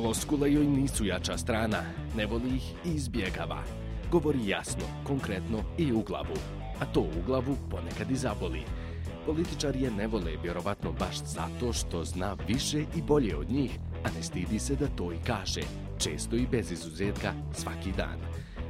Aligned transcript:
Floskule 0.00 0.52
joj 0.52 0.66
nisu 0.66 1.04
jača 1.04 1.38
strana, 1.38 1.82
ne 2.16 2.26
voli 2.26 2.56
ih 2.56 2.72
i 2.84 2.90
izbjegava. 2.94 3.62
Govori 4.10 4.46
jasno, 4.48 4.84
konkretno 5.04 5.62
i 5.78 5.92
u 5.92 6.02
glavu. 6.02 6.36
A 6.80 6.86
to 6.86 7.00
u 7.00 7.22
glavu 7.26 7.56
ponekad 7.70 8.10
i 8.10 8.16
zaboli. 8.16 8.62
Političar 9.26 9.76
je 9.76 9.90
ne 9.90 10.06
vole 10.06 10.36
vjerovatno 10.42 10.92
baš 10.92 11.16
zato 11.24 11.72
što 11.72 12.04
zna 12.04 12.36
više 12.48 12.80
i 12.96 13.02
bolje 13.02 13.36
od 13.36 13.50
njih, 13.50 13.78
a 14.04 14.08
ne 14.16 14.22
stidi 14.22 14.58
se 14.58 14.76
da 14.76 14.86
to 14.88 15.12
i 15.12 15.16
kaže, 15.26 15.60
često 15.98 16.36
i 16.36 16.46
bez 16.46 16.72
izuzetka, 16.72 17.32
svaki 17.52 17.92
dan. 17.92 18.18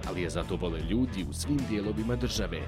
Ali 0.08 0.22
je 0.22 0.30
zato 0.30 0.56
vole 0.56 0.80
ljudi 0.80 1.26
u 1.30 1.32
svim 1.32 1.60
dijelovima 1.68 2.16
države, 2.16 2.60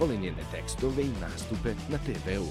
vole 0.00 0.16
njene 0.16 0.42
tekstove 0.52 1.02
i 1.02 1.20
nastupe 1.20 1.74
na 1.88 1.98
TV-u. 1.98 2.48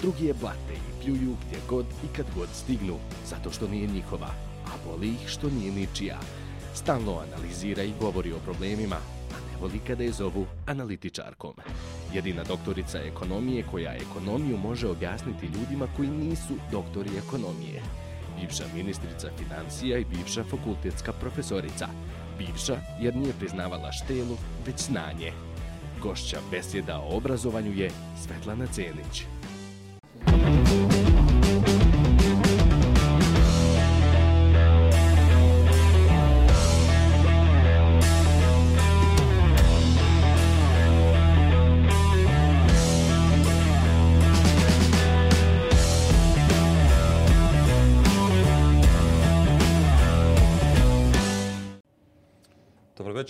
Drugi 0.00 0.26
je 0.26 0.34
blate 0.34 0.74
i 0.74 1.02
pljuju 1.02 1.36
gdje 1.46 1.58
god 1.68 1.86
i 2.04 2.16
kad 2.16 2.26
god 2.36 2.48
stignu, 2.52 2.96
zato 3.26 3.50
što 3.50 3.68
nije 3.68 3.86
njihova, 3.86 4.49
a 4.70 4.88
voli 4.88 5.08
ih 5.08 5.28
što 5.28 5.50
nije 5.50 5.72
ničija. 5.72 6.18
Stalno 6.74 7.18
analizira 7.18 7.82
i 7.82 7.92
govori 8.00 8.32
o 8.32 8.38
problemima, 8.38 8.96
a 9.30 9.38
ne 9.50 9.60
voli 9.60 9.80
kada 9.86 10.02
je 10.02 10.12
zovu 10.12 10.46
analitičarkom. 10.66 11.54
Jedina 12.14 12.44
doktorica 12.44 12.98
ekonomije 12.98 13.64
koja 13.70 13.94
ekonomiju 13.94 14.56
može 14.56 14.88
objasniti 14.88 15.46
ljudima 15.46 15.86
koji 15.96 16.08
nisu 16.08 16.54
doktori 16.72 17.10
ekonomije. 17.26 17.82
Bivša 18.40 18.64
ministrica 18.74 19.28
financija 19.38 19.98
i 19.98 20.04
bivša 20.04 20.44
fakultetska 20.44 21.12
profesorica. 21.12 21.88
Bivša 22.38 22.76
jer 23.00 23.16
nije 23.16 23.32
priznavala 23.38 23.92
štelu, 23.92 24.36
već 24.66 24.80
znanje. 24.80 25.32
Gošća 26.02 26.38
besjeda 26.50 26.98
o 26.98 27.16
obrazovanju 27.16 27.72
je 27.72 27.90
Svetlana 28.26 28.66
Cenić. 28.66 29.24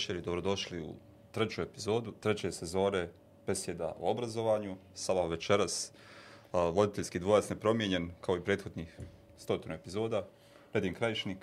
Večer 0.01 0.15
i 0.15 0.21
dobrodošli 0.21 0.81
u 0.81 0.95
treću 1.31 1.61
epizodu, 1.61 2.13
treće 2.19 2.51
sezore 2.51 3.09
besjeda 3.47 3.95
o 3.99 4.11
obrazovanju. 4.11 4.77
Sava 4.93 5.27
večeras, 5.27 5.91
a, 6.51 6.63
voditeljski 6.63 7.19
dvojac 7.19 7.49
nepromijenjen, 7.49 8.11
kao 8.21 8.37
i 8.37 8.43
prethodnih 8.43 8.97
stotinu 9.37 9.75
epizoda. 9.75 10.27
Redin 10.73 10.93
Krajišnik. 10.93 11.37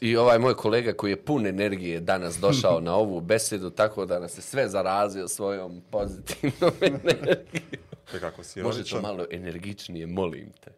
I 0.00 0.16
ovaj 0.16 0.38
moj 0.38 0.54
kolega 0.54 0.92
koji 0.92 1.10
je 1.10 1.24
pun 1.24 1.46
energije 1.46 2.00
danas 2.00 2.38
došao 2.38 2.80
na 2.80 2.94
ovu 2.94 3.20
besedu, 3.20 3.70
tako 3.70 4.06
da 4.06 4.20
nas 4.20 4.38
je 4.38 4.42
sve 4.42 4.68
zarazio 4.68 5.28
svojom 5.28 5.82
pozitivnom 5.90 6.72
energijom. 7.02 7.82
Kako 8.20 8.42
si 8.42 8.62
Možete 8.62 8.88
ironičan. 8.88 9.02
malo 9.02 9.26
energičnije, 9.30 10.06
molim 10.06 10.52
te. 10.60 10.70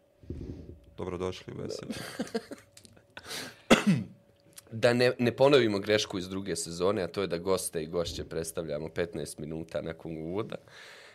Dobrodošli 0.97 1.53
u 1.53 1.57
besedu. 1.57 1.93
Da 4.75 4.93
ne, 4.93 5.11
ne 5.19 5.31
ponovimo 5.31 5.79
grešku 5.79 6.17
iz 6.17 6.29
druge 6.29 6.55
sezone, 6.55 7.03
a 7.03 7.07
to 7.07 7.21
je 7.21 7.27
da 7.27 7.37
goste 7.37 7.83
i 7.83 7.87
gošće 7.87 8.23
predstavljamo 8.23 8.87
15 8.87 9.39
minuta 9.39 9.81
nakon 9.81 10.17
uvoda. 10.17 10.55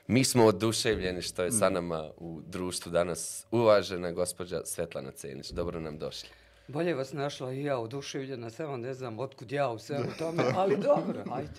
Mi 0.07 0.25
smo 0.25 0.47
oduševljeni 0.47 1.23
što 1.23 1.43
je 1.43 1.51
sa 1.51 1.71
nama 1.71 2.11
u 2.17 2.41
društvu 2.47 2.93
danas 2.93 3.47
uvažena 3.51 4.13
gospođa 4.13 4.61
Svetlana 4.65 5.11
Cenić. 5.11 5.51
Dobro 5.51 5.81
nam 5.81 5.99
došli. 5.99 6.29
Bolje 6.69 6.95
vas 6.95 7.13
našla 7.13 7.53
i 7.53 7.65
ja 7.65 7.79
oduševljena, 7.79 8.51
samo 8.51 8.77
ne 8.77 8.95
znam 8.95 9.19
otkud 9.19 9.53
ja 9.53 9.69
u 9.69 9.79
svemu 9.79 10.09
tome, 10.19 10.45
ali 10.57 10.77
dobro, 10.77 11.25
ajde. 11.33 11.51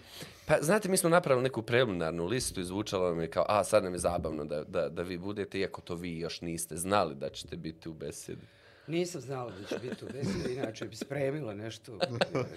Pa, 0.46 0.58
znate, 0.62 0.90
mi 0.90 0.98
smo 0.98 1.10
napravili 1.10 1.44
neku 1.44 1.62
preliminarnu 1.62 2.26
listu 2.26 2.62
i 2.62 2.64
zvučalo 2.64 3.10
nam 3.10 3.22
je 3.22 3.30
kao, 3.30 3.46
a, 3.48 3.64
sad 3.64 3.84
nam 3.84 3.94
je 3.94 4.00
zabavno 4.00 4.46
da, 4.46 4.64
da, 4.64 4.90
da 4.90 5.02
vi 5.02 5.18
budete, 5.18 5.60
iako 5.60 5.82
to 5.82 5.96
vi 5.96 6.20
još 6.20 6.42
niste 6.42 6.78
znali 6.78 7.16
da 7.16 7.30
ćete 7.30 7.58
biti 7.58 7.90
u 7.90 7.94
besedi. 7.94 8.46
Nisam 8.88 9.22
znala 9.22 9.52
da 9.52 9.68
će 9.68 9.76
biti 9.90 10.06
u 10.06 10.08
besedi, 10.14 10.54
inače 10.54 10.86
bi 10.86 10.96
spremila 10.96 11.54
nešto, 11.54 11.98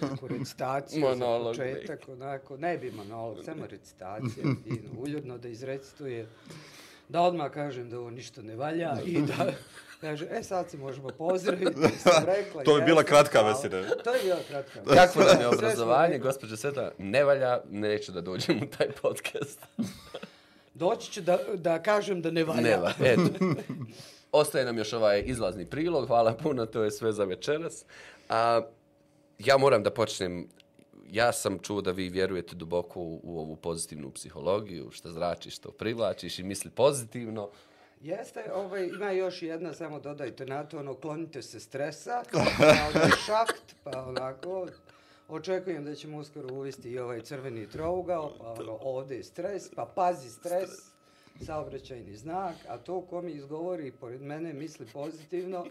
neku 0.01 0.27
recitaciju 0.27 1.01
Monolog 1.01 1.55
za 1.55 1.63
početak, 1.63 2.09
onako, 2.09 2.57
ne 2.57 2.77
bi 2.77 2.91
monolog, 2.91 3.37
samo 3.45 3.67
recitacija, 3.67 4.43
fino, 4.63 4.89
uljudno 4.97 5.37
da 5.37 5.47
izrecituje, 5.47 6.27
da 7.09 7.21
odmah 7.21 7.51
kažem 7.51 7.89
da 7.89 7.99
ovo 7.99 8.09
ništa 8.09 8.41
ne 8.41 8.55
valja 8.55 8.97
i 9.05 9.21
da 9.21 9.53
kaže, 10.01 10.27
e 10.31 10.43
sad 10.43 10.69
se 10.69 10.77
možemo 10.77 11.09
pozdraviti, 11.09 11.81
sam 11.97 12.25
rekla. 12.25 12.63
To 12.63 12.77
je 12.77 12.83
bila 12.83 13.03
kratka 13.03 13.43
beseda. 13.43 13.95
To 14.03 14.13
je 14.13 14.23
bila 14.23 14.39
kratka 14.47 14.79
beseda. 14.79 15.05
Kakvo 15.05 15.23
nam 15.23 15.41
je 15.41 15.47
obrazovanje, 15.47 16.19
gospođa 16.19 16.57
Sveta, 16.57 16.91
ne 16.97 17.23
valja, 17.23 17.61
neću 17.69 18.11
da 18.11 18.21
dođem 18.21 18.57
u 18.63 18.67
taj 18.77 18.91
podcast. 19.01 19.59
Doći 20.73 21.11
ću 21.11 21.21
da, 21.21 21.39
da 21.53 21.81
kažem 21.83 22.21
da 22.21 22.31
ne 22.31 22.43
valja. 22.43 22.61
Ne 22.61 22.77
valja, 22.77 22.95
eto. 22.99 23.45
Ostaje 24.37 24.65
nam 24.65 24.77
još 24.77 24.93
ovaj 24.93 25.23
izlazni 25.25 25.65
prilog, 25.65 26.07
hvala 26.07 26.33
puno, 26.33 26.65
to 26.65 26.83
je 26.83 26.91
sve 26.91 27.11
za 27.11 27.23
večeras. 27.23 27.85
A, 28.29 28.61
ja 29.39 29.57
moram 29.57 29.83
da 29.83 29.91
počnem, 29.91 30.47
ja 31.11 31.31
sam 31.31 31.59
čuo 31.59 31.81
da 31.81 31.91
vi 31.91 32.09
vjerujete 32.09 32.55
duboko 32.55 32.99
u, 32.99 33.19
u 33.23 33.39
ovu 33.39 33.55
pozitivnu 33.55 34.11
psihologiju, 34.11 34.91
što 34.91 35.11
zračiš, 35.11 35.55
što 35.55 35.71
privlačiš 35.71 36.39
i 36.39 36.43
misli 36.43 36.71
pozitivno. 36.71 37.49
Jeste, 38.01 38.51
ovaj, 38.53 38.87
ima 38.87 39.11
još 39.11 39.41
jedna, 39.41 39.73
samo 39.73 39.99
dodajte 39.99 40.45
na 40.45 40.63
to, 40.63 40.79
ono, 40.79 40.93
klonite 40.93 41.41
se 41.41 41.59
stresa, 41.59 42.23
pa 42.31 42.37
onaj 42.95 43.09
šakt, 43.25 43.75
pa 43.83 44.05
onako, 44.07 44.67
očekujem 45.27 45.85
da 45.85 45.95
ćemo 45.95 46.17
uskoro 46.17 46.53
uvesti 46.53 46.91
i 46.91 46.99
ovaj 46.99 47.21
crveni 47.21 47.69
trougao, 47.69 48.33
pa 48.39 48.51
ono, 48.51 48.77
ovde 48.81 49.15
je 49.15 49.23
stres, 49.23 49.69
pa 49.75 49.85
pazi 49.95 50.29
stres, 50.29 50.94
saobraćajni 51.41 52.15
znak, 52.15 52.55
a 52.67 52.77
to 52.77 53.01
ko 53.01 53.21
mi 53.21 53.31
izgovori 53.31 53.91
pored 53.91 54.21
mene 54.21 54.53
misli 54.53 54.85
pozitivno, 54.93 55.65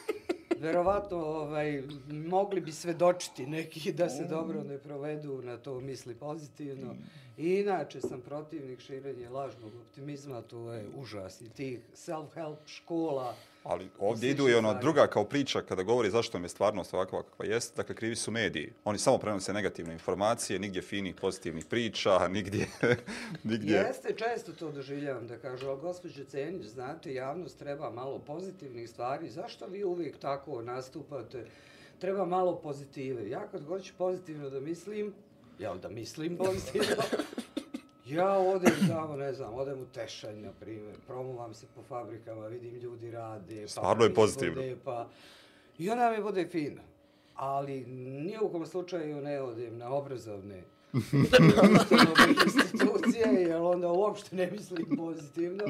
verovatno 0.60 1.16
ovaj, 1.16 1.82
mogli 2.08 2.60
bi 2.60 2.72
svedočiti 2.72 3.46
neki 3.46 3.92
da 3.92 4.08
se 4.08 4.24
dobro 4.24 4.62
ne 4.64 4.78
provedu 4.78 5.42
na 5.42 5.56
to 5.56 5.80
misli 5.80 6.14
pozitivno. 6.14 6.94
I 7.38 7.54
inače 7.54 8.00
sam 8.00 8.20
protivnik 8.20 8.80
širenja 8.80 9.30
lažnog 9.30 9.72
optimizma, 9.82 10.42
to 10.42 10.72
je 10.72 10.86
užas 10.96 11.40
i 11.40 11.48
tih 11.48 11.80
self-help 11.94 12.56
škola. 12.66 13.34
Ali 13.64 13.88
ovdje 13.98 14.30
idu 14.30 14.48
i 14.48 14.54
ona 14.54 14.68
stvari. 14.68 14.82
druga 14.82 15.06
kao 15.06 15.24
priča 15.24 15.60
kada 15.62 15.82
govori 15.82 16.10
zašto 16.10 16.38
nam 16.38 16.44
je 16.44 16.48
stvarnost 16.48 16.94
ovakva 16.94 17.22
kakva 17.22 17.44
jest. 17.44 17.76
Dakle, 17.76 17.94
krivi 17.94 18.16
su 18.16 18.30
mediji. 18.30 18.72
Oni 18.84 18.98
samo 18.98 19.18
prenose 19.18 19.52
negativne 19.52 19.92
informacije, 19.92 20.58
nigdje 20.58 20.82
finih 20.82 21.14
pozitivnih 21.14 21.64
priča, 21.64 22.28
nigdje... 22.36 22.66
nigdje... 23.44 23.76
Jeste, 23.76 24.14
često 24.16 24.52
to 24.52 24.72
doživljavam 24.72 25.26
da 25.26 25.38
kažu, 25.38 25.68
ali 25.68 25.80
gospođo 25.80 26.24
Cenić, 26.24 26.66
znate, 26.66 27.14
javnost 27.14 27.58
treba 27.58 27.90
malo 27.90 28.18
pozitivnih 28.18 28.90
stvari, 28.90 29.30
zašto 29.30 29.66
vi 29.66 29.84
uvijek 29.84 30.18
tako 30.18 30.62
nastupate? 30.62 31.46
Treba 31.98 32.24
malo 32.26 32.56
pozitive. 32.56 33.30
Ja 33.30 33.48
kad 33.48 33.66
hoću 33.66 33.92
pozitivno 33.98 34.50
da 34.50 34.60
mislim, 34.60 35.14
jel 35.58 35.78
da 35.78 35.88
mislim 35.88 36.36
pozitivno, 36.36 37.02
ja 38.10 38.38
odem 38.38 38.74
tamo, 38.88 39.16
ne 39.16 39.32
znam, 39.32 39.54
odem 39.54 39.80
u 39.80 39.86
Tešanj, 39.86 40.40
na 40.40 40.52
primjer, 40.60 40.96
promovam 41.06 41.54
se 41.54 41.66
po 41.74 41.82
fabrikama, 41.82 42.46
vidim 42.46 42.74
ljudi 42.74 43.10
rade, 43.10 43.62
pa 43.62 43.68
Stvarno 43.68 44.04
je 44.04 44.14
proizvode, 44.14 44.46
pozitivno. 44.46 44.76
Pa, 44.84 45.08
I 45.78 45.90
onda 45.90 46.10
mi 46.10 46.22
bude 46.22 46.46
fino. 46.46 46.82
Ali 47.34 47.84
nije 47.86 48.40
u 48.40 48.52
kom 48.52 48.66
slučaju 48.66 49.20
ne 49.20 49.40
odem 49.40 49.78
na 49.78 49.92
obrazovne 49.98 50.62
institucije, 52.44 53.32
jer 53.32 53.56
onda 53.56 53.88
uopšte 53.88 54.36
ne 54.36 54.50
mislim 54.50 54.96
pozitivno. 54.96 55.64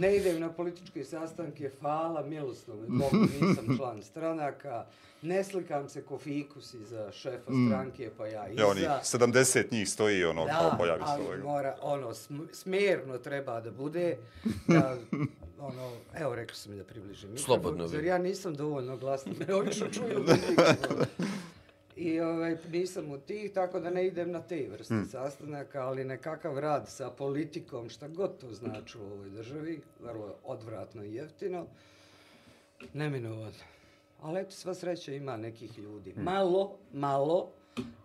Ne 0.00 0.16
idem 0.16 0.40
na 0.40 0.52
političke 0.52 1.04
sastanke, 1.04 1.70
hvala, 1.80 2.22
milosno, 2.22 2.74
Bogu 2.74 3.16
nisam 3.40 3.66
član 3.76 4.02
stranaka, 4.02 4.86
ne 5.22 5.44
slikam 5.44 5.88
se 5.88 6.02
ko 6.02 6.18
fikus 6.18 6.74
iza 6.74 7.12
šefa 7.12 7.52
stranke, 7.68 8.10
pa 8.16 8.26
ja 8.26 8.48
iza. 8.48 8.62
Ja, 8.62 8.68
onih 8.68 8.84
70 8.84 9.72
njih 9.72 9.88
stoji 9.88 10.24
ono 10.24 10.46
kao 10.46 10.72
pojavi 10.78 11.00
se 11.00 11.06
ali 11.06 11.24
ovaj. 11.24 11.38
mora, 11.38 11.76
ono, 11.82 12.14
sm- 12.14 12.52
smjerno 12.52 13.18
treba 13.18 13.60
da 13.60 13.70
bude, 13.70 14.16
da, 14.68 14.96
ono, 15.58 15.92
evo, 16.14 16.34
rekao 16.34 16.54
sam 16.54 16.72
mi 16.72 16.78
da 16.78 16.84
približim 16.84 17.38
Slobodno. 17.38 17.88
Zar 17.88 18.04
ja 18.04 18.18
nisam 18.18 18.54
dovoljno 18.54 18.96
glasno, 18.96 19.32
me 19.48 19.54
obično 19.54 19.88
čuju 19.88 20.18
u 20.18 20.20
mikrofonu. 20.20 21.04
I 22.00 22.20
ovaj, 22.20 22.56
nisam 22.70 23.10
u 23.10 23.18
tih, 23.18 23.52
tako 23.52 23.80
da 23.80 23.90
ne 23.90 24.06
idem 24.06 24.30
na 24.30 24.42
te 24.42 24.68
vrste 24.72 24.94
Hmm. 24.94 25.04
sastanaka, 25.04 25.86
ali 25.86 26.04
nekakav 26.04 26.58
rad 26.58 26.88
sa 26.88 27.10
politikom, 27.10 27.88
šta 27.88 28.08
god 28.08 28.38
to 28.38 28.52
znači 28.52 28.98
u 28.98 29.02
ovoj 29.02 29.30
državi, 29.30 29.80
vrlo 30.00 30.34
odvratno 30.44 31.04
i 31.04 31.14
jeftino, 31.14 31.66
neminovano. 32.92 33.52
Ali 34.20 34.40
eto, 34.40 34.50
sva 34.50 34.74
sreća 34.74 35.12
ima 35.12 35.36
nekih 35.36 35.78
ljudi. 35.78 36.12
Hmm. 36.12 36.24
Malo, 36.24 36.78
malo, 36.92 37.52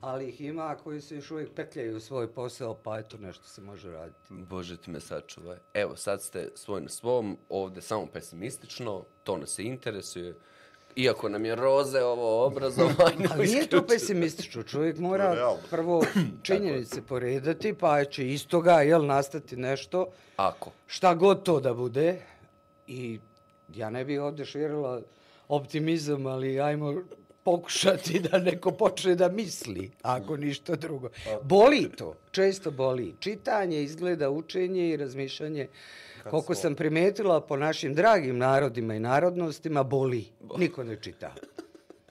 ali 0.02 0.30
ih 0.30 0.42
ima 0.42 0.76
koji 0.84 1.02
se 1.02 1.16
još 1.16 1.32
uvijek 1.32 1.50
petljaju 1.56 1.98
u 1.98 2.00
svoj 2.00 2.34
posao, 2.34 2.78
pa 2.84 3.00
eto 3.00 3.18
nešto 3.18 3.44
se 3.44 3.62
može 3.62 3.92
raditi. 3.92 4.34
Bože 4.50 4.78
ti 4.78 4.92
me 4.92 5.00
sačuvaj. 5.00 5.58
Evo, 5.74 5.96
sad 5.96 6.22
ste 6.22 6.52
svoj 6.56 6.82
na 6.82 6.90
svom, 6.90 7.38
ovde 7.50 7.82
samo 7.82 8.06
pesimistično, 8.06 9.04
to 9.24 9.38
nas 9.38 9.50
se 9.50 9.64
interesuje. 9.64 10.36
Iako 10.96 11.30
nam 11.30 11.46
je 11.46 11.56
roze 11.56 12.04
ovo 12.04 12.46
obrazovanje. 12.46 13.28
Ali 13.32 13.48
nije 13.48 13.68
to 13.68 13.88
pesimistično, 13.88 14.64
čovjek 14.64 14.98
mora 14.98 15.58
prvo 15.70 16.04
činjenice 16.44 17.02
poredati, 17.02 17.74
pa 17.74 18.06
će 18.06 18.32
iz 18.32 18.48
toga 18.48 18.82
jel, 18.82 19.06
nastati 19.06 19.56
nešto, 19.56 20.08
Ako. 20.38 20.72
šta 20.88 21.14
god 21.14 21.44
to 21.44 21.60
da 21.60 21.74
bude. 21.74 22.22
I 22.88 23.20
ja 23.76 23.90
ne 23.90 24.06
bih 24.06 24.22
ovdje 24.22 24.46
širila 24.46 25.02
optimizam, 25.48 26.26
ali 26.26 26.62
ajmo 26.62 27.04
pokušati 27.44 28.20
da 28.32 28.38
neko 28.38 28.72
počne 28.72 29.16
da 29.16 29.30
misli, 29.30 29.92
ako 30.02 30.38
ništa 30.38 30.76
drugo. 30.76 31.10
Boli 31.42 31.92
to, 31.98 32.16
često 32.32 32.72
boli. 32.72 33.16
Čitanje, 33.20 33.84
izgleda, 33.84 34.30
učenje 34.30 34.90
i 34.90 34.98
razmišljanje, 34.98 35.68
koliko 36.25 36.56
smo- 36.56 36.62
sam 36.62 36.75
primetila 36.75 37.42
po 37.42 37.57
našim 37.57 37.94
dragim 37.94 38.38
narodima 38.38 38.95
i 38.95 39.00
narodnostima, 39.00 39.83
boli. 39.83 40.25
Niko 40.57 40.83
ne 40.83 41.01
čita. 41.01 41.33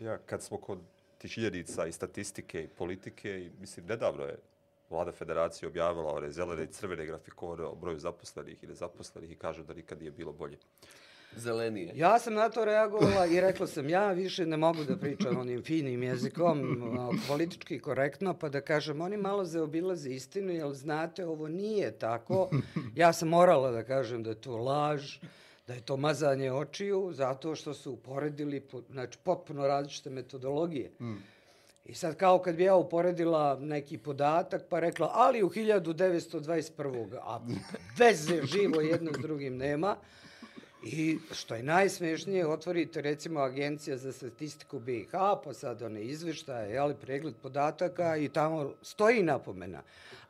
Ja, 0.01 0.19
kad 0.19 0.43
smo 0.43 0.57
kod 0.57 0.79
tih 1.19 1.31
činjenica 1.33 1.87
i 1.87 1.93
statistike 1.93 2.63
i 2.63 2.69
politike, 2.69 3.31
i, 3.31 3.51
mislim, 3.61 3.87
nedavno 3.87 4.25
je 4.25 4.39
vlada 4.91 5.13
federacije 5.13 5.69
objavila 5.69 6.11
ove 6.11 6.31
zelene 6.31 6.65
i 6.65 6.73
crvene 6.73 7.07
grafikone 7.07 7.63
o 7.63 7.75
broju 7.75 7.99
zaposlenih 7.99 8.65
i 8.65 8.67
nezaposlenih 8.67 9.31
i 9.33 9.37
kažu 9.37 9.63
da 9.63 9.75
nikad 9.75 9.99
nije 9.99 10.11
bilo 10.11 10.33
bolje. 10.33 10.59
Zelenije. 11.37 11.93
Ja 11.95 12.19
sam 12.19 12.35
na 12.35 12.49
to 12.49 12.65
reagovala 12.65 13.27
i 13.27 13.41
rekla 13.41 13.67
sam 13.67 13.89
ja 13.89 14.13
više 14.13 14.47
ne 14.47 14.57
mogu 14.57 14.85
da 14.85 14.97
pričam 14.97 15.37
onim 15.37 15.63
finim 15.63 16.03
jezikom, 16.03 16.83
ono, 16.91 17.13
politički 17.29 17.79
korektno, 17.79 18.35
pa 18.35 18.49
da 18.49 18.61
kažem 18.61 19.01
oni 19.01 19.17
malo 19.17 19.45
zaobilaze 19.45 20.11
istinu, 20.11 20.53
jer 20.53 20.73
znate 20.73 21.27
ovo 21.27 21.49
nije 21.49 21.91
tako. 21.93 22.51
Ja 22.95 23.13
sam 23.13 23.29
morala 23.29 23.71
da 23.71 23.83
kažem 23.83 24.23
da 24.23 24.31
je 24.31 24.41
to 24.41 24.57
laž, 24.57 25.19
da 25.67 25.75
je 25.75 25.81
to 25.81 25.97
mazanje 25.97 26.53
očiju, 26.53 27.11
zato 27.13 27.55
što 27.55 27.75
su 27.75 27.93
uporedili 27.93 28.61
po- 28.61 28.83
znači, 28.91 29.19
potpuno 29.23 29.67
različite 29.67 30.11
metodologije. 30.11 30.91
I 31.85 31.95
sad 31.95 32.17
kao 32.17 32.39
kad 32.39 32.57
bi 32.57 32.63
ja 32.63 32.75
uporedila 32.75 33.59
neki 33.61 33.99
podatak 33.99 34.63
pa 34.69 34.81
rekla, 34.81 35.11
ali 35.15 35.43
u 35.43 35.51
1921. 35.51 37.17
A 37.23 37.41
veze 37.99 38.43
živo 38.47 38.81
jedno 38.81 39.13
s 39.13 39.23
drugim 39.23 39.57
nema. 39.57 39.97
I 40.85 41.19
što 41.33 41.55
je 41.55 41.63
najsmešnije, 41.63 42.47
otvorite 42.47 43.01
recimo 43.01 43.41
Agencija 43.41 43.97
za 43.97 44.13
statistiku 44.13 44.79
BiH, 44.79 45.11
pa 45.45 45.53
sad 45.53 45.83
one 45.83 46.05
izveštaje, 46.05 46.75
jeli, 46.75 46.95
pregled 46.95 47.35
podataka 47.43 48.17
i 48.17 48.29
tamo 48.29 48.73
stoji 48.83 49.23
napomena. 49.23 49.83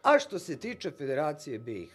A 0.02 0.18
što 0.18 0.38
se 0.38 0.56
tiče 0.56 0.90
Federacije 0.90 1.58
BiH, 1.58 1.94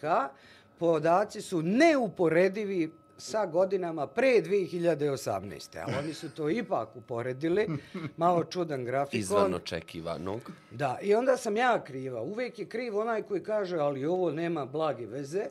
podaci 0.78 1.42
su 1.42 1.62
neuporedivi 1.62 2.90
sa 3.18 3.46
godinama 3.46 4.06
pre 4.06 4.42
2018. 4.42 5.78
Ali 5.86 5.94
oni 5.98 6.14
su 6.14 6.30
to 6.30 6.50
ipak 6.50 6.96
uporedili, 6.96 7.68
malo 8.16 8.44
čudan 8.44 8.84
grafikon. 8.84 9.20
Izvan 9.20 9.54
očekivanog. 9.54 10.50
Da, 10.70 10.98
i 11.02 11.14
onda 11.14 11.36
sam 11.36 11.56
ja 11.56 11.84
kriva. 11.84 12.22
Uvijek 12.22 12.58
je 12.58 12.66
kriv 12.66 12.98
onaj 12.98 13.22
koji 13.22 13.42
kaže, 13.42 13.76
ali 13.76 14.06
ovo 14.06 14.30
nema 14.30 14.66
blage 14.66 15.06
veze. 15.06 15.46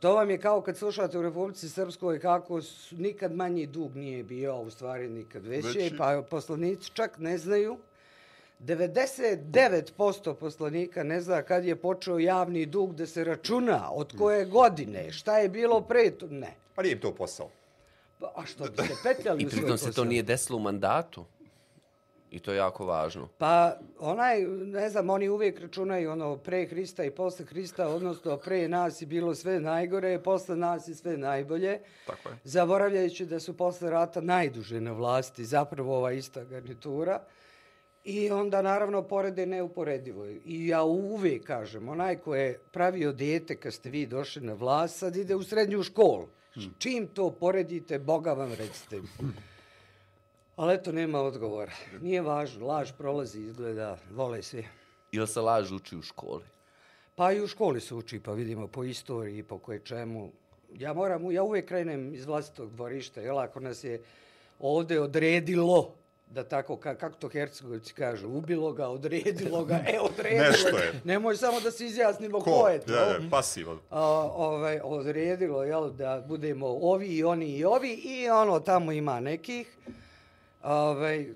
To 0.00 0.14
vam 0.14 0.30
je 0.30 0.38
kao 0.38 0.60
kad 0.60 0.76
slušate 0.76 1.18
u 1.18 1.22
Republici 1.22 1.68
Srpskoj 1.68 2.20
kako 2.20 2.62
su, 2.62 2.96
nikad 2.96 3.34
manji 3.34 3.66
dug 3.66 3.96
nije 3.96 4.22
bio, 4.22 4.52
a 4.52 4.60
u 4.60 4.70
stvari 4.70 5.08
nikad 5.08 5.46
veći, 5.46 5.78
Veći. 5.78 5.96
pa 5.98 6.22
poslanici 6.30 6.90
čak 6.94 7.18
ne 7.18 7.38
znaju. 7.38 7.76
99% 8.60 10.34
poslanika 10.34 11.02
ne 11.02 11.20
zna 11.20 11.42
kad 11.42 11.64
je 11.64 11.76
počeo 11.76 12.18
javni 12.18 12.66
dug 12.66 12.94
da 12.94 13.06
se 13.06 13.24
računa, 13.24 13.90
od 13.92 14.18
koje 14.18 14.44
godine, 14.44 15.12
šta 15.12 15.38
je 15.38 15.48
bilo 15.48 15.80
pre 15.80 16.10
to, 16.10 16.26
ne. 16.26 16.54
Pa 16.74 16.82
nije 16.82 16.92
im 16.92 17.00
to 17.00 17.14
posao. 17.14 17.48
Pa, 18.20 18.32
A 18.36 18.46
što 18.46 18.64
bi 18.64 18.76
se 18.76 18.94
petljali 19.02 19.42
I 19.42 19.46
u 19.46 19.50
svoj 19.50 19.60
pritom 19.60 19.78
se 19.78 19.84
to 19.84 19.90
posao? 19.90 20.04
nije 20.04 20.22
desilo 20.22 20.58
u 20.58 20.62
mandatu. 20.62 21.24
I 22.30 22.38
to 22.38 22.52
je 22.52 22.56
jako 22.56 22.86
važno. 22.86 23.28
Pa 23.38 23.76
onaj, 23.98 24.42
ne 24.46 24.90
znam, 24.90 25.10
oni 25.10 25.28
uvijek 25.28 25.60
računaju 25.60 26.10
ono 26.10 26.36
pre 26.36 26.66
Hrista 26.66 27.04
i 27.04 27.10
posle 27.10 27.44
Hrista, 27.44 27.88
odnosno 27.88 28.36
pre 28.36 28.68
nas 28.68 29.02
je 29.02 29.06
bilo 29.06 29.34
sve 29.34 29.60
najgore, 29.60 30.22
posle 30.22 30.56
nas 30.56 30.88
je 30.88 30.94
sve 30.94 31.16
najbolje. 31.16 31.80
Tako 32.06 32.28
je. 32.28 32.38
Zaboravljajući 32.44 33.26
da 33.26 33.40
su 33.40 33.56
posle 33.56 33.90
rata 33.90 34.20
najduže 34.20 34.80
na 34.80 34.92
vlasti, 34.92 35.44
zapravo 35.44 35.96
ova 35.96 36.12
ista 36.12 36.44
garnitura. 36.44 37.20
I 38.04 38.30
onda 38.30 38.62
naravno 38.62 39.02
porede 39.02 39.46
neuporedivo. 39.46 40.26
I 40.26 40.66
ja 40.66 40.82
uvijek 40.82 41.46
kažem, 41.46 41.88
onaj 41.88 42.16
ko 42.16 42.34
je 42.34 42.58
pravio 42.72 43.12
dete 43.12 43.56
kad 43.56 43.72
ste 43.74 43.90
vi 43.90 44.06
došli 44.06 44.42
na 44.42 44.52
vlast, 44.52 44.98
sad 44.98 45.16
ide 45.16 45.34
u 45.34 45.42
srednju 45.42 45.82
školu. 45.82 46.28
Čim 46.78 47.06
to 47.06 47.30
poredite, 47.30 47.98
Boga 47.98 48.32
vam 48.32 48.52
recite. 48.52 49.00
Ali 50.58 50.74
eto, 50.74 50.92
nema 50.92 51.20
odgovora. 51.20 51.72
Nije 52.00 52.22
važno, 52.22 52.66
laž 52.66 52.90
prolazi, 52.98 53.40
izgleda, 53.40 53.98
vole 54.10 54.42
svi. 54.42 54.64
Ili 55.12 55.26
se 55.26 55.40
laž 55.40 55.72
uči 55.72 55.96
u 55.96 56.02
školi? 56.02 56.44
Pa 57.14 57.32
i 57.32 57.40
u 57.40 57.46
školi 57.46 57.80
se 57.80 57.94
uči, 57.94 58.20
pa 58.20 58.32
vidimo 58.32 58.66
po 58.66 58.84
istoriji, 58.84 59.42
po 59.42 59.58
koje 59.58 59.78
čemu. 59.78 60.32
Ja 60.74 60.92
moram, 60.92 61.30
ja 61.30 61.42
uvijek 61.42 61.68
krenem 61.68 62.14
iz 62.14 62.26
vlastitog 62.26 62.70
dvorišta, 62.70 63.20
jel, 63.20 63.38
ako 63.38 63.60
nas 63.60 63.84
je 63.84 64.02
ovde 64.58 65.00
odredilo, 65.00 65.94
da 66.30 66.44
tako, 66.44 66.76
ka, 66.76 66.94
kako 66.94 67.16
to 67.18 67.28
Hercegovici 67.28 67.94
kažu, 67.94 68.28
ubilo 68.28 68.72
ga, 68.72 68.88
odredilo 68.88 69.64
ga, 69.64 69.80
e, 69.86 70.00
odredilo. 70.00 70.44
Nešto 70.50 70.70
ga. 70.72 70.78
je. 70.78 71.00
Nemoj 71.04 71.36
samo 71.36 71.60
da 71.60 71.70
se 71.70 71.86
izjasnimo 71.86 72.40
ko, 72.40 72.50
Ko? 72.50 72.68
je 72.68 72.80
to. 72.80 72.92
Ja, 72.92 73.00
ja, 73.00 73.18
pasivan. 73.30 73.78
a, 73.90 74.02
ovaj, 74.34 74.80
odredilo 74.84 75.64
jel, 75.64 75.90
da 75.90 76.24
budemo 76.28 76.66
ovi 76.66 77.06
i 77.06 77.24
oni 77.24 77.46
i 77.46 77.64
ovi 77.64 77.92
i 77.92 78.28
ono 78.28 78.60
tamo 78.60 78.92
ima 78.92 79.20
nekih. 79.20 79.76
Ovaj, 80.62 81.34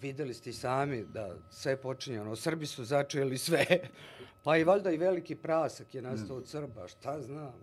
videli 0.00 0.34
ste 0.34 0.50
i 0.50 0.52
sami 0.52 1.04
da 1.04 1.36
sve 1.50 1.76
počinje, 1.76 2.20
ono, 2.20 2.36
Srbi 2.36 2.66
su 2.66 2.84
začeli 2.84 3.38
sve. 3.38 3.66
Pa 4.44 4.56
i 4.56 4.64
valjda 4.64 4.90
i 4.90 4.96
veliki 4.96 5.34
prasak 5.34 5.94
je 5.94 6.02
nastao 6.02 6.36
od 6.36 6.48
Srba, 6.48 6.88
šta 6.88 7.22
znam. 7.22 7.54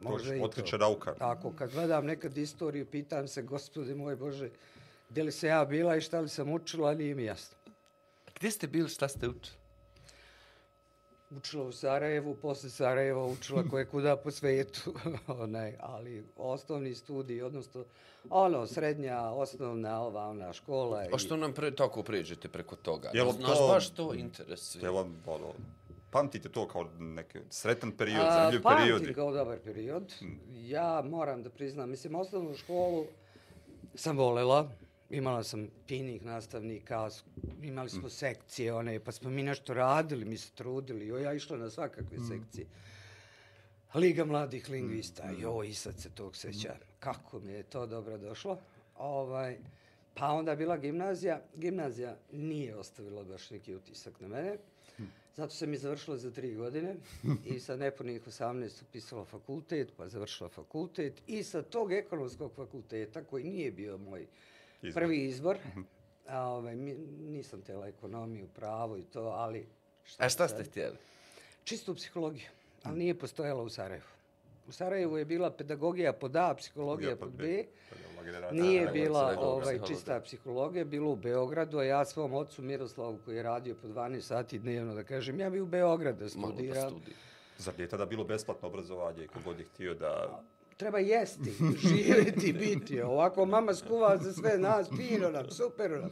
Može 0.00 0.36
i 0.38 0.40
Otkriće 0.40 0.70
to. 0.70 0.78
nauka. 0.78 1.14
Tako, 1.14 1.52
kad 1.52 1.72
gledam 1.72 2.06
nekad 2.06 2.38
istoriju, 2.38 2.86
pitam 2.86 3.28
se, 3.28 3.42
gospode 3.42 3.94
moj 3.94 4.16
Bože, 4.16 4.50
gdje 5.10 5.22
li 5.22 5.32
se 5.32 5.46
ja 5.46 5.64
bila 5.64 5.96
i 5.96 6.00
šta 6.00 6.20
li 6.20 6.28
sam 6.28 6.52
učila, 6.52 6.94
nije 6.94 7.14
mi 7.14 7.24
jasno. 7.24 7.56
Gdje 8.34 8.50
ste 8.50 8.66
bili, 8.66 8.88
šta 8.88 9.08
ste 9.08 9.28
učili? 9.28 9.56
Učila 11.30 11.64
u 11.64 11.72
Sarajevu, 11.72 12.34
posle 12.34 12.70
Sarajeva 12.70 13.26
učila 13.26 13.62
koje 13.70 13.86
kuda 13.86 14.16
po 14.16 14.30
svetu, 14.30 14.94
onaj, 15.26 15.76
ali 15.80 16.24
osnovni 16.36 16.94
studij, 16.94 17.42
odnosno 17.42 17.84
ono, 18.30 18.66
srednja, 18.66 19.20
osnovna, 19.22 20.02
ova, 20.02 20.28
ona, 20.28 20.52
škola. 20.52 21.04
A 21.12 21.18
što 21.18 21.36
nam 21.36 21.52
pre, 21.52 21.70
tako 21.70 22.02
pređete 22.02 22.48
preko 22.48 22.76
toga? 22.76 23.10
Jel 23.14 23.32
Znaš, 23.32 23.58
to- 23.58 23.68
baš 23.68 23.90
to 23.90 24.14
interesuje. 24.14 24.82
Jel 24.82 24.94
vam, 24.94 25.22
ono, 25.26 25.52
pamtite 26.10 26.48
to 26.48 26.68
kao 26.68 26.84
neki 26.98 27.38
sretan 27.50 27.92
period, 27.92 28.20
A, 28.20 28.32
zanimljiv 28.32 28.62
period? 28.62 28.98
Pamtim 28.98 29.14
kao 29.14 29.32
dobar 29.32 29.58
period. 29.58 30.14
Ja 30.52 31.02
moram 31.04 31.42
da 31.42 31.50
priznam, 31.50 31.90
mislim, 31.90 32.14
osnovnu 32.14 32.54
školu 32.54 33.06
sam 33.94 34.18
volela. 34.18 34.70
Imala 35.10 35.42
sam 35.44 35.68
finih 35.88 36.24
nastavnika, 36.24 37.10
imali 37.62 37.90
smo 37.90 38.08
sekcije 38.08 38.72
one, 38.72 39.00
pa 39.00 39.12
smo 39.12 39.30
mi 39.30 39.42
nešto 39.42 39.74
radili, 39.74 40.24
mi 40.24 40.38
se 40.38 40.50
trudili. 40.54 41.06
Jo, 41.06 41.18
ja 41.18 41.32
išla 41.32 41.56
na 41.56 41.70
svakakve 41.70 42.18
sekcije. 42.18 42.66
Liga 43.94 44.24
mladih 44.24 44.70
lingvista, 44.70 45.30
jo, 45.30 45.62
i 45.62 45.74
sad 45.74 46.00
se 46.00 46.10
tog 46.10 46.36
seća. 46.36 46.76
Kako 46.98 47.40
mi 47.40 47.52
je 47.52 47.62
to 47.62 47.86
dobro 47.86 48.18
došlo. 48.18 48.58
Ovaj, 48.96 49.58
pa 50.14 50.32
onda 50.32 50.50
je 50.50 50.56
bila 50.56 50.76
gimnazija. 50.76 51.42
Gimnazija 51.54 52.16
nije 52.32 52.76
ostavila 52.76 53.24
baš 53.24 53.50
neki 53.50 53.74
utisak 53.74 54.20
na 54.20 54.28
mene. 54.28 54.56
Zato 55.36 55.54
sam 55.54 55.74
i 55.74 55.78
završila 55.78 56.16
za 56.16 56.30
tri 56.30 56.54
godine 56.54 56.96
i 57.44 57.60
sa 57.60 57.76
nepunih 57.76 58.26
18 58.26 58.82
upisala 58.82 59.24
fakultet, 59.24 59.92
pa 59.96 60.08
završila 60.08 60.48
fakultet 60.48 61.22
i 61.26 61.42
sa 61.42 61.62
tog 61.62 61.92
ekonomskog 61.92 62.52
fakulteta, 62.52 63.24
koji 63.24 63.44
nije 63.44 63.72
bio 63.72 63.98
moj 63.98 64.26
Izbor. 64.82 65.02
prvi 65.02 65.24
izbor, 65.24 65.58
a, 66.28 66.42
ovaj, 66.42 66.76
mi, 66.76 66.94
nisam 67.18 67.62
tela 67.62 67.88
ekonomiju, 67.88 68.48
pravo 68.54 68.96
i 68.96 69.02
to, 69.02 69.22
ali... 69.22 69.66
A 70.18 70.28
šta 70.28 70.48
sad? 70.48 70.50
ste 70.50 70.64
htjeli? 70.64 70.96
Čistu 71.64 71.94
psihologiju, 71.94 72.46
ali 72.82 72.98
nije 72.98 73.18
postojala 73.18 73.62
u 73.62 73.68
Sarajevu. 73.68 74.06
U 74.68 74.72
Sarajevu 74.72 75.18
je 75.18 75.24
bila 75.24 75.50
pedagogija 75.50 76.12
pod 76.12 76.36
A, 76.36 76.54
psihologija 76.54 77.16
pod 77.16 77.32
B. 77.32 77.64
Nije 78.52 78.86
bila 78.86 79.36
ovaj, 79.38 79.78
čista 79.86 80.20
psihologija, 80.20 80.84
bilo 80.84 81.10
u 81.10 81.16
Beogradu, 81.16 81.78
a 81.78 81.84
ja 81.84 82.04
svom 82.04 82.34
ocu 82.34 82.62
Miroslavu 82.62 83.18
koji 83.24 83.36
je 83.36 83.42
radio 83.42 83.74
po 83.82 83.88
12 83.88 84.20
sati 84.20 84.58
dnevno, 84.58 84.94
da 84.94 85.04
kažem, 85.04 85.40
ja 85.40 85.50
bi 85.50 85.60
u 85.60 85.66
Beograd 85.66 86.18
da 86.18 86.26
Malo 86.36 86.52
da 86.52 86.56
studiram. 86.56 86.90
studij. 86.90 87.14
Zar 87.58 87.80
je 87.80 87.88
tada 87.88 88.06
bilo 88.06 88.24
besplatno 88.24 88.68
obrazovanje 88.68 89.24
i 89.24 89.28
kogod 89.28 89.58
je 89.58 89.64
htio 89.64 89.94
da... 89.94 90.42
Treba 90.76 90.98
jesti, 90.98 91.52
živjeti, 91.88 92.52
biti. 92.64 93.02
Ovako 93.02 93.46
mama 93.46 93.74
skuva 93.74 94.16
za 94.16 94.32
sve 94.32 94.58
nas, 94.58 94.88
fino 94.96 95.30
nam, 95.30 95.50
super 95.50 95.90
nam. 95.90 96.10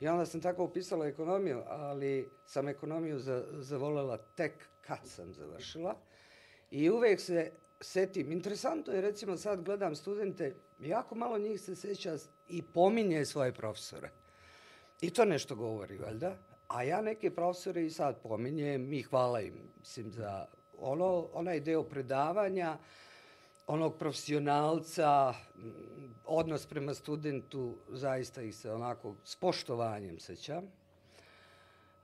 I 0.00 0.08
onda 0.08 0.26
sam 0.26 0.40
tako 0.40 0.64
upisala 0.64 1.06
ekonomiju, 1.06 1.62
ali 1.66 2.30
sam 2.46 2.68
ekonomiju 2.68 3.18
za, 3.18 3.44
zavolela 3.52 4.16
tek 4.16 4.52
kad 4.80 4.98
sam 5.04 5.34
završila. 5.34 5.96
I 6.70 6.90
uvek 6.90 7.20
se 7.20 7.52
setim. 7.80 8.32
Interesantno 8.32 8.92
je, 8.92 9.00
recimo, 9.00 9.36
sad 9.36 9.62
gledam 9.62 9.94
studente, 9.94 10.56
jako 10.80 11.14
malo 11.14 11.38
njih 11.38 11.60
se 11.60 11.76
seća 11.76 12.16
i 12.48 12.62
pominje 12.62 13.24
svoje 13.24 13.52
profesore. 13.52 14.10
I 15.00 15.10
to 15.10 15.24
nešto 15.24 15.54
govori, 15.54 15.98
valjda. 15.98 16.36
A 16.68 16.82
ja 16.82 17.00
neke 17.00 17.30
profesore 17.30 17.84
i 17.84 17.90
sad 17.90 18.22
pominjem 18.22 18.92
i 18.92 19.02
hvala 19.02 19.40
im, 19.40 19.54
mislim, 19.78 20.12
za 20.12 20.46
ono, 20.78 21.28
onaj 21.32 21.60
deo 21.60 21.82
predavanja, 21.82 22.78
onog 23.66 23.98
profesionalca, 23.98 25.34
m, 25.56 26.14
odnos 26.24 26.66
prema 26.66 26.94
studentu, 26.94 27.76
zaista 27.88 28.42
ih 28.42 28.56
se 28.56 28.72
onako 28.72 29.14
s 29.24 29.36
poštovanjem 29.36 30.18
sećam. 30.20 30.64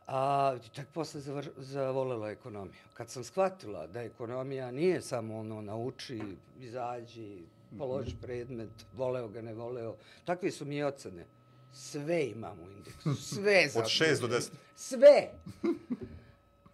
A 0.06 0.56
tek 0.74 0.88
posle 0.92 1.20
zavr, 1.20 1.48
zavolela 1.56 2.30
ekonomiju. 2.30 2.80
Kad 2.94 3.10
sam 3.10 3.24
shvatila 3.24 3.86
da 3.86 4.02
ekonomija 4.02 4.70
nije 4.70 5.00
samo 5.02 5.38
ono 5.38 5.60
nauči, 5.60 6.22
izađi, 6.60 7.42
položi 7.78 8.16
predmet, 8.22 8.70
voleo 8.94 9.28
ga, 9.28 9.42
ne 9.42 9.54
voleo. 9.54 9.96
Takve 10.24 10.50
su 10.50 10.64
mi 10.64 10.82
ocene. 10.82 11.26
Sve 11.72 12.26
imam 12.26 12.58
u 12.60 12.70
indeksu. 12.70 13.14
Sve 13.14 13.68
Od 13.76 13.84
6 13.84 14.20
do 14.20 14.28
10. 14.28 14.50
Sve! 14.76 15.30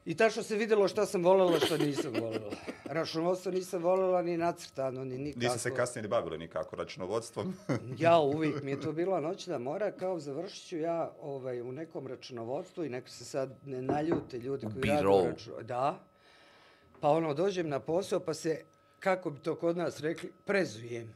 I 0.09 0.15
tačno 0.15 0.43
se 0.43 0.57
videlo 0.57 0.89
šta 0.89 1.07
sam 1.07 1.25
volela, 1.25 1.61
šta 1.61 1.77
nisam 1.77 2.13
volela. 2.21 2.51
Računovodstvo 2.85 3.53
nisam 3.53 3.83
volela 3.83 4.23
ni 4.23 4.37
nacrtano, 4.37 5.05
ni 5.05 5.19
nikako. 5.19 5.45
Niste 5.45 5.59
se 5.59 5.75
kasnije 5.75 6.03
ni 6.03 6.09
bavili 6.09 6.39
nikako 6.39 6.77
računovodstvom. 6.77 7.55
Ja 7.99 8.19
uvijek 8.19 8.63
mi 8.63 8.71
je 8.71 8.81
to 8.81 8.93
bila 8.93 9.21
noćna 9.21 9.59
mora, 9.59 9.93
kao 9.93 10.21
završit 10.21 10.69
ću 10.69 10.79
ja 10.79 11.13
ovaj, 11.21 11.61
u 11.61 11.73
nekom 11.73 12.07
računovodstvu 12.07 12.85
i 12.85 12.89
neko 12.89 13.09
se 13.09 13.25
sad 13.25 13.57
ne 13.65 13.83
naljute 13.83 14.39
ljudi 14.39 14.67
koji 14.67 14.91
rade 14.91 15.01
Birou. 15.01 15.13
u 15.13 15.27
računovodstvu. 15.27 15.63
Da. 15.63 15.99
Pa 17.01 17.09
ono, 17.09 17.35
dođem 17.35 17.69
na 17.69 17.81
posao 17.81 18.21
pa 18.21 18.35
se, 18.35 18.65
kako 18.99 19.31
bi 19.31 19.41
to 19.41 19.55
kod 19.55 19.77
nas 19.77 20.01
rekli, 20.01 20.33
prezujem 20.45 21.15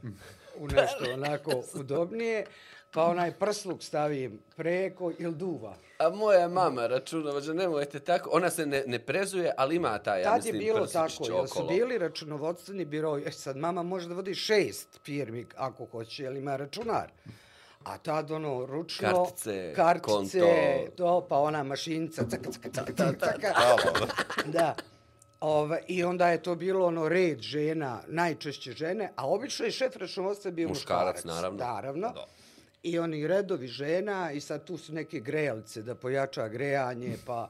u 0.59 0.69
nešto 0.69 1.13
onako 1.15 1.63
udobnije, 1.75 2.47
pa 2.93 3.05
onaj 3.05 3.33
prsluk 3.33 3.83
stavim 3.83 4.41
preko 4.57 5.13
ili 5.19 5.35
duva. 5.35 5.75
A 5.99 6.09
moja 6.11 6.49
mama 6.49 6.87
računovođa, 6.87 7.53
nemojte 7.53 8.01
tako, 8.01 8.31
ona 8.33 8.51
se 8.51 8.67
ne, 8.67 8.85
ne 8.87 8.99
prezuje, 8.99 9.53
ali 9.57 9.77
ima 9.77 9.99
taj, 9.99 10.21
ja 10.21 10.25
Tad 10.25 10.47
je 10.47 10.53
mislim, 10.53 10.59
bilo 10.59 10.81
prstić 10.81 11.17
tako, 11.19 11.39
jer 11.39 11.49
su 11.49 11.67
bili 11.69 11.99
računovodstveni 11.99 12.85
biroj. 12.85 13.23
E 13.27 13.31
sad, 13.33 13.57
mama 13.57 13.83
može 13.83 14.09
da 14.09 14.15
vodi 14.15 14.35
šest 14.35 15.01
firmi 15.05 15.47
ako 15.57 15.85
hoće, 15.85 16.23
jer 16.23 16.37
ima 16.37 16.57
računar. 16.57 17.11
A 17.85 17.99
tad 17.99 18.31
ono, 18.31 18.67
ručno, 18.67 19.09
Kartice, 19.25 19.73
kartice 19.77 20.41
konto. 20.41 20.97
to, 20.97 21.27
pa 21.29 21.39
ona 21.39 21.63
mašinica, 21.63 22.25
caka, 22.31 22.51
caka, 22.51 22.71
caka, 22.71 22.93
caka, 22.93 23.33
caka. 23.33 23.53
Da. 24.47 24.75
Ove, 25.41 25.83
I 25.89 26.05
onda 26.05 26.29
je 26.29 26.43
to 26.43 26.55
bilo 26.55 26.87
ono 26.87 27.09
red 27.09 27.41
žena, 27.41 28.01
najčešće 28.07 28.73
žene, 28.73 29.13
a 29.17 29.29
obično 29.29 29.65
je 29.65 29.71
šef 29.71 29.97
računovodstva 29.97 30.51
bio 30.51 30.69
Muškarac, 30.69 31.17
muškarac. 31.17 31.25
naravno. 31.37 31.65
Naravno. 31.65 32.13
Da. 32.15 32.27
I 32.83 32.99
oni 32.99 33.27
redovi 33.27 33.67
žena 33.67 34.33
i 34.33 34.41
sad 34.41 34.65
tu 34.65 34.77
su 34.79 34.93
neke 34.93 35.21
grejalice 35.21 35.83
da 35.83 35.95
pojača 35.95 36.49
grejanje, 36.49 37.17
pa 37.27 37.49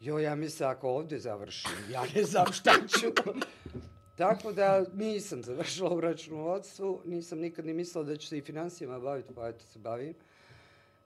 jo, 0.00 0.18
ja 0.18 0.34
mislim 0.34 0.68
ako 0.68 0.88
ovdje 0.88 1.18
završim, 1.18 1.70
ja 1.90 2.02
ne 2.14 2.24
znam 2.24 2.52
šta 2.52 2.72
ću. 2.88 3.06
Tako 4.16 4.52
da 4.52 4.84
nisam 4.94 5.42
završila 5.42 5.94
u 5.94 6.00
računovodstvu, 6.00 7.02
nisam 7.04 7.38
nikad 7.38 7.66
ni 7.66 7.74
mislila 7.74 8.04
da 8.04 8.16
ću 8.16 8.26
se 8.26 8.38
i 8.38 8.42
financijama 8.42 8.98
baviti, 8.98 9.34
pa 9.34 9.48
eto 9.48 9.64
se 9.64 9.78
bavim. 9.78 10.14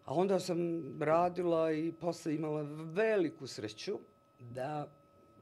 A 0.04 0.14
onda 0.14 0.40
sam 0.40 0.58
radila 1.02 1.72
i 1.72 1.92
posle 2.00 2.34
imala 2.34 2.62
veliku 2.92 3.46
sreću 3.46 3.98
da 4.38 4.88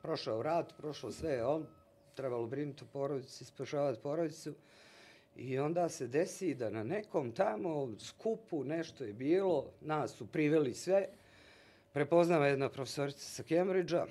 prošao 0.03 0.43
rad, 0.43 0.73
prošlo 0.77 1.13
sve, 1.13 1.45
on 1.45 1.67
trebalo 2.15 2.47
brinuti 2.47 2.85
o 2.85 2.87
porodici, 2.93 3.45
spašavati 3.45 4.03
porodicu. 4.03 4.55
I 5.37 5.59
onda 5.59 5.89
se 5.89 6.07
desi 6.07 6.55
da 6.55 6.71
na 6.71 6.85
nekom 6.85 7.33
tamo 7.33 7.99
skupu 7.99 8.65
nešto 8.65 9.05
je 9.05 9.13
bilo, 9.13 9.71
nas 9.81 10.13
su 10.13 10.27
priveli 10.27 10.75
sve, 10.75 11.09
prepoznava 11.93 12.47
jedna 12.47 12.69
profesorica 12.69 13.21
sa 13.21 13.43
Cambridgea, 13.43 14.07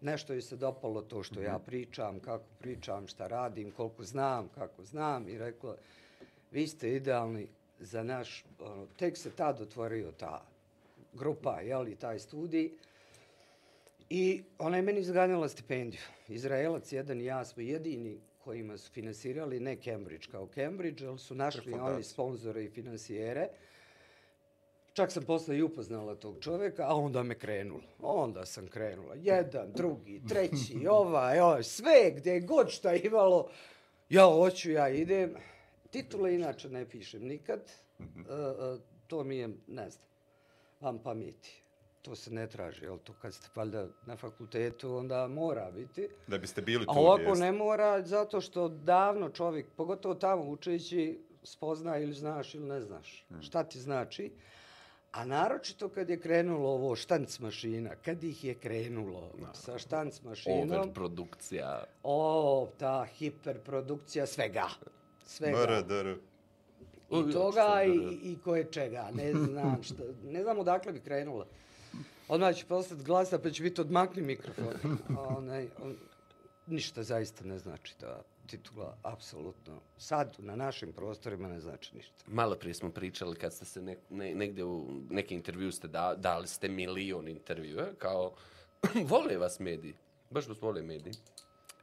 nešto 0.00 0.32
joj 0.32 0.42
se 0.42 0.56
dopalo 0.56 1.02
to 1.02 1.22
što 1.22 1.40
ja 1.40 1.58
pričam, 1.58 2.20
kako 2.20 2.44
pričam, 2.58 3.06
šta 3.06 3.26
radim, 3.26 3.70
koliko 3.70 4.02
znam, 4.02 4.48
kako 4.48 4.84
znam 4.84 5.28
i 5.28 5.38
rekla, 5.38 5.76
vi 6.50 6.66
ste 6.66 6.94
idealni 6.94 7.48
za 7.78 8.02
naš, 8.02 8.44
ono, 8.58 8.86
tek 8.86 9.16
se 9.16 9.30
tad 9.30 9.60
otvorio 9.60 10.12
ta 10.12 10.46
grupa, 11.12 11.60
jeli, 11.60 11.96
taj 11.96 12.18
studij, 12.18 12.70
I 14.10 14.42
ona 14.58 14.76
je 14.76 14.82
meni 14.82 15.02
zganjala 15.02 15.48
stipendiju. 15.48 16.00
Izraelac 16.28 16.92
jedan 16.92 17.20
i 17.20 17.24
ja 17.24 17.44
smo 17.44 17.62
jedini 17.62 18.20
kojima 18.48 18.78
su 18.78 18.92
finansirali, 18.92 19.60
ne 19.60 19.76
Cambridge 19.76 20.26
kao 20.30 20.48
Cambridge, 20.54 21.06
ali 21.06 21.18
su 21.18 21.34
našli 21.34 21.72
oni 21.72 22.02
sponzore 22.02 22.64
i 22.64 22.70
finansijere. 22.70 23.48
Čak 24.92 25.12
sam 25.12 25.22
posle 25.24 25.58
i 25.58 25.62
upoznala 25.62 26.14
tog 26.14 26.36
čoveka, 26.40 26.84
a 26.88 26.94
onda 26.94 27.22
me 27.22 27.34
krenulo. 27.38 27.82
Onda 27.98 28.46
sam 28.46 28.68
krenula. 28.68 29.14
Jedan, 29.14 29.72
drugi, 29.72 30.22
treći, 30.28 30.86
ovaj, 31.00 31.40
ovaj, 31.40 31.62
sve 31.62 32.12
gdje 32.16 32.40
god 32.40 32.70
šta 32.70 32.94
imalo. 32.94 33.50
Ja 34.08 34.24
hoću, 34.24 34.70
ja 34.70 34.88
idem. 34.88 35.34
Titule 35.90 36.34
inače 36.34 36.68
ne 36.68 36.88
pišem 36.88 37.22
nikad. 37.22 37.60
E, 38.00 38.04
e, 38.04 38.78
to 39.06 39.24
mi 39.24 39.36
je, 39.36 39.48
ne 39.66 39.90
znam, 39.90 40.06
vam 40.80 40.98
pameti. 40.98 41.62
To 42.08 42.14
se 42.14 42.30
ne 42.30 42.46
traži, 42.46 42.84
jel 42.84 42.98
to 42.98 43.12
kad 43.22 43.34
ste 43.34 43.48
valjda 43.54 43.86
na 44.06 44.16
fakultetu, 44.16 44.94
onda 44.96 45.28
mora 45.28 45.70
biti. 45.70 46.08
Da 46.26 46.38
biste 46.38 46.62
bili 46.62 46.84
tu 46.84 46.90
A 46.90 47.00
ovako 47.00 47.34
ne 47.34 47.52
mora, 47.52 48.02
zato 48.02 48.40
što 48.40 48.68
davno 48.68 49.28
čovjek, 49.30 49.66
pogotovo 49.76 50.14
tamo 50.14 50.42
učeći, 50.44 51.20
spozna 51.42 51.98
ili 51.98 52.12
znaš 52.12 52.54
ili 52.54 52.66
ne 52.66 52.80
znaš. 52.80 53.24
Hmm. 53.28 53.42
Šta 53.42 53.64
ti 53.64 53.78
znači? 53.78 54.32
A 55.12 55.24
naročito 55.24 55.88
kad 55.88 56.10
je 56.10 56.20
krenulo 56.20 56.68
ovo 56.70 56.96
štanc 56.96 57.38
mašina, 57.38 57.90
kad 58.04 58.24
ih 58.24 58.44
je 58.44 58.54
krenulo 58.54 59.32
sa 59.54 59.78
štanc 59.78 60.22
mašinom, 60.22 60.70
Overprodukcija. 60.70 61.84
o, 62.02 62.68
ta 62.78 63.06
hiperprodukcija 63.18 64.26
svega. 64.26 64.68
Svega. 65.24 65.58
MRDR. 65.58 66.16
I 67.10 67.32
toga 67.32 67.82
i, 67.86 68.18
i 68.22 68.38
koje 68.44 68.64
čega, 68.72 69.10
ne 69.12 69.34
znam 69.34 69.82
šta, 69.82 70.02
ne 70.24 70.42
znam 70.42 70.58
odakle 70.58 70.92
bi 70.92 71.00
krenula. 71.00 71.46
Odmah 72.28 72.56
će 72.56 72.66
postati 72.66 73.04
glasa 73.04 73.38
pa 73.38 73.50
će 73.50 73.62
biti 73.62 73.80
odmakni 73.80 74.22
mikrofon. 74.22 74.98
Onaj, 75.36 75.68
on, 75.82 75.96
ništa 76.66 77.02
zaista 77.02 77.44
ne 77.44 77.58
znači 77.58 77.94
da 78.00 78.22
titula, 78.46 78.96
apsolutno, 79.02 79.80
sad 79.98 80.36
na 80.38 80.56
našim 80.56 80.92
prostorima 80.92 81.48
ne 81.48 81.60
znači 81.60 81.96
ništa. 81.96 82.14
Malo 82.26 82.56
prije 82.56 82.74
smo 82.74 82.90
pričali 82.90 83.36
kad 83.36 83.52
ste 83.52 83.64
se 83.64 83.82
ne, 83.82 83.96
ne, 84.10 84.34
negde 84.34 84.64
u 84.64 84.86
neki 85.10 85.34
intervju 85.34 85.72
ste 85.72 85.88
da, 85.88 86.14
dali 86.16 86.48
ste 86.48 86.68
milion 86.68 87.28
intervjua, 87.28 87.86
kao 87.98 88.32
vole 89.10 89.36
vas 89.36 89.60
mediji, 89.60 89.94
baš 90.30 90.48
vas 90.48 90.62
vole 90.62 90.82
mediji. 90.82 91.14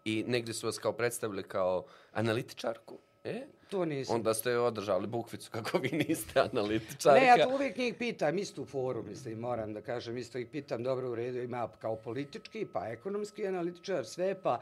I 0.06 0.24
negdje 0.28 0.54
su 0.54 0.68
vas 0.68 0.78
kao 0.78 0.94
predstavili 0.94 1.44
kao 1.44 1.86
analitičarku, 2.14 2.98
e? 3.26 3.42
To 3.70 3.86
nisam. 3.86 4.16
Onda 4.16 4.34
ste 4.34 4.58
održali 4.58 5.08
bukvicu 5.08 5.52
kako 5.52 5.78
vi 5.78 5.90
niste 5.92 6.40
analitičarka. 6.40 7.20
Ne, 7.20 7.26
ja 7.26 7.48
to 7.48 7.56
uvijek 7.56 7.78
njih 7.78 7.96
pitam, 8.00 8.38
isto 8.38 8.62
u 8.62 8.66
foru, 8.66 9.04
mislim, 9.04 9.40
moram 9.40 9.74
da 9.74 9.82
kažem, 9.82 10.18
isto 10.18 10.38
ih 10.38 10.48
pitam, 10.48 10.84
dobro, 10.84 11.12
u 11.12 11.16
redu, 11.16 11.40
ima 11.40 11.68
kao 11.80 11.96
politički, 11.96 12.68
pa 12.74 12.88
ekonomski 12.88 13.48
analitičar, 13.48 14.06
sve, 14.06 14.36
pa 14.44 14.60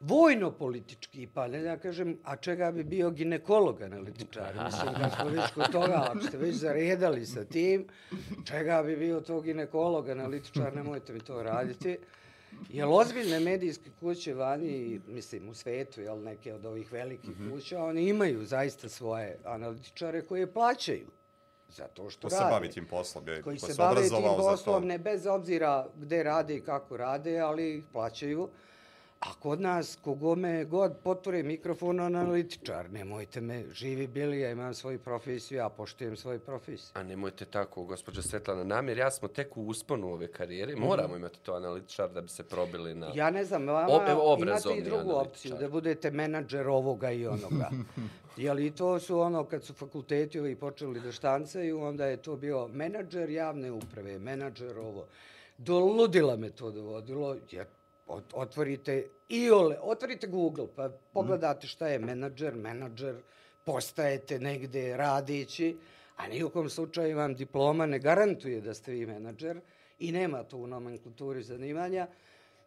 vojno-politički, 0.00 1.28
pa 1.34 1.48
ne 1.48 1.62
da 1.62 1.76
kažem, 1.76 2.18
a 2.24 2.36
čega 2.36 2.72
bi 2.72 2.84
bio 2.84 3.10
ginekolog 3.10 3.82
analitičar? 3.82 4.54
Mislim, 4.64 4.94
kad 4.94 5.12
smo 5.20 5.28
već 5.28 5.50
kod 5.54 5.72
toga, 5.72 6.06
ako 6.08 6.20
ste 6.20 6.36
već 6.36 6.54
zaredali 6.54 7.26
sa 7.26 7.44
tim, 7.44 7.86
čega 8.44 8.82
bi 8.82 8.96
bio 8.96 9.20
to 9.20 9.40
ginekolog 9.40 10.08
analitičar, 10.08 10.76
nemojte 10.76 11.12
mi 11.12 11.20
to 11.20 11.42
raditi. 11.42 11.98
Jel 12.68 12.94
ozbiljne 12.94 13.40
medijske 13.40 13.90
kuće 13.92 14.34
vani, 14.34 15.00
mislim 15.06 15.48
u 15.48 15.54
svetu, 15.54 16.00
jel 16.00 16.20
neke 16.20 16.54
od 16.54 16.66
ovih 16.66 16.92
velikih 16.92 17.30
Mhm. 17.30 17.50
kuća, 17.50 17.80
oni 17.80 18.02
imaju 18.04 18.44
zaista 18.44 18.88
svoje 18.88 19.38
analitičare 19.44 20.22
koje 20.22 20.46
plaćaju. 20.48 21.06
Zato 21.68 22.10
što 22.10 22.22
Ko 22.22 22.30
se 22.30 22.36
rade. 22.36 22.50
bavi 22.50 22.70
tim 22.70 22.86
poslom, 22.86 23.28
je, 23.28 23.42
Koji 23.42 23.58
ko 23.58 23.66
se 23.66 23.72
se 23.72 23.78
bave 23.78 24.00
tim 24.00 24.08
za 24.10 24.16
to. 24.16 24.36
poslom, 24.38 24.86
ne 24.86 24.98
bez 24.98 25.26
obzira 25.26 25.86
gde 25.96 26.22
rade 26.22 26.56
i 26.56 26.60
kako 26.60 26.96
rade, 26.96 27.38
ali 27.38 27.74
ih 27.74 27.84
plaćaju. 27.92 28.48
A 29.20 29.34
kod 29.42 29.60
nas, 29.60 29.98
kogome 30.04 30.64
god 30.64 30.92
potvore 31.04 31.42
mikrofon, 31.42 32.00
analitičar, 32.00 32.90
nemojte 32.90 33.40
me, 33.40 33.64
živi 33.72 34.06
bili, 34.06 34.40
ja 34.40 34.50
imam 34.50 34.74
svoju 34.74 34.98
profesiju, 34.98 35.58
ja 35.58 35.68
poštujem 35.68 36.16
svoju 36.16 36.40
profesiju. 36.40 36.90
A 36.94 37.02
nemojte 37.02 37.44
tako, 37.44 37.84
gospođa 37.84 38.22
Svetlana, 38.22 38.64
namjer, 38.64 38.98
ja 38.98 39.10
smo 39.10 39.28
tek 39.28 39.56
u 39.56 39.66
usponu 39.66 40.12
ove 40.12 40.32
karijere, 40.32 40.76
moramo 40.76 41.16
imati 41.16 41.40
to 41.40 41.54
analitičar 41.54 42.10
da 42.10 42.20
bi 42.20 42.28
se 42.28 42.42
probili 42.42 42.94
na... 42.94 43.12
Ja 43.14 43.30
ne 43.30 43.44
znam, 43.44 43.66
vama 43.66 43.88
O- 43.90 44.04
evo, 44.08 44.36
imate 44.40 44.74
i 44.76 44.82
drugu 44.82 45.12
opciju, 45.12 45.56
da 45.60 45.68
budete 45.68 46.10
menadžer 46.10 46.68
ovoga 46.68 47.10
i 47.10 47.26
onoga. 47.26 47.70
Jel 48.36 48.60
i 48.60 48.70
to 48.70 48.98
su 48.98 49.20
ono, 49.20 49.44
kad 49.44 49.64
su 49.64 49.74
fakulteti 49.74 50.40
ovi 50.40 50.56
počeli 50.56 51.00
da 51.00 51.12
štancaju, 51.12 51.80
onda 51.80 52.06
je 52.06 52.16
to 52.16 52.36
bio 52.36 52.68
menadžer 52.68 53.30
javne 53.30 53.72
uprave, 53.72 54.18
menadžer 54.18 54.78
ovo. 54.78 55.06
Do 55.58 55.78
ludila 55.78 56.36
me 56.36 56.50
to 56.50 56.70
dovodilo, 56.70 57.36
jer 57.50 57.66
ot- 58.06 58.32
otvorite 58.34 59.08
iole, 59.28 59.78
otvorite 59.82 60.26
Google, 60.26 60.66
pa 60.76 60.90
pogledate 61.12 61.66
šta 61.66 61.88
je 61.88 61.98
menadžer, 61.98 62.54
menadžer, 62.54 63.16
postajete 63.64 64.38
negde 64.38 64.96
radići, 64.96 65.76
a 66.16 66.28
ni 66.28 66.42
slučaju 66.68 67.16
vam 67.16 67.34
diploma 67.34 67.86
ne 67.86 67.98
garantuje 67.98 68.60
da 68.60 68.74
ste 68.74 68.92
vi 68.92 69.06
menadžer 69.06 69.60
i 69.98 70.12
nema 70.12 70.42
to 70.42 70.56
u 70.56 70.66
nomenklaturi 70.66 71.42
zanimanja. 71.42 72.06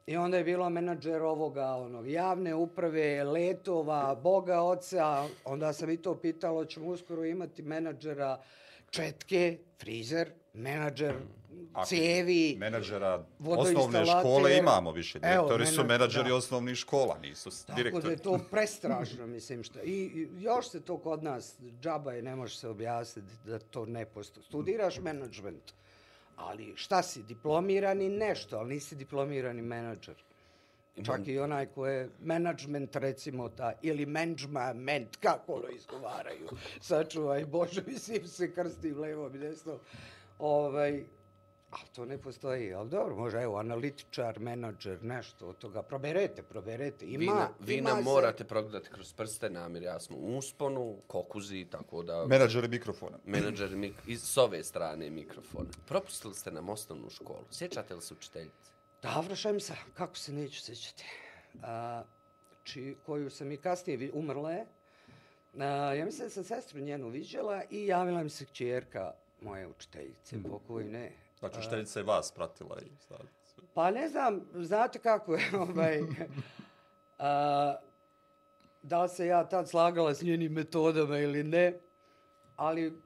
I 0.08 0.18
onda 0.18 0.38
je 0.38 0.44
bilo 0.44 0.70
menadžer 0.70 1.22
ovoga, 1.22 1.66
onog, 1.66 2.10
javne 2.10 2.56
uprave, 2.56 3.24
letova, 3.24 4.16
boga 4.16 4.62
oca. 4.62 5.28
Onda 5.46 5.74
sam 5.74 5.90
i 5.90 5.98
to 5.98 6.16
pitalo, 6.16 6.66
ćemo 6.66 6.88
uskoro 6.88 7.26
imati 7.26 7.62
menadžera 7.62 8.42
četke, 8.90 9.58
frizer, 9.80 10.32
menadžer 10.60 11.16
Ako 11.74 11.86
cevi, 11.86 12.56
Menadžera 12.58 13.26
osnovne 13.40 14.06
škole 14.08 14.58
imamo 14.58 14.92
više. 14.92 15.20
Evo, 15.20 15.44
Direktori 15.44 15.66
su 15.68 15.74
menadž- 15.74 15.88
menadžeri 15.88 16.30
da. 16.30 16.36
osnovnih 16.36 16.76
škola, 16.76 17.18
nisu 17.20 17.52
s- 17.52 17.60
Tako 17.60 17.72
da 17.72 17.76
direktori. 17.78 18.14
je 18.14 18.18
to 18.18 18.40
prestrašno, 18.52 19.28
mislim 19.28 19.64
što. 19.64 19.80
I, 19.80 19.92
I 19.92 20.28
još 20.40 20.70
se 20.70 20.82
to 20.82 20.98
kod 20.98 21.24
nas, 21.24 21.56
džaba 21.82 22.14
je, 22.14 22.22
ne 22.22 22.36
može 22.36 22.58
se 22.58 22.70
objasniti 22.70 23.28
da 23.46 23.60
to 23.60 23.86
ne 23.86 24.06
postoji. 24.06 24.44
Studiraš 24.44 25.00
menadžment, 25.00 25.74
ali 26.38 26.74
šta 26.76 27.04
si, 27.04 27.24
diplomirani 27.24 28.10
nešto, 28.10 28.58
ali 28.58 28.70
nisi 28.70 28.96
diplomirani 28.96 29.62
menadžer. 29.62 30.16
Čak 30.98 31.28
i 31.28 31.40
onaj 31.40 31.66
ko 31.66 31.88
je 31.88 32.10
menadžment, 32.22 32.96
recimo, 32.96 33.50
ta, 33.50 33.74
ili 33.82 34.06
menadžment, 34.06 35.16
kako 35.16 35.54
ono 35.54 35.70
izgovaraju. 35.70 36.48
Sačuvaj, 36.82 37.46
Bože, 37.46 37.82
mislim 37.88 38.28
se 38.28 38.54
krstim 38.54 39.00
levom 39.00 39.36
i 39.36 39.40
desnom. 39.40 39.78
Ovaj, 40.40 41.04
a 41.72 41.78
to 41.96 42.06
ne 42.06 42.18
postoji, 42.18 42.74
ali 42.74 42.90
dobro, 42.90 43.16
može, 43.16 43.38
evo, 43.38 43.58
analitičar, 43.58 44.40
menadžer, 44.40 45.04
nešto 45.04 45.48
od 45.48 45.58
toga. 45.58 45.82
Proberete, 45.82 46.44
proberete. 46.44 47.06
Ima, 47.06 47.18
Vi, 47.18 47.26
na, 47.28 47.50
vi 47.60 47.76
ima 47.76 47.90
nam 47.90 47.98
se- 47.98 48.04
morate 48.04 48.44
progledati 48.44 48.90
kroz 48.90 49.14
prste, 49.14 49.50
namjer, 49.50 49.84
ja 49.84 50.00
smo 50.00 50.18
u 50.18 50.38
usponu, 50.38 50.98
kokuzi, 51.08 51.66
tako 51.66 52.04
da... 52.04 52.26
Menadžeri 52.28 52.68
mikrofona. 52.68 53.18
menadžer 53.26 53.70
mik 53.70 53.94
iz, 54.08 54.22
s 54.24 54.38
ove 54.38 54.64
strane 54.64 55.10
mikrofona. 55.10 55.70
Propustili 55.86 56.34
ste 56.34 56.52
nam 56.52 56.70
osnovnu 56.70 57.10
školu. 57.10 57.46
Sjećate 57.52 57.96
li 57.96 58.02
se 58.02 58.14
učiteljice? 58.14 58.72
Dobro, 59.04 59.36
Šemsa, 59.36 59.76
kako 59.94 60.16
se 60.16 60.34
neću 60.34 60.62
sjećati. 60.62 61.04
A, 61.64 62.04
či, 62.64 62.96
koju 63.06 63.30
sam 63.30 63.52
i 63.52 63.58
kasnije, 63.58 64.12
umrla 64.14 64.52
je. 64.52 64.66
A, 65.58 65.66
ja 65.94 66.06
mislim 66.06 66.26
da 66.26 66.32
sam 66.32 66.44
sestru 66.44 66.80
njenu 66.80 67.10
viđala 67.10 67.64
i 67.70 67.86
javila 67.88 68.24
mi 68.24 68.30
se 68.30 68.46
kćerka 68.46 69.12
moje 69.42 69.68
učiteljice, 69.68 70.36
pokojne. 70.50 71.12
Znači, 71.40 71.60
učiteljica 71.60 72.00
je 72.00 72.04
vas 72.04 72.32
pratila 72.32 72.78
i 72.82 72.98
sad. 73.08 73.28
Pa 73.74 73.92
ne 73.92 74.10
znam, 74.10 74.42
znate 74.54 75.00
kako 75.00 75.36
je, 75.36 75.52
ovaj, 75.70 76.00
a, 77.18 77.76
da 78.84 79.04
li 79.04 79.10
se 79.10 79.26
ja 79.26 79.50
tad 79.50 79.70
slagala 79.70 80.14
s 80.14 80.22
njenim 80.22 80.52
metodama 80.52 81.18
ili 81.18 81.44
ne, 81.44 81.80
ali 82.56 83.02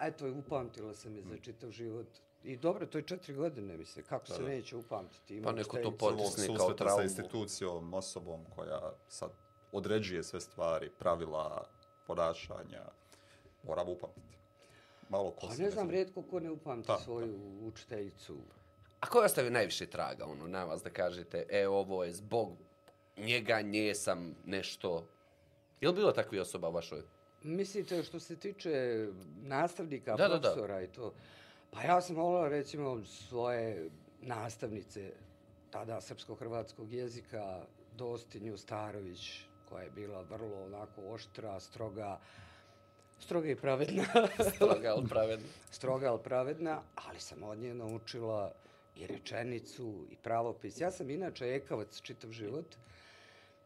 eto, 0.00 0.32
upamtila 0.32 0.94
sam 0.94 1.16
je 1.16 1.22
za 1.22 1.36
čitav 1.36 1.70
život. 1.70 2.06
I 2.44 2.56
dobro, 2.56 2.86
to 2.86 2.98
je 2.98 3.06
četiri 3.06 3.34
godine, 3.34 3.76
mislim, 3.76 4.04
kako 4.04 4.26
se 4.26 4.42
neće 4.42 4.76
upamtiti. 4.76 5.36
Ima 5.36 5.44
Pa 5.44 5.52
neko 5.52 5.76
to 5.76 5.90
Potisni 5.90 6.46
kao 6.46 6.56
susreta 6.56 6.68
sa 6.68 6.74
traumu. 6.74 7.02
institucijom, 7.02 7.94
osobom 7.94 8.44
koja 8.54 8.92
sad 9.08 9.30
određuje 9.72 10.22
sve 10.22 10.40
stvari, 10.40 10.90
pravila, 10.98 11.64
ponašanja, 12.06 12.82
moramo 13.62 13.92
upamtiti. 13.92 14.37
Malo 15.08 15.30
ko 15.30 15.46
Pa 15.46 15.54
se 15.54 15.62
ne 15.62 15.70
znam, 15.70 15.84
zna. 15.84 15.92
rijetko 15.92 16.22
ko 16.22 16.40
ne 16.40 16.50
upamti 16.50 16.86
Da, 16.86 16.98
svoju 16.98 17.38
učiteljicu. 17.62 18.36
A 19.00 19.06
ko 19.06 19.18
je 19.18 19.24
ostavio 19.24 19.50
najviše 19.50 19.86
traga 19.86 20.24
ono, 20.26 20.48
na 20.48 20.64
vas 20.64 20.82
da 20.82 20.90
kažete, 20.90 21.46
e, 21.50 21.68
ovo 21.68 22.04
je 22.04 22.12
zbog 22.12 22.56
njega, 23.16 23.60
nje 23.60 23.94
sam 23.94 24.34
nešto... 24.46 25.06
Je 25.80 25.88
li 25.88 25.94
bilo 25.94 26.12
takvi 26.12 26.38
osoba 26.40 26.68
u 26.68 26.72
vašoj? 26.72 27.02
Mislite 27.42 28.02
što 28.02 28.20
se 28.20 28.36
tiče 28.36 29.06
nastavnika, 29.36 30.16
Da, 30.16 30.28
da, 30.28 30.28
da. 30.28 30.40
profesora 30.40 30.82
i 30.82 30.86
to? 30.86 31.12
Pa 31.70 31.82
ja 31.82 32.00
sam 32.00 32.16
volila 32.16 32.48
recimo 32.48 33.04
svoje 33.04 33.90
nastavnice 34.20 35.12
tada 35.70 36.00
srpsko-hrvatskog 36.00 36.92
jezika, 36.92 37.64
Dostinju 37.92 38.56
Starović, 38.58 39.30
koja 39.68 39.82
je 39.82 39.90
bila 39.90 40.22
vrlo 40.22 40.64
onako 40.64 41.00
oštra, 41.02 41.60
stroga, 41.60 42.18
stroga 43.20 43.48
i 43.48 43.56
pravedna. 43.56 44.04
Stroga, 44.54 44.88
ali 44.96 45.08
pravedno. 45.08 45.46
stroga, 45.70 46.10
ali 46.10 46.18
pravedna, 46.24 46.82
ali 46.94 47.20
sam 47.20 47.42
od 47.42 47.58
nje 47.58 47.74
naučila 47.74 48.52
i 48.96 49.06
rečenicu 49.06 50.06
i 50.10 50.16
pravopis. 50.22 50.80
Ja 50.80 50.90
sam 50.90 51.10
inače 51.10 51.44
ekavac 51.44 52.00
čitav 52.00 52.30
život 52.30 52.76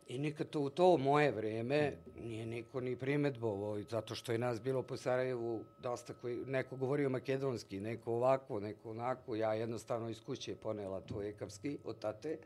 i 0.08 0.18
nikad 0.18 0.50
to 0.50 0.60
u 0.60 0.70
to 0.70 0.96
moje 0.96 1.30
vreme 1.30 1.92
nije 2.20 2.46
niko 2.46 2.80
ni 2.80 2.96
primetbovo, 2.96 3.82
zato 3.90 4.14
što 4.14 4.32
je 4.32 4.38
nas 4.38 4.60
bilo 4.60 4.82
po 4.82 4.96
Sarajevu 4.96 5.64
dosta 5.78 6.14
koji, 6.14 6.36
neko 6.36 6.76
govorio 6.76 7.08
makedonski, 7.08 7.80
neko 7.80 8.12
ovako, 8.12 8.60
neko 8.60 8.90
onako, 8.90 9.36
ja 9.36 9.54
jednostavno 9.54 10.08
iz 10.08 10.20
kuće 10.20 10.56
ponela 10.56 11.00
to 11.00 11.22
ekavski 11.22 11.78
od 11.84 11.98
tate. 11.98 12.38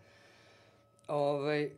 Ovaj, 1.09 1.71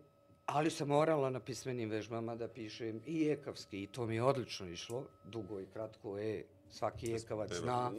ali 0.48 0.70
sam 0.70 0.88
morala 0.88 1.30
na 1.30 1.40
pismenim 1.40 1.90
vežbama 1.90 2.34
da 2.34 2.48
pišem 2.48 3.00
i 3.06 3.28
ekavski 3.28 3.82
i 3.82 3.86
to 3.86 4.06
mi 4.06 4.14
je 4.14 4.22
odlično 4.22 4.68
išlo, 4.68 5.04
dugo 5.24 5.60
i 5.60 5.66
kratko 5.66 6.18
je, 6.18 6.44
svaki 6.70 7.12
ekavac 7.12 7.52
zna. 7.52 7.92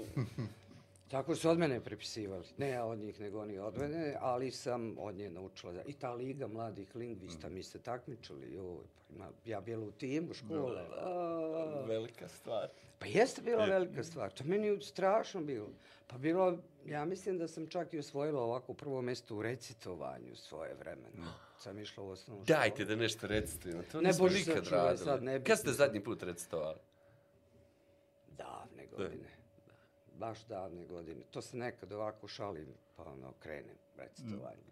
Tako 1.12 1.36
su 1.36 1.50
od 1.50 1.58
mene 1.58 1.80
prepisivali. 1.80 2.46
Ne 2.58 2.70
ja 2.70 2.86
od 2.86 3.00
njih, 3.00 3.20
nego 3.20 3.40
oni 3.40 3.60
od 3.60 3.78
mene, 3.78 4.16
ali 4.20 4.52
sam 4.52 4.96
od 5.00 5.16
nje 5.16 5.30
naučila. 5.30 5.74
Da... 5.74 5.82
I 5.86 5.94
ta 5.94 6.14
liga 6.14 6.48
mladih 6.48 6.96
lingvista, 6.96 7.50
mi 7.50 7.64
se 7.64 7.80
takmičili. 7.80 8.54
Joj, 8.54 8.84
pa 8.98 9.16
ima, 9.16 9.30
ja 9.46 9.62
bila 9.62 9.86
u 9.86 9.92
timu 9.92 10.34
škole. 10.34 10.86
A, 10.98 11.84
Velika 11.88 12.28
stvar. 12.28 12.70
Pa 13.00 13.06
jeste 13.06 13.42
bila 13.42 13.66
velika 13.66 14.04
stvar. 14.04 14.32
To 14.32 14.44
meni 14.44 14.68
je 14.68 14.82
strašno 14.82 15.42
bilo. 15.42 15.70
Pa 16.08 16.18
bilo, 16.18 16.58
ja 16.86 17.06
mislim 17.06 17.38
da 17.38 17.48
sam 17.48 17.68
čak 17.68 17.94
i 17.94 18.00
osvojila 18.00 18.42
ovako 18.42 18.74
prvo 18.74 19.02
mjesto 19.02 19.36
u 19.36 19.42
recitovanju 19.42 20.36
svoje 20.36 20.76
vremena. 20.76 21.34
Sam 21.58 21.80
išla 21.80 22.04
u 22.04 22.10
osnovnu 22.10 22.46
školu. 22.46 22.58
Dajte 22.60 22.86
da 22.86 22.96
nešto 22.96 23.28
recitujemo, 23.28 23.84
to 23.92 24.02
Ne, 24.02 24.08
nismo 24.08 24.26
Bože, 24.26 24.40
nikad 24.40 24.68
radili. 24.68 24.98
sad 25.06 25.24
ne 25.24 25.44
Kad 25.44 25.60
ste 25.60 25.72
zadnji 25.72 26.04
put 26.04 26.24
recitovali? 26.24 26.80
Davne 28.38 28.88
godine. 28.88 29.30
Baš 30.20 30.40
davne 30.42 30.86
godine. 30.86 31.22
To 31.32 31.42
se 31.42 31.58
nekad 31.58 31.92
ovako 31.92 32.28
šalim, 32.28 32.68
pa 32.96 33.04
ono, 33.04 33.34
krenem 33.34 33.76
recitovanje. 33.98 34.70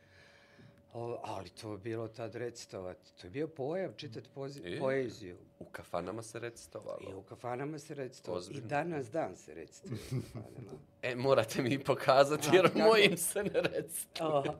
O, 0.94 1.20
ali 1.24 1.50
to 1.52 1.72
je 1.72 1.78
bilo 1.78 2.08
tad 2.08 2.36
recitovati. 2.36 3.14
To 3.14 3.28
je 3.28 3.32
bio 3.32 3.48
pojam, 3.50 3.94
čitati 3.96 4.30
pozi- 4.36 4.62
E. 4.68 4.80
poeziju. 4.80 5.38
U 5.60 5.66
kafanama 5.66 6.22
se 6.22 6.40
recitovalo. 6.40 7.00
I 7.04 7.16
u 7.16 7.22
kafanama 7.22 7.80
se 7.80 7.94
recitovalo. 7.96 8.38
I 8.38 8.42
Ozbiljno. 8.42 8.68
danas 8.68 9.10
dan 9.10 9.36
se 9.36 9.54
recituje 9.54 10.00
u 10.12 10.22
kafanama. 10.24 10.72
E, 11.02 11.16
morate 11.16 11.62
mi 11.62 11.80
pokazati, 11.80 12.48
jer 12.54 12.66
kako? 12.68 12.80
mojim 12.80 13.18
se 13.18 13.44
ne 13.44 13.62
recituje. 13.62 14.30
Aha. 14.30 14.54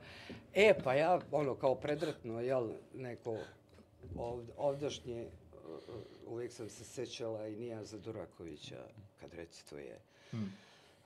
E, 0.54 0.74
pa 0.84 0.94
ja, 0.94 1.20
ono, 1.32 1.56
kao 1.56 1.76
predratno, 1.76 2.42
jel, 2.42 2.70
neko 2.94 3.38
ovd, 4.16 4.50
ovdašnje, 4.58 5.28
uh, 5.54 5.96
uvijek 6.28 6.52
sam 6.52 6.70
se 6.70 6.84
sećala 6.86 7.48
i 7.48 7.56
Nijaza 7.56 7.98
Durakovića, 7.98 8.86
kad 9.18 9.34
recituje. 9.34 10.00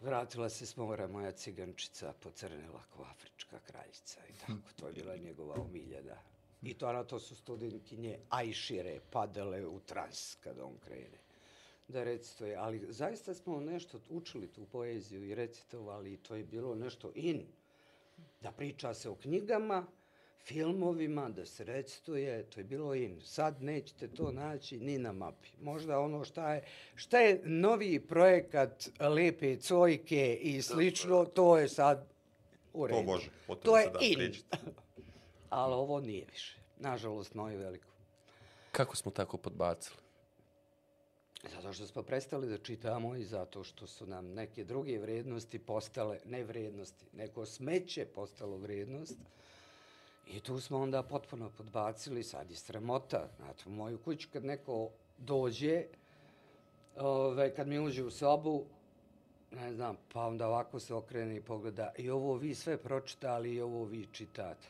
Vratila 0.01 0.49
se 0.49 0.65
s 0.65 0.77
mora 0.77 1.07
moja 1.07 1.31
cigančica, 1.31 2.13
pocrnila 2.19 2.83
ko 2.89 3.03
afrička 3.03 3.59
kraljica 3.59 4.19
i 4.29 4.33
tako, 4.33 4.69
to 4.75 4.87
je 4.87 4.93
bila 4.93 5.15
njegova 5.15 5.55
omiljena. 5.61 6.17
I 6.61 6.73
to, 6.73 6.93
na 6.93 7.03
to 7.03 7.19
su 7.19 7.35
studentkinje 7.35 8.19
Ajšire 8.29 8.99
padale 9.09 9.65
u 9.65 9.79
trans 9.79 10.35
kad 10.35 10.59
on 10.59 10.77
krene 10.85 11.21
da 11.91 12.03
recituje, 12.03 12.55
ali 12.55 12.85
zaista 12.89 13.33
smo 13.33 13.59
nešto 13.59 13.99
učili 14.09 14.47
tu 14.47 14.65
poeziju 14.65 15.23
i 15.23 15.35
recitovali 15.35 16.13
i 16.13 16.17
to 16.17 16.35
je 16.35 16.43
bilo 16.43 16.75
nešto 16.75 17.11
in. 17.15 17.45
Da 18.41 18.51
priča 18.51 18.93
se 18.93 19.09
o 19.09 19.15
knjigama, 19.15 19.85
filmovima, 20.45 21.29
da 21.29 21.45
se 21.45 21.63
recituje, 21.63 22.43
to 22.43 22.59
je 22.59 22.63
bilo 22.63 22.95
in. 22.95 23.21
Sad 23.23 23.63
nećete 23.63 24.07
to 24.07 24.31
naći 24.31 24.79
ni 24.79 24.97
na 24.97 25.11
mapi. 25.11 25.49
Možda 25.61 25.99
ono 25.99 26.23
šta 26.25 26.53
je, 26.53 26.63
šta 26.95 27.19
je 27.19 27.41
novi 27.43 27.99
projekat 27.99 28.89
Lepe 28.99 29.55
cojke 29.55 30.35
i 30.41 30.61
slično, 30.61 31.25
to 31.25 31.57
je 31.57 31.69
sad 31.69 32.07
u 32.73 32.87
redu. 32.87 32.99
To 32.99 33.03
može, 33.03 33.29
o 33.47 33.55
To 33.55 33.77
je 33.77 33.91
in. 34.01 34.15
pričati. 34.15 34.57
Ali 35.49 35.73
ovo 35.73 35.99
nije 35.99 36.25
više. 36.31 36.57
Nažalost, 36.79 37.33
moje 37.33 37.57
veliko. 37.57 37.87
Kako 38.71 38.95
smo 38.95 39.11
tako 39.11 39.37
podbacili? 39.37 39.95
Zato 41.49 41.73
što 41.73 41.87
smo 41.87 42.03
prestali 42.03 42.49
da 42.49 42.57
čitamo 42.57 43.15
i 43.15 43.23
zato 43.23 43.63
što 43.63 43.87
su 43.87 44.05
nam 44.07 44.33
neke 44.33 44.63
druge 44.63 44.99
vrednosti 44.99 45.59
postale, 45.59 46.19
ne 46.25 46.43
vrednosti, 46.43 47.05
neko 47.13 47.45
smeće 47.45 48.05
postalo 48.05 48.57
vrednost. 48.57 49.17
I 50.27 50.39
tu 50.39 50.59
smo 50.59 50.77
onda 50.77 51.03
potpuno 51.03 51.49
podbacili, 51.49 52.23
sad 52.23 52.51
je 52.51 52.55
sramota. 52.57 53.27
Znate, 53.37 53.63
u 53.65 53.71
moju 53.71 53.97
kuću 53.97 54.27
kad 54.33 54.45
neko 54.45 54.89
dođe, 55.17 55.85
ove, 56.97 57.55
kad 57.55 57.67
mi 57.67 57.79
uđe 57.79 58.03
u 58.03 58.11
sobu, 58.11 58.65
ne 59.51 59.73
znam, 59.73 59.97
pa 60.13 60.25
onda 60.25 60.47
ovako 60.47 60.79
se 60.79 60.93
okrene 60.93 61.35
i 61.35 61.41
pogleda 61.41 61.91
i 61.97 62.09
ovo 62.09 62.35
vi 62.35 62.55
sve 62.55 62.77
pročitali 62.77 63.53
i 63.53 63.61
ovo 63.61 63.83
vi 63.85 64.07
čitate. 64.11 64.67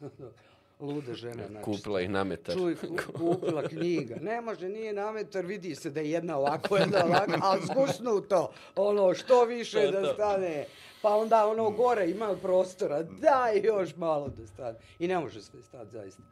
Luda 0.80 1.14
žena. 1.14 1.46
Znači, 1.46 1.64
Kupila 1.64 2.00
ih 2.00 2.10
nametar. 2.10 2.54
Čuj, 2.54 2.76
ku- 2.76 2.96
kupila 3.14 3.62
knjiga. 3.62 4.16
Ne 4.16 4.40
može, 4.40 4.68
nije 4.68 4.92
nametar, 4.92 5.46
vidi 5.46 5.74
se 5.74 5.90
da 5.90 6.00
je 6.00 6.10
jedna 6.10 6.36
ovako, 6.38 6.76
jedna 6.76 7.04
ovako, 7.04 7.32
ali 7.42 7.62
zgusnuto. 7.64 8.52
Ono, 8.76 9.14
što 9.14 9.44
više 9.44 9.82
To, 9.82 9.90
da 9.92 10.12
stane. 10.14 10.66
Pa 11.02 11.08
onda 11.10 11.46
ono 11.46 11.70
gore 11.70 12.10
ima 12.10 12.36
prostora, 12.36 13.02
daj 13.02 13.60
još 13.60 13.96
malo 13.96 14.28
da 14.28 14.46
stane. 14.46 14.78
I 14.98 15.08
ne 15.08 15.18
može 15.18 15.42
sve 15.42 15.62
stati, 15.62 15.90
zaista. 15.90 16.22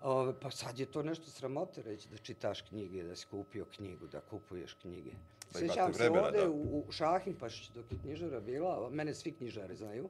Ove, 0.00 0.32
pa 0.40 0.50
sad 0.50 0.78
je 0.78 0.86
to 0.86 1.02
nešto 1.02 1.30
sramote 1.30 1.82
reći 1.82 2.08
da 2.08 2.16
čitaš 2.16 2.60
knjige, 2.60 3.02
da 3.02 3.16
si 3.16 3.26
kupio 3.26 3.64
knjigu, 3.66 4.06
da 4.06 4.20
kupuješ 4.20 4.74
knjige. 4.74 5.10
Imate 5.10 5.58
Sjećam 5.58 5.94
se 5.94 5.98
vremena, 5.98 6.26
ovde 6.26 6.38
da. 6.38 6.48
u, 6.48 6.84
u 6.88 6.92
Šahinpašiću 6.92 7.72
dok 7.74 7.92
je 7.92 7.98
knjižara 7.98 8.40
bila, 8.40 8.90
mene 8.90 9.14
svi 9.14 9.32
knjižari 9.32 9.76
znaju, 9.76 10.08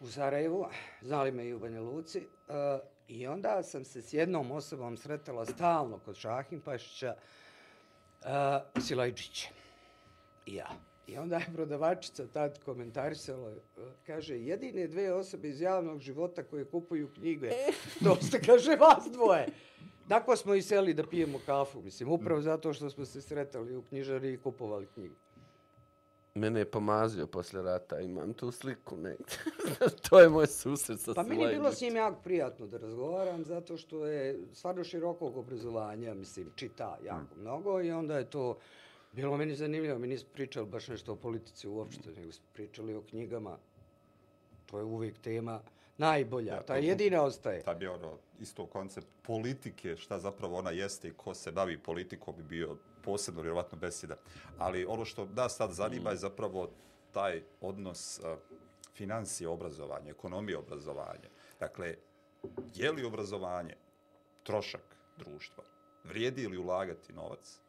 u 0.00 0.06
Sarajevu, 0.06 0.66
znali 1.02 1.32
me 1.32 1.46
i 1.46 1.54
u 1.54 1.58
Banja 1.58 1.80
Luci, 1.80 2.18
uh, 2.48 2.54
i 3.08 3.26
onda 3.26 3.62
sam 3.62 3.84
se 3.84 4.02
s 4.02 4.12
jednom 4.12 4.50
osobom 4.50 4.96
sretala 4.96 5.46
stalno 5.46 5.98
kod 5.98 6.16
Šahinpašića, 6.16 7.14
uh, 8.20 8.26
Silajđić 8.82 9.48
i 10.46 10.54
ja. 10.54 10.68
I 11.06 11.18
onda 11.18 11.36
je 11.36 11.46
prodavačica 11.54 12.26
tad 12.26 12.64
komentarisala, 12.64 13.50
uh, 13.50 13.56
kaže, 14.06 14.38
jedine 14.38 14.86
dve 14.86 15.12
osobe 15.12 15.48
iz 15.48 15.60
javnog 15.60 16.00
života 16.00 16.42
koje 16.42 16.64
kupuju 16.64 17.10
knjige, 17.14 17.50
to 18.04 18.16
ste, 18.16 18.40
kaže, 18.40 18.76
vas 18.76 19.04
dvoje. 19.12 19.46
Tako 20.08 20.36
smo 20.36 20.54
i 20.54 20.62
seli 20.62 20.94
da 20.94 21.06
pijemo 21.06 21.38
kafu, 21.46 21.82
mislim, 21.82 22.08
upravo 22.08 22.40
zato 22.40 22.72
što 22.72 22.90
smo 22.90 23.04
se 23.04 23.22
sretali 23.22 23.76
u 23.76 23.82
knjižari 23.82 24.32
i 24.32 24.38
kupovali 24.38 24.86
knjige. 24.86 25.14
Mene 26.34 26.60
je 26.60 26.70
pomazio 26.70 27.26
posle 27.26 27.62
rata, 27.62 28.00
imam 28.00 28.34
tu 28.34 28.50
sliku 28.50 28.96
negdje. 28.96 29.36
to 30.08 30.20
je 30.20 30.28
moj 30.28 30.46
susret 30.46 31.00
sa 31.00 31.14
Pa 31.14 31.22
meni 31.22 31.42
je 31.42 31.48
bilo 31.48 31.72
s 31.72 31.80
njim 31.80 31.96
jako 31.96 32.20
prijatno 32.22 32.66
da 32.66 32.78
razgovaram, 32.78 33.44
zato 33.44 33.76
što 33.76 34.06
je 34.06 34.40
stvarno 34.52 34.84
širokog 34.84 35.36
obrazovanja, 35.36 36.14
mislim, 36.14 36.52
čita 36.56 36.98
jako 37.04 37.34
mnogo 37.36 37.80
i 37.82 37.90
onda 37.90 38.18
je 38.18 38.30
to 38.30 38.58
bilo 39.12 39.36
meni 39.36 39.54
zanimljivo. 39.54 39.98
Mi 39.98 40.06
nismo 40.06 40.28
pričali 40.32 40.66
baš 40.66 40.88
nešto 40.88 41.12
o 41.12 41.16
politici 41.16 41.68
uopšte, 41.68 42.10
nego 42.10 42.32
smo 42.32 42.44
pričali 42.52 42.94
o 42.94 43.02
knjigama. 43.02 43.58
To 44.66 44.78
je 44.78 44.84
uvijek 44.84 45.18
tema 45.18 45.60
najbolja, 45.98 46.52
Ja, 46.52 46.58
ta 46.58 46.74
to- 46.74 46.80
jedina 46.80 47.22
ostaje. 47.22 47.62
Tad 47.62 47.78
bi 47.78 47.86
ono, 47.86 48.18
isto 48.40 48.66
koncept 48.66 49.08
politike, 49.22 49.96
šta 49.96 50.18
zapravo 50.18 50.56
ona 50.56 50.70
jeste 50.70 51.08
i 51.08 51.12
ko 51.12 51.34
se 51.34 51.52
bavi 51.52 51.78
politikom 51.78 52.36
bi 52.36 52.42
bio 52.42 52.76
posebno 53.04 53.42
vjerovatno 53.42 53.78
besjeda. 53.78 54.16
Ali 54.58 54.84
ono 54.84 55.04
što 55.04 55.28
nas 55.34 55.56
sad 55.56 55.72
zanima 55.72 56.10
je 56.10 56.16
zapravo 56.16 56.70
taj 57.12 57.42
odnos 57.60 58.18
uh, 58.18 58.38
financije 58.94 59.48
obrazovanja, 59.48 60.10
ekonomije 60.10 60.58
obrazovanja. 60.58 61.28
Dakle, 61.60 61.96
je 62.74 62.92
li 62.92 63.04
obrazovanje 63.04 63.76
trošak 64.42 64.96
društva? 65.16 65.64
Vrijedi 66.04 66.48
li 66.48 66.58
ulagati 66.58 67.12
novac? 67.12 67.60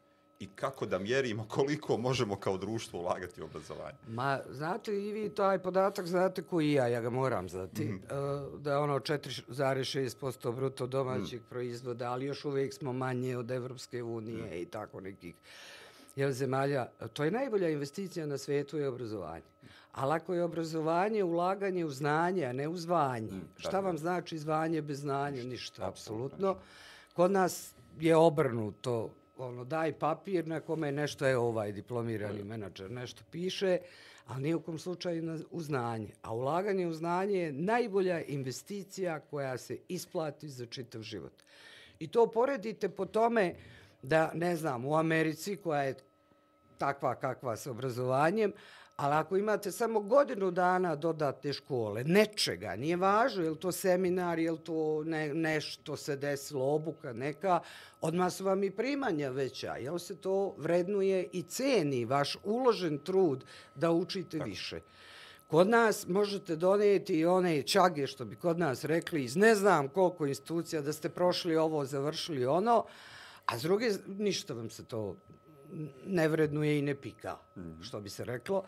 I 0.42 0.46
kako 0.54 0.86
da 0.86 0.98
mjerimo 0.98 1.46
koliko 1.48 1.96
možemo 1.96 2.36
kao 2.36 2.58
društvo 2.58 3.00
ulagati 3.00 3.42
u 3.42 3.44
obrazovanje? 3.44 3.96
Ma, 4.08 4.40
znate 4.50 4.94
i 4.94 5.12
vi 5.12 5.28
taj 5.28 5.58
podatak, 5.58 6.06
znate 6.06 6.42
koji 6.42 6.72
ja, 6.72 6.86
ja 6.86 7.00
ga 7.00 7.10
moram 7.10 7.48
znati, 7.48 7.84
mm. 7.84 8.02
da 8.58 8.70
je 8.72 8.78
ono 8.78 8.98
4,6% 8.98 10.54
bruto 10.54 10.86
domaćeg 10.86 11.40
mm. 11.40 11.44
proizvoda, 11.50 12.10
ali 12.10 12.26
još 12.26 12.44
uvijek 12.44 12.74
smo 12.74 12.92
manje 12.92 13.36
od 13.36 13.50
Evropske 13.50 14.02
unije 14.02 14.44
mm. 14.44 14.62
i 14.62 14.66
tako 14.66 15.00
nekih 15.00 15.34
jel, 16.16 16.32
zemalja. 16.32 16.86
To 17.12 17.24
je 17.24 17.30
najbolja 17.30 17.68
investicija 17.68 18.26
na 18.26 18.38
svijetu 18.38 18.78
je 18.78 18.88
obrazovanje. 18.88 19.44
Ali 19.92 20.12
ako 20.12 20.34
je 20.34 20.44
obrazovanje 20.44 21.24
ulaganje 21.24 21.84
u 21.84 21.90
znanje, 21.90 22.44
a 22.44 22.52
ne 22.52 22.68
u 22.68 22.76
zvanje, 22.76 23.32
mm, 23.32 23.48
šta 23.56 23.80
vam 23.80 23.98
znači 23.98 24.38
zvanje 24.38 24.82
bez 24.82 25.00
znanja? 25.00 25.44
Ništa, 25.44 25.88
apsolutno. 25.88 26.56
Kod 27.12 27.30
nas 27.30 27.74
je 28.00 28.16
obrnuto 28.16 29.10
ono, 29.42 29.64
daj 29.64 29.92
papir 29.92 30.46
na 30.46 30.60
kome 30.60 30.92
nešto 30.92 31.26
je 31.26 31.38
ovaj 31.38 31.72
diplomirani 31.72 32.44
menadžer, 32.44 32.90
nešto 32.90 33.22
piše, 33.30 33.78
ali 34.26 34.42
nije 34.42 34.56
u 34.56 34.62
kom 34.62 34.78
slučaju 34.78 35.22
na, 35.22 35.38
u 35.50 35.60
znanje. 35.60 36.08
A 36.22 36.34
ulaganje 36.34 36.86
u 36.86 36.92
znanje 36.92 37.38
je 37.38 37.52
najbolja 37.52 38.22
investicija 38.22 39.20
koja 39.20 39.58
se 39.58 39.78
isplati 39.88 40.48
za 40.48 40.66
čitav 40.66 41.02
život. 41.02 41.32
I 41.98 42.08
to 42.08 42.26
poredite 42.26 42.88
po 42.88 43.06
tome 43.06 43.54
da, 44.02 44.30
ne 44.34 44.56
znam, 44.56 44.84
u 44.86 44.96
Americi 44.96 45.56
koja 45.56 45.82
je 45.82 45.94
takva 46.78 47.14
kakva 47.14 47.56
sa 47.56 47.70
obrazovanjem, 47.70 48.52
ali 48.96 49.14
ako 49.14 49.36
imate 49.36 49.72
samo 49.72 50.00
godinu 50.00 50.50
dana 50.50 50.96
dodatne 50.96 51.52
škole, 51.52 52.04
nečega, 52.04 52.76
nije 52.76 52.96
važno, 52.96 53.42
je 53.42 53.50
li 53.50 53.56
to 53.58 53.72
seminar, 53.72 54.38
je 54.38 54.52
li 54.52 54.58
to 54.58 55.02
ne, 55.04 55.34
nešto 55.34 55.96
se 55.96 56.16
desilo, 56.16 56.74
obuka 56.74 57.12
neka, 57.12 57.60
odmah 58.00 58.32
su 58.32 58.44
vam 58.44 58.64
i 58.64 58.70
primanja 58.70 59.30
veća, 59.30 59.76
jel 59.76 59.98
se 59.98 60.16
to 60.16 60.54
vrednuje 60.58 61.28
i 61.32 61.42
ceni 61.42 62.04
vaš 62.04 62.36
uložen 62.44 62.98
trud 62.98 63.44
da 63.74 63.90
učite 63.90 64.38
Tako. 64.38 64.50
više. 64.50 64.80
Kod 65.46 65.68
nas 65.68 66.08
možete 66.08 66.56
donijeti 66.56 67.18
i 67.18 67.26
one 67.26 67.62
čage, 67.62 68.06
što 68.06 68.24
bi 68.24 68.36
kod 68.36 68.58
nas 68.58 68.84
rekli, 68.84 69.24
iz 69.24 69.36
ne 69.36 69.54
znam 69.54 69.88
koliko 69.88 70.26
institucija, 70.26 70.82
da 70.82 70.92
ste 70.92 71.08
prošli 71.08 71.56
ovo, 71.56 71.84
završili 71.84 72.46
ono, 72.46 72.84
a 73.46 73.58
s 73.58 73.62
druge, 73.62 73.90
ništa 74.06 74.54
vam 74.54 74.70
se 74.70 74.84
to 74.84 75.16
ne 76.06 76.28
vrednuje 76.28 76.78
i 76.78 76.82
ne 76.82 76.94
pika, 76.94 77.36
mm 77.56 77.60
-hmm. 77.60 77.82
što 77.82 78.00
bi 78.00 78.08
se 78.08 78.24
reklo. 78.24 78.64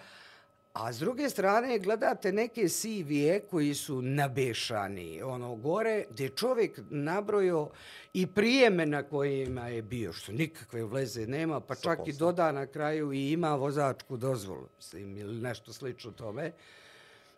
A 0.73 0.93
s 0.93 0.99
druge 0.99 1.31
strane 1.31 1.79
gledate 1.79 2.33
neke 2.33 2.69
CV-e 2.69 3.41
koji 3.51 3.75
su 3.75 4.03
nabešani 4.03 5.23
ono 5.23 5.55
gore, 5.57 6.05
gdje 6.11 6.29
čovjek 6.29 6.81
nabrojio 6.91 7.71
i 8.13 8.27
prijeme 8.27 8.87
na 8.87 9.03
kojima 9.03 9.69
je 9.69 9.83
bio, 9.83 10.13
što 10.13 10.33
nikakve 10.33 10.85
vleze 10.85 11.27
nema, 11.27 11.61
pa 11.61 11.75
čak 11.75 11.99
i 12.07 12.13
doda 12.13 12.53
na 12.53 12.67
kraju 12.67 13.13
i 13.13 13.31
ima 13.31 13.55
vozačku 13.55 14.17
dozvolu, 14.17 14.69
mislim, 14.77 15.17
ili 15.17 15.41
nešto 15.41 15.73
slično 15.73 16.13
tome 16.13 16.53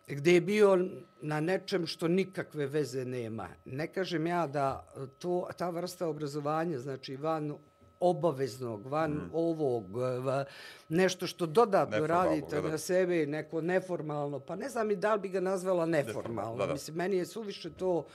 gdje 0.07 0.33
je 0.33 0.41
bio 0.41 0.87
na 1.21 1.39
nečem 1.39 1.87
što 1.87 2.07
nikakve 2.07 2.67
veze 2.67 3.05
nema. 3.05 3.47
Ne 3.65 3.87
kažem 3.87 4.27
ja 4.27 4.47
da 4.47 4.87
to, 5.19 5.49
ta 5.57 5.69
vrsta 5.69 6.07
obrazovanja, 6.07 6.79
znači 6.79 7.15
van 7.15 7.55
obaveznog, 7.99 8.87
van 8.87 9.11
mm. 9.11 9.29
ovog, 9.33 9.97
v, 9.97 10.45
nešto 10.89 11.27
što 11.27 11.45
dodatno 11.45 12.07
radite 12.07 12.61
da. 12.61 12.69
na 12.69 12.77
sebe, 12.77 13.25
neko 13.25 13.61
neformalno, 13.61 14.39
pa 14.39 14.55
ne 14.55 14.69
znam 14.69 14.91
i 14.91 14.95
da 14.95 15.13
li 15.13 15.19
bi 15.19 15.29
ga 15.29 15.39
nazvala 15.39 15.85
neformalno. 15.85 16.57
Da, 16.57 16.65
da. 16.65 16.73
Mislim, 16.73 16.97
meni 16.97 17.17
je 17.17 17.25
suviše 17.25 17.69
to 17.69 18.05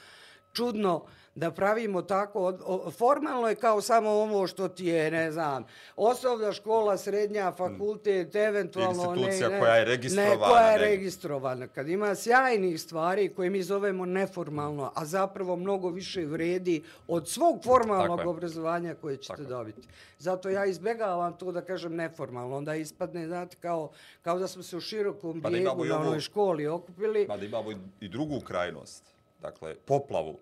čudno 0.53 1.05
da 1.35 1.51
pravimo 1.51 2.03
tako, 2.03 2.53
formalno 2.99 3.49
je 3.49 3.55
kao 3.55 3.81
samo 3.81 4.11
ovo 4.11 4.47
što 4.47 4.69
ti 4.69 4.87
je, 4.87 5.11
ne 5.11 5.33
znam, 5.33 5.65
osnovna 5.97 6.53
škola, 6.53 6.97
srednja, 6.97 7.53
fakultet, 7.53 8.35
mm. 8.35 8.39
eventualno... 8.39 9.15
Institucija 9.15 9.49
ne, 9.49 9.55
ne, 9.55 9.61
koja 9.61 9.75
je 9.75 9.85
registrovana. 9.85 10.35
Ne, 10.35 10.39
koja 10.39 10.63
je 10.63 10.79
ne. 10.79 10.85
registrovana. 10.85 11.67
Kad 11.67 11.89
ima 11.89 12.15
sjajnih 12.15 12.81
stvari 12.81 13.35
koje 13.35 13.51
mi 13.51 13.63
zovemo 13.63 14.07
neformalno, 14.07 14.93
a 14.95 15.05
zapravo 15.05 15.57
mnogo 15.57 15.89
više 15.89 16.25
vredi 16.25 16.83
od 17.09 17.29
svog 17.29 17.65
formalnog 17.65 18.19
tako 18.19 18.31
obrazovanja 18.31 18.95
koje 18.95 19.17
ćete 19.17 19.37
tako 19.37 19.49
dobiti. 19.49 19.89
Zato 20.19 20.49
ja 20.49 20.67
izbjegavam 20.67 21.39
to 21.39 21.53
da 21.53 21.61
kažem 21.61 21.95
neformalno. 21.95 22.57
Onda 22.57 22.75
ispadne, 22.75 23.27
znate, 23.27 23.57
kao, 23.61 23.91
kao 24.23 24.39
da 24.39 24.49
smo 24.49 24.63
se 24.63 24.77
u 24.77 24.81
širokom 24.81 25.41
pa 25.43 25.51
bijegu 25.51 25.85
na 25.85 26.01
onoj 26.01 26.21
školi 26.21 26.67
okupili. 26.67 27.27
Pa 27.27 27.37
da 27.37 27.45
imamo 27.45 27.71
i 28.01 28.09
drugu 28.09 28.41
krajnost 28.41 29.13
dakle, 29.43 29.75
poplavu 29.75 30.39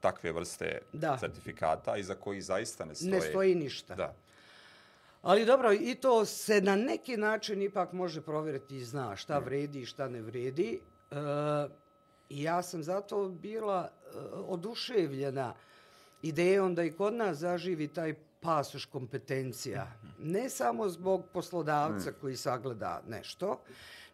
takve 0.00 0.32
vrste 0.32 0.78
da. 0.92 1.16
certifikata 1.20 1.96
iza 1.96 2.14
koji 2.14 2.40
zaista 2.40 2.84
ne 2.84 2.94
stoji. 2.94 3.10
Ne 3.10 3.20
stoji 3.20 3.54
ništa. 3.54 3.94
Da. 3.94 4.14
Ali 5.22 5.44
dobro, 5.44 5.72
i 5.72 5.94
to 5.94 6.24
se 6.24 6.60
na 6.60 6.76
neki 6.76 7.16
način 7.16 7.62
ipak 7.62 7.92
može 7.92 8.20
provjeriti 8.20 8.76
i 8.76 8.84
zna 8.84 9.16
šta 9.16 9.38
vredi 9.38 9.80
i 9.80 9.86
šta 9.86 10.08
ne 10.08 10.22
vredi. 10.22 10.80
E, 11.10 11.14
I 12.28 12.42
ja 12.42 12.62
sam 12.62 12.82
zato 12.82 13.28
bila 13.28 13.88
e, 13.88 14.18
oduševljena 14.34 15.54
idejom 16.22 16.74
da 16.74 16.82
i 16.82 16.92
kod 16.92 17.14
nas 17.14 17.38
zaživi 17.38 17.88
taj 17.88 18.14
pasoš 18.40 18.84
kompetencija. 18.84 19.92
Ne 20.18 20.50
samo 20.50 20.88
zbog 20.88 21.24
poslodavca 21.32 22.12
koji 22.20 22.36
sagleda 22.36 23.02
nešto, 23.08 23.60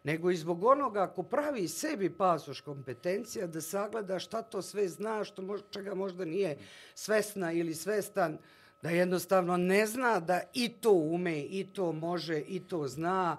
nego 0.07 0.31
i 0.31 0.37
zbog 0.37 0.63
onoga 0.63 1.03
ako 1.03 1.23
pravi 1.23 1.67
sebi 1.67 2.09
pasoš 2.09 2.61
kompetencija 2.61 3.47
da 3.47 3.61
sagleda 3.61 4.19
šta 4.19 4.41
to 4.41 4.61
sve 4.61 4.87
zna, 4.87 5.23
što 5.23 5.41
mož, 5.41 5.61
čega 5.71 5.95
možda 5.95 6.25
nije 6.25 6.57
svesna 6.95 7.51
ili 7.51 7.75
svestan, 7.75 8.37
da 8.81 8.89
jednostavno 8.89 9.57
ne 9.57 9.85
zna 9.87 10.19
da 10.19 10.41
i 10.53 10.69
to 10.69 10.91
ume, 10.91 11.39
i 11.39 11.67
to 11.73 11.91
može, 11.91 12.39
i 12.39 12.59
to 12.59 12.87
zna, 12.87 13.37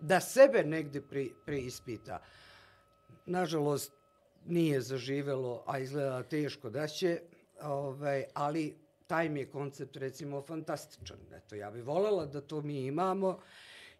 da 0.00 0.20
sebe 0.20 0.64
negde 0.64 1.00
pri, 1.00 1.30
preispita. 1.46 2.18
Nažalost, 3.26 3.92
nije 4.46 4.80
zaživelo, 4.80 5.62
a 5.66 5.78
izgleda 5.78 6.22
teško 6.22 6.70
da 6.70 6.86
će, 6.86 7.20
ovaj, 7.62 8.24
ali 8.34 8.74
taj 9.06 9.28
mi 9.28 9.40
je 9.40 9.50
koncept 9.50 9.96
recimo 9.96 10.42
fantastičan. 10.42 11.18
Eto, 11.32 11.54
ja 11.54 11.70
bih 11.70 11.84
volela 11.84 12.26
da 12.26 12.40
to 12.40 12.62
mi 12.62 12.86
imamo 12.86 13.38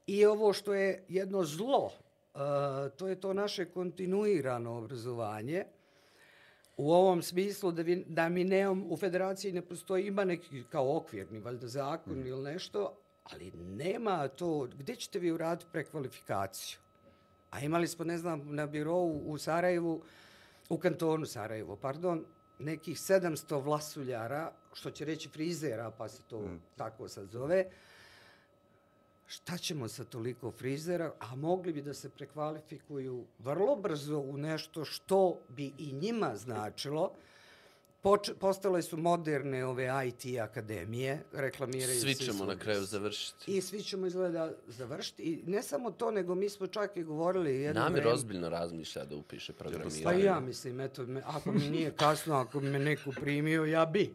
i 0.07 0.27
ovo 0.27 0.53
što 0.53 0.75
je 0.75 1.05
jedno 1.09 1.45
zlo, 1.45 1.93
to 2.97 3.09
je 3.09 3.21
to 3.21 3.33
naše 3.33 3.65
kontinuirano 3.65 4.79
obrazovanje 4.79 5.65
u 6.79 6.93
ovom 6.93 7.23
smislu 7.23 7.73
da, 7.73 7.83
vi, 7.83 8.05
da 8.09 8.29
mi 8.29 8.45
nemam, 8.45 8.93
u 8.93 8.97
federaciji 8.97 9.53
ne 9.53 9.63
postoji, 9.63 10.07
ima 10.07 10.25
neki 10.25 10.65
kao 10.71 10.97
okvirni, 10.97 11.41
valjda 11.41 11.69
zakon 11.69 12.19
mm. 12.19 12.27
ili 12.27 12.43
nešto, 12.43 12.97
ali 13.25 13.51
nema 13.51 14.29
to, 14.29 14.69
gdje 14.79 14.97
ćete 14.97 15.19
vi 15.19 15.33
uraditi 15.33 15.71
prekvalifikaciju? 15.73 16.79
A 17.51 17.61
imali 17.61 17.89
smo, 17.89 18.05
ne 18.05 18.19
znam, 18.19 18.55
na 18.55 18.67
birovu 18.67 19.23
u 19.27 19.39
Sarajevu, 19.39 20.03
u 20.69 20.79
kantonu 20.79 21.27
Sarajevo, 21.27 21.77
pardon, 21.77 22.25
nekih 22.59 22.97
700 22.97 23.63
vlasuljara, 23.65 24.53
što 24.73 24.91
će 24.91 25.05
reći 25.05 25.29
frizera, 25.29 25.91
pa 25.91 26.09
se 26.09 26.23
to 26.23 26.41
mm. 26.41 26.63
tako 26.77 27.09
sad 27.09 27.29
zove, 27.29 27.65
šta 29.29 29.59
ćemo 29.59 29.89
sa 29.89 30.05
toliko 30.05 30.51
frizera, 30.51 31.13
a 31.19 31.37
mogli 31.37 31.73
bi 31.73 31.83
da 31.83 31.95
se 31.95 32.09
prekvalifikuju 32.09 33.25
vrlo 33.39 33.77
brzo 33.77 34.19
u 34.19 34.37
nešto 34.37 34.85
što 34.85 35.39
bi 35.49 35.73
i 35.79 35.93
njima 35.93 36.37
značilo, 36.37 37.13
Poč 38.01 38.31
postale 38.41 38.83
su 38.83 38.97
moderne 38.97 39.65
ove 39.65 39.89
IT 40.07 40.39
akademije, 40.41 41.23
reklamiraju 41.33 42.01
svi 42.01 42.15
ćemo 42.15 42.45
na 42.45 42.57
kraju 42.57 42.85
završiti. 42.85 43.57
I 43.57 43.61
svi 43.61 43.83
ćemo 43.83 44.07
izgleda 44.07 44.53
završiti. 44.67 45.23
I 45.23 45.43
ne 45.47 45.63
samo 45.63 45.91
to, 45.91 46.11
nego 46.11 46.35
mi 46.35 46.49
smo 46.49 46.67
čak 46.67 46.97
i 46.97 47.03
govorili 47.03 47.61
jedno 47.61 47.81
Namir 47.81 48.01
vreme... 48.01 48.15
ozbiljno 48.15 48.49
razmišlja 48.49 49.05
da 49.05 49.17
upiše 49.17 49.53
programiranje. 49.53 50.05
Pa 50.05 50.13
ja 50.13 50.41
mislim, 50.41 50.81
eto, 50.81 51.07
me, 51.07 51.23
ako 51.25 51.53
mi 51.53 51.71
nije 51.71 51.91
kasno, 51.91 52.35
ako 52.35 52.61
me 52.61 52.79
neko 52.79 53.11
primio, 53.21 53.65
ja 53.65 53.87
bi. 53.87 54.15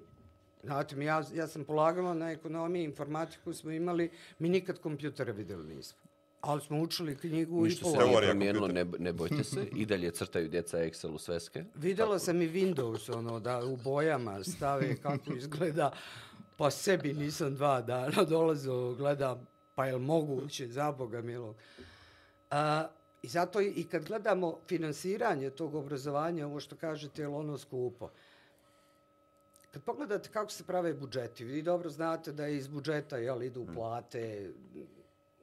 Znate 0.63 0.95
mi, 0.95 1.05
ja, 1.05 1.23
ja 1.33 1.47
sam 1.47 1.63
polagala 1.63 2.13
na 2.13 2.31
ekonomiji, 2.31 2.83
informatiku 2.83 3.53
smo 3.53 3.71
imali, 3.71 4.09
mi 4.39 4.49
nikad 4.49 4.79
kompjutere 4.79 5.31
videli 5.31 5.75
nismo. 5.75 5.99
Ali 6.41 6.61
smo 6.61 6.81
učili 6.81 7.15
knjigu 7.17 7.63
Ništa 7.63 7.79
i 7.79 7.83
polagala. 7.83 8.33
Ništa 8.33 8.67
se 8.67 8.73
ne, 8.73 8.85
ne 8.99 9.13
bojte 9.13 9.43
se, 9.43 9.67
i 9.75 9.85
dalje 9.85 10.11
crtaju 10.11 10.49
djeca 10.49 10.77
Excel 10.77 11.13
u 11.13 11.17
sveske. 11.17 11.63
Videla 11.75 12.19
sam 12.19 12.41
i 12.41 12.49
Windows, 12.49 13.17
ono, 13.17 13.39
da 13.39 13.65
u 13.65 13.77
bojama 13.77 14.43
stave 14.43 14.95
kako 14.95 15.33
izgleda, 15.33 15.91
pa 16.57 16.71
sebi 16.71 17.13
nisam 17.13 17.55
dva 17.55 17.81
dana 17.81 18.23
dolazio, 18.29 18.93
gledam, 18.93 19.47
pa 19.75 19.85
je 19.85 19.95
li 19.95 20.01
moguće, 20.01 20.67
za 20.67 20.91
Boga 20.91 21.21
milog. 21.21 21.55
A, 22.51 22.87
I 23.23 23.27
zato 23.27 23.61
i 23.61 23.83
kad 23.91 24.05
gledamo 24.05 24.59
finansiranje 24.67 25.49
tog 25.49 25.75
obrazovanja, 25.75 26.45
ovo 26.45 26.59
što 26.59 26.75
kažete, 26.75 27.21
je 27.21 27.27
ono 27.27 27.57
skupo, 27.57 28.09
Kad 29.73 29.83
pogledate 29.83 30.29
kako 30.29 30.51
se 30.51 30.63
prave 30.63 30.93
budžeti, 30.93 31.45
vi 31.45 31.61
dobro 31.61 31.89
znate 31.89 32.31
da 32.31 32.47
iz 32.47 32.67
budžeta 32.67 33.17
jel, 33.17 33.43
idu 33.43 33.63
mm. 33.63 33.73
plate, 33.75 34.49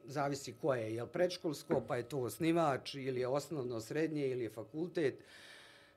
zavisi 0.05 0.53
ko 0.61 0.73
je, 0.73 0.95
jel 0.95 1.07
predškolsko, 1.07 1.81
pa 1.87 1.95
je 1.95 2.09
to 2.09 2.19
osnivač, 2.19 2.95
ili 2.95 3.19
je 3.19 3.27
osnovno, 3.27 3.81
srednje, 3.81 4.27
ili 4.27 4.43
je 4.43 4.49
fakultet. 4.49 5.23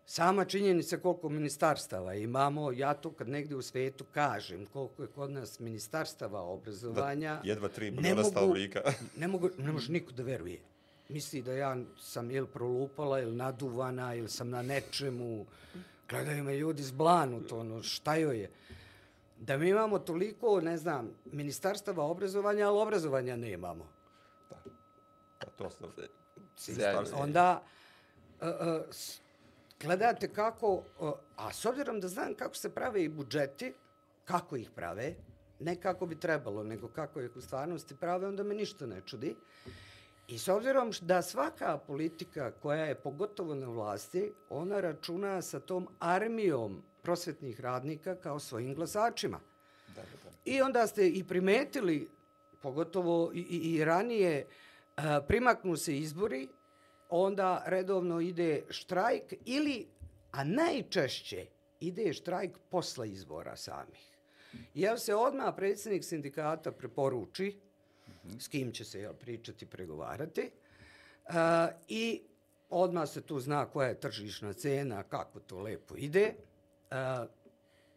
Sama 0.06 0.44
činjenica 0.44 0.96
koliko 0.96 1.28
ministarstava 1.28 2.14
imamo, 2.14 2.72
ja 2.72 2.94
to 2.94 3.12
kad 3.12 3.28
negdje 3.28 3.56
u 3.56 3.62
svetu 3.62 4.04
kažem, 4.14 4.66
koliko 4.66 5.02
je 5.02 5.08
kod 5.08 5.30
nas 5.30 5.60
ministarstava 5.60 6.42
obrazovanja... 6.42 7.34
Da, 7.34 7.48
jedva 7.48 7.68
tri 7.68 7.90
miliona 7.90 8.24
stavlika. 8.24 8.82
ne, 9.20 9.28
mogu, 9.28 9.50
ne 9.58 9.72
može 9.72 9.92
niko 9.92 10.12
da 10.12 10.22
veruje. 10.22 10.60
Misli 11.08 11.42
da 11.42 11.52
ja 11.52 11.76
sam 12.00 12.30
ili 12.30 12.46
prolupala, 12.46 13.20
ili 13.20 13.36
naduvana, 13.36 14.14
ili 14.14 14.28
sam 14.28 14.50
na 14.50 14.62
nečemu 14.62 15.46
gledaju 16.08 16.44
me 16.44 16.56
ljudi 16.56 16.82
to 17.48 17.58
ono, 17.58 17.82
šta 17.82 18.14
joj 18.14 18.40
je? 18.40 18.50
Da 19.40 19.56
mi 19.56 19.68
imamo 19.68 19.98
toliko, 19.98 20.60
ne 20.60 20.76
znam, 20.76 21.10
ministarstava 21.24 22.04
obrazovanja, 22.04 22.68
ali 22.68 22.78
obrazovanja 22.78 23.36
nemamo. 23.36 23.88
Da. 24.50 24.56
Pa 25.38 25.46
to 25.46 25.70
se... 25.70 25.84
Onda, 27.14 27.62
uh, 28.40 28.48
uh, 28.48 28.82
gledate 29.80 30.32
kako, 30.32 30.72
uh, 30.74 31.12
a 31.36 31.52
s 31.52 31.64
obzirom 31.64 32.00
da 32.00 32.08
znam 32.08 32.34
kako 32.34 32.54
se 32.54 32.74
prave 32.74 33.04
i 33.04 33.08
budžeti, 33.08 33.74
kako 34.24 34.56
ih 34.56 34.70
prave, 34.70 35.14
ne 35.60 35.80
kako 35.80 36.06
bi 36.06 36.20
trebalo, 36.20 36.64
nego 36.64 36.88
kako 36.88 37.20
ih 37.20 37.36
u 37.36 37.40
stvarnosti 37.40 37.96
prave, 37.96 38.28
onda 38.28 38.42
me 38.42 38.54
ništa 38.54 38.86
ne 38.86 39.00
čudi. 39.06 39.36
I 40.28 40.38
s 40.38 40.48
obzirom 40.48 40.92
da 41.00 41.22
svaka 41.22 41.78
politika 41.78 42.50
koja 42.50 42.84
je 42.84 42.94
pogotovo 42.94 43.54
na 43.54 43.66
vlasti, 43.66 44.32
ona 44.50 44.80
računa 44.80 45.42
sa 45.42 45.60
tom 45.60 45.88
armijom 45.98 46.82
prosvetnih 47.02 47.60
radnika 47.60 48.14
kao 48.14 48.38
svojim 48.38 48.74
glasačima. 48.74 49.40
Da, 49.88 50.02
da, 50.02 50.02
da. 50.24 50.30
I 50.44 50.60
onda 50.60 50.86
ste 50.86 51.08
i 51.08 51.24
primetili, 51.24 52.08
pogotovo 52.62 53.32
i, 53.34 53.38
i, 53.38 53.74
i 53.74 53.84
ranije, 53.84 54.46
a, 54.96 55.20
primaknu 55.28 55.76
se 55.76 55.98
izbori, 55.98 56.48
onda 57.08 57.62
redovno 57.66 58.20
ide 58.20 58.62
štrajk 58.70 59.34
ili, 59.44 59.86
a 60.32 60.44
najčešće, 60.44 61.46
ide 61.80 62.12
štrajk 62.12 62.58
posle 62.70 63.10
izbora 63.10 63.56
samih. 63.56 64.14
Jer 64.74 65.00
se 65.00 65.14
odmah 65.14 65.54
predsjednik 65.56 66.04
sindikata 66.04 66.72
preporuči, 66.72 67.60
s 68.38 68.48
kim 68.48 68.72
će 68.72 68.84
se 68.84 69.00
jel, 69.00 69.12
pričati, 69.12 69.66
pregovarati. 69.66 70.50
Uh, 71.28 71.34
I 71.88 72.22
odmah 72.70 73.08
se 73.08 73.20
tu 73.20 73.40
zna 73.40 73.66
koja 73.66 73.88
je 73.88 74.00
tržišna 74.00 74.52
cena, 74.52 75.02
kako 75.02 75.40
to 75.40 75.60
lepo 75.60 75.94
ide. 75.96 76.34
Uh, 76.90 77.28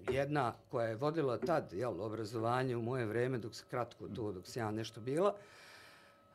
jedna 0.10 0.54
koja 0.70 0.88
je 0.88 0.96
vodila 0.96 1.38
tad 1.38 1.74
jel, 1.74 2.02
obrazovanje 2.02 2.76
u 2.76 2.82
moje 2.82 3.06
vreme, 3.06 3.38
dok 3.38 3.56
se 3.56 3.64
kratko 3.70 4.08
to, 4.08 4.32
dok 4.32 4.48
se 4.48 4.60
ja 4.60 4.72
nešto 4.72 5.02
bila, 5.02 5.36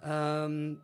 um, 0.02 0.80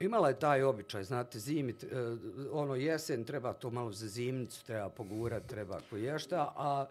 imala 0.00 0.28
je 0.28 0.38
taj 0.38 0.62
običaj, 0.62 1.04
znate, 1.04 1.38
zimi, 1.38 1.72
uh, 1.72 1.92
e, 1.92 2.16
ono 2.52 2.74
jesen, 2.74 3.24
treba 3.24 3.52
to 3.52 3.70
malo 3.70 3.92
za 3.92 4.08
zimnicu, 4.08 4.66
treba 4.66 4.88
pogurati, 4.88 5.48
treba 5.48 5.80
ko 5.90 5.96
ješta, 5.96 6.52
a 6.56 6.86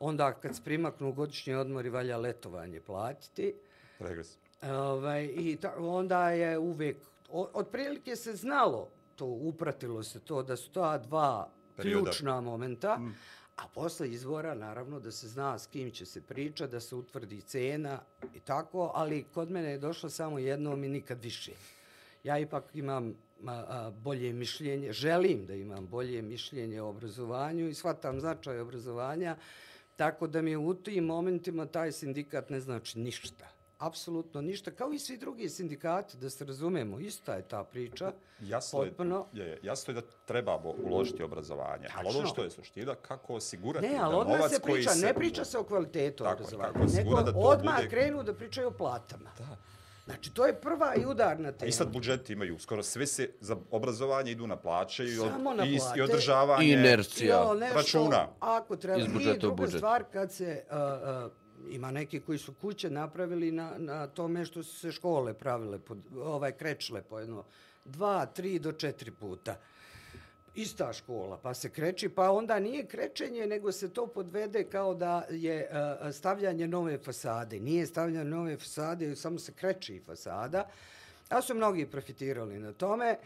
onda 0.00 0.32
kad 0.32 0.56
se 0.56 0.62
primaknu 0.64 1.08
odmor 1.08 1.56
odmori, 1.60 1.88
valja 1.88 2.16
letovanje 2.16 2.80
platiti. 2.80 3.54
Regres. 3.98 4.41
Ovaj, 4.70 5.24
I 5.36 5.56
ta, 5.56 5.74
onda 5.78 6.30
je 6.30 6.58
uvek, 6.58 6.96
otprilike 7.30 8.16
se 8.16 8.36
znalo, 8.36 8.88
to 9.16 9.26
upratilo 9.26 10.02
se 10.02 10.20
to, 10.20 10.42
da 10.42 10.56
su 10.56 10.70
to 10.70 10.98
dva 10.98 11.48
Perioda. 11.76 12.04
ključna 12.04 12.40
momenta, 12.40 12.98
mm. 12.98 13.14
a 13.56 13.62
posle 13.74 14.10
izvora, 14.10 14.54
naravno, 14.54 15.00
da 15.00 15.10
se 15.10 15.28
zna 15.28 15.58
s 15.58 15.66
kim 15.66 15.90
će 15.90 16.06
se 16.06 16.20
priča, 16.20 16.66
da 16.66 16.80
se 16.80 16.94
utvrdi 16.94 17.40
cena 17.40 18.00
i 18.34 18.40
tako, 18.40 18.92
ali 18.94 19.24
kod 19.34 19.50
mene 19.50 19.70
je 19.70 19.78
došlo 19.78 20.10
samo 20.10 20.38
jednom 20.38 20.84
i 20.84 20.88
nikad 20.88 21.22
više. 21.22 21.52
Ja 22.24 22.38
ipak 22.38 22.64
imam 22.74 23.14
a, 23.46 23.64
a, 23.68 23.90
bolje 23.90 24.32
mišljenje, 24.32 24.92
želim 24.92 25.46
da 25.46 25.54
imam 25.54 25.86
bolje 25.86 26.22
mišljenje 26.22 26.82
o 26.82 26.88
obrazovanju 26.88 27.68
i 27.68 27.74
shvatam 27.74 28.20
značaj 28.20 28.60
obrazovanja, 28.60 29.36
tako 29.96 30.26
da 30.26 30.42
mi 30.42 30.56
u 30.56 30.74
tim 30.74 31.04
momentima 31.04 31.66
taj 31.66 31.92
sindikat 31.92 32.50
ne 32.50 32.60
znači 32.60 32.98
ništa 32.98 33.51
apsolutno 33.86 34.40
ništa, 34.40 34.70
kao 34.70 34.92
i 34.92 34.98
svi 34.98 35.16
drugi 35.16 35.48
sindikati, 35.48 36.16
da 36.16 36.30
se 36.30 36.44
razumemo, 36.44 36.98
ista 37.00 37.34
je 37.34 37.48
ta 37.48 37.64
priča. 37.64 38.12
Jasno, 38.40 38.78
potpuno. 38.78 39.26
je, 39.32 39.46
je, 39.46 39.58
jasno 39.62 39.94
je 39.94 40.00
da 40.00 40.06
treba 40.24 40.60
uložiti 40.84 41.22
obrazovanje, 41.22 41.86
Tačno. 41.86 42.02
ali 42.04 42.18
ono 42.18 42.28
što 42.28 42.42
je 42.42 42.50
suština, 42.50 42.94
kako 42.94 43.34
osigurati 43.34 43.88
ne, 43.88 43.98
ali 43.98 44.24
da 44.24 44.36
novac 44.36 44.52
se 44.52 44.60
priča, 44.60 44.72
koji 44.72 44.84
se... 44.84 45.06
Ne 45.06 45.14
priča 45.14 45.44
se 45.44 45.58
o 45.58 45.64
kvalitetu 45.64 46.24
Tako, 46.24 46.42
obrazovanja, 46.42 46.94
nego 46.94 47.22
da 47.22 47.32
odmah 47.36 47.76
bude... 47.76 47.88
krenu 47.88 48.22
da 48.22 48.34
pričaju 48.34 48.68
o 48.68 48.70
platama. 48.70 49.30
Da. 49.38 49.56
Znači, 50.04 50.34
to 50.34 50.46
je 50.46 50.60
prva 50.60 50.94
i 50.94 51.06
udarna 51.06 51.52
tema. 51.52 51.68
I 51.68 51.72
sad 51.72 51.92
budžeti 51.92 52.32
imaju, 52.32 52.58
skoro 52.58 52.82
sve 52.82 53.06
se 53.06 53.30
za 53.40 53.56
obrazovanje 53.70 54.30
idu 54.30 54.46
na 54.46 54.56
plaće 54.56 55.04
i, 55.04 55.18
od, 55.18 55.26
na 55.56 55.64
i, 55.64 55.78
plate. 55.78 55.98
i 55.98 56.02
održavanje 56.02 56.72
Inercija. 56.72 57.54
računa. 57.74 58.28
Ako 58.40 58.76
treba. 58.76 58.98
I 59.00 59.08
druga 59.08 59.54
budžet. 59.54 59.78
stvar, 59.78 60.04
kad 60.12 60.32
se 60.32 60.64
uh, 60.70 60.76
uh, 61.26 61.41
ima 61.70 61.90
neki 61.90 62.20
koji 62.20 62.38
su 62.38 62.54
kuće 62.60 62.90
napravili 62.90 63.52
na, 63.52 63.74
na 63.78 64.06
tome 64.06 64.44
što 64.44 64.62
su 64.62 64.78
se 64.78 64.92
škole 64.92 65.34
pravile, 65.34 65.78
pod, 65.78 65.98
ovaj 66.16 66.52
krečle 66.52 67.02
po 67.02 67.18
jedno, 67.18 67.44
dva, 67.84 68.26
tri 68.26 68.58
do 68.58 68.72
četiri 68.72 69.10
puta. 69.10 69.56
Ista 70.54 70.92
škola, 70.92 71.38
pa 71.42 71.54
se 71.54 71.70
kreči, 71.70 72.08
pa 72.08 72.30
onda 72.30 72.58
nije 72.58 72.86
krečenje, 72.86 73.46
nego 73.46 73.72
se 73.72 73.88
to 73.88 74.06
podvede 74.06 74.64
kao 74.64 74.94
da 74.94 75.26
je 75.30 75.68
uh, 75.70 76.14
stavljanje 76.14 76.68
nove 76.68 76.98
fasade. 76.98 77.60
Nije 77.60 77.86
stavljanje 77.86 78.30
nove 78.30 78.56
fasade, 78.56 79.16
samo 79.16 79.38
se 79.38 79.52
kreči 79.52 80.00
fasada. 80.06 80.68
A 81.28 81.42
su 81.42 81.54
mnogi 81.54 81.86
profitirali 81.86 82.58
na 82.58 82.72
tome. 82.72 83.18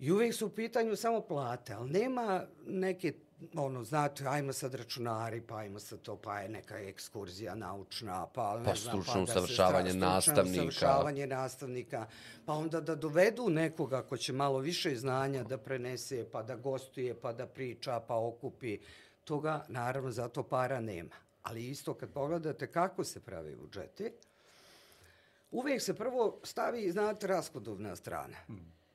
I 0.00 0.12
uvijek 0.12 0.34
su 0.34 0.46
u 0.46 0.50
pitanju 0.50 0.96
samo 0.96 1.20
plate, 1.20 1.72
ali 1.72 1.90
nema 1.90 2.42
neke 2.66 3.12
ono, 3.54 3.84
znate, 3.84 4.26
ajmo 4.28 4.52
sad 4.52 4.74
računari, 4.74 5.40
pa 5.40 5.56
ajmo 5.56 5.78
sad 5.78 6.00
to, 6.00 6.16
pa 6.16 6.38
je 6.38 6.48
neka 6.48 6.78
ekskurzija 6.78 7.54
naučna, 7.54 8.26
pa 8.26 8.58
ne 8.58 8.64
pa 8.64 8.74
znam, 8.74 8.92
stručno 8.92 9.14
pa 9.14 9.20
usavršavanje 9.20 9.94
nastavnika. 9.94 10.50
usavršavanje 10.52 11.26
nastavnika, 11.26 12.06
pa 12.46 12.52
onda 12.52 12.80
da 12.80 12.94
dovedu 12.94 13.48
nekoga 13.50 14.02
ko 14.02 14.16
će 14.16 14.32
malo 14.32 14.58
više 14.58 14.96
znanja 14.96 15.44
da 15.44 15.58
prenese, 15.58 16.26
pa 16.32 16.42
da 16.42 16.56
gostuje, 16.56 17.20
pa 17.20 17.32
da 17.32 17.46
priča, 17.46 18.00
pa 18.00 18.14
okupi. 18.14 18.78
Toga, 19.24 19.64
naravno, 19.68 20.10
zato 20.10 20.42
para 20.42 20.80
nema. 20.80 21.14
Ali 21.42 21.70
isto 21.70 21.94
kad 21.94 22.12
pogledate 22.12 22.66
kako 22.66 23.04
se 23.04 23.20
pravi 23.20 23.56
budžeti, 23.56 24.12
uvijek 25.50 25.82
se 25.82 25.94
prvo 25.94 26.40
stavi, 26.42 26.90
znate, 26.90 27.26
rashodovna 27.26 27.96
strana, 27.96 28.36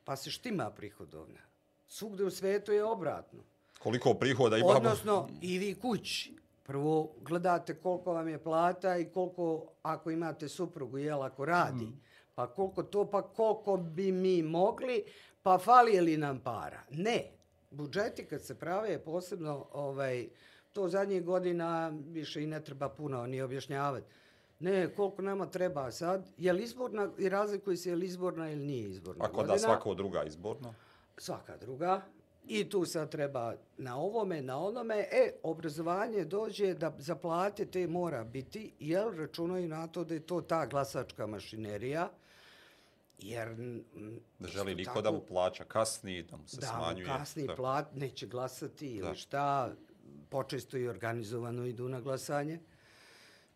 pa 0.04 0.16
se 0.16 0.30
štima 0.30 0.70
prihodovna. 0.70 1.40
Svugde 1.88 2.24
u 2.24 2.30
svetu 2.30 2.72
je 2.72 2.84
obratno. 2.84 3.51
Koliko 3.82 4.14
prihoda 4.14 4.56
imamo? 4.56 4.72
Odnosno, 4.72 5.28
i 5.40 5.58
vi 5.58 5.74
kući. 5.74 6.36
Prvo 6.62 7.14
gledate 7.20 7.74
koliko 7.74 8.12
vam 8.12 8.28
je 8.28 8.38
plata 8.42 8.96
i 8.96 9.04
koliko, 9.04 9.66
ako 9.82 10.10
imate 10.10 10.48
suprugu, 10.48 10.98
jel, 10.98 11.22
ako 11.22 11.44
radi. 11.44 11.88
Pa 12.34 12.46
koliko 12.46 12.82
to, 12.82 13.10
pa 13.10 13.22
koliko 13.22 13.76
bi 13.76 14.12
mi 14.12 14.42
mogli, 14.42 15.04
pa 15.42 15.58
fali 15.58 16.00
li 16.00 16.16
nam 16.16 16.40
para? 16.40 16.82
Ne. 16.90 17.30
Budžeti 17.70 18.24
kad 18.24 18.42
se 18.42 18.58
prave, 18.58 18.98
posebno, 18.98 19.66
ovaj, 19.72 20.28
to 20.72 20.88
zadnjih 20.88 21.24
godina 21.24 21.92
više 22.06 22.42
i 22.42 22.46
ne 22.46 22.64
treba 22.64 22.88
puno 22.88 23.26
ni 23.26 23.42
objašnjavati. 23.42 24.06
Ne, 24.58 24.94
koliko 24.94 25.22
nama 25.22 25.46
treba 25.46 25.90
sad. 25.90 26.28
Je 26.36 26.52
li 26.52 26.62
izborna, 26.62 27.10
i 27.18 27.28
razlikuje 27.28 27.76
se 27.76 27.90
je 27.90 27.96
li 27.96 28.06
izborna 28.06 28.50
ili 28.50 28.66
nije 28.66 28.90
izborna 28.90 29.24
Ako 29.24 29.42
da 29.42 29.58
svako 29.58 29.94
druga 29.94 30.24
izborno. 30.24 30.74
svaka 31.16 31.56
druga. 31.56 32.02
I 32.48 32.70
tu 32.70 32.84
sad 32.84 33.10
treba 33.10 33.54
na 33.78 33.96
ovome, 33.96 34.42
na 34.42 34.58
onome. 34.58 34.98
E, 35.12 35.32
obrazovanje 35.42 36.24
dođe 36.24 36.74
da 36.74 36.94
za 36.98 37.14
plate 37.16 37.66
te 37.66 37.86
mora 37.86 38.24
biti, 38.24 38.72
jer 38.78 39.04
računaju 39.16 39.68
na 39.68 39.86
to 39.86 40.04
da 40.04 40.14
je 40.14 40.26
to 40.26 40.40
ta 40.40 40.66
glasačka 40.66 41.26
mašinerija. 41.26 42.10
Jer... 43.18 43.48
Da 44.38 44.48
želi 44.48 44.74
niko 44.74 44.88
tako, 44.88 45.02
da 45.02 45.10
mu 45.10 45.20
plaća 45.20 45.64
kasni, 45.64 46.22
da 46.22 46.36
mu 46.36 46.48
se 46.48 46.60
da 46.60 46.66
smanjuje. 46.66 47.06
mu 47.06 47.18
kasni 47.18 47.46
Da. 47.46 47.54
plat, 47.54 47.94
neće 47.94 48.26
glasati 48.26 48.86
ili 48.86 49.08
Da. 49.08 49.14
šta. 49.14 49.74
Počesto 50.30 50.76
i 50.76 50.88
organizovano 50.88 51.66
idu 51.66 51.88
na 51.88 52.00
glasanje. 52.00 52.60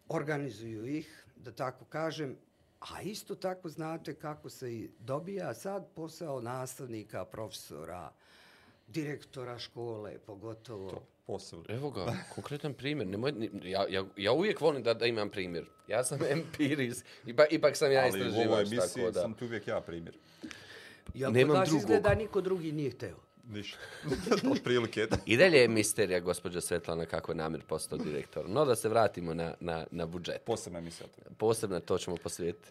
Organizuju 0.08 0.86
ih, 0.86 1.26
da 1.36 1.52
tako 1.52 1.84
kažem. 1.84 2.36
A 2.80 3.02
isto 3.02 3.34
tako 3.34 3.68
znate 3.68 4.14
kako 4.14 4.50
se 4.50 4.74
i 4.74 4.90
dobija 4.98 5.54
sad 5.54 5.88
posao 5.94 6.40
nastavnika, 6.40 7.24
profesora, 7.24 8.12
direktora 8.86 9.58
škole, 9.58 10.18
pogotovo. 10.18 10.90
To 10.90 11.02
posebno. 11.26 11.64
Evo 11.68 11.90
ga, 11.90 12.16
konkretan 12.34 12.74
primjer. 12.74 13.08
Nemoj, 13.08 13.32
ja, 13.64 13.86
ja, 13.88 14.04
ja 14.16 14.32
uvijek 14.32 14.60
volim 14.60 14.82
da, 14.82 14.94
da 14.94 15.06
imam 15.06 15.30
primjer. 15.30 15.64
Ja 15.88 16.04
sam 16.04 16.18
empiris, 16.30 17.04
ipak, 17.26 17.52
ipak 17.52 17.76
sam 17.76 17.92
ja 17.92 18.02
Ali 18.02 18.22
u 18.22 18.24
ovoj 18.24 18.62
istraživač, 18.62 18.72
emisiji 18.72 19.02
tako 19.02 19.10
da. 19.10 19.20
sam 19.20 19.34
ti 19.34 19.44
uvijek 19.44 19.68
ja 19.68 19.80
primjer. 19.80 20.16
Ja 21.14 21.30
Nemam 21.30 21.64
drugog. 21.64 21.80
izgleda 21.80 22.14
niko 22.14 22.40
drugi 22.40 22.72
nije 22.72 22.90
hteo. 22.90 23.16
Ništa. 23.48 23.78
Otprilike. 24.52 25.06
da. 25.06 25.16
I 25.26 25.36
dalje 25.36 25.58
je 25.58 25.68
misterija, 25.68 26.20
gospođa 26.20 26.60
Svetlana, 26.60 27.06
kako 27.06 27.32
je 27.32 27.36
Namir 27.36 27.62
postao 27.62 27.98
direktor. 27.98 28.48
No, 28.48 28.64
da 28.64 28.76
se 28.76 28.88
vratimo 28.88 29.34
na, 29.34 29.54
na, 29.60 29.86
na 29.90 30.06
budžet. 30.06 30.42
Posebna 30.44 30.78
emisija. 30.78 31.06
Posebno 31.38 31.80
to 31.80 31.98
ćemo 31.98 32.16
posvijetiti. 32.16 32.68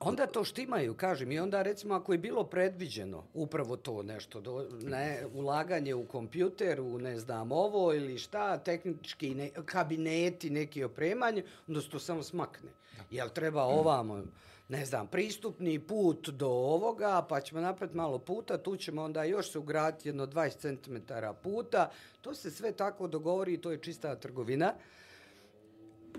Onda 0.00 0.26
to 0.26 0.44
štimaju, 0.44 0.94
kažem, 0.94 1.32
i 1.32 1.38
onda 1.38 1.62
recimo 1.62 1.94
ako 1.94 2.12
je 2.12 2.18
bilo 2.18 2.44
predviđeno 2.44 3.24
upravo 3.34 3.76
to 3.76 4.02
nešto, 4.02 4.40
do, 4.40 4.68
ne, 4.82 5.26
ulaganje 5.34 5.94
u 5.94 6.06
kompjuter, 6.06 6.80
u 6.80 6.98
ne 6.98 7.18
znam 7.18 7.52
ovo 7.52 7.94
ili 7.94 8.18
šta, 8.18 8.58
tehnički 8.58 9.34
ne, 9.34 9.50
kabineti, 9.64 10.50
neki 10.50 10.84
opremanje, 10.84 11.44
onda 11.68 11.80
se 11.80 11.90
to 11.90 11.98
samo 11.98 12.22
smakne. 12.22 12.70
Jel 13.10 13.28
treba 13.28 13.62
ovamo, 13.62 14.22
ne 14.68 14.84
znam, 14.84 15.06
pristupni 15.06 15.78
put 15.78 16.28
do 16.28 16.48
ovoga, 16.48 17.26
pa 17.28 17.40
ćemo 17.40 17.60
napraviti 17.60 17.96
malo 17.96 18.18
puta, 18.18 18.58
tu 18.58 18.76
ćemo 18.76 19.02
onda 19.02 19.24
još 19.24 19.52
se 19.52 19.58
ugraditi 19.58 20.08
jedno 20.08 20.26
20 20.26 20.84
cm 20.84 20.96
puta, 21.42 21.90
to 22.20 22.34
se 22.34 22.50
sve 22.50 22.72
tako 22.72 23.08
dogovori 23.08 23.54
i 23.54 23.60
to 23.60 23.70
je 23.70 23.78
čista 23.78 24.16
trgovina. 24.16 24.74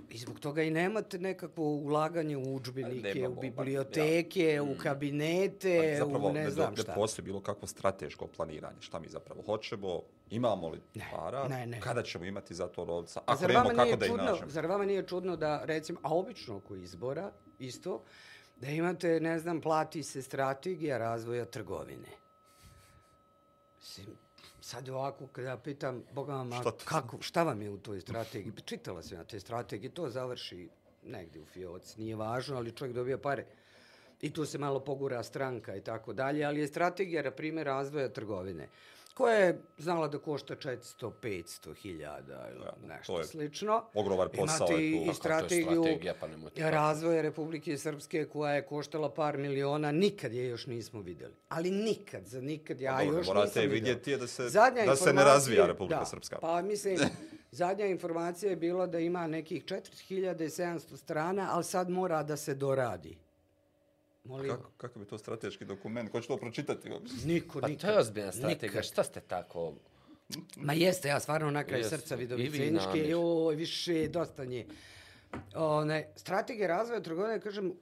I 0.09 0.17
zbog 0.17 0.39
toga 0.39 0.63
i 0.63 0.71
nemate 0.71 1.19
nekakvo 1.19 1.63
ulaganje 1.63 2.37
u 2.37 2.55
učbenike, 2.55 3.27
u 3.27 3.35
pa, 3.35 3.41
biblioteke, 3.41 4.61
u 4.61 4.77
kabinete, 4.77 5.95
Zapravo, 5.99 6.29
u 6.29 6.33
ne 6.33 6.43
ne, 6.43 6.49
znam 6.49 6.73
ne 6.73 6.77
šta. 6.77 6.93
postoji 6.93 7.25
bilo 7.25 7.41
kakvo 7.41 7.67
strateško 7.67 8.27
planiranje. 8.27 8.81
Šta 8.81 8.99
mi 8.99 9.07
zapravo 9.09 9.41
hoćemo? 9.41 10.01
Imamo 10.29 10.69
li 10.69 10.81
para? 11.11 11.47
ne, 11.47 11.65
ne. 11.67 11.81
Kada 11.81 12.03
ćemo 12.03 12.25
imati 12.25 12.55
za 12.55 12.67
to 12.67 12.85
novca? 12.85 13.19
A 13.19 13.23
Ako 13.25 13.39
zar 13.39 13.51
vama 13.51 13.69
kako 13.69 13.95
da 13.95 14.07
čudno, 14.07 14.23
nađemo? 14.23 14.49
zar 14.49 14.65
vama 14.65 14.85
nije 14.85 15.07
čudno 15.07 15.35
da, 15.35 15.61
recimo, 15.65 15.99
a 16.03 16.15
obično 16.15 16.55
oko 16.57 16.75
izbora, 16.75 17.31
isto, 17.59 18.03
da 18.55 18.67
imate, 18.67 19.19
ne 19.19 19.39
znam, 19.39 19.61
plati 19.61 20.03
se 20.03 20.21
strategija 20.21 20.97
razvoja 20.97 21.45
trgovine. 21.45 22.09
Mislim, 23.77 24.07
sad 24.67 24.89
ovako, 24.89 25.27
kada 25.27 25.49
ja 25.49 25.57
pitam, 25.57 26.03
Boga 26.13 26.33
vam, 26.33 26.53
a 26.53 26.61
Šta 26.61 26.71
kako, 26.85 27.17
šta 27.21 27.43
vam 27.43 27.61
je 27.61 27.69
u 27.69 27.77
toj 27.77 28.01
strategiji? 28.01 28.51
Pa 28.51 28.61
Čitala 28.61 29.03
sam 29.03 29.17
ja 29.17 29.23
te 29.23 29.39
strategije, 29.39 29.89
to 29.89 30.09
završi 30.09 30.69
negdje 31.03 31.41
u 31.41 31.45
fioci, 31.45 32.01
nije 32.01 32.15
važno, 32.15 32.57
ali 32.57 32.71
čovjek 32.71 32.95
dobija 32.95 33.17
pare. 33.17 33.45
I 34.21 34.33
tu 34.33 34.45
se 34.45 34.57
malo 34.57 34.79
pogura 34.79 35.23
stranka 35.23 35.75
i 35.75 35.81
tako 35.81 36.13
dalje, 36.13 36.43
ali 36.45 36.59
je 36.59 36.67
strategija, 36.67 37.23
na 37.23 37.31
primjer, 37.31 37.67
razvoja 37.67 38.09
trgovine, 38.09 38.67
koja 39.17 39.35
je 39.35 39.61
znala 39.77 40.07
da 40.07 40.17
košta 40.19 40.55
400-500 40.55 41.75
hiljada 41.75 42.49
ili 42.51 42.59
to 42.61 42.87
nešto 42.87 43.17
je 43.17 43.25
slično. 43.25 43.83
ogroman 43.93 44.29
posao 44.29 44.67
Imate 44.67 44.83
je 44.83 45.05
tu. 45.05 45.11
i 45.11 45.13
strategiju 45.13 45.83
pa 46.19 46.27
razvoja 46.61 47.21
Republike 47.21 47.77
Srpske 47.77 48.25
koja 48.25 48.53
je 48.53 48.65
koštala 48.65 49.13
par 49.13 49.37
miliona, 49.37 49.91
nikad 49.91 50.33
je 50.33 50.47
još 50.47 50.67
nismo 50.67 51.01
vidjeli. 51.01 51.33
Ali 51.49 51.71
nikad, 51.71 52.25
za 52.25 52.41
nikad, 52.41 52.81
ja 52.81 52.93
Pa 52.93 53.03
dobro, 53.03 53.17
još 53.17 53.27
morate 53.27 53.59
nisam 53.59 53.71
vidjeti 53.71 54.11
je 54.11 54.17
da 54.17 54.27
se- 54.27 54.49
Zadnja 54.49 54.85
da 54.85 54.95
se 54.95 55.13
ne 55.13 55.23
razvija 55.23 55.67
Republika 55.67 55.99
da, 55.99 56.05
Srpska. 56.05 56.39
Pa 56.39 56.61
mislim, 56.61 56.97
zadnja 57.51 57.85
informacija 57.85 58.49
je 58.49 58.55
bila 58.55 58.87
da 58.87 58.99
ima 58.99 59.27
nekih 59.27 59.65
4700 59.65 60.97
strana, 60.97 61.47
ali 61.51 61.63
sad 61.63 61.89
mora 61.89 62.23
da 62.23 62.37
se 62.37 62.55
doradi. 62.55 63.17
Molim, 64.27 64.49
Kako, 64.49 64.71
kako 64.77 64.99
bi 64.99 65.05
to 65.05 65.17
strateški 65.17 65.65
dokument? 65.65 66.11
Ko 66.11 66.21
će 66.21 66.27
to 66.27 66.37
pročitati? 66.37 66.89
niko, 67.25 67.59
Pa 67.61 67.67
nikad. 67.67 67.81
to 67.81 67.91
je 67.91 67.99
ozbiljna 67.99 68.31
strategija. 68.31 68.83
Šta 68.83 69.03
ste 69.03 69.21
tako... 69.21 69.73
Ma 70.55 70.73
jeste, 70.73 71.07
ja 71.07 71.19
stvarno 71.19 71.51
na 71.51 71.63
kraju 71.63 71.83
Jeste. 71.83 71.97
srca 71.97 72.15
I 72.15 72.17
vi, 72.17 72.23
vidoviceničke, 72.23 72.87
Namir. 72.87 73.09
joj, 73.09 73.55
više, 73.55 74.07
dosta 74.07 74.45
nje. 74.45 74.65
One, 75.55 76.11
strategija 76.15 76.67
razvoja 76.67 77.01
trgovine, 77.01 77.41
kažem, 77.41 77.73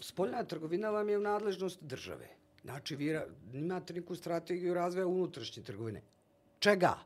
spoljna 0.00 0.44
trgovina 0.44 0.90
vam 0.90 1.08
je 1.08 1.18
u 1.18 1.22
nadležnosti 1.22 1.84
države. 1.84 2.28
Znači, 2.64 2.96
vi 2.96 3.18
imate 3.52 3.94
neku 3.94 4.16
strategiju 4.16 4.74
razvoja 4.74 5.06
unutrašnje 5.06 5.62
trgovine. 5.62 6.02
Čega? 6.58 6.98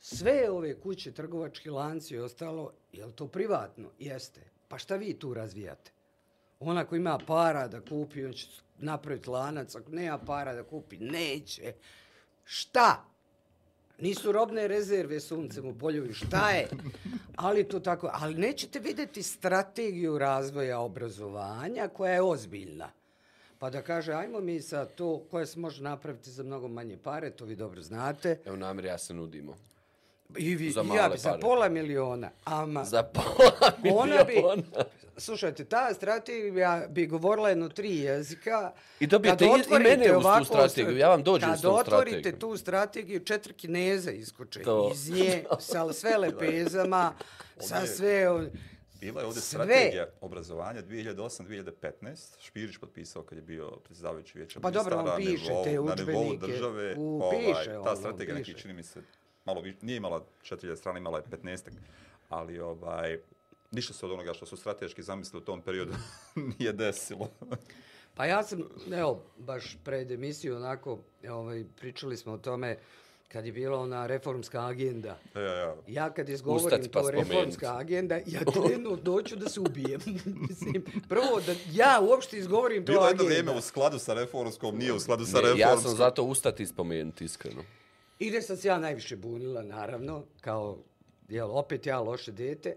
Sve 0.00 0.50
ove 0.50 0.80
kuće, 0.80 1.12
trgovački 1.12 1.70
lanci 1.70 2.14
i 2.14 2.18
ostalo, 2.18 2.72
je 2.92 3.06
li 3.06 3.12
to 3.12 3.26
privatno? 3.28 3.88
Jeste. 3.98 4.40
Pa 4.68 4.78
šta 4.78 4.96
vi 4.96 5.14
tu 5.14 5.34
razvijate? 5.34 5.90
Ona 6.60 6.84
ko 6.84 6.96
ima 6.96 7.18
para 7.26 7.68
da 7.68 7.80
kupi, 7.80 8.24
on 8.24 8.32
će 8.32 8.46
napraviti 8.78 9.30
lanac, 9.30 9.74
ako 9.74 9.90
nema 9.90 10.18
para 10.18 10.54
da 10.54 10.62
kupi, 10.62 10.98
neće. 10.98 11.72
Šta? 12.44 13.04
Nisu 13.98 14.32
robne 14.32 14.68
rezerve 14.68 15.20
suncem 15.20 15.66
u 15.66 15.78
poljovi, 15.78 16.14
šta 16.14 16.50
je? 16.50 16.68
Ali 17.36 17.68
to 17.68 17.80
tako, 17.80 18.10
ali 18.12 18.34
nećete 18.34 18.78
vidjeti 18.78 19.22
strategiju 19.22 20.18
razvoja 20.18 20.80
obrazovanja 20.80 21.88
koja 21.88 22.12
je 22.12 22.22
ozbiljna. 22.22 22.90
Pa 23.58 23.70
da 23.70 23.82
kaže, 23.82 24.12
ajmo 24.12 24.40
mi 24.40 24.60
sa 24.60 24.84
to 24.84 25.24
koje 25.30 25.46
se 25.46 25.58
može 25.58 25.82
napraviti 25.82 26.30
za 26.30 26.42
mnogo 26.42 26.68
manje 26.68 26.96
pare, 26.96 27.30
to 27.30 27.44
vi 27.44 27.56
dobro 27.56 27.82
znate. 27.82 28.38
Evo 28.44 28.56
Namir, 28.56 28.84
ja 28.84 28.98
se 28.98 29.14
nudimo. 29.14 29.56
I 30.30 30.56
vi, 30.56 30.70
Za 30.70 30.80
i 30.82 30.86
ja 30.86 30.92
male 30.92 31.08
bi 31.08 31.18
za 31.18 31.38
pola 31.40 31.68
miliona. 31.68 32.30
Ama, 32.44 32.84
Za 32.84 33.02
pola 33.04 33.72
ona 33.94 34.24
bi, 34.24 34.34
miliona. 34.34 34.62
slušajte, 35.16 35.64
ta 35.64 35.94
strategija 35.94 36.86
bi 36.88 37.06
govorila 37.06 37.48
jedno 37.48 37.68
tri 37.68 37.96
jezika. 37.96 38.72
I 39.00 39.06
dobijete 39.06 39.44
i- 39.44 39.48
i 39.48 39.78
mene 39.78 40.16
uz 40.16 40.24
tu 40.38 40.44
strategiju, 40.44 40.86
stra- 40.88 40.98
ja 40.98 41.08
vam 41.08 41.22
dođem 41.22 41.48
s 41.50 41.60
tom 41.60 41.76
Kad 41.76 41.80
otvorite 41.86 42.32
tu 42.32 42.56
strategiju, 42.56 43.20
četiri 43.20 43.52
kineze 43.54 44.12
iskoče 44.12 44.62
To. 44.62 44.90
iz 44.92 45.10
nje, 45.10 45.44
sa 45.60 45.92
sve 45.92 46.16
lepezama, 46.16 47.12
sa 47.58 47.86
sve... 47.86 48.26
Bila 49.00 49.20
je 49.20 49.26
ovdje 49.26 49.42
Sve. 49.42 49.64
strategija 49.64 50.06
obrazovanja 50.20 50.82
2008-2015. 50.82 51.72
Špirić 52.40 52.76
potpisao 52.76 53.22
kad 53.22 53.38
je 53.38 53.42
bio 53.42 53.70
predsjedavajući 53.78 54.32
vijeća 54.34 54.60
Pa 54.60 54.70
dobro, 54.70 54.96
on 54.98 55.04
na 55.04 55.16
piše 55.16 55.44
nivou- 55.44 55.64
te 55.64 55.72
Na 55.72 55.94
nivou 55.96 56.36
države, 56.36 56.94
U- 56.96 57.20
ovaj, 57.22 57.38
piše 57.38 57.64
ta 57.64 57.80
on, 57.80 57.88
on 57.88 57.96
strategija 57.96 58.34
neki 58.34 58.54
čini 58.54 58.74
mi 58.74 58.82
se, 58.82 59.00
malo 59.48 59.60
više, 59.60 59.78
nije 59.82 59.96
imala 59.96 60.24
4000 60.42 60.76
strana, 60.76 60.98
imala 60.98 61.18
je 61.18 61.24
15 61.24 61.70
ali 62.28 62.60
ovaj, 62.60 63.18
ništa 63.70 63.94
se 63.94 64.06
od 64.06 64.12
onoga 64.12 64.34
što 64.34 64.46
su 64.46 64.56
strateški 64.56 65.02
zamislili 65.02 65.42
u 65.42 65.46
tom 65.46 65.62
periodu 65.62 65.92
nije 66.58 66.72
desilo. 66.72 67.28
Pa 68.14 68.26
ja 68.26 68.42
sam, 68.42 68.62
evo, 68.92 69.22
baš 69.38 69.76
pred 69.84 70.10
emisiju 70.10 70.56
onako, 70.56 70.98
ovaj, 71.30 71.64
pričali 71.76 72.16
smo 72.16 72.32
o 72.32 72.38
tome 72.38 72.78
kad 73.28 73.46
je 73.46 73.52
bila 73.52 73.78
ona 73.78 74.06
reformska 74.06 74.66
agenda. 74.66 75.18
ja, 75.34 75.40
ja. 75.42 75.74
Ja 75.88 76.10
kad 76.10 76.28
izgovorim 76.28 76.68
pa 76.82 77.00
to 77.00 77.04
spomenut. 77.04 77.28
reformska 77.28 77.76
agenda, 77.76 78.16
ja 78.16 78.40
krenu 78.44 78.96
doću 78.96 79.36
da 79.36 79.48
se 79.48 79.60
ubijem. 79.60 80.00
Mislim, 80.48 80.84
prvo 81.08 81.40
da 81.40 81.54
ja 81.72 82.00
uopšte 82.02 82.38
izgovorim 82.38 82.86
to 82.86 82.92
Bilo 82.92 83.04
je 83.04 83.10
jedno 83.10 83.22
agenda. 83.22 83.40
vrijeme 83.40 83.58
u 83.58 83.62
skladu 83.62 83.98
sa 83.98 84.14
reformskom, 84.14 84.78
nije 84.78 84.92
u 84.92 85.00
skladu 85.00 85.24
sa 85.26 85.32
Ne, 85.32 85.42
reformskom. 85.42 85.70
ja 85.70 85.78
sam 85.78 85.96
zato 85.96 86.22
ustati 86.22 86.62
i 86.62 86.66
spomenuti, 86.66 87.24
iskreno. 87.24 87.62
I 88.18 88.28
gde 88.28 88.42
sam 88.42 88.56
se 88.56 88.68
ja 88.68 88.78
najviše 88.78 89.16
bunila, 89.16 89.62
naravno, 89.62 90.24
kao, 90.40 90.78
jel, 91.28 91.50
opet 91.50 91.86
ja 91.86 92.00
loše 92.00 92.32
dete. 92.32 92.76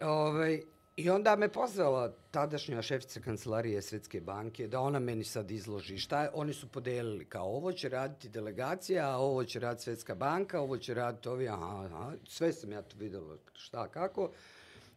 Ovaj, 0.00 0.62
I 0.96 1.10
onda 1.10 1.36
me 1.36 1.48
pozvala 1.48 2.12
tadašnja 2.30 2.82
šefica 2.82 3.20
kancelarije 3.20 3.82
Svetske 3.82 4.20
banke 4.20 4.68
da 4.68 4.80
ona 4.80 4.98
meni 4.98 5.24
sad 5.24 5.50
izloži 5.50 5.98
šta 5.98 6.22
je. 6.22 6.30
Oni 6.34 6.52
su 6.52 6.68
podelili 6.68 7.24
kao 7.24 7.56
ovo 7.56 7.72
će 7.72 7.88
raditi 7.88 8.28
delegacija, 8.28 9.10
a 9.10 9.18
ovo 9.18 9.44
će 9.44 9.60
raditi 9.60 9.84
Svetska 9.84 10.14
banka, 10.14 10.60
ovo 10.60 10.78
će 10.78 10.94
raditi 10.94 11.28
ovi, 11.28 11.48
aha, 11.48 11.84
aha. 11.84 12.12
Sve 12.28 12.52
sam 12.52 12.72
ja 12.72 12.82
to 12.82 12.96
videla 12.98 13.36
šta, 13.52 13.88
kako. 13.88 14.30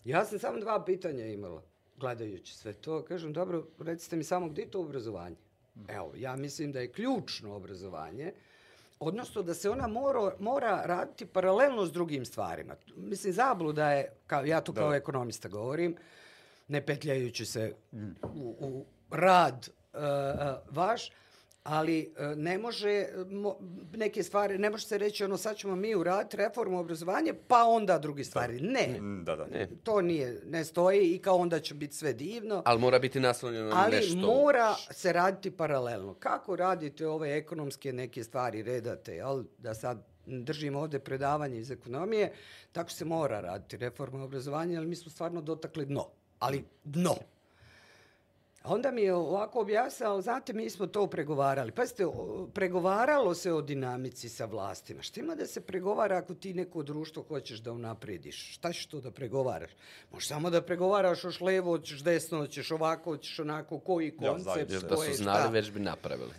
Ja 0.06 0.26
sam 0.26 0.39
samo 0.39 0.60
dva 0.60 0.86
pitanja 0.86 1.26
imala 1.26 1.62
gledajući 1.97 2.56
sve 2.56 2.74
to. 2.74 3.04
Kažem, 3.04 3.34
dobro, 3.34 3.68
recite 3.80 4.16
mi 4.16 4.24
samo 4.24 4.50
gdje 4.50 4.62
je 4.62 4.72
to 4.72 4.82
obrazovanje? 4.82 5.36
Evo, 5.88 6.14
ja 6.16 6.36
mislim 6.36 6.72
da 6.72 6.80
je 6.80 6.91
ključno 6.91 7.56
obrazovanje, 7.56 8.34
odnosno 9.00 9.41
da 9.41 9.54
se 9.54 9.70
ona 9.70 9.88
mora, 9.88 10.32
mora 10.39 10.82
raditi 10.86 11.26
paralelno 11.26 11.86
s 11.86 11.91
drugim 11.91 12.26
stvarima. 12.26 12.76
Mislim, 12.95 13.34
zabluda 13.34 13.91
je, 13.91 14.12
kao, 14.28 14.45
ja 14.45 14.62
to 14.62 14.74
kao 14.74 14.89
Da. 14.89 14.95
ekonomista 14.95 15.50
govorim, 15.50 15.95
ne 16.68 16.86
petljajući 16.86 17.45
se 17.45 17.74
u, 18.24 18.56
u 18.60 18.86
rad 19.12 19.70
uh, 19.93 20.00
uh, 20.00 20.76
vaš, 20.76 21.12
ali 21.64 22.14
uh, 22.32 22.38
ne 22.38 22.57
može 22.57 23.07
mo, 23.30 23.57
neke 23.93 24.24
stvari, 24.24 24.57
ne 24.57 24.70
može 24.70 24.88
se 24.88 24.97
reći 24.97 25.24
ono 25.24 25.38
sad 25.38 25.55
ćemo 25.57 25.76
mi 25.76 25.95
uraditi 25.95 26.38
reformu 26.38 26.80
obrazovanja, 26.80 27.34
pa 27.47 27.64
onda 27.64 27.97
drugi 27.99 28.24
stvari. 28.24 28.62
Ne, 28.62 28.99
Mm, 29.01 29.24
Da, 29.24 29.36
da. 29.36 29.45
to 29.84 30.01
nije, 30.01 30.41
ne 30.45 30.66
stoji 30.66 31.16
i 31.16 31.20
kao 31.20 31.38
onda 31.38 31.60
će 31.60 31.74
biti 31.74 31.95
sve 31.95 32.14
divno. 32.14 32.62
Ali 32.66 32.80
mora 32.80 32.99
biti 32.99 33.20
naslonjeno 33.20 33.70
na 33.70 33.84
Ali 33.86 33.95
nešto. 33.95 34.18
mora 34.18 34.76
se 34.91 35.14
raditi 35.14 35.51
paralelno. 35.51 36.14
Kako 36.14 36.55
radite 36.55 37.07
ove 37.07 37.38
ekonomske 37.38 37.93
neke 37.93 38.24
stvari, 38.24 38.64
redate, 38.64 39.16
jel? 39.16 39.43
da 39.57 39.74
sad 39.74 40.05
držimo 40.26 40.80
ovde 40.80 40.99
predavanje 40.99 41.57
iz 41.57 41.72
ekonomije, 41.72 42.32
tako 42.72 42.91
se 42.91 43.05
mora 43.05 43.41
raditi 43.41 43.78
reforma 43.78 44.24
obrazovanja, 44.24 44.78
ali 44.78 44.88
mi 44.88 44.95
smo 44.95 45.12
stvarno 45.12 45.41
dotakli 45.41 45.86
dno. 45.86 46.07
Ali 46.39 46.64
dno. 46.84 47.16
Onda 48.70 48.91
mi 48.91 49.01
je 49.01 49.13
ovako 49.13 49.61
objasnao, 49.61 50.22
znate, 50.22 50.53
mi 50.53 50.70
smo 50.70 50.88
to 50.88 51.07
pregovarali. 51.07 51.72
Pazite, 51.72 52.05
pregovaralo 52.53 53.34
se 53.34 53.53
o 53.53 53.61
dinamici 53.61 54.30
sa 54.30 54.45
vlastima. 54.45 55.01
Šta 55.01 55.20
ima 55.20 55.36
da 55.36 55.45
se 55.45 55.61
pregovara 55.61 56.17
ako 56.17 56.34
ti 56.34 56.53
neko 56.53 56.84
društvo 56.84 57.24
hoćeš 57.24 57.59
da 57.59 57.72
unaprediš? 57.72 58.53
Šta 58.53 58.74
ćeš 58.74 58.86
to 58.86 59.01
da 59.01 59.11
pregovaraš? 59.11 59.72
Možeš 60.11 60.28
samo 60.28 60.49
da 60.49 60.61
pregovaraš 60.61 61.22
hoćeš 61.22 61.41
levo, 61.41 61.72
hoćeš 61.72 62.03
desno, 62.03 62.38
hoćeš 62.38 62.72
ovako, 62.72 63.11
hoćeš 63.11 63.39
onako, 63.39 63.80
koji 63.80 64.13
Ja, 64.22 64.30
koncept, 64.30 64.70
zaista. 64.72 64.88
Da 64.88 64.95
ko 64.95 65.03
je 65.03 65.09
su 65.09 65.13
šta. 65.13 65.24
znali, 65.24 65.53
već 65.53 65.72
bi 65.72 65.80
napravili. 65.80 66.32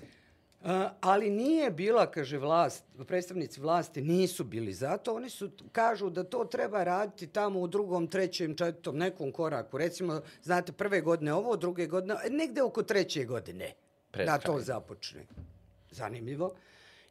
Ali 1.01 1.31
nije 1.31 1.71
bila, 1.71 2.11
kaže 2.11 2.39
vlast, 2.39 2.85
predstavnici 3.07 3.61
vlasti 3.61 4.03
nisu 4.03 4.45
bili 4.45 4.73
zato, 4.73 5.15
oni 5.15 5.31
su, 5.31 5.51
kažu 5.73 6.11
da 6.11 6.25
to 6.25 6.45
treba 6.45 6.85
raditi 6.85 7.27
tamo 7.27 7.61
u 7.61 7.67
drugom, 7.67 8.07
trećem, 8.07 8.57
četvrtom, 8.57 8.99
nekom 8.99 9.33
koraku. 9.33 9.79
Recimo, 9.79 10.21
znate, 10.43 10.73
prve 10.73 11.01
godine 11.01 11.35
ovo, 11.35 11.57
druge 11.57 11.87
godine, 11.87 12.15
e, 12.25 12.31
negde 12.31 12.63
oko 12.63 12.83
treće 12.83 13.25
godine 13.25 13.73
Pred 14.11 14.27
da 14.27 14.39
to 14.39 14.61
započne. 14.61 15.27
Zanimljivo. 15.91 16.55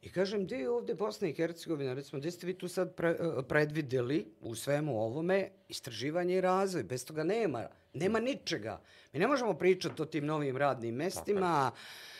I 0.02 0.10
kažem, 0.10 0.44
gdje 0.44 0.56
je 0.56 0.70
ovdje 0.70 0.94
Bosna 0.94 1.28
i 1.28 1.32
Hercegovina, 1.32 1.94
recimo, 1.94 2.18
gdje 2.20 2.30
ste 2.30 2.46
vi 2.46 2.54
tu 2.54 2.68
sad 2.68 2.94
pre, 2.94 3.08
e, 3.08 3.42
predvidjeli 3.48 4.26
u 4.40 4.54
svemu 4.54 5.02
ovome 5.02 5.50
istraživanje 5.68 6.34
i 6.34 6.40
razvoj? 6.40 6.82
Bez 6.82 7.04
toga 7.04 7.24
nema, 7.24 7.66
nema 7.94 8.20
ničega. 8.20 8.80
Mi 9.12 9.18
ne 9.18 9.26
možemo 9.26 9.54
pričati 9.54 10.02
o 10.02 10.04
tim 10.04 10.26
novim 10.26 10.56
radnim 10.56 10.94
mestima, 10.94 11.72
e, 11.74 12.19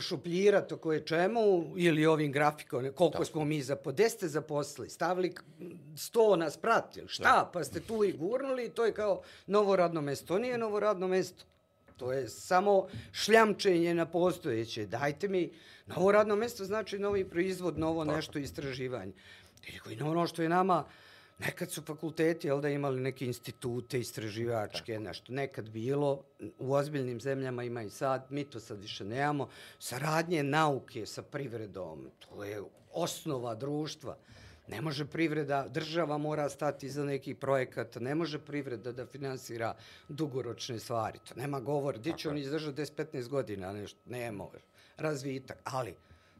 šupljirati 0.00 0.74
o 0.74 0.76
koje 0.76 1.06
čemu 1.06 1.72
ili 1.76 2.06
ovim 2.06 2.32
grafikom, 2.32 2.92
koliko 2.94 3.24
smo 3.24 3.44
mi 3.44 3.62
za 3.62 3.76
po 3.76 3.92
ste 4.08 4.28
zaposlili, 4.28 4.90
stavili 4.90 5.34
sto 5.96 6.36
nas 6.36 6.56
pratili, 6.56 7.08
šta, 7.08 7.50
pa 7.52 7.64
ste 7.64 7.80
tu 7.80 8.04
i 8.04 8.12
gurnuli, 8.12 8.70
to 8.70 8.84
je 8.84 8.94
kao 8.94 9.22
novo 9.46 9.76
radno 9.76 10.00
mesto. 10.00 10.26
To 10.26 10.38
nije 10.38 10.58
novo 10.58 10.80
radno 10.80 11.08
mesto. 11.08 11.44
To 11.96 12.12
je 12.12 12.28
samo 12.28 12.86
šljamčenje 13.12 13.94
na 13.94 14.06
postojeće. 14.06 14.86
Dajte 14.86 15.28
mi 15.28 15.52
novo 15.86 16.12
radno 16.12 16.36
mjesto, 16.36 16.64
znači 16.64 16.98
novi 16.98 17.28
proizvod, 17.28 17.78
novo 17.78 18.04
nešto 18.04 18.38
istraživanje. 18.38 19.12
I 19.90 20.02
ono 20.02 20.26
što 20.26 20.42
je 20.42 20.48
nama, 20.48 20.84
nekad 21.46 21.70
su 21.70 21.82
fakulteti, 21.82 22.46
jel 22.46 22.60
da 22.60 22.68
imali 22.68 23.00
neke 23.00 23.26
institute 23.26 24.00
istraživačke, 24.00 24.98
nešto 25.00 25.32
nekad 25.32 25.68
bilo, 25.68 26.24
u 26.58 26.72
ozbiljnim 26.72 27.20
zemljama 27.20 27.64
ima 27.64 27.82
i 27.82 27.90
sad, 27.90 28.26
mi 28.30 28.44
to 28.44 28.60
sad 28.60 28.80
više 28.80 29.04
nemamo, 29.04 29.48
saradnje 29.78 30.42
nauke 30.42 31.06
sa 31.06 31.22
privredom, 31.22 32.10
to 32.18 32.44
je 32.44 32.62
osnova 32.92 33.54
društva. 33.54 34.16
Ne 34.68 34.80
može 34.80 35.04
privreda, 35.04 35.68
država 35.68 36.18
mora 36.18 36.48
stati 36.48 36.86
iza 36.86 37.04
nekih 37.04 37.36
projekata, 37.36 38.00
ne 38.00 38.14
može 38.14 38.38
privreda 38.38 38.92
da 38.92 39.06
finansira 39.06 39.74
dugoročne 40.08 40.78
stvari. 40.78 41.18
To 41.28 41.34
nema 41.34 41.60
govor. 41.60 41.98
Gdje 41.98 42.12
će 42.16 42.28
on 42.28 42.38
izdržati 42.38 42.82
10-15 42.82 43.28
godina, 43.28 43.72
nešto, 43.72 44.00
nema 44.06 44.46
razvitak. 44.96 45.58
Ali, 45.64 45.94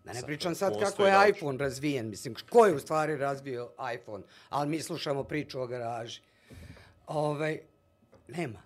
da 0.04 0.12
ne 0.12 0.20
Sad, 0.20 0.26
pričam 0.26 0.54
sad 0.54 0.80
kako 0.80 1.06
je 1.06 1.30
iPhone 1.30 1.58
razvijen, 1.58 2.08
mislim, 2.08 2.34
ko 2.50 2.66
je 2.66 2.74
u 2.74 2.78
stvari 2.78 3.16
razvio 3.16 3.72
iPhone, 3.94 4.24
ali 4.48 4.68
mi 4.68 4.80
slušamo 4.80 5.24
priču 5.24 5.60
o 5.60 5.66
garaži. 5.66 6.20
Ovaj, 7.06 7.60
nema. 8.28 8.62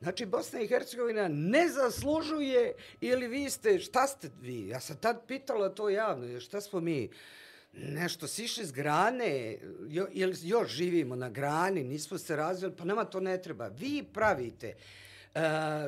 Znači, 0.00 0.26
Bosna 0.26 0.60
i 0.60 0.66
Hercegovina 0.66 1.28
ne 1.28 1.68
zaslužuje 1.68 2.74
ili 3.00 3.28
vi 3.28 3.50
ste, 3.50 3.78
šta 3.78 4.06
ste 4.06 4.30
vi? 4.40 4.68
Ja 4.68 4.80
sam 4.80 4.96
tad 4.96 5.26
pitala 5.26 5.68
to 5.68 5.88
javno, 5.88 6.40
šta 6.40 6.60
smo 6.60 6.80
mi? 6.80 7.10
Nešto 7.72 8.28
sišli 8.28 8.64
s 8.64 8.72
grane, 8.72 9.58
jo, 9.88 10.06
ili 10.12 10.36
još 10.42 10.70
živimo 10.70 11.16
na 11.16 11.30
grani, 11.30 11.84
nismo 11.84 12.18
se 12.18 12.36
razvili, 12.36 12.76
pa 12.76 12.84
nama 12.84 13.04
to 13.04 13.20
ne 13.20 13.42
treba. 13.42 13.68
Vi 13.68 14.04
pravite 14.12 14.74
uh, 14.76 14.82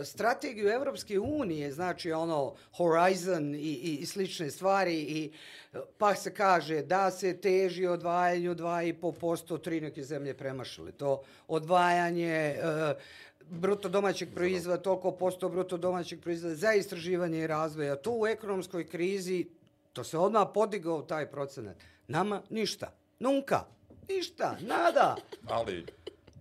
strategiju 0.04 0.68
Evropske 0.68 1.20
unije, 1.20 1.72
znači 1.72 2.12
ono 2.12 2.54
Horizon 2.76 3.54
i, 3.54 3.58
i, 3.58 3.98
i 4.00 4.06
slične 4.06 4.50
stvari, 4.50 4.94
i, 4.94 5.32
e, 5.72 5.78
pa 5.98 6.14
se 6.14 6.34
kaže 6.34 6.82
da 6.82 7.10
se 7.10 7.40
teži 7.40 7.86
odvajanju 7.86 8.54
2,5%, 8.54 9.60
tri 9.60 9.80
neke 9.80 10.02
zemlje 10.02 10.34
premašile 10.34 10.92
to 10.92 11.22
odvajanje, 11.48 12.56
uh, 12.58 13.02
bruto 13.50 13.88
domaćeg 13.88 14.34
proizvoda, 14.34 14.82
toliko 14.82 15.12
posto 15.12 15.48
bruto 15.48 15.76
domaćeg 15.76 16.20
proizvoda 16.20 16.54
za 16.54 16.72
istraživanje 16.72 17.38
i 17.38 17.46
razvoja. 17.46 17.96
Tu 17.96 18.12
u 18.12 18.26
ekonomskoj 18.26 18.86
krizi, 18.86 19.46
to 19.92 20.04
se 20.04 20.18
odmah 20.18 20.48
podigao 20.54 21.02
taj 21.02 21.30
procenat. 21.30 21.76
Nama 22.08 22.42
ništa. 22.50 22.92
Nunka. 23.18 23.64
Ništa. 24.08 24.56
Nada. 24.60 25.16
Ali, 25.48 25.86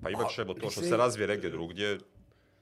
pa 0.04 0.10
imat 0.10 0.32
ćemo 0.36 0.54
to 0.54 0.70
što 0.70 0.82
se 0.82 0.98
razvije 0.98 1.28
negdje 1.28 1.50
drugdje, 1.50 2.00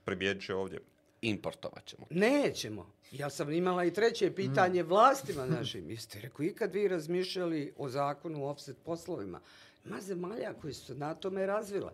primijenit 0.06 0.44
će 0.44 0.56
ovdje. 0.56 0.80
Importovat 1.22 1.86
ćemo. 1.86 2.06
Nećemo. 2.10 2.92
Ja 3.12 3.30
sam 3.30 3.52
imala 3.52 3.86
i 3.86 3.94
treće 3.94 4.36
pitanje 4.36 4.84
vlastima 4.84 5.46
našim. 5.46 5.90
Jeste 5.90 6.20
rekao, 6.20 6.46
ikad 6.46 6.74
vi 6.74 6.88
razmišljali 6.88 7.74
o 7.78 7.90
zakonu 7.90 8.46
o 8.46 8.50
offset 8.50 8.78
poslovima? 8.86 9.42
Ima 9.86 10.02
zemalja 10.02 10.54
koji 10.54 10.74
su 10.74 10.96
na 10.96 11.16
tome 11.16 11.46
razvile. 11.46 11.92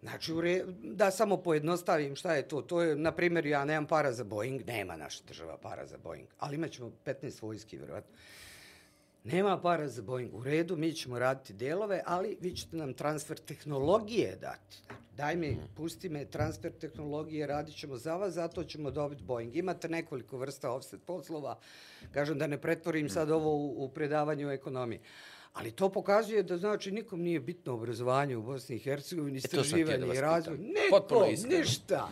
Znači, 0.00 0.32
re... 0.40 0.64
da 0.82 1.10
samo 1.10 1.36
pojednostavim 1.36 2.16
šta 2.16 2.34
je 2.34 2.48
to. 2.48 2.62
To 2.62 2.82
je, 2.82 2.96
na 2.96 3.12
primjer, 3.12 3.46
ja 3.46 3.64
nemam 3.64 3.86
para 3.86 4.12
za 4.12 4.24
Boeing, 4.24 4.66
nema 4.66 4.96
naša 4.96 5.24
država 5.28 5.56
para 5.56 5.86
za 5.86 5.98
Boeing, 5.98 6.28
ali 6.38 6.54
imat 6.54 6.70
ćemo 6.70 6.92
15 7.04 7.42
vojski, 7.42 7.76
vjerovatno. 7.76 8.16
Nema 9.26 9.60
para 9.60 9.88
za 9.88 10.02
Boeing. 10.02 10.34
U 10.34 10.42
redu, 10.42 10.76
mi 10.76 10.92
ćemo 10.92 11.18
raditi 11.18 11.52
delove, 11.52 12.02
ali 12.06 12.36
vi 12.40 12.52
ćete 12.52 12.76
nam 12.76 12.94
transfer 12.94 13.38
tehnologije 13.38 14.36
dati. 14.36 14.78
Daj 15.16 15.36
mi, 15.36 15.58
pusti 15.74 16.08
me 16.08 16.24
transfer 16.24 16.72
tehnologije, 16.72 17.46
radit 17.46 17.76
ćemo 17.76 17.96
za 17.96 18.16
vas, 18.16 18.34
zato 18.34 18.64
ćemo 18.64 18.90
dobiti 18.90 19.22
Boeing. 19.22 19.56
Imate 19.56 19.88
nekoliko 19.88 20.38
vrsta 20.38 20.70
offset 20.70 21.00
poslova. 21.02 21.58
Kažem 22.12 22.38
da 22.38 22.46
ne 22.46 22.58
pretvorim 22.58 23.08
sad 23.08 23.30
ovo 23.30 23.56
u, 23.56 23.84
u 23.84 23.88
predavanju 23.88 24.50
ekonomije. 24.50 25.00
Ali 25.52 25.70
to 25.70 25.88
pokazuje 25.88 26.42
da 26.42 26.58
znači 26.58 26.90
nikom 26.92 27.20
nije 27.20 27.40
bitno 27.40 27.72
obrazovanje 27.74 28.36
u 28.36 28.42
Bosni 28.42 28.76
i 28.76 28.80
Hercegovini, 28.80 29.36
E, 29.36 29.38
istraživanje 29.38 30.06
i 30.08 30.20
razvoj. 30.20 30.56
pitam. 30.56 30.66
Niko, 30.66 30.86
Potpuno 30.90 31.26
iskreno. 31.26 31.58
ništa. 31.58 32.08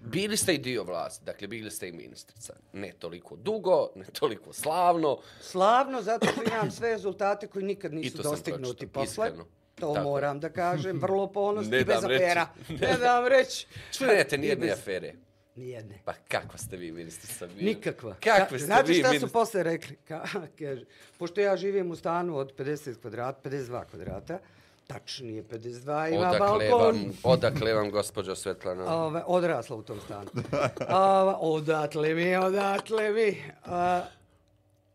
Bili 0.00 0.36
ste 0.36 0.54
i 0.54 0.58
dio 0.58 0.84
vlasti, 0.84 1.24
dakle 1.24 1.48
bili 1.48 1.70
ste 1.70 1.88
i 1.88 1.92
ministrica. 1.92 2.54
Ne 2.72 2.92
toliko 2.92 3.36
dugo, 3.36 3.88
ne 3.94 4.04
toliko 4.04 4.52
slavno. 4.52 5.18
Slavno, 5.40 6.02
zato 6.02 6.26
što 6.26 6.42
imam 6.44 6.70
sve 6.70 6.90
rezultate 6.90 7.46
koji 7.46 7.64
nikad 7.64 7.94
nisu 7.94 8.22
dostignuti 8.22 8.86
posle. 8.86 9.26
iskreno. 9.26 9.46
To 9.74 9.92
Tako 9.94 10.04
moram 10.04 10.40
da 10.40 10.48
kažem, 10.50 10.98
vrlo 10.98 11.26
ponosno 11.28 11.70
Ne 11.70 11.80
i 11.80 11.84
bez 11.84 12.04
reći. 12.04 12.24
afera. 12.24 12.48
Ne 12.70 12.96
dam 12.96 13.26
reći. 13.26 13.66
Čujete 13.92 14.38
nijedne 14.38 14.66
bez- 14.66 14.72
afere. 14.72 15.12
Nijedne. 15.56 16.00
Pa 16.04 16.12
kakva 16.14 16.58
ste 16.58 16.76
vi 16.76 16.92
ministrica 16.92 17.46
bili? 17.46 17.64
Nikakva. 17.64 18.14
Kakve 18.14 18.32
Ka- 18.48 18.48
ste 18.50 18.58
Znate 18.58 18.82
vi 18.84 18.94
šta 18.94 19.02
su 19.02 19.08
ministrica? 19.08 19.32
posle 19.32 19.62
rekli? 19.62 19.96
Ka, 19.98 20.24
kaže, 20.58 20.84
pošto 21.18 21.40
ja 21.40 21.56
živim 21.56 21.90
u 21.90 21.96
stanu 21.96 22.36
od 22.36 22.54
50 22.56 22.96
kvadrata, 22.96 23.40
52 23.42 23.84
kvadrata, 23.84 24.38
tačnije 24.86 25.42
52, 25.44 26.08
ima 26.08 26.20
Odakle 26.20 26.70
balkon. 26.70 26.96
vam, 26.96 27.12
odakle 27.24 27.74
vam, 27.74 27.90
gospođo 27.90 28.34
Svetlana? 28.34 28.84
Ove, 28.96 29.22
odrasla 29.26 29.76
u 29.76 29.82
tom 29.82 30.00
stanu. 30.00 30.30
Ove, 30.90 31.34
odatle 31.40 32.14
mi, 32.14 32.36
odatle 32.36 33.10
mi. 33.10 33.42
A, 33.64 34.02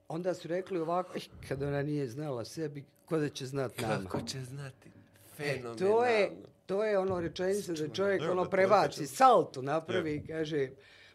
onda 0.08 0.34
su 0.34 0.48
rekli 0.48 0.80
ovako, 0.80 1.18
"Ih, 1.18 1.30
kad 1.48 1.62
ona 1.64 1.82
nije 1.82 2.08
znala 2.08 2.46
sebi, 2.46 2.84
ko 3.06 3.18
da 3.18 3.30
će 3.30 3.46
znat 3.46 3.80
nama. 3.80 4.04
Kako 4.04 4.22
će 4.22 4.42
znati? 4.42 4.90
E, 4.90 5.36
Fenomenalno. 5.36 5.78
to 5.78 6.06
je, 6.06 6.32
to 6.66 6.84
je 6.84 6.98
ono 6.98 7.20
rečenica 7.20 7.74
da 7.74 7.88
čovjek 7.88 8.22
ono 8.22 8.46
prebaci, 8.46 9.08
salto 9.08 9.62
napravi 9.62 10.16
i 10.16 10.28
kaže, 10.28 10.70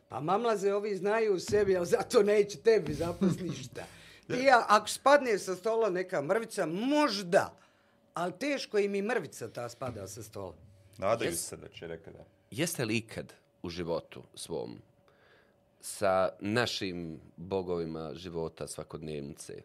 pa 0.09 0.21
mamlaze 0.21 0.73
ovi 0.73 0.97
znaju 0.97 1.35
u 1.35 1.39
sebi, 1.39 1.77
ali 1.77 1.87
zato 1.87 2.23
neće 2.23 2.59
tebi 2.59 2.95
zapast 2.95 3.41
ništa. 3.41 3.83
Ti, 4.29 4.47
ako 4.69 4.89
spadne 4.89 5.39
sa 5.39 5.55
stola 5.55 5.91
neka 5.91 6.23
mrvica, 6.23 6.67
možda, 6.67 7.55
ali 8.17 8.33
teško 8.39 8.79
im 8.79 8.95
i 8.95 9.03
mrvica 9.03 9.49
ta 9.49 9.69
spada 9.69 10.09
sa 10.09 10.23
stola. 10.23 10.55
Nadaju 10.99 11.31
Jes- 11.31 11.49
se 11.49 11.57
da 11.57 11.69
će 11.69 11.87
reka 11.87 12.11
da. 12.11 12.25
Jeste 12.51 12.85
li 12.85 12.97
ikad 12.97 13.33
u 13.63 13.69
životu 13.69 14.23
svom 14.35 14.79
sa 15.81 16.29
našim 16.41 17.21
bogovima 17.37 18.15
života 18.15 18.67
svakodnevnice 18.67 19.63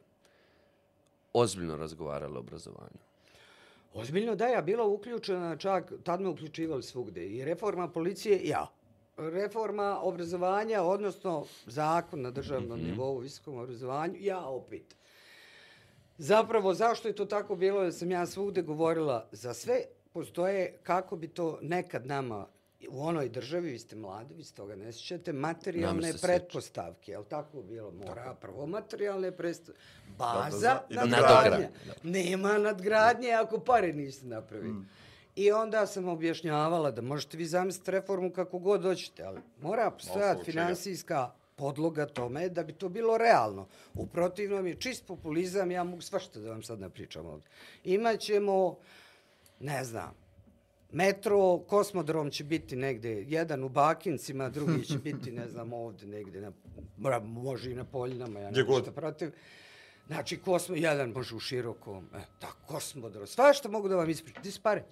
ozbiljno 1.33 1.77
razgovarali 1.77 2.35
o 2.35 2.39
obrazovanju? 2.39 2.99
Ozbiljno 3.93 4.35
da, 4.35 4.47
ja 4.47 4.61
bila 4.61 4.85
uključena 4.85 5.55
čak, 5.57 5.91
tad 6.03 6.21
me 6.21 6.29
uključivali 6.29 6.83
svugde. 6.83 7.25
I 7.25 7.45
reforma 7.45 7.87
policije, 7.87 8.47
ja. 8.47 8.67
Reforma 9.17 9.99
obrazovanja, 10.01 10.83
odnosno 10.83 11.45
zakon 11.65 12.21
na 12.21 12.31
državnom 12.31 12.79
mm 12.79 12.83
-hmm. 12.83 12.91
nivou, 12.91 13.17
visokom 13.17 13.57
obrazovanju, 13.57 14.15
ja 14.19 14.45
opet. 14.45 14.95
Zapravo, 16.23 16.73
zašto 16.73 17.07
je 17.07 17.15
to 17.15 17.25
tako 17.25 17.55
bilo, 17.55 17.83
da 17.83 17.91
sam 17.91 18.11
ja 18.11 18.25
svugde 18.25 18.61
govorila 18.61 19.27
za 19.31 19.53
sve, 19.53 19.81
postoje 20.13 20.77
kako 20.83 21.15
bi 21.15 21.27
to 21.27 21.59
nekad 21.61 22.05
nama 22.07 22.47
u 22.89 23.03
onoj 23.03 23.29
državi, 23.29 23.69
vi 23.69 23.79
ste 23.79 23.95
mladi, 23.95 24.33
vi 24.33 24.43
se 24.43 24.53
toga 24.53 24.75
ne 24.75 24.93
sjećate, 24.93 25.33
materijalne 25.33 26.13
se 26.13 26.21
pretpostavke, 26.21 27.11
jel 27.11 27.23
tako 27.23 27.61
bilo? 27.61 27.91
Mora 27.91 28.35
prvo 28.41 28.65
materijalne 28.67 29.31
pretpostavke, 29.31 29.79
baza, 30.17 30.57
za- 30.59 30.81
nadgradnja. 30.89 31.69
Nema 32.03 32.57
nadgradnje 32.57 33.31
ako 33.31 33.59
pare 33.59 33.93
niste 33.93 34.25
napravili. 34.25 34.73
Mm. 34.73 34.89
I 35.35 35.51
onda 35.51 35.87
sam 35.87 36.07
objašnjavala 36.07 36.91
da 36.91 37.01
možete 37.01 37.37
vi 37.37 37.45
zamisliti 37.45 37.91
reformu 37.91 38.31
kako 38.31 38.59
god 38.59 38.83
hoćete, 38.83 39.23
ali 39.23 39.39
mora 39.61 39.91
postojati 39.91 40.51
finansijska 40.51 41.31
podloga 41.61 42.05
tome 42.05 42.49
da 42.49 42.63
bi 42.63 42.73
to 42.73 42.89
bilo 42.89 43.17
realno. 43.17 43.67
U 43.93 44.07
protivnom 44.07 44.67
je 44.67 44.75
čist 44.75 45.05
populizam, 45.07 45.71
ja 45.71 45.83
mogu 45.83 46.01
svašta 46.01 46.39
da 46.39 46.49
vam 46.49 46.63
sad 46.63 46.79
napričam 46.79 47.25
ovdje. 47.25 47.49
Imaćemo, 47.83 48.77
ne 49.59 49.83
znam, 49.83 50.15
metro, 50.91 51.59
kosmodrom 51.59 52.31
će 52.31 52.43
biti 52.43 52.75
negde, 52.75 53.11
jedan 53.27 53.63
u 53.63 53.69
Bakincima, 53.69 54.49
drugi 54.49 54.85
će 54.85 54.97
biti, 55.07 55.31
ne 55.31 55.47
znam, 55.47 55.73
ovdje 55.73 56.07
negde, 56.07 56.41
na, 56.97 57.19
može 57.19 57.71
i 57.71 57.75
na 57.75 57.83
Poljinama, 57.83 58.39
ja 58.39 58.51
nemam 58.51 58.67
god. 58.67 58.83
šta 58.83 58.91
protiv. 58.91 59.31
Znači, 60.07 60.37
kosmo, 60.37 60.75
jedan 60.75 61.09
može 61.09 61.35
u 61.35 61.39
širokom, 61.39 62.09
e, 62.15 62.19
ta 62.39 62.51
kosmodrom, 62.67 63.27
svašta 63.27 63.69
mogu 63.69 63.89
da 63.89 63.95
vam 63.95 64.09
ispričam. 64.09 64.41
Gdje 64.41 64.51
su 64.51 64.61
pare? 64.61 64.83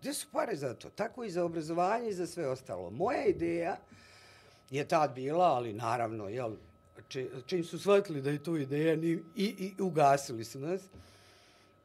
Gdje 0.00 0.12
su 0.12 0.26
pare 0.32 0.56
za 0.56 0.74
to? 0.74 0.90
Tako 0.90 1.24
i 1.24 1.30
za 1.30 1.44
obrazovanje 1.44 2.08
i 2.08 2.14
za 2.14 2.26
sve 2.26 2.48
ostalo. 2.48 2.90
Moja 2.90 3.24
ideja 3.26 3.76
je 4.72 4.88
tad 4.88 5.14
bila, 5.14 5.44
ali 5.44 5.72
naravno, 5.72 6.28
jel, 6.28 6.56
či, 7.08 7.28
čim 7.46 7.64
su 7.64 7.78
shvatili 7.78 8.22
da 8.22 8.30
je 8.30 8.42
to 8.42 8.56
ideja, 8.56 8.96
ni, 8.96 9.22
i, 9.36 9.44
i 9.76 9.82
ugasili 9.82 10.44
su 10.44 10.58
nas. 10.58 10.82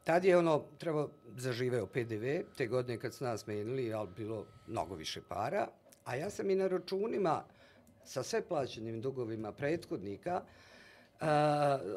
Tad 0.04 0.26
je 0.26 0.38
ono, 0.38 0.64
treba 0.78 1.08
zaživeo 1.38 1.86
PDV, 1.86 2.26
te 2.58 2.68
godine 2.68 2.98
kad 2.98 3.14
su 3.14 3.24
nas 3.24 3.48
menili, 3.48 3.94
ali 3.94 4.10
bilo 4.18 4.46
mnogo 4.68 4.96
više 4.96 5.22
para. 5.28 5.68
A 6.06 6.16
ja 6.16 6.30
sam 6.30 6.50
i 6.50 6.56
na 6.56 6.68
računima 6.68 7.44
sa 8.06 8.24
sve 8.24 8.42
plaćenim 8.42 9.02
dugovima 9.02 9.52
prethodnika, 9.52 10.42
uh, 11.22 11.28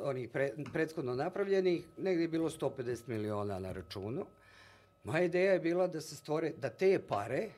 onih 0.03 0.29
pre, 0.29 0.53
prethodno 0.73 1.15
napravljenih, 1.15 1.85
negdje 1.99 2.23
je 2.23 2.29
bilo 2.29 2.51
150 2.51 3.03
miliona 3.07 3.59
na 3.59 3.73
računu. 3.73 4.27
Moja 5.05 5.23
ideja 5.23 5.53
je 5.53 5.61
bila 5.61 5.87
da 5.87 6.01
se 6.01 6.17
stvore, 6.17 6.53
da 6.59 6.71
te 6.71 6.99
pare, 7.09 7.49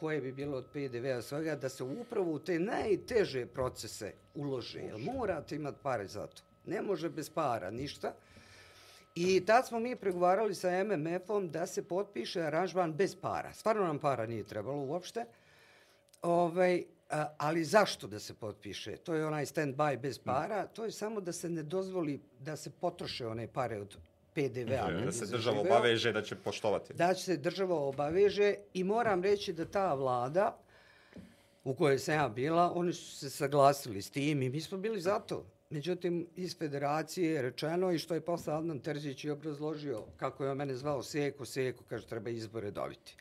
koje 0.00 0.20
bi 0.20 0.32
bilo 0.32 0.56
od 0.56 0.66
PDV-a 0.72 1.22
svega, 1.22 1.56
da 1.56 1.68
se 1.68 1.84
upravo 1.84 2.32
u 2.32 2.38
te 2.38 2.58
najteže 2.58 3.46
procese 3.46 4.12
ulože. 4.34 4.80
Jer 4.80 4.98
morate 5.14 5.56
imati 5.56 5.78
pare 5.82 6.06
za 6.06 6.26
to. 6.26 6.42
Ne 6.66 6.82
može 6.82 7.08
bez 7.08 7.30
para, 7.30 7.70
ništa. 7.70 8.14
I 9.14 9.46
tad 9.46 9.66
smo 9.68 9.80
mi 9.80 9.96
pregovarali 9.96 10.54
sa 10.54 10.84
MMF-om 10.84 11.50
da 11.50 11.66
se 11.66 11.88
potpiše 11.88 12.42
aranžman 12.42 12.92
bez 12.92 13.16
para. 13.16 13.52
Stvarno 13.52 13.84
nam 13.84 13.98
para 13.98 14.26
nije 14.26 14.44
trebalo 14.44 14.82
uopšte. 14.82 15.24
Ovaj, 16.22 16.84
ali 17.38 17.64
zašto 17.64 18.06
da 18.06 18.18
se 18.18 18.34
potpiše? 18.34 18.96
To 18.96 19.14
je 19.14 19.26
onaj 19.26 19.46
stand-by 19.46 19.98
bez 20.00 20.18
para. 20.18 20.66
To 20.66 20.84
je 20.84 20.92
samo 20.92 21.20
da 21.20 21.32
se 21.32 21.48
ne 21.48 21.62
dozvoli 21.62 22.20
da 22.38 22.56
se 22.56 22.70
potroše 22.70 23.26
one 23.26 23.46
pare 23.46 23.80
od 23.80 23.96
PDV-a. 24.34 24.90
Da 25.04 25.12
se 25.12 25.26
država 25.26 25.60
obaveže 25.60 26.12
da 26.12 26.22
će 26.22 26.36
poštovati. 26.36 26.94
da 26.94 27.14
će 27.14 27.24
se 27.24 27.36
država 27.36 27.76
obaveže 27.76 28.54
i 28.74 28.84
moram 28.84 29.22
reći 29.22 29.52
da 29.52 29.64
ta 29.64 29.94
vlada 29.94 30.58
u 31.64 31.74
kojoj 31.74 31.98
sam 31.98 32.14
ja 32.14 32.28
bila, 32.28 32.72
oni 32.74 32.92
su 32.92 33.16
se 33.16 33.30
saglasili 33.30 34.02
s 34.02 34.10
tim 34.10 34.42
i 34.42 34.48
mi 34.48 34.60
smo 34.60 34.78
bili 34.78 35.00
za 35.00 35.18
to. 35.18 35.46
Međutim, 35.70 36.26
iz 36.36 36.58
federacije 36.58 37.32
je 37.32 37.42
rečeno 37.42 37.92
i 37.92 37.98
što 37.98 38.14
je 38.14 38.20
posle 38.20 38.54
Adnan 38.54 38.80
Terzić 38.80 39.24
i 39.24 39.30
obrazložio 39.30 40.02
kako 40.16 40.44
je 40.44 40.50
on 40.50 40.56
mene 40.56 40.74
zvao 40.74 41.02
Seko, 41.02 41.44
Seko, 41.44 41.84
kaže 41.88 42.06
treba 42.06 42.30
izbore 42.30 42.70
dobiti. 42.70 43.16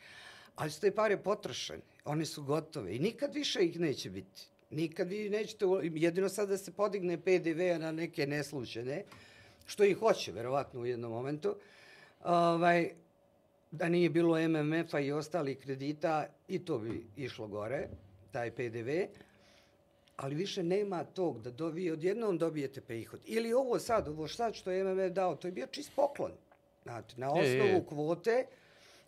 Ali 0.55 0.71
su 0.71 0.81
te 0.81 0.91
pare 0.91 1.17
potrošene, 1.17 1.81
one 2.05 2.25
su 2.25 2.43
gotove 2.43 2.95
i 2.95 2.99
nikad 2.99 3.33
više 3.33 3.59
ih 3.65 3.79
neće 3.79 4.09
biti. 4.09 4.47
Nikad 4.69 5.09
vi 5.09 5.29
nećete, 5.29 5.65
jedino 5.93 6.29
sad 6.29 6.49
da 6.49 6.57
se 6.57 6.71
podigne 6.71 7.17
PDV 7.17 7.79
na 7.79 7.91
neke 7.91 8.27
neslučene, 8.27 9.03
što 9.69 9.83
i 9.83 9.93
hoće, 9.93 10.31
verovatno, 10.31 10.81
u 10.81 10.85
jednom 10.85 11.11
momentu, 11.11 11.55
ovaj, 12.23 12.89
da 13.71 13.89
nije 13.89 14.09
bilo 14.09 14.47
MMF-a 14.47 14.99
i 14.99 15.11
ostalih 15.11 15.57
kredita, 15.59 16.25
i 16.47 16.59
to 16.59 16.79
bi 16.79 17.07
išlo 17.15 17.47
gore, 17.47 17.87
taj 18.31 18.51
PDV, 18.51 18.89
ali 20.17 20.35
više 20.35 20.63
nema 20.63 21.03
tog 21.03 21.41
da 21.41 21.51
do, 21.51 21.67
vi 21.67 21.91
odjednom 21.91 22.37
dobijete 22.37 22.81
prihod. 22.81 23.19
Ili 23.25 23.53
ovo 23.53 23.79
sad, 23.79 24.07
ovo 24.07 24.27
sad 24.27 24.55
što 24.55 24.71
je 24.71 24.83
MMF 24.83 25.13
dao, 25.13 25.35
to 25.35 25.47
je 25.47 25.51
bio 25.51 25.67
čist 25.67 25.91
poklon. 25.95 26.31
Znate, 26.83 27.13
na 27.17 27.31
osnovu 27.31 27.47
je, 27.47 27.73
je. 27.73 27.85
kvote 27.85 28.45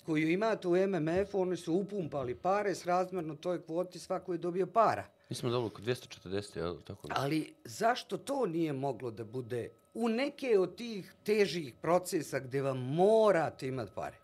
koju 0.05 0.30
imate 0.30 0.68
u 0.68 0.76
MMF-u, 0.88 1.41
oni 1.41 1.57
su 1.57 1.74
upumpali 1.74 2.36
pare, 2.36 2.76
s 2.76 2.86
razmjerno 2.86 3.36
toj 3.36 3.66
kvoti 3.66 3.99
svako 3.99 4.32
je 4.32 4.38
dobio 4.38 4.68
para. 4.68 5.05
Mi 5.30 5.36
smo 5.36 5.49
dobili 5.49 5.68
oko 5.68 5.82
240, 5.82 6.57
je 6.57 6.82
tako? 6.86 7.07
Ali 7.09 7.53
zašto 7.66 8.18
to 8.18 8.45
nije 8.45 8.74
moglo 8.74 9.12
da 9.12 9.24
bude 9.24 9.70
u 9.93 10.09
neke 10.09 10.59
od 10.59 10.75
tih 10.75 11.13
težih 11.23 11.73
procesa 11.81 12.39
gdje 12.39 12.61
vam 12.61 12.77
morate 12.77 13.67
imati 13.67 13.91
pare? 13.95 14.17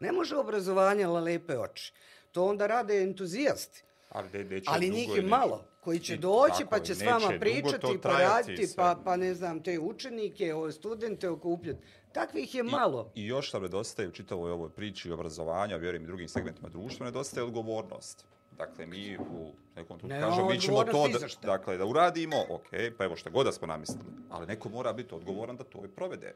Ne 0.00 0.12
može 0.12 0.36
obrazovanje 0.36 1.06
la 1.06 1.20
lepe 1.20 1.58
oči. 1.58 1.92
To 2.32 2.44
onda 2.44 2.66
rade 2.66 3.02
entuzijasti. 3.02 3.82
Ali, 4.08 4.28
de, 4.28 4.44
de, 4.44 4.62
Ali 4.66 4.90
njih 4.90 5.16
je 5.16 5.22
malo 5.22 5.64
koji 5.80 5.98
će 5.98 6.16
doći 6.16 6.64
pa 6.70 6.80
će 6.80 6.94
s 6.94 7.02
vama 7.02 7.38
pričati, 7.40 7.98
pa 8.02 8.08
raditi, 8.08 8.68
pa, 8.76 9.00
pa 9.04 9.16
ne 9.16 9.34
znam, 9.34 9.62
te 9.62 9.78
učenike, 9.78 10.54
ove 10.54 10.72
studente 10.72 11.28
okupljati. 11.28 11.80
Takvih 12.12 12.54
je 12.54 12.62
malo. 12.62 13.12
I 13.14 13.26
još 13.26 13.48
što 13.48 13.60
nedostaje 13.60 14.08
u 14.08 14.12
čitavoj 14.12 14.50
ovoj 14.50 14.70
priči 14.70 15.10
obrazovanja, 15.10 15.76
vjerujem 15.76 16.02
i 16.02 16.06
drugim 16.06 16.28
segmentima 16.28 16.68
društva, 16.68 17.06
nedostaje 17.06 17.44
odgovornost. 17.44 18.24
Dakle, 18.58 18.86
mi 18.86 19.18
u 19.18 19.52
nekom 19.76 19.98
trenutku 19.98 20.08
Nema 20.08 20.26
kažemo, 20.26 20.48
mi 20.48 20.60
ćemo 20.60 20.84
to 20.84 21.08
da, 21.08 21.18
dakle, 21.42 21.76
da 21.78 21.84
uradimo, 21.86 22.36
ok, 22.48 22.68
pa 22.98 23.04
evo 23.04 23.16
šta 23.16 23.30
god 23.30 23.46
da 23.46 23.52
smo 23.52 23.66
namislili, 23.66 24.04
ali 24.30 24.46
neko 24.46 24.68
mora 24.68 24.92
biti 24.92 25.14
odgovoran 25.14 25.56
da 25.56 25.64
to 25.64 25.84
i 25.84 25.88
provede. 25.88 26.34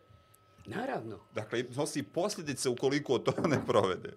Naravno. 0.66 1.18
Dakle, 1.35 1.64
nosi 1.77 2.03
posljedice 2.03 2.68
ukoliko 2.68 3.18
to 3.18 3.49
ne 3.49 3.59
provede. 3.66 4.12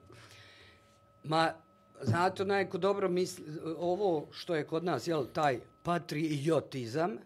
Ma, 1.23 1.53
znate, 2.01 2.43
onaj 2.43 2.69
ko 2.69 2.77
dobro 2.77 3.09
misli, 3.09 3.45
ovo 3.77 4.27
što 4.31 4.55
je 4.55 4.67
kod 4.67 4.83
nas, 4.83 5.07
jel, 5.07 5.25
taj 5.33 5.59
patriotizam, 5.83 7.17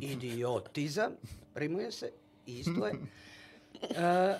idiotizam, 0.00 1.12
rimuje 1.54 1.92
se, 1.92 2.12
isto 2.46 2.86
je, 2.86 2.92
e, 3.80 4.38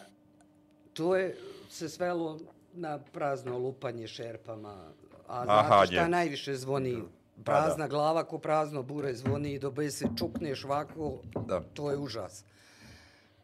to 0.92 1.16
je 1.16 1.36
se 1.70 1.88
svelo 1.88 2.38
na 2.72 2.98
prazno 2.98 3.58
lupanje 3.58 4.06
šerpama, 4.06 4.92
a 5.28 5.44
znate 5.44 5.66
Aha, 5.66 5.86
šta 5.86 5.94
je. 5.94 6.08
najviše 6.08 6.54
zvoni? 6.54 7.02
Prazna 7.44 7.88
glava 7.88 8.24
ko 8.24 8.38
prazno 8.38 8.82
bure 8.82 9.14
zvoni 9.14 9.52
i 9.52 9.58
dobe 9.58 9.90
se 9.90 10.08
čukneš 10.18 10.64
ovako, 10.64 11.18
Da. 11.46 11.60
to 11.74 11.90
je 11.90 11.96
užas. 11.96 12.44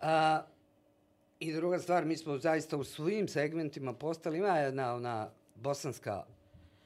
A, 0.01 0.43
I 1.41 1.53
druga 1.53 1.79
stvar, 1.79 2.05
mi 2.05 2.17
smo 2.17 2.39
zaista 2.39 2.77
u 2.77 2.85
svim 2.85 3.29
segmentima 3.29 3.93
postali, 3.93 4.39
ima 4.39 4.59
jedna 4.59 4.95
ona 4.95 5.29
bosanska, 5.55 6.25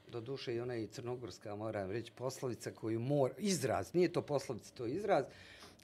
do 0.07 0.21
duše 0.21 0.55
i 0.55 0.59
ona 0.59 0.75
i 0.75 0.87
crnogorska, 0.87 1.55
moram 1.55 1.91
reći, 1.91 2.11
poslovica 2.11 2.71
koju 2.71 2.99
mora, 2.99 3.33
izraz, 3.37 3.93
nije 3.93 4.13
to 4.13 4.21
poslovica, 4.21 4.71
to 4.73 4.85
je 4.85 4.91
izraz, 4.91 5.25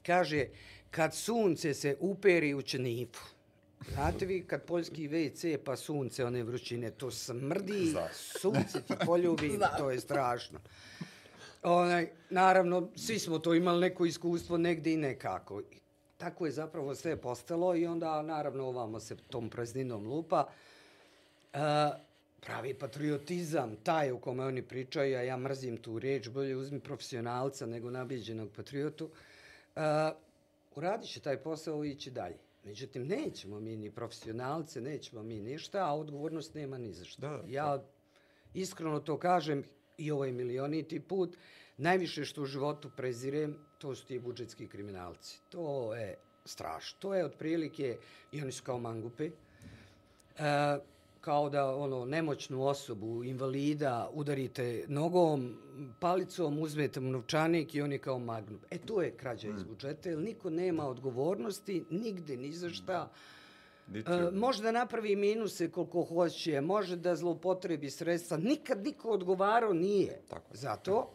kaže, 0.02 0.46
kad 0.90 1.14
sunce 1.14 1.74
se 1.74 1.96
uperi 2.00 2.54
u 2.54 2.62
čenifu, 2.62 3.33
Znate 3.92 4.26
vi 4.26 4.44
kad 4.46 4.62
poljski 4.62 5.08
WC 5.08 5.58
pa 5.64 5.76
sunce, 5.76 6.24
one 6.24 6.42
vrućine, 6.42 6.90
to 6.90 7.10
smrdi, 7.10 7.94
sunce 8.40 8.82
ti 8.82 8.94
poljubi, 9.06 9.58
to 9.78 9.90
je 9.90 10.00
strašno. 10.00 10.58
Onaj, 11.62 12.08
naravno, 12.30 12.88
svi 12.96 13.18
smo 13.18 13.38
to 13.38 13.54
imali 13.54 13.80
neko 13.80 14.06
iskustvo 14.06 14.56
negde 14.58 14.92
i 14.92 14.96
nekako. 14.96 15.60
I 15.60 15.78
tako 16.16 16.46
je 16.46 16.52
zapravo 16.52 16.94
sve 16.94 17.16
postalo 17.16 17.76
i 17.76 17.86
onda, 17.86 18.22
naravno, 18.22 18.64
ovamo 18.64 19.00
se 19.00 19.16
tom 19.16 19.50
prazninom 19.50 20.06
lupa. 20.06 20.48
E, 21.52 21.58
pravi 22.46 22.74
patriotizam, 22.74 23.76
taj 23.82 24.10
o 24.10 24.18
kome 24.18 24.44
oni 24.44 24.62
pričaju, 24.62 25.18
a 25.18 25.22
ja 25.22 25.36
mrzim 25.36 25.76
tu 25.76 25.98
reč, 25.98 26.28
bolje 26.28 26.56
uzmi 26.56 26.80
profesionalca 26.80 27.66
nego 27.66 27.90
nabiđenog 27.90 28.50
patriotu, 28.56 29.04
uh, 29.04 29.82
uradit 30.74 31.10
će 31.10 31.20
taj 31.20 31.36
posao 31.36 31.84
i 31.84 31.90
ići 31.90 32.10
dalje. 32.10 32.36
Međutim, 32.64 33.06
nećemo 33.06 33.60
mi 33.60 33.76
ni 33.76 33.90
profesionalce, 33.90 34.80
nećemo 34.80 35.22
mi 35.22 35.40
ništa, 35.40 35.86
a 35.88 35.94
odgovornost 35.94 36.54
nema 36.54 36.78
ni 36.78 36.92
za 36.92 37.04
što. 37.04 37.20
Da, 37.20 37.42
ja 37.48 37.84
iskreno 38.54 39.00
to 39.00 39.18
kažem 39.18 39.64
i 39.98 40.10
ovaj 40.10 40.32
milioniti 40.32 41.00
put, 41.00 41.36
najviše 41.76 42.24
što 42.24 42.42
u 42.42 42.46
životu 42.46 42.90
prezirem, 42.96 43.58
to 43.78 43.94
su 43.94 44.06
ti 44.06 44.18
budžetski 44.18 44.68
kriminalci. 44.68 45.40
To 45.48 45.94
je 45.94 46.16
strašno. 46.44 46.98
To 47.00 47.14
je 47.14 47.24
otprilike, 47.24 47.96
i 48.32 48.42
oni 48.42 48.52
su 48.52 48.62
kao 48.64 48.78
mangupe, 48.78 49.24
e, 49.24 50.78
kao 51.24 51.50
da 51.50 51.76
ono 51.76 52.04
nemoćnu 52.04 52.66
osobu, 52.66 53.24
invalida, 53.24 54.10
udarite 54.12 54.84
nogom, 54.88 55.56
palicom, 56.00 56.58
uzmete 56.58 57.00
mu 57.00 57.10
novčanik 57.10 57.74
i 57.74 57.82
on 57.82 57.92
je 57.92 57.98
kao 57.98 58.18
magnum. 58.18 58.60
E, 58.70 58.78
to 58.78 59.02
je 59.02 59.16
krađa 59.16 59.48
iz 59.48 59.62
budžeta, 59.62 60.08
jer 60.08 60.18
niko 60.18 60.50
nema 60.50 60.88
odgovornosti, 60.88 61.84
nigde, 61.90 62.36
ni 62.36 62.52
za 62.52 62.70
šta. 62.70 63.10
Niti, 63.88 64.10
E, 64.12 64.30
može 64.30 64.62
da 64.62 64.72
napravi 64.72 65.16
minuse 65.16 65.70
koliko 65.70 66.02
hoće, 66.02 66.60
može 66.60 66.96
da 66.96 67.16
zloupotrebi 67.16 67.90
sredstva, 67.90 68.36
nikad 68.36 68.84
niko 68.84 69.10
odgovarao 69.10 69.72
nije. 69.72 70.20
Tako 70.28 70.52
je. 70.52 70.58
Zato, 70.58 71.10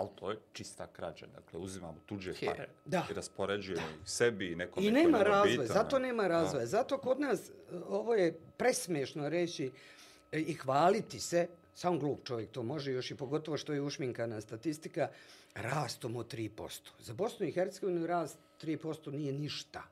ali 0.00 0.08
to 0.14 0.30
je 0.30 0.38
čista 0.52 0.86
krađa. 0.86 1.26
Dakle, 1.26 1.58
uzimamo 1.58 1.96
tuđe 2.06 2.30
Je. 2.40 2.46
pare 2.46 2.68
Da. 2.84 3.06
i 3.10 3.14
raspoređujemo 3.14 3.88
ih 4.02 4.10
sebi 4.10 4.52
i 4.52 4.56
nekome 4.56 4.86
I 4.86 4.90
nema 4.90 5.22
razvoja, 5.22 5.58
bitan, 5.58 5.66
zato 5.66 5.98
ne? 5.98 6.06
nema 6.06 6.28
razvoja. 6.28 6.66
Zato 6.66 6.98
kod 6.98 7.20
nas, 7.20 7.50
e, 7.50 7.52
ovo 7.88 8.14
je 8.14 8.38
presmešno 8.56 9.28
reći 9.28 9.70
e, 10.32 10.40
i 10.40 10.54
hvaliti 10.54 11.20
se, 11.20 11.48
sam 11.74 11.98
glup 11.98 12.24
čovjek 12.24 12.50
to 12.50 12.62
može, 12.62 12.92
još 12.92 13.10
i 13.10 13.14
pogotovo 13.16 13.56
što 13.56 13.72
je 13.72 13.80
ušminkana 13.80 14.40
statistika, 14.40 15.08
rastom 15.54 16.16
od 16.16 16.34
3%. 16.34 16.88
Za 16.98 17.14
Bosnu 17.14 17.46
i 17.46 17.52
Hercegovinu 17.52 18.06
rast 18.06 18.38
3% 18.62 19.10
nije 19.10 19.32
ništa. 19.32 19.82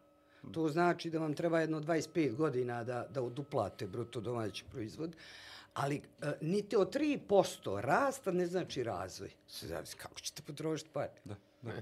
To 0.52 0.68
znači 0.68 1.10
da 1.10 1.18
vam 1.18 1.34
treba 1.34 1.60
jedno 1.60 1.80
25 1.80 2.34
godina 2.34 2.84
da, 2.84 3.06
da 3.10 3.22
uduplate 3.22 3.86
bruto 3.86 4.20
domaći 4.20 4.64
proizvod, 4.70 5.16
ali 5.78 5.96
e, 6.22 6.32
niti 6.40 6.76
od 6.76 6.94
3% 6.94 7.28
rasta 7.76 8.32
ne 8.32 8.46
znači 8.46 8.82
razvoj. 8.82 9.30
Sve 9.46 9.68
zavisi 9.68 9.96
kako 9.96 10.20
ćete 10.20 10.42
potrošiti 10.42 10.90
pare. 10.92 11.12
Da, 11.24 11.34
da. 11.62 11.72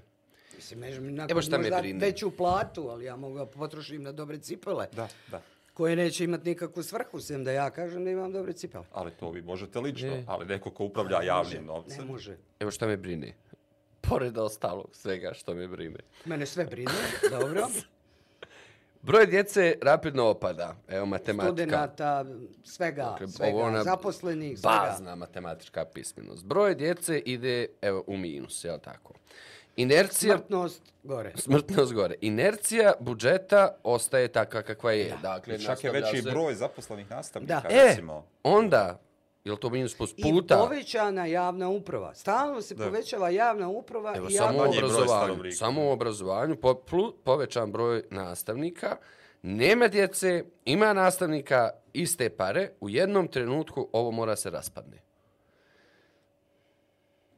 Mislim, 0.56 0.80
ne, 0.80 1.26
Evo 1.28 1.42
šta 1.42 1.50
me 1.52 1.58
možda 1.60 1.78
brine. 1.78 1.98
veću 2.00 2.30
platu, 2.30 2.82
ali 2.82 3.04
ja 3.04 3.16
mogu 3.16 3.38
da 3.38 3.46
potrošim 3.46 4.02
na 4.02 4.12
dobre 4.12 4.38
cipele, 4.38 4.86
Da, 4.92 5.08
da. 5.30 5.42
koje 5.74 5.96
neće 5.96 6.24
imati 6.24 6.44
nikakvu 6.44 6.82
svrhu, 6.82 7.20
sem 7.20 7.44
da 7.44 7.52
ja 7.52 7.70
kažem 7.70 8.04
da 8.04 8.10
imam 8.10 8.32
dobre 8.32 8.52
cipele. 8.52 8.84
Ali 8.92 9.10
to 9.10 9.30
vi 9.30 9.42
možete 9.42 9.80
lično, 9.80 10.08
Ne. 10.08 10.24
ali 10.26 10.46
neko 10.46 10.70
ko 10.70 10.84
upravlja 10.84 11.22
javnim 11.22 11.60
Ne 11.60 11.66
novcem. 11.66 12.06
može. 12.06 12.36
Evo 12.60 12.70
šta 12.70 12.86
me 12.86 12.96
brine. 12.96 13.34
Pored 14.02 14.38
ostalog 14.38 14.88
svega 14.92 15.32
što 15.34 15.54
me 15.54 15.68
brine. 15.68 15.98
Mene 16.24 16.46
sve 16.46 16.64
brine, 16.64 16.90
dobro. 17.30 17.68
Broj 19.06 19.26
djece 19.26 19.78
rapidno 19.82 20.24
opada. 20.24 20.76
Evo 20.88 21.06
matematika. 21.06 21.52
Studenata, 21.54 22.24
svega, 22.64 23.04
Dakle, 23.04 23.28
svega, 23.28 23.58
ona 23.58 23.84
zaposlenih, 23.84 24.58
svega. 24.58 24.76
Bazna 24.80 25.14
matematička 25.14 25.84
pismenost. 25.84 26.44
Broj 26.44 26.74
djece 26.74 27.18
ide 27.18 27.66
evo, 27.82 28.04
u 28.06 28.16
minus, 28.16 28.64
je 28.64 28.78
tako? 28.78 29.12
Inercija... 29.76 30.36
Smrtnost 30.36 30.82
gore. 31.02 31.32
Smrtnost 31.34 31.92
gore. 31.92 32.14
Inercija 32.20 32.92
budžeta 33.00 33.76
ostaje 33.82 34.28
takva 34.28 34.62
kakva 34.62 34.92
je. 34.92 35.14
Dakle, 35.22 35.58
Čak 35.58 35.84
je 35.84 35.90
veći 35.90 36.22
se- 36.22 36.30
broj 36.30 36.54
zaposlenih 36.54 37.10
nastavnika, 37.10 37.60
Da. 37.60 37.68
E, 37.70 37.86
recimo. 37.86 38.26
onda, 38.42 39.00
je 39.46 39.52
li 39.52 39.58
to 39.58 39.70
minus 39.70 39.94
plus 39.94 40.14
I 40.16 40.22
puta? 40.22 40.56
povećana 40.58 41.26
javna 41.26 41.68
uprava. 41.68 42.14
Stalno 42.14 42.60
se 42.62 42.74
Da. 42.74 42.84
povećava 42.84 43.30
javna 43.30 43.68
uprava 43.70 44.14
Evo, 44.16 44.28
i 44.28 44.32
samo 44.32 44.58
javna 44.58 44.78
obrazovanju. 44.78 45.52
Samo 45.52 45.84
u 45.84 45.90
obrazovanju, 45.90 46.56
po, 46.56 46.74
plu, 46.76 47.12
povećan 47.14 47.72
broj 47.72 48.02
nastavnika, 48.10 48.96
nema 49.42 49.88
djece, 49.88 50.44
ima 50.64 50.92
nastavnika, 50.92 51.70
iste 51.92 52.30
pare, 52.30 52.70
u 52.80 52.88
jednom 52.88 53.28
trenutku 53.28 53.88
ovo 53.92 54.10
mora 54.10 54.36
se 54.36 54.50
raspadne. 54.50 55.02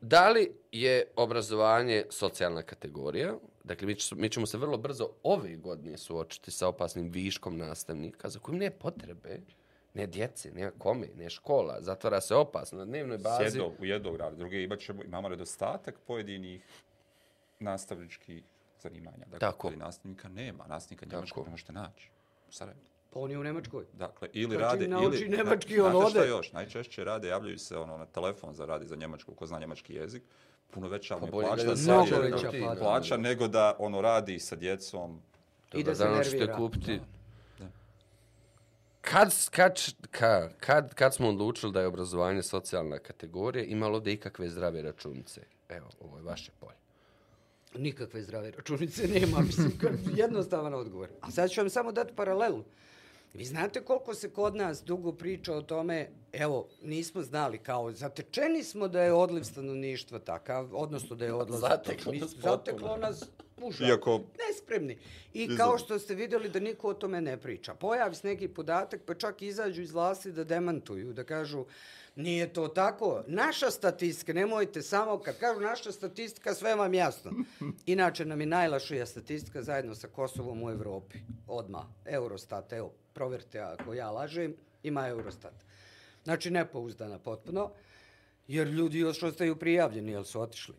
Da 0.00 0.28
li 0.28 0.52
je 0.72 1.12
obrazovanje 1.16 2.04
socijalna 2.10 2.62
kategorija? 2.62 3.34
Dakle, 3.64 3.86
mi, 3.86 3.94
ću- 3.94 4.16
mi 4.16 4.30
ćemo 4.30 4.46
se 4.46 4.58
vrlo 4.58 4.76
brzo 4.78 5.08
ove 5.22 5.56
godine 5.56 5.98
suočiti 5.98 6.50
sa 6.50 6.68
opasnim 6.68 7.08
viškom 7.08 7.56
nastavnika 7.58 8.28
za 8.28 8.38
kojim 8.38 8.58
ne 8.58 8.70
potrebe, 8.70 9.40
ne 9.94 10.06
djece, 10.06 10.50
ne 10.50 10.70
kome, 10.78 11.06
ne 11.16 11.30
škola. 11.30 11.76
Zatvara 11.80 12.20
se 12.20 12.34
opasno 12.34 12.78
na 12.78 12.84
dnevnoj 12.84 13.18
bazi. 13.18 13.50
Sjedo 13.50 13.72
u 13.78 13.84
jednog 13.84 14.16
rada, 14.16 14.36
druge 14.36 14.62
imat 14.62 14.78
ćemo, 14.78 15.02
imamo 15.04 15.28
nedostatak 15.28 15.94
pojedinih 16.06 16.64
nastavničkih 17.60 18.42
zanimanja. 18.82 19.16
Dakle, 19.18 19.38
Tako. 19.38 19.66
ali 19.68 19.76
nastavnika 19.76 20.28
nema, 20.28 20.64
nastavnika 20.66 21.06
njemačkog 21.06 21.44
ne 21.44 21.50
možete 21.50 21.72
naći. 21.72 22.10
U 22.48 22.52
Sarajevu. 22.52 22.80
Pa 23.10 23.20
on 23.20 23.30
je 23.30 23.38
u 23.38 23.44
Nemačkoj. 23.44 23.84
Dakle, 23.92 24.28
ili 24.32 24.50
Kad 24.50 24.60
rade, 24.60 24.84
čim 24.84 24.90
nauči 24.90 25.18
ili... 25.18 25.36
nemački, 25.36 25.76
da, 25.76 25.84
on 25.84 25.90
znate 25.92 26.10
šta 26.10 26.20
ode. 26.20 26.28
još? 26.28 26.52
Najčešće 26.52 27.04
rade, 27.04 27.28
javljaju 27.28 27.58
se 27.58 27.76
ono, 27.78 27.98
na 27.98 28.06
telefon 28.06 28.54
za 28.54 28.66
radi 28.66 28.86
za 28.86 28.96
njemačku, 28.96 29.34
ko 29.34 29.46
zna 29.46 29.58
njemački 29.58 29.94
jezik, 29.94 30.22
puno 30.70 30.88
veća 30.88 31.14
Pa 31.14 31.20
mu 31.20 31.26
je 31.26 31.30
bolje 31.32 31.46
plaća, 31.46 31.62
da 31.62 31.70
da 31.70 31.76
sad 31.76 31.94
Mnogo 31.94 32.14
je 32.14 32.30
veća 32.30 32.50
ti, 32.50 32.60
plata. 32.60 32.80
plaća 32.80 33.16
nego 33.16 33.48
da 33.48 33.76
ono 33.78 34.00
radi 34.00 34.38
sa 34.38 34.56
djecom. 34.56 35.22
I 35.74 35.82
da 35.84 35.94
se 35.94 35.98
Dobar 35.98 36.08
dan, 36.08 36.18
hoćete 36.18 36.36
nervira. 36.36 36.56
kupiti. 36.56 37.00
Kad, 39.10 39.34
kad, 39.50 39.80
kad, 40.10 40.54
kad, 40.60 40.94
kad 40.94 41.14
smo 41.14 41.28
odlučili 41.28 41.72
da 41.72 41.80
je 41.80 41.86
obrazovanje 41.86 42.42
socijalna 42.42 42.98
kategorija, 42.98 43.64
imalo 43.64 44.00
da 44.00 44.10
ikakve 44.10 44.48
zdrave 44.48 44.82
računice? 44.82 45.40
Evo, 45.68 45.88
ovo 46.00 46.16
je 46.16 46.22
vaše 46.22 46.52
polje. 46.60 46.76
Nikakve 47.74 48.22
zdrave 48.22 48.50
računice 48.50 49.08
nema, 49.08 49.40
mislim, 49.40 49.72
jednostavan 50.16 50.74
odgovor. 50.74 51.08
A 51.20 51.30
sad 51.30 51.50
ću 51.50 51.60
vam 51.60 51.70
samo 51.70 51.92
dati 51.92 52.14
paralelu. 52.14 52.64
Vi 53.34 53.44
znate 53.44 53.84
koliko 53.84 54.14
se 54.14 54.30
kod 54.30 54.56
nas 54.56 54.84
dugo 54.84 55.12
priča 55.12 55.54
o 55.54 55.62
tome, 55.62 56.08
evo, 56.32 56.68
nismo 56.82 57.22
znali, 57.22 57.58
kao 57.58 57.92
zatečeni 57.92 58.62
smo 58.64 58.88
da 58.88 59.02
je 59.02 59.12
odliv 59.12 59.42
stanovništva 59.42 60.18
takav, 60.18 60.68
odnosno 60.72 61.16
da 61.16 61.24
je 61.24 61.32
odlazak... 61.34 61.70
Zateklo 61.70 62.12
Mi- 62.12 62.18
nas 62.18 62.34
potpuno. 62.34 62.50
Zateklo 62.56 62.96
nas 62.96 63.24
puša. 63.56 63.84
Iako- 63.84 64.20
Nespremni. 64.48 64.98
I 65.32 65.56
kao 65.56 65.78
što 65.78 65.98
ste 65.98 66.14
vidjeli 66.14 66.48
da 66.48 66.60
niko 66.60 66.88
o 66.88 66.94
tome 66.94 67.20
ne 67.20 67.36
priča. 67.36 67.74
Pojavi 67.74 68.14
se 68.14 68.26
neki 68.26 68.48
podatak, 68.48 69.00
pa 69.06 69.14
čak 69.14 69.42
izađu 69.42 69.82
iz 69.82 69.92
vlasti 69.92 70.32
da 70.32 70.44
demantuju, 70.44 71.12
da 71.12 71.24
kažu 71.24 71.64
nije 72.16 72.52
to 72.52 72.68
tako. 72.68 73.22
Naša 73.26 73.70
statistika, 73.70 74.32
nemojte 74.32 74.82
samo, 74.82 75.18
kad 75.18 75.38
kažu 75.38 75.60
naša 75.60 75.92
statistika, 75.92 76.54
sve 76.54 76.74
vam 76.74 76.94
jasno. 76.94 77.32
Inače 77.86 78.24
nam 78.24 78.40
je 78.40 78.46
najlašija 78.46 79.06
statistika 79.06 79.62
zajedno 79.62 79.94
sa 79.94 80.08
Kosovom 80.08 80.62
u 80.62 80.70
Evropi. 80.70 81.18
Odma 81.46 81.86
Eurostat, 82.04 82.72
evo, 82.72 82.92
provjerite 83.18 83.60
ako 83.60 83.94
ja 83.94 84.10
lažem, 84.10 84.54
ima 84.82 85.08
Eurostat. 85.08 85.54
Znači, 86.24 86.50
nepouzdana 86.50 87.18
potpuno, 87.18 87.70
jer 88.48 88.66
ljudi 88.66 88.98
još 88.98 89.22
ostaju 89.22 89.56
prijavljeni, 89.56 90.12
jel 90.12 90.24
su 90.24 90.40
otišli. 90.40 90.74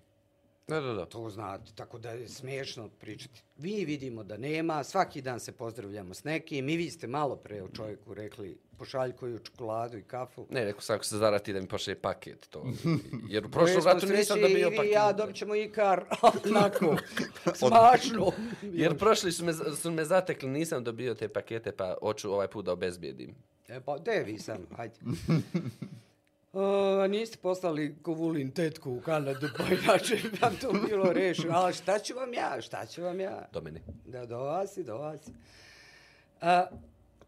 Da, 0.68 0.80
da, 0.80 0.94
da. 0.94 1.06
To 1.06 1.30
znate, 1.30 1.72
tako 1.76 2.00
da 2.00 2.12
je 2.12 2.28
smiješno 2.28 2.90
pričati. 2.90 3.44
Vi 3.58 3.86
vidimo 3.86 4.24
da 4.24 4.38
nema, 4.38 4.84
svaki 4.84 5.22
dan 5.22 5.40
se 5.40 5.52
pozdravljamo 5.52 6.14
s 6.14 6.24
nekim 6.24 6.70
i 6.70 6.78
vi 6.78 6.90
ste 6.92 7.08
malo 7.08 7.36
pre 7.36 7.64
o 7.64 7.68
čovjeku 7.68 8.14
rekli 8.14 8.58
pošalj 8.80 9.12
koju 9.12 9.40
čokoladu 9.40 9.98
i 9.98 10.04
kafu. 10.04 10.48
Ne, 10.50 10.66
rekao 10.66 10.82
sam 10.82 10.96
ako 10.96 11.06
se 11.06 11.18
zarati 11.18 11.54
da 11.54 11.62
mi 11.62 11.68
pošle 11.68 11.96
paket 11.96 12.48
to. 12.50 12.66
Jer 13.34 13.46
u 13.46 13.50
prošlom 13.50 13.84
ratu 13.86 14.06
nisam 14.06 14.42
dobio 14.42 14.68
i 14.68 14.70
vi 14.70 14.78
paket. 14.78 14.92
i 14.92 14.94
ja 14.94 15.14
dobit 15.14 15.36
ćemo 15.36 15.56
ikar 15.56 16.04
onako, 16.50 16.98
smašno. 17.60 18.32
Jer 18.62 18.98
prošli 18.98 19.32
su 19.32 19.46
me, 19.46 19.54
su 19.54 19.92
me 19.92 20.06
zatekli, 20.06 20.50
nisam 20.50 20.84
dobio 20.84 21.14
te 21.16 21.28
pakete, 21.28 21.72
pa 21.72 21.96
hoću 22.02 22.34
ovaj 22.34 22.48
put 22.48 22.66
da 22.66 22.72
obezbijedim. 22.72 23.36
E 23.68 23.80
pa, 23.80 23.98
de 23.98 24.24
vi 24.26 24.40
sam, 24.40 24.66
hajde. 24.78 24.96
Uh, 26.54 27.10
niste 27.10 27.38
poslali 27.38 27.96
kovulin 28.02 28.52
tetku 28.52 28.92
u 28.92 29.02
Kanadu, 29.02 29.48
pa 29.58 29.64
inače 29.64 30.16
bi 30.16 30.38
vam 30.42 30.56
to 30.62 30.72
bilo 30.88 31.14
rešeno. 31.14 31.54
Ali 31.54 31.74
šta 31.74 32.00
ću 32.00 32.16
vam 32.16 32.34
ja, 32.34 32.62
šta 32.62 32.86
ću 32.86 33.04
vam 33.04 33.20
ja? 33.20 33.48
Do 33.54 33.62
mene. 33.62 33.82
Da, 34.06 34.26
do 34.26 34.38
vas 34.38 34.78
i 34.78 34.84
do 34.84 34.98
vas. 34.98 35.30
A, 36.42 36.66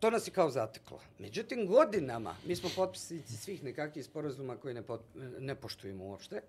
to 0.02 0.10
nas 0.10 0.28
je 0.28 0.32
kao 0.32 0.50
zateklo. 0.50 1.00
Međutim, 1.20 1.68
godinama, 1.68 2.36
mi 2.46 2.56
smo 2.56 2.70
potpisnici 2.76 3.38
svih 3.38 3.64
nekakvih 3.64 4.06
sporazuma 4.06 4.58
koje 4.58 4.74
ne, 4.74 4.82
pot, 4.82 5.02
ne 5.40 5.56
poštujemo 5.56 6.06
uopšte, 6.06 6.42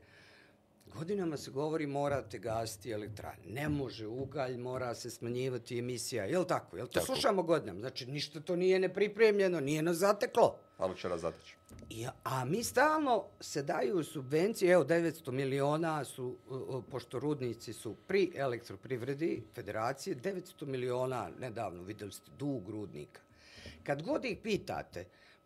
godinama 0.86 1.36
se 1.36 1.50
govori 1.50 1.86
morate 1.86 2.38
gasiti 2.38 2.90
elektrane. 2.90 3.42
Ne 3.46 3.68
može 3.68 4.07
ugalj, 4.07 4.57
mora 4.57 4.94
se 4.94 5.11
smanjivati 5.11 5.78
emisija. 5.78 6.24
Je 6.24 6.38
li 6.38 6.46
tako? 6.46 6.76
Je 6.76 6.82
li 6.82 6.88
to 6.88 7.00
Tako. 7.00 7.07
slušamo 7.07 7.42
godinama? 7.42 7.80
Znači, 7.80 8.07
ništa 8.07 8.40
to 8.40 8.57
nije 8.57 8.78
nepripremljeno, 8.78 9.61
nije 9.61 9.82
nas 9.82 9.96
zateklo. 9.96 10.57
Ali 10.78 10.96
će 10.96 11.09
razataći. 11.09 11.57
I, 11.90 12.07
a 12.24 12.44
mi 12.44 12.64
stalno 12.64 13.24
se 13.40 13.62
daju 13.62 14.05
subvencije, 14.05 14.72
evo 14.72 14.84
900 14.84 15.30
miliona 15.30 16.05
su, 16.05 16.36
pošto 16.90 17.18
rudnici 17.18 17.72
su 17.72 17.96
pri 18.09 18.32
elektroprivredi 18.34 19.42
federacije, 19.55 20.16
900 20.16 20.66
miliona 20.66 21.30
nedavno 21.40 21.82
videli 21.82 22.12
ste 22.12 22.30
dug 22.38 22.68
rudnika. 22.68 23.20
Kad 23.83 24.03
god 24.03 24.24
ih 24.24 24.39
pitate, 24.39 25.05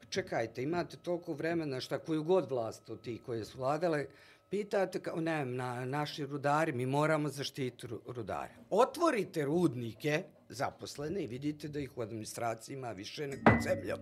čekajte, 0.08 0.62
imate 0.62 0.96
toliko 0.96 1.32
vremena 1.32 1.80
šta 1.80 1.98
koju 1.98 2.22
god 2.22 2.50
vlast 2.50 2.90
od 2.90 3.00
tih 3.00 3.22
koje 3.22 3.44
su 3.44 3.58
vladale, 3.58 4.06
pitate, 4.50 5.00
kao, 5.00 5.16
ne, 5.16 5.44
na, 5.44 5.84
naši 5.84 6.26
rudari, 6.26 6.72
mi 6.72 6.86
moramo 6.86 7.28
zaštiti 7.28 7.86
ru- 7.86 8.00
rudare. 8.06 8.54
Otvorite 8.70 9.44
rudnike 9.44 10.22
zaposlene 10.48 11.22
i 11.22 11.26
vidite 11.26 11.68
da 11.68 11.80
ih 11.80 11.98
u 11.98 12.02
administraciji 12.02 12.74
ima 12.74 12.92
više 12.92 13.26
nego 13.26 13.42
pod 13.44 13.62
zemljom. 13.62 13.98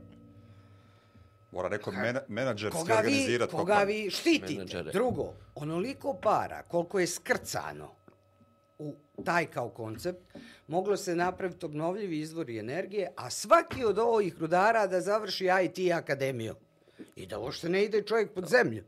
Mora 1.52 1.68
neko 1.68 1.92
mena, 1.92 2.20
menadžerski 2.28 2.78
Koga 2.78 2.92
vi, 2.92 2.98
organizirati. 2.98 3.52
koga 3.52 3.78
vi 3.78 4.10
štitite. 4.10 4.52
Menadžere. 4.52 4.92
Drugo, 4.92 5.32
onoliko 5.54 6.14
para 6.14 6.62
koliko 6.62 7.00
je 7.00 7.06
skrcano 7.06 7.90
u 8.78 8.94
taj 9.24 9.46
kao 9.46 9.68
koncept, 9.68 10.20
moglo 10.68 10.96
se 10.96 11.16
napraviti 11.16 11.66
obnovljivi 11.66 12.20
izvori 12.20 12.58
energije, 12.58 13.12
a 13.16 13.30
svaki 13.30 13.84
od 13.84 13.98
ovih 13.98 14.34
rudara 14.38 14.86
da 14.86 15.00
završi 15.00 15.48
IT 15.64 15.92
akademiju. 15.92 16.54
I 17.16 17.26
da 17.26 17.38
uopšte 17.38 17.68
ne 17.68 17.84
ide 17.84 18.02
čovjek 18.02 18.32
pod 18.32 18.48
zemlju 18.48 18.84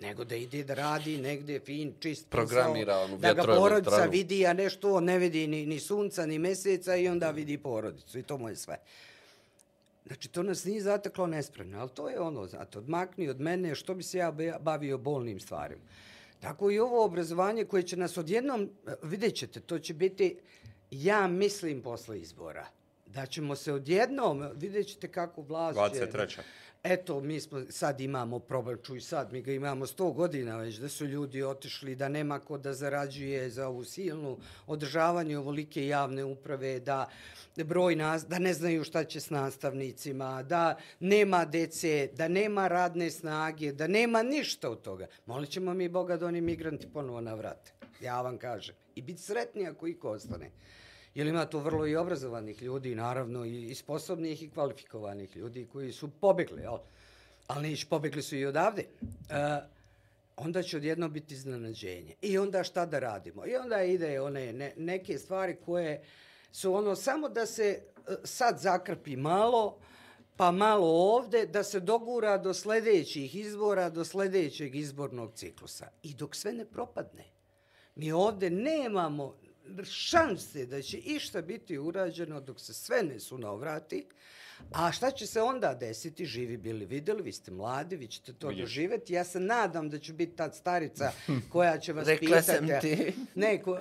nego 0.00 0.24
da 0.24 0.36
ide 0.36 0.64
da 0.64 0.74
radi 0.74 1.18
negde 1.18 1.60
fin, 1.60 1.92
čist 2.00 2.30
Programira 2.30 2.94
posao, 2.94 3.18
da 3.18 3.32
ga 3.32 3.42
porodica 3.42 4.04
vidi, 4.04 4.46
a 4.46 4.52
nešto 4.52 5.00
ne 5.00 5.18
vidi 5.18 5.46
ni, 5.46 5.66
ni 5.66 5.80
sunca, 5.80 6.26
ni 6.26 6.38
meseca 6.38 6.96
i 6.96 7.08
onda 7.08 7.30
vidi 7.30 7.58
porodicu 7.58 8.18
i 8.18 8.22
to 8.22 8.38
mu 8.38 8.48
je 8.48 8.56
sve. 8.56 8.76
Znači, 10.06 10.28
to 10.28 10.42
nas 10.42 10.64
nije 10.64 10.80
zateklo 10.82 11.26
nespremno, 11.26 11.80
ali 11.80 11.90
to 11.94 12.08
je 12.08 12.20
ono, 12.20 12.46
znate, 12.46 12.78
odmakni 12.78 13.28
od 13.28 13.40
mene 13.40 13.74
što 13.74 13.94
bi 13.94 14.02
se 14.02 14.18
ja 14.18 14.32
bavio 14.60 14.98
bolnim 14.98 15.40
stvarima. 15.40 15.82
Tako 16.40 16.70
i 16.70 16.78
ovo 16.78 17.04
obrazovanje 17.04 17.64
koje 17.64 17.82
će 17.82 17.96
nas 17.96 18.16
odjednom, 18.16 18.70
e, 18.86 18.92
vidjet 19.02 19.34
ćete, 19.34 19.60
to 19.60 19.78
će 19.78 19.94
biti, 19.94 20.38
ja 20.90 21.26
mislim, 21.26 21.82
posle 21.82 22.20
izbora, 22.20 22.66
da 23.06 23.26
ćemo 23.26 23.56
se 23.56 23.72
odjednom, 23.72 24.48
vidjet 24.54 24.86
ćete 24.88 25.08
kako 25.08 25.42
vlast 25.42 25.94
će... 25.94 26.06
23.. 26.06 26.40
Eto, 26.82 27.20
mi 27.20 27.40
smo, 27.40 27.64
sad 27.70 28.00
imamo 28.00 28.38
problem, 28.38 28.78
čuj 28.82 29.00
sad, 29.00 29.32
mi 29.32 29.42
ga 29.42 29.52
imamo 29.52 29.86
100 29.86 30.14
godina 30.14 30.56
već, 30.56 30.76
da 30.76 30.88
su 30.88 31.06
ljudi 31.06 31.42
otišli, 31.42 31.94
da 31.94 32.08
nema 32.08 32.38
ko 32.38 32.58
da 32.58 32.74
zarađuje 32.74 33.50
za 33.50 33.68
ovu 33.68 33.84
silnu 33.84 34.38
održavanje 34.66 35.38
ovolike 35.38 35.86
javne 35.86 36.24
uprave, 36.24 36.80
da 36.80 37.08
broj 37.56 37.96
nas, 37.96 38.26
da 38.26 38.38
ne 38.38 38.54
znaju 38.54 38.84
šta 38.84 39.04
će 39.04 39.20
s 39.20 39.30
nastavnicima, 39.30 40.42
da 40.42 40.76
nema 41.00 41.44
dece, 41.44 42.08
da 42.14 42.28
nema 42.28 42.68
radne 42.68 43.10
snage, 43.10 43.72
da 43.72 43.86
nema 43.86 44.22
ništa 44.22 44.70
od 44.70 44.82
toga. 44.82 45.06
Molit 45.26 45.50
ćemo 45.50 45.74
mi 45.74 45.88
Boga 45.88 46.16
da 46.16 46.26
oni 46.26 46.40
migranti 46.40 46.88
ponovo 46.92 47.20
navrate. 47.20 47.72
Ja 48.00 48.22
vam 48.22 48.38
kažem. 48.38 48.74
I 48.94 49.02
biti 49.02 49.22
sretni 49.22 49.66
ako 49.66 49.86
iko 49.86 50.10
ostane. 50.10 50.50
Jer 51.18 51.26
ima 51.26 51.46
tu 51.46 51.58
vrlo 51.58 51.86
i 51.86 51.96
obrazovanih 51.96 52.62
ljudi, 52.62 52.94
naravno, 52.94 53.44
i, 53.44 53.74
sposobnih 53.74 54.42
i 54.42 54.50
kvalifikovanih 54.50 55.36
ljudi 55.36 55.68
koji 55.72 55.92
su 55.92 56.10
pobegli, 56.20 56.62
jel? 56.62 56.78
Ali 57.46 57.68
niš, 57.68 57.84
pobegli 57.84 58.22
su 58.22 58.36
i 58.36 58.46
odavde. 58.46 58.82
E, 58.82 58.86
onda 60.36 60.62
će 60.62 60.76
odjedno 60.76 61.08
biti 61.08 61.34
iznenađenje. 61.34 62.14
I 62.22 62.38
onda 62.38 62.64
šta 62.64 62.86
da 62.86 62.98
radimo? 62.98 63.46
I 63.46 63.56
onda 63.56 63.82
ide 63.82 64.20
one 64.20 64.52
ne, 64.52 64.72
neke 64.76 65.18
stvari 65.18 65.56
koje 65.64 66.02
su 66.52 66.74
ono 66.74 66.96
samo 66.96 67.28
da 67.28 67.46
se 67.46 67.82
e, 68.08 68.14
sad 68.24 68.58
zakrpi 68.58 69.16
malo, 69.16 69.78
pa 70.36 70.50
malo 70.50 70.88
ovde, 70.88 71.46
da 71.46 71.64
se 71.64 71.80
dogura 71.80 72.38
do 72.38 72.54
sljedećih 72.54 73.36
izbora, 73.36 73.90
do 73.90 74.04
sljedećeg 74.04 74.76
izbornog 74.76 75.34
ciklusa. 75.34 75.88
I 76.02 76.14
dok 76.14 76.36
sve 76.36 76.52
ne 76.52 76.64
propadne, 76.64 77.24
mi 77.94 78.12
ovde 78.12 78.50
nemamo 78.50 79.34
šanse 79.84 80.66
da 80.66 80.82
će 80.82 80.98
išta 80.98 81.42
biti 81.42 81.78
urađeno 81.78 82.40
dok 82.40 82.60
se 82.60 82.74
sve 82.74 83.02
ne 83.02 83.20
sunovrati, 83.20 84.06
a 84.72 84.92
šta 84.92 85.10
će 85.10 85.26
se 85.26 85.42
onda 85.42 85.74
desiti, 85.74 86.26
živi 86.26 86.56
bili 86.56 86.86
videli, 86.86 87.22
vi 87.22 87.32
ste 87.32 87.50
mladi, 87.50 87.96
vi 87.96 88.06
ćete 88.06 88.32
to 88.32 88.48
Vidiš. 88.48 88.62
doživeti. 88.62 89.12
Ja 89.12 89.24
se 89.24 89.40
nadam 89.40 89.88
da 89.88 89.98
ću 89.98 90.12
biti 90.12 90.36
ta 90.36 90.52
starica 90.52 91.12
koja 91.52 91.78
će 91.78 91.92
vas 91.92 92.06
Rekla 92.06 92.26
pitati. 92.26 92.44
sam 92.46 92.80
ti. 92.80 93.12
Ne, 93.34 93.62
ko, 93.62 93.78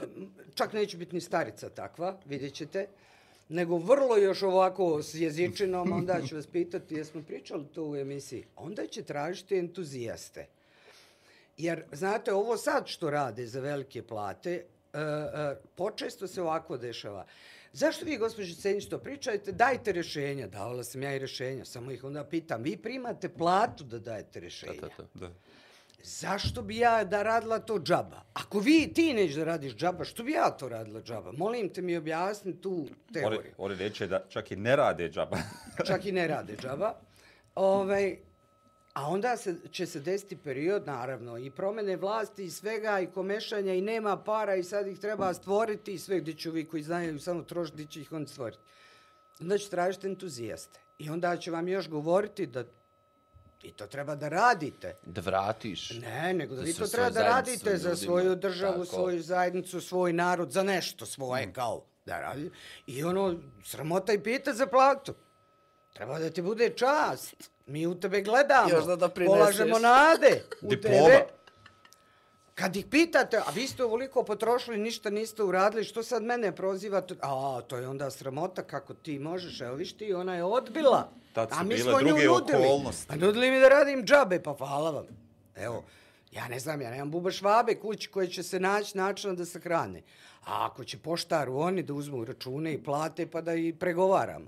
čak 0.56 0.74
neće 0.74 0.98
biti 0.98 1.16
ni 1.16 1.22
starica 1.22 1.70
takva, 1.70 2.20
vidjet 2.26 2.54
ćete. 2.54 2.88
Nego 3.50 3.78
vrlo 3.78 4.18
još 4.18 4.44
ovako 4.44 5.04
s 5.04 5.16
jezičinom, 5.16 5.92
onda 5.92 6.22
ću 6.22 6.36
vas 6.36 6.48
pitati, 6.48 6.96
jesmo 6.96 7.24
pričali 7.24 7.66
to 7.68 7.84
u 7.84 7.96
emisiji. 7.96 8.46
Onda 8.56 8.88
će 8.88 9.04
tražiti 9.04 9.58
entuzijaste. 9.58 10.48
Jer, 11.58 11.84
znate, 11.92 12.34
ovo 12.34 12.58
sad 12.58 12.88
što 12.88 13.10
rade 13.10 13.48
za 13.48 13.60
velike 13.60 14.04
plate, 14.04 14.66
uh, 14.98 15.52
uh, 15.52 15.58
počesto 15.76 16.28
se 16.28 16.42
ovako 16.42 16.78
dešava. 16.78 17.26
Zašto 17.74 18.06
vi, 18.06 18.18
gospođo 18.18 18.56
Cenjić, 18.56 18.90
to 18.90 18.98
pričajte? 18.98 19.52
Dajte 19.52 19.92
rešenja. 19.92 20.48
Davala 20.48 20.84
sam 20.84 21.04
ja 21.04 21.16
i 21.16 21.20
rešenja, 21.20 21.66
samo 21.66 21.92
ih 21.92 22.04
onda 22.04 22.24
pitam. 22.24 22.64
Vi 22.64 22.78
primate 22.78 23.30
platu 23.30 23.84
da 23.84 24.00
dajete 24.00 24.40
rešenja. 24.40 24.82
Da, 24.82 24.88
da, 24.88 25.04
da. 25.14 25.28
Da. 25.28 25.34
Zašto 26.04 26.62
bi 26.62 26.78
ja 26.78 27.04
da 27.04 27.24
radila 27.24 27.60
to 27.60 27.80
džaba? 27.80 28.22
Ako 28.34 28.60
vi 28.60 28.94
ti 28.94 29.14
nećeš 29.14 29.36
da 29.36 29.44
radiš 29.44 29.76
džaba, 29.76 30.04
što 30.04 30.24
bi 30.24 30.32
ja 30.32 30.50
to 30.52 30.70
radila 30.70 31.02
džaba? 31.02 31.32
Molim 31.32 31.70
te 31.70 31.82
mi 31.82 31.98
objasni 31.98 32.62
tu 32.62 32.88
teoriju. 33.14 33.54
oni 33.58 33.76
reče 33.76 34.08
da 34.08 34.26
čak 34.30 34.52
i 34.52 34.56
ne 34.56 34.76
rade 34.76 35.10
džaba. 35.10 35.38
Čak 35.88 36.06
i 36.06 36.12
ne 36.12 36.28
rade 36.28 36.56
džaba. 36.62 36.94
Ovaj, 37.56 38.18
a 38.98 39.08
onda 39.08 39.38
se, 39.38 39.56
će 39.72 39.86
se 39.86 40.00
desiti 40.00 40.38
period, 40.38 40.86
naravno, 40.86 41.38
i 41.38 41.52
promene 41.52 41.96
vlasti 41.96 42.46
i 42.46 42.50
svega, 42.50 43.00
i 43.00 43.08
komešanja, 43.08 43.74
i 43.74 43.82
nema 43.82 44.18
para, 44.24 44.56
i 44.56 44.64
sad 44.64 44.88
ih 44.88 45.00
treba 45.00 45.34
stvoriti, 45.34 45.94
i 45.94 46.00
sve 46.00 46.20
gdje 46.20 46.34
će 46.34 46.50
ovi 46.50 46.66
koji 46.66 46.84
znaju 46.84 47.20
samo 47.20 47.44
trošiti, 47.44 47.76
gdje 47.76 47.86
će 47.86 48.02
ih 48.02 48.12
on 48.12 48.28
stvoriti. 48.28 48.62
Onda 49.42 49.58
će 49.58 49.70
tražiti 49.70 50.08
entuzijaste. 50.08 50.80
I 51.00 51.10
onda 51.10 51.38
će 51.38 51.52
vam 51.52 51.68
još 51.68 51.90
govoriti 51.90 52.46
da 52.46 52.64
vi 53.64 53.72
to 53.72 53.88
treba 53.88 54.16
da 54.16 54.30
radite. 54.30 54.96
Da 55.06 55.22
vratiš. 55.22 55.90
Ne, 55.90 56.34
nego 56.34 56.56
da 56.56 56.62
Za 56.62 56.66
vi 56.66 56.74
to 56.74 56.88
treba 56.88 57.10
da 57.10 57.24
radite 57.24 57.78
za 57.78 57.96
svoju 57.96 58.36
državu, 58.36 58.86
Tako. 58.86 58.96
svoju 58.96 59.22
zajednicu, 59.22 59.82
svoj 59.82 60.14
narod, 60.14 60.52
za 60.52 60.64
nešto 60.64 61.06
svoje, 61.06 61.54
kao 61.54 61.86
da 62.06 62.20
radi. 62.20 62.52
I 62.88 63.04
ono, 63.04 63.40
sramota 63.64 64.14
i 64.14 64.24
pita 64.24 64.54
za 64.54 64.68
platu. 64.68 65.14
Treba 65.94 66.20
da 66.20 66.30
ti 66.30 66.42
bude 66.42 66.70
čast. 66.70 67.57
Mi 67.68 67.88
u 67.88 67.96
tebe 67.96 68.22
gledamo. 68.22 68.70
Još 68.70 68.86
da 68.86 68.96
doprineseš. 68.96 69.38
Polažemo 69.40 69.80
nade 69.80 70.44
u 70.62 70.68
Diploma. 70.70 70.98
tebe. 71.08 71.26
Kad 72.56 72.76
ih 72.76 72.86
pitate, 72.86 73.38
a 73.38 73.52
vi 73.56 73.68
ste 73.68 73.84
ovoliko 73.84 74.24
potrošili, 74.24 74.78
ništa 74.78 75.10
niste 75.10 75.44
uradili, 75.44 75.84
što 75.84 76.04
sad 76.04 76.24
mene 76.24 76.56
prozivate? 76.56 77.16
A, 77.22 77.62
to 77.68 77.78
je 77.78 77.88
onda 77.88 78.12
sramota, 78.12 78.64
kako 78.64 78.94
ti 78.94 79.20
možeš, 79.20 79.62
evo 79.62 79.76
viš 79.76 79.98
ti, 79.98 80.14
ona 80.14 80.36
je 80.36 80.44
odbila. 80.44 81.12
Tad 81.34 81.50
su 81.50 81.56
a 81.60 81.64
mi 81.64 81.76
bile 81.76 81.82
smo 81.82 82.02
nju 82.02 82.08
druge 82.08 82.26
nudili. 82.26 82.66
okolnosti. 82.66 83.14
A 83.14 83.16
nudili 83.16 83.52
mi 83.52 83.60
da 83.60 83.70
radim 83.70 84.06
džabe, 84.06 84.44
pa 84.44 84.56
hvala 84.58 84.92
vam. 84.92 85.06
Evo, 85.56 85.84
ja 86.32 86.48
ne 86.48 86.60
znam, 86.60 86.82
ja 86.82 86.90
nemam 86.90 87.12
buba 87.12 87.32
švabe 87.32 87.76
kući 87.76 88.10
koje 88.10 88.28
će 88.28 88.44
se 88.44 88.60
naći 88.60 88.98
načina 88.98 89.34
da 89.34 89.46
se 89.46 89.60
hrane. 89.60 90.02
A 90.46 90.66
ako 90.66 90.84
će 90.84 90.98
poštaru 90.98 91.58
oni 91.58 91.84
da 91.84 91.94
uzmu 91.94 92.26
račune 92.26 92.74
i 92.74 92.84
plate, 92.84 93.28
pa 93.28 93.42
da 93.42 93.54
i 93.54 93.74
pregovaramo. 93.74 94.48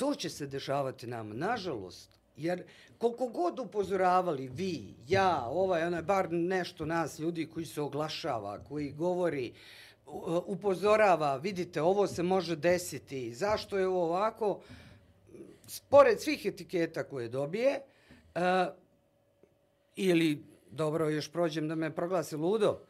To 0.00 0.14
će 0.14 0.30
se 0.30 0.46
dešavati 0.46 1.06
nama, 1.06 1.34
nažalost. 1.34 2.10
Jer 2.36 2.62
koliko 2.98 3.26
god 3.26 3.58
upozoravali 3.58 4.48
vi, 4.48 4.94
ja, 5.08 5.44
ovaj, 5.46 5.82
onaj, 5.82 6.02
bar 6.02 6.32
nešto 6.32 6.86
nas 6.86 7.18
ljudi 7.18 7.46
koji 7.46 7.66
se 7.66 7.80
oglašava, 7.80 8.64
koji 8.68 8.92
govori, 8.92 9.52
upozorava, 10.46 11.36
vidite, 11.36 11.82
ovo 11.82 12.06
se 12.06 12.22
može 12.22 12.56
desiti, 12.56 13.34
zašto 13.34 13.78
je 13.78 13.88
ovo 13.88 14.04
ovako, 14.04 14.60
pored 15.88 16.20
svih 16.20 16.46
etiketa 16.46 17.04
koje 17.04 17.28
dobije, 17.28 17.80
uh, 18.34 18.40
ili, 19.96 20.44
dobro, 20.70 21.08
još 21.08 21.32
prođem 21.32 21.68
da 21.68 21.74
me 21.74 21.94
proglasi 21.94 22.36
ludo, 22.36 22.80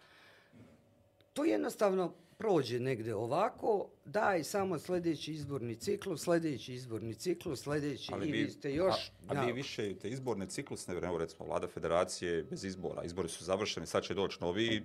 to 1.33 1.45
jednostavno 1.45 2.15
prođe 2.41 2.81
negde 2.81 3.15
ovako, 3.15 3.89
daj 4.05 4.45
samo 4.45 4.79
sljedeći 4.79 5.33
izborni 5.33 5.77
ciklus, 5.77 6.25
sljedeći 6.25 6.75
izborni 6.75 7.15
ciklus, 7.15 7.63
sljedeći 7.63 8.13
i 8.25 8.33
vi 8.33 8.51
ste 8.51 8.75
još... 8.75 9.13
A, 9.29 9.35
a 9.35 9.45
vi 9.45 9.53
više 9.53 9.95
te 9.95 10.09
izborne 10.09 10.47
ciklusne, 10.47 10.95
evo 10.95 11.19
recimo, 11.19 11.45
vlada 11.47 11.69
federacije 11.69 12.43
bez 12.43 12.65
izbora, 12.65 13.05
izbori 13.05 13.29
su 13.29 13.45
završeni, 13.45 13.87
sad 13.87 14.03
će 14.03 14.15
doći 14.15 14.39
novi, 14.41 14.83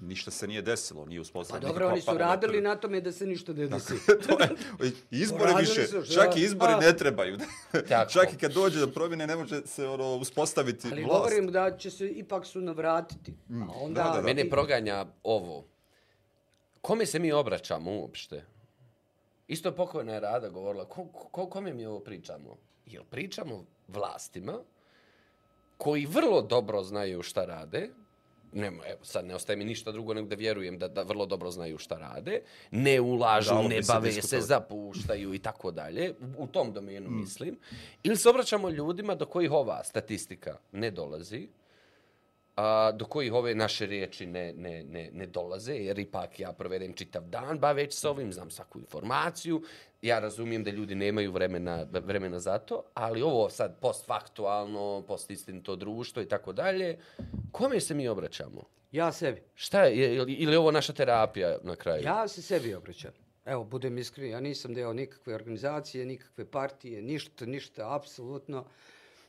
ništa 0.00 0.30
se 0.30 0.46
nije 0.46 0.62
desilo, 0.62 1.06
nije 1.06 1.18
Pa 1.18 1.22
uspostavljeno. 1.22 1.68
dobro, 1.68 1.88
oni 1.88 2.00
su 2.00 2.18
radili 2.18 2.60
na 2.60 2.76
tome 2.76 3.00
da 3.00 3.12
se 3.12 3.26
ništa 3.26 3.52
ne 3.52 3.66
desi. 3.66 3.94
to 4.06 4.38
je, 4.40 4.48
izbori 5.22 5.44
Radili 5.44 5.60
više, 5.60 5.86
su, 5.86 6.14
čak 6.14 6.36
i 6.36 6.40
izbori 6.40 6.72
A. 6.72 6.80
ne 6.80 6.96
trebaju. 6.96 7.38
Tako. 7.88 8.12
čak 8.12 8.32
i 8.32 8.36
kad 8.36 8.52
dođe 8.52 8.80
do 8.80 8.86
promjene 8.86 9.26
ne 9.26 9.36
može 9.36 9.66
se 9.66 9.88
ono, 9.88 10.16
uspostaviti 10.16 10.88
Ali 10.92 11.04
vlast. 11.04 11.18
govorim 11.18 11.52
da 11.52 11.76
će 11.76 11.90
se 11.90 12.08
ipak 12.08 12.46
su 12.46 12.60
navratiti. 12.60 13.32
A 13.50 13.66
onda... 13.74 14.02
Da, 14.02 14.08
da, 14.08 14.16
da. 14.16 14.22
Mene 14.22 14.50
proganja 14.50 15.06
ovo. 15.22 15.71
Kome 16.82 17.06
se 17.06 17.18
mi 17.18 17.32
obraćamo 17.32 17.92
uopšte? 17.92 18.44
Isto 19.48 19.72
pokojna 19.72 20.12
je 20.12 20.20
Rada 20.20 20.48
govorila, 20.48 20.84
ko, 20.84 21.04
ko, 21.04 21.46
kome 21.46 21.74
mi 21.74 21.86
ovo 21.86 22.00
pričamo? 22.00 22.56
Jel 22.86 23.04
pričamo 23.10 23.64
vlastima 23.88 24.58
koji 25.76 26.06
vrlo 26.06 26.42
dobro 26.42 26.82
znaju 26.82 27.22
šta 27.22 27.44
rade 27.44 27.90
nema, 28.52 28.82
evo, 28.86 28.98
sad 29.02 29.24
ne 29.24 29.34
ostaje 29.34 29.56
mi 29.56 29.64
ništa 29.64 29.92
drugo 29.92 30.14
nego 30.14 30.28
da 30.28 30.34
vjerujem 30.34 30.78
da, 30.78 30.88
da 30.88 31.02
vrlo 31.02 31.26
dobro 31.26 31.50
znaju 31.50 31.78
šta 31.78 31.98
rade, 31.98 32.40
ne 32.70 33.00
ulažu, 33.00 33.54
ne 33.68 33.82
se 33.82 33.92
bave 33.92 34.10
se, 34.10 34.14
diskutovati. 34.14 34.46
zapuštaju 34.46 35.34
i 35.34 35.38
tako 35.38 35.70
dalje, 35.70 36.14
u 36.38 36.46
tom 36.46 36.72
domenu 36.72 37.10
mislim, 37.10 37.58
ili 38.02 38.16
se 38.16 38.28
obraćamo 38.28 38.70
ljudima 38.70 39.14
do 39.14 39.26
kojih 39.26 39.50
ova 39.50 39.84
statistika 39.84 40.58
ne 40.72 40.90
dolazi, 40.90 41.48
a, 42.56 42.92
do 42.92 43.04
kojih 43.04 43.32
ove 43.32 43.54
naše 43.54 43.86
riječi 43.86 44.26
ne, 44.26 44.52
ne, 44.52 44.84
ne, 44.84 45.10
ne 45.12 45.26
dolaze, 45.26 45.74
jer 45.74 45.98
ipak 45.98 46.40
ja 46.40 46.52
provedem 46.52 46.92
čitav 46.92 47.22
dan 47.22 47.58
baveći 47.58 47.96
se 47.96 48.08
ovim, 48.08 48.32
znam 48.32 48.50
svaku 48.50 48.78
informaciju, 48.78 49.62
ja 50.02 50.18
razumijem 50.18 50.64
da 50.64 50.70
ljudi 50.70 50.94
nemaju 50.94 51.32
vremena, 51.32 51.86
vremena 51.92 52.38
za 52.38 52.58
to, 52.58 52.82
ali 52.94 53.22
ovo 53.22 53.50
sad 53.50 53.76
postfaktualno, 53.80 55.02
postistinito 55.02 55.76
društvo 55.76 56.22
i 56.22 56.28
tako 56.28 56.52
dalje, 56.52 56.98
kome 57.52 57.80
se 57.80 57.94
mi 57.94 58.08
obraćamo? 58.08 58.62
Ja 58.92 59.12
sebi. 59.12 59.42
Šta 59.54 59.82
je, 59.82 59.98
je- 59.98 60.14
ili 60.16 60.32
ili 60.32 60.56
ovo 60.56 60.70
naša 60.70 60.92
terapija 60.92 61.58
na 61.62 61.76
kraju? 61.76 62.02
Ja 62.04 62.28
se 62.28 62.42
sebi 62.42 62.74
obraćam. 62.74 63.10
Evo, 63.44 63.64
budem 63.64 63.98
iskren, 63.98 64.30
ja 64.30 64.40
nisam 64.40 64.74
deo 64.74 64.92
nikakve 64.92 65.34
organizacije, 65.34 66.06
nikakve 66.06 66.44
partije, 66.46 67.02
ništa, 67.02 67.46
ništa, 67.46 67.96
apsolutno. 67.96 68.64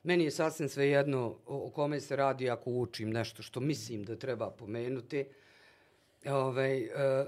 Meni 0.04 0.24
je 0.24 0.32
sasvim 0.32 0.70
sve 0.70 0.88
jedno 0.88 1.20
o, 1.46 1.68
o 1.68 1.70
kome 1.70 2.00
se 2.00 2.16
radi 2.16 2.50
ako 2.50 2.72
učim 2.72 3.10
nešto 3.10 3.44
što 3.44 3.60
mislim 3.60 4.04
da 4.04 4.16
treba 4.16 4.50
pomenuti. 4.52 5.26
Ove, 6.26 6.80
e, 6.80 7.26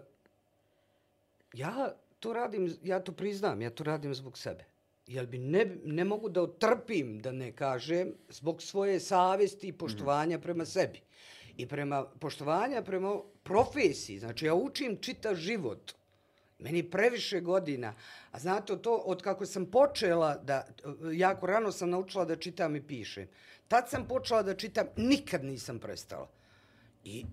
ja 1.53 1.93
to 2.19 2.33
radim, 2.33 2.77
ja 2.83 2.99
to 2.99 3.11
priznam, 3.11 3.61
ja 3.61 3.69
to 3.69 3.83
radim 3.83 4.15
zbog 4.15 4.37
sebe. 4.37 4.65
Jer 5.07 5.25
bi 5.25 5.37
ne, 5.37 5.65
ne 5.83 6.03
mogu 6.03 6.29
da 6.29 6.41
otrpim, 6.41 7.19
da 7.19 7.31
ne 7.31 7.51
kažem, 7.51 8.13
zbog 8.29 8.61
svoje 8.61 8.99
savesti 8.99 9.67
i 9.67 9.73
poštovanja 9.73 10.39
prema 10.39 10.65
sebi. 10.65 11.01
I 11.57 11.67
prema 11.67 12.05
poštovanja 12.19 12.81
prema 12.81 13.19
profesiji. 13.43 14.19
Znači, 14.19 14.45
ja 14.45 14.53
učim 14.53 14.97
čitav 15.01 15.35
život. 15.35 15.93
Meni 16.59 16.83
previše 16.83 17.39
godina. 17.41 17.93
A 18.31 18.39
znate, 18.39 18.77
to 18.81 18.95
od 18.95 19.21
kako 19.21 19.45
sam 19.45 19.65
počela 19.65 20.37
da, 20.37 20.67
jako 21.13 21.45
rano 21.45 21.71
sam 21.71 21.89
naučila 21.89 22.25
da 22.25 22.35
čitam 22.35 22.75
i 22.75 22.87
pišem. 22.87 23.27
Tad 23.67 23.89
sam 23.89 24.07
počela 24.07 24.43
da 24.43 24.55
čitam, 24.55 24.87
nikad 24.95 25.43
nisam 25.43 25.79
prestala. 25.79 26.29
I 27.03 27.25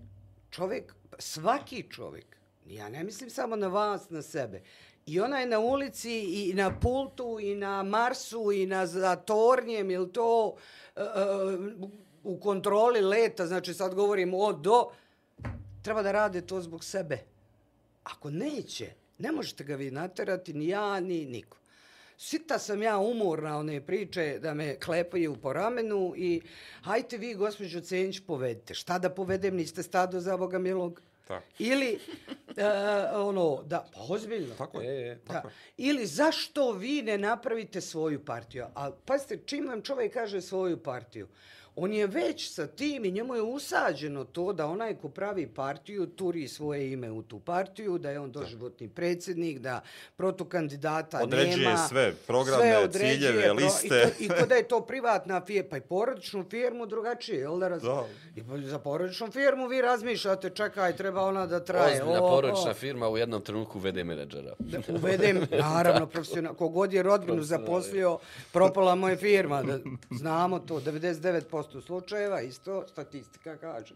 čovjek, 0.49 0.95
svaki 1.19 1.85
čovjek, 1.89 2.37
ja 2.65 2.89
ne 2.89 3.03
mislim 3.03 3.29
samo 3.29 3.55
na 3.55 3.67
vas, 3.67 4.09
na 4.09 4.21
sebe, 4.21 4.61
i 5.05 5.19
ona 5.19 5.39
je 5.39 5.47
na 5.47 5.59
ulici, 5.59 6.19
i 6.19 6.53
na 6.53 6.79
pultu, 6.79 7.37
i 7.39 7.55
na 7.55 7.83
Marsu, 7.83 8.51
i 8.51 8.65
na 8.65 8.85
za 8.87 9.15
tornjem, 9.15 9.91
ili 9.91 10.11
to 10.13 10.55
e, 10.95 11.01
e, 11.01 11.05
u 12.23 12.39
kontroli 12.39 13.01
leta, 13.01 13.47
znači 13.47 13.73
sad 13.73 13.95
govorim 13.95 14.33
o 14.33 14.53
do, 14.53 14.91
treba 15.81 16.03
da 16.03 16.11
rade 16.11 16.41
to 16.41 16.61
zbog 16.61 16.83
sebe. 16.83 17.17
Ako 18.03 18.29
neće, 18.29 18.93
ne 19.17 19.31
možete 19.31 19.63
ga 19.63 19.75
vi 19.75 19.91
naterati, 19.91 20.53
ni 20.53 20.67
ja, 20.67 20.99
ni 20.99 21.25
niko. 21.25 21.57
Sita 22.17 22.59
sam 22.59 22.81
ja 22.81 22.97
umorna 22.97 23.57
one 23.57 23.81
priče 23.81 24.39
da 24.41 24.53
me 24.53 24.79
klepaju 24.79 25.35
po 25.35 25.53
ramenu 25.53 26.13
i 26.17 26.41
hajte 26.81 27.17
vi, 27.17 27.33
gospođo 27.33 27.81
Cenjić, 27.81 28.19
povedite. 28.19 28.73
Šta 28.73 28.99
da 28.99 29.09
povedem, 29.09 29.55
niste 29.55 29.83
stado 29.83 30.19
za 30.19 30.37
Boga 30.37 30.59
milog? 30.59 31.01
Tako. 31.27 31.45
Ili, 31.59 31.99
e, 32.57 32.65
ono, 33.13 33.63
da, 33.65 33.85
pa 33.93 33.99
ozbiljno. 34.09 34.55
Tako 34.55 34.81
E, 34.81 34.85
je. 34.85 35.11
e. 35.11 35.15
Da. 35.27 35.43
Ili 35.77 36.05
zašto 36.05 36.71
vi 36.71 37.01
ne 37.01 37.17
napravite 37.17 37.81
svoju 37.81 38.25
partiju? 38.25 38.65
A 38.75 38.91
pazite, 39.05 39.39
čim 39.45 39.67
vam 39.67 39.81
čovjek 39.81 40.13
kaže 40.13 40.41
svoju 40.41 40.83
partiju, 40.83 41.27
on 41.75 41.93
je 41.93 42.07
već 42.07 42.53
sa 42.53 42.67
tim 42.67 43.05
i 43.05 43.11
njemu 43.11 43.35
je 43.35 43.41
usađeno 43.41 44.23
to 44.23 44.53
da 44.53 44.65
onaj 44.65 44.95
ko 44.95 45.09
pravi 45.09 45.47
partiju 45.47 46.05
turi 46.05 46.47
svoje 46.47 46.91
ime 46.91 47.11
u 47.11 47.21
tu 47.21 47.39
partiju, 47.39 47.97
da 47.97 48.09
je 48.09 48.19
on 48.19 48.31
doživotni 48.31 48.89
predsjednik, 48.89 49.59
da 49.59 49.81
protukandidata 50.15 51.19
Određuje 51.23 51.67
nema. 51.67 51.87
sve, 51.87 52.13
programe, 52.27 52.77
određuje, 52.77 53.13
ciljeve, 53.13 53.53
liste. 53.53 54.13
I, 54.19 54.27
to, 54.27 54.35
I 54.43 54.47
da 54.47 54.55
je 54.55 54.67
to 54.67 54.81
privatna 54.81 55.41
firma, 55.45 55.69
pa 55.69 55.77
i 55.77 55.81
porodičnu 55.81 56.45
firmu 56.49 56.85
drugačije, 56.85 57.39
jel 57.39 57.59
da 57.59 57.67
raz... 57.67 57.81
Da. 57.81 58.05
I 58.35 58.43
pa 58.43 58.57
za 58.57 58.79
porodičnu 58.79 59.31
firmu 59.31 59.67
vi 59.67 59.81
razmišljate, 59.81 60.49
čekaj, 60.49 60.95
treba 60.95 61.21
ona 61.21 61.47
da 61.47 61.59
traje. 61.59 62.01
Ozbiljna 62.01 62.23
o, 62.23 62.27
o. 62.27 62.29
porodična 62.29 62.73
firma 62.73 63.09
u 63.09 63.17
jednom 63.17 63.41
trenutku 63.41 63.79
vede 63.79 64.03
menadžera. 64.03 64.55
Da 64.59 64.79
uvedem, 64.89 65.47
naravno, 65.51 66.07
profesionalno, 66.07 66.57
kogod 66.57 66.93
je 66.93 67.03
rodbinu 67.03 67.43
zaposlio, 67.43 68.19
propala 68.51 68.95
moja 68.95 69.17
firma. 69.17 69.63
Da, 69.63 69.79
znamo 70.11 70.59
to, 70.59 70.79
99% 70.79 71.62
slučajeva, 71.81 72.41
isto 72.41 72.87
statistika 72.87 73.57
kaže. 73.57 73.95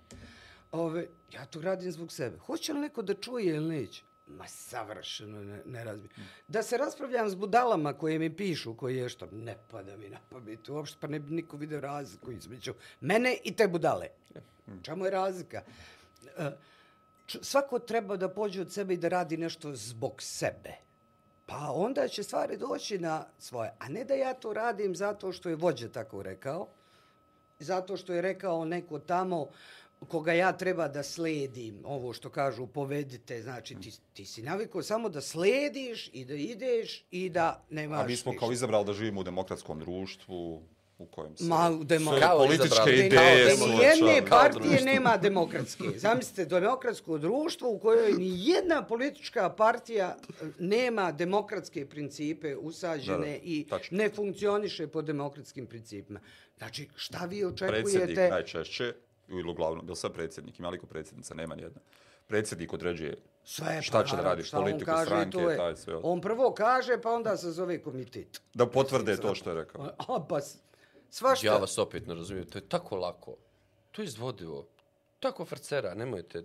Ove, 0.72 1.08
ja 1.34 1.46
to 1.46 1.62
radim 1.62 1.92
zbog 1.92 2.12
sebe. 2.12 2.38
Hoće 2.38 2.74
li 2.74 2.80
neko 2.80 3.02
da 3.02 3.14
čuje 3.14 3.56
ili 3.56 3.76
neće? 3.76 4.04
Ma 4.28 4.48
savršeno 4.48 5.44
ne, 5.44 5.62
ne 5.66 5.84
razbijem. 5.84 6.12
Da 6.48 6.64
se 6.64 6.78
raspravljam 6.78 7.30
s 7.30 7.36
budalama 7.36 7.94
koje 7.94 8.20
mi 8.20 8.36
pišu, 8.36 8.78
koji 8.78 8.98
je 8.98 9.10
što 9.10 9.28
ne 9.32 9.58
pada 9.72 9.98
mi 9.98 10.10
na 10.10 10.20
pamet 10.30 10.70
uopšte, 10.70 10.98
pa 11.02 11.08
ne 11.08 11.20
bi 11.20 11.36
niko 11.36 11.58
video 11.58 11.80
razliku 11.80 12.32
između 12.32 12.74
mene 13.02 13.38
i 13.44 13.56
te 13.56 13.68
budale. 13.68 14.08
Čemu 14.82 15.06
je 15.06 15.12
razlika? 15.12 15.62
E, 16.38 16.52
svako 17.26 17.80
treba 17.80 18.18
da 18.18 18.30
pođe 18.30 18.62
od 18.62 18.72
sebe 18.72 18.94
i 18.94 18.98
da 18.98 19.08
radi 19.08 19.38
nešto 19.38 19.76
zbog 19.76 20.22
sebe. 20.22 20.74
Pa 21.46 21.72
onda 21.72 22.08
će 22.08 22.24
stvari 22.24 22.58
doći 22.58 23.00
na 23.00 23.26
svoje. 23.40 23.72
A 23.80 23.90
ne 23.90 24.04
da 24.04 24.14
ja 24.14 24.34
to 24.34 24.54
radim 24.54 24.96
zato 24.96 25.32
što 25.32 25.50
je 25.50 25.56
vođa 25.56 25.90
tako 25.90 26.24
rekao, 26.24 26.68
zato 27.60 27.98
što 27.98 28.14
je 28.14 28.22
rekao 28.22 28.66
neko 28.66 29.00
tamo 29.00 29.48
koga 30.08 30.34
ja 30.34 30.52
treba 30.52 30.88
da 30.88 31.04
sledim, 31.04 31.80
ovo 31.86 32.14
što 32.14 32.30
kažu 32.30 32.68
povedite, 32.68 33.42
znači 33.42 33.76
ti, 33.76 33.92
ti 34.14 34.26
si 34.26 34.42
navikao 34.42 34.82
samo 34.84 35.10
da 35.10 35.22
slediš 35.22 36.10
i 36.14 36.26
da 36.26 36.34
ideš 36.34 37.04
i 37.12 37.30
da 37.30 37.64
nemaš 37.70 38.04
A 38.04 38.08
mi 38.08 38.16
smo 38.16 38.34
kao 38.40 38.52
izabrali 38.52 38.86
da 38.86 38.94
živimo 38.94 39.22
u 39.22 39.24
demokratskom 39.24 39.80
društvu 39.80 40.62
u 41.00 41.06
kojem 41.08 41.38
se 41.38 41.44
Ma, 41.44 41.70
u 41.72 41.84
demo- 41.84 42.12
sve 42.12 42.22
Kao 42.22 42.38
političke 42.38 42.66
izabrali. 42.68 42.98
ideje 42.98 43.46
Ni 43.46 43.52
jedne 43.52 43.56
suočavaju. 43.58 44.26
Kao 44.26 44.40
partije 44.40 44.82
nema 44.84 45.18
demokratske. 45.18 45.84
Zamislite, 45.96 46.46
demokratsko 46.48 47.18
društvo 47.18 47.70
u 47.70 47.80
kojoj 47.80 48.12
ni 48.14 48.48
jedna 48.48 48.84
politička 48.84 49.50
partija 49.50 50.08
e, 50.32 50.46
nema 50.60 51.12
demokratske 51.12 51.86
principe 51.86 52.56
usađene 52.58 53.18
Da, 53.18 53.24
da, 53.24 53.38
i 53.44 53.66
tačno. 53.66 53.98
ne 53.98 54.10
funkcioniše 54.10 54.88
po 54.88 55.02
demokratskim 55.02 55.66
principima. 55.66 56.20
Znači, 56.58 56.90
šta 56.96 57.18
vi 57.20 57.44
Predsjednik 57.58 57.84
očekujete? 57.86 58.30
najčešće, 58.30 58.94
ili 59.30 59.50
uglavnom, 59.50 59.86
bil 59.86 59.96
sad 59.96 60.14
predsjednik, 60.14 60.60
ima 60.60 60.70
liko 60.70 60.86
predsjednica, 60.86 61.34
nema 61.34 61.56
nijedna. 61.56 61.82
Predsjednik 62.28 62.74
određuje 62.74 63.18
Sve, 63.44 63.82
šta 63.82 64.04
će 64.04 64.12
da 64.12 64.18
naravno, 64.18 64.30
radi, 64.30 64.44
šta 64.44 64.58
on 64.58 64.64
politiku 64.64 64.86
kaže, 64.88 65.06
stranke, 65.06 65.38
je. 65.40 65.58
taj 65.58 65.76
sve. 65.76 65.96
On 65.96 66.22
prvo 66.22 66.54
kaže, 66.54 67.02
pa 67.02 67.12
onda 67.12 67.38
se 67.38 67.52
zove 67.52 67.82
komitet. 67.82 68.42
Da 68.54 68.66
potvrde 68.68 69.18
to 69.18 69.36
što 69.36 69.50
je 69.50 69.56
rekao. 69.56 69.86
A, 69.98 70.26
pa, 70.30 70.40
svašta. 71.10 71.48
Ja 71.48 71.58
vas 71.58 71.78
opet 71.78 72.08
ne 72.08 72.16
razumijem, 72.16 72.48
to 72.50 72.58
je 72.58 72.70
tako 72.70 72.96
lako. 72.96 73.36
To 73.92 74.02
je 74.02 74.06
izvodivo. 74.06 74.68
Tako 75.20 75.46
frcera, 75.46 75.94
nemojte. 75.94 76.44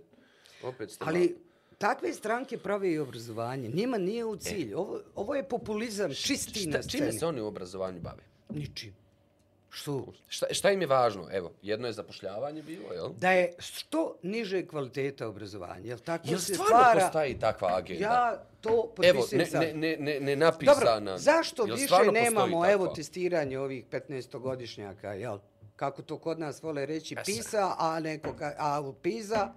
Opet 0.63 0.91
ste 0.91 1.05
Ali 1.07 1.37
takve 1.77 2.13
stranke 2.13 2.57
prave 2.57 2.91
i 2.91 2.99
obrazovanje. 2.99 3.69
Njima 3.69 3.97
nije 3.97 4.25
u 4.25 4.35
cilj. 4.35 4.73
Ovo, 4.73 4.99
ovo 5.15 5.35
je 5.35 5.49
populizam 5.49 6.13
čisti 6.13 6.59
Šta, 6.59 6.69
na 6.69 6.83
čime 6.83 7.03
sceni. 7.03 7.19
se 7.19 7.25
oni 7.25 7.41
u 7.41 7.47
obrazovanju 7.47 7.99
bave? 8.01 8.23
Ničim. 8.49 8.95
Što? 9.73 10.05
Šta, 10.27 10.45
šta 10.51 10.71
im 10.71 10.81
je 10.81 10.87
važno? 10.87 11.27
Evo, 11.31 11.51
jedno 11.61 11.87
je 11.87 11.93
zapošljavanje 11.93 12.61
bilo, 12.61 12.93
jel? 12.93 13.09
Da 13.19 13.31
je 13.31 13.53
što 13.59 14.15
niže 14.21 14.65
kvaliteta 14.67 15.27
obrazovanja. 15.27 15.85
Jel 15.85 15.99
tako 15.99 16.27
Jel 16.27 16.39
se 16.39 16.53
stvarno 16.53 16.77
stvara... 16.77 16.99
postoji 17.01 17.39
takva 17.39 17.69
agenda? 17.75 18.03
Ja 18.03 18.43
to 18.61 18.69
Evo, 18.69 18.91
potpisujem 18.95 19.39
ne, 19.39 19.45
sad. 19.45 19.61
ne, 19.61 19.73
ne, 19.73 19.97
ne, 19.99 20.19
ne 20.19 20.35
Dobro, 20.35 20.45
napisana. 20.45 21.17
zašto 21.17 21.65
Jel 21.65 21.75
više 21.75 21.85
stvarno 21.85 22.11
nemamo 22.11 22.61
takva? 22.61 22.71
evo 22.73 22.87
testiranje 22.87 23.59
ovih 23.59 23.85
15-godišnjaka, 23.91 25.11
jel? 25.11 25.37
Kako 25.75 26.01
to 26.01 26.17
kod 26.17 26.39
nas 26.39 26.63
vole 26.63 26.85
reći 26.85 27.15
PISA, 27.25 27.75
a 27.77 27.99
neko 27.99 28.35
a 28.57 28.81
u 28.81 28.93
PISA, 28.93 29.53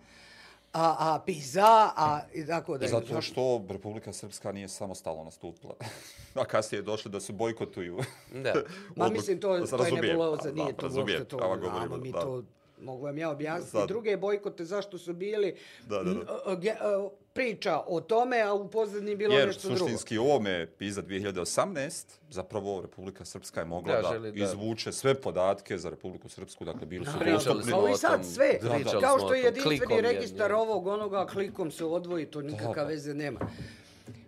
a, 0.76 0.96
a 0.98 1.20
PISA, 1.26 1.90
a 1.96 2.20
i 2.34 2.46
tako 2.46 2.78
da. 2.78 2.86
Zato 2.86 3.20
što 3.22 3.64
Republika 3.68 4.12
Srpska 4.12 4.52
nije 4.52 4.68
samostalno 4.68 5.24
nastupila. 5.24 5.74
A 6.34 6.44
kasnije 6.44 6.78
je 6.78 6.82
došlo 6.82 7.10
da 7.10 7.20
se 7.20 7.32
bojkotuju. 7.32 7.98
Da. 8.32 8.52
Ma 8.96 9.04
odluk- 9.04 9.12
mislim, 9.12 9.40
to, 9.40 9.66
to 9.66 9.84
je 9.84 9.92
nebuloza, 9.92 10.50
da, 10.50 10.62
nije 10.62 10.76
to 10.76 10.82
razumijem, 10.82 11.20
uopšte 11.20 11.28
to. 11.28 11.36
pravo 11.36 11.56
govorimo, 11.56 11.86
znamo 11.86 12.02
mi 12.02 12.12
da. 12.12 12.20
to, 12.20 12.42
mogu 12.80 13.04
vam 13.04 13.18
ja 13.18 13.30
objasniti. 13.30 13.70
Sad. 13.70 13.88
Druge 13.88 14.16
bojkote, 14.16 14.64
zašto 14.64 14.98
su 14.98 15.14
bili, 15.14 15.56
Da, 15.86 16.02
da, 16.02 16.14
da. 16.14 17.10
Priča 17.36 17.80
o 17.80 18.00
tome, 18.02 18.40
a 18.40 18.52
u 18.54 18.70
pozadini 18.70 19.16
bilo 19.16 19.34
Jer 19.34 19.46
nešto 19.48 19.62
drugo. 19.62 19.78
suštinski 19.78 20.18
u 20.18 20.24
ovome 20.24 20.66
PISA 20.68 21.02
2018 21.02 21.90
zapravo 22.30 22.80
Republika 22.82 23.24
Srpska 23.24 23.60
je 23.60 23.66
mogla 23.66 23.94
Da, 23.94 24.02
da, 24.02 24.08
želi 24.10 24.32
da- 24.32 24.44
izvuče 24.44 24.92
sve 24.92 25.14
podatke 25.16 25.78
za 25.78 25.90
Republiku 25.90 26.28
Srpsku, 26.28 26.64
dakle 26.64 26.86
bili 26.86 27.04
su 27.06 27.12
dostupni. 27.24 27.62
smo 27.62 27.70
kao 27.72 27.88
i 27.88 27.92
o 27.92 27.96
sad 27.96 28.26
sve. 28.26 28.58
Da, 28.62 28.68
da. 28.68 29.00
Kao 29.00 29.18
što 29.18 29.34
je 29.34 29.42
jedinstveni 29.42 29.78
Klikom 29.78 29.96
je- 29.96 30.02
registar 30.04 30.52
ovog, 30.52 30.86
onoga, 30.88 31.26
klikom 31.26 31.70
se 31.70 31.84
odvoji, 31.86 32.26
to 32.26 32.42
nikakva 32.42 32.74
Da. 32.74 32.84
veze 32.84 33.14
nema. 33.14 33.40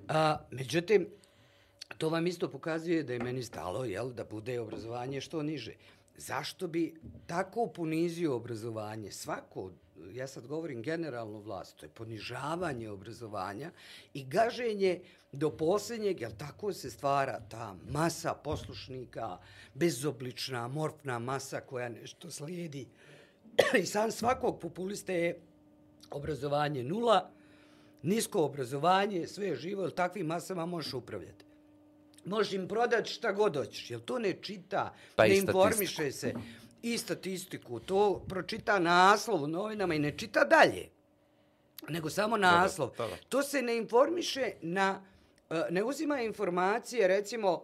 A, 0.09 0.37
međutim, 0.51 1.09
to 1.99 2.09
vam 2.09 2.27
isto 2.27 2.49
pokazuje 2.49 3.03
da 3.03 3.13
je 3.13 3.19
meni 3.19 3.43
stalo, 3.43 3.85
jel, 3.85 4.11
da 4.11 4.25
bude 4.27 4.61
obrazovanje 4.61 5.21
što 5.21 5.43
niže. 5.43 5.73
zašto 6.17 6.67
bi 6.67 6.95
tako 7.27 7.67
ponizio 7.69 8.35
obrazovanje? 8.35 9.11
Svako, 9.13 9.71
ja 10.13 10.27
sad 10.27 10.47
govorim 10.47 10.83
generalno 10.83 11.39
vlast, 11.39 11.77
to 11.77 11.87
je 11.87 11.91
ponižavanje 11.91 12.91
obrazovanja 12.91 13.71
i 14.15 14.25
gaženje 14.25 15.01
do 15.33 15.51
posljednjeg, 15.51 16.21
jer 16.21 16.37
tako 16.37 16.73
se 16.73 16.91
stvara 16.91 17.41
ta 17.49 17.77
masa 17.91 18.35
poslušnika, 18.35 19.39
bezoblična, 19.75 20.69
morfna 20.69 21.19
masa 21.19 21.61
koja 21.61 21.89
nešto 21.89 22.31
slijedi. 22.31 22.89
I 23.83 23.87
sam 23.87 24.11
svakog 24.11 24.61
populiste 24.61 25.15
je 25.15 25.41
obrazovanje 26.11 26.83
nula, 26.83 27.31
nisko 28.03 28.43
obrazovanje, 28.43 29.27
sve 29.27 29.47
je 29.47 29.57
živo, 29.57 29.83
jer 29.83 29.95
takvim 29.95 30.27
masama 30.27 30.67
možeš 30.67 30.95
upravljati. 30.95 31.45
Možeš 32.25 32.53
im 32.53 32.69
prodati 32.69 33.11
šta 33.11 33.33
god 33.33 33.57
hoćeš, 33.57 33.91
jer 33.91 34.01
to 34.01 34.19
ne 34.19 34.33
čita, 34.43 34.95
Pa 35.17 35.27
ne 35.27 35.37
informiše 35.37 36.13
se. 36.13 36.35
I 36.83 36.99
statistiku, 36.99 37.81
to 37.81 38.25
pročita 38.29 38.79
naslov 38.79 39.43
u 39.43 39.47
novinama 39.47 39.95
i 39.95 39.99
ne 39.99 40.19
čita 40.19 40.45
dalje. 40.45 40.89
Nego 41.89 42.11
samo 42.11 42.37
naslov. 42.37 42.91
da, 42.99 43.07
da. 43.07 43.17
To 43.29 43.43
se 43.43 43.63
ne 43.63 43.77
informiše 43.77 44.53
na, 44.63 45.03
e, 45.51 45.63
ne 45.71 45.85
uzima 45.85 46.21
informacije, 46.21 47.09
recimo, 47.09 47.63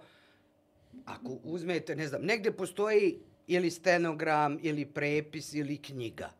ako 1.04 1.38
uzmete, 1.42 1.96
ne 1.96 2.08
znam, 2.08 2.22
negde 2.22 2.52
postoji 2.52 3.18
ili 3.46 3.70
stenogram, 3.70 4.58
ili 4.62 4.86
prepis, 4.86 5.54
ili 5.54 5.82
knjiga. 5.82 6.30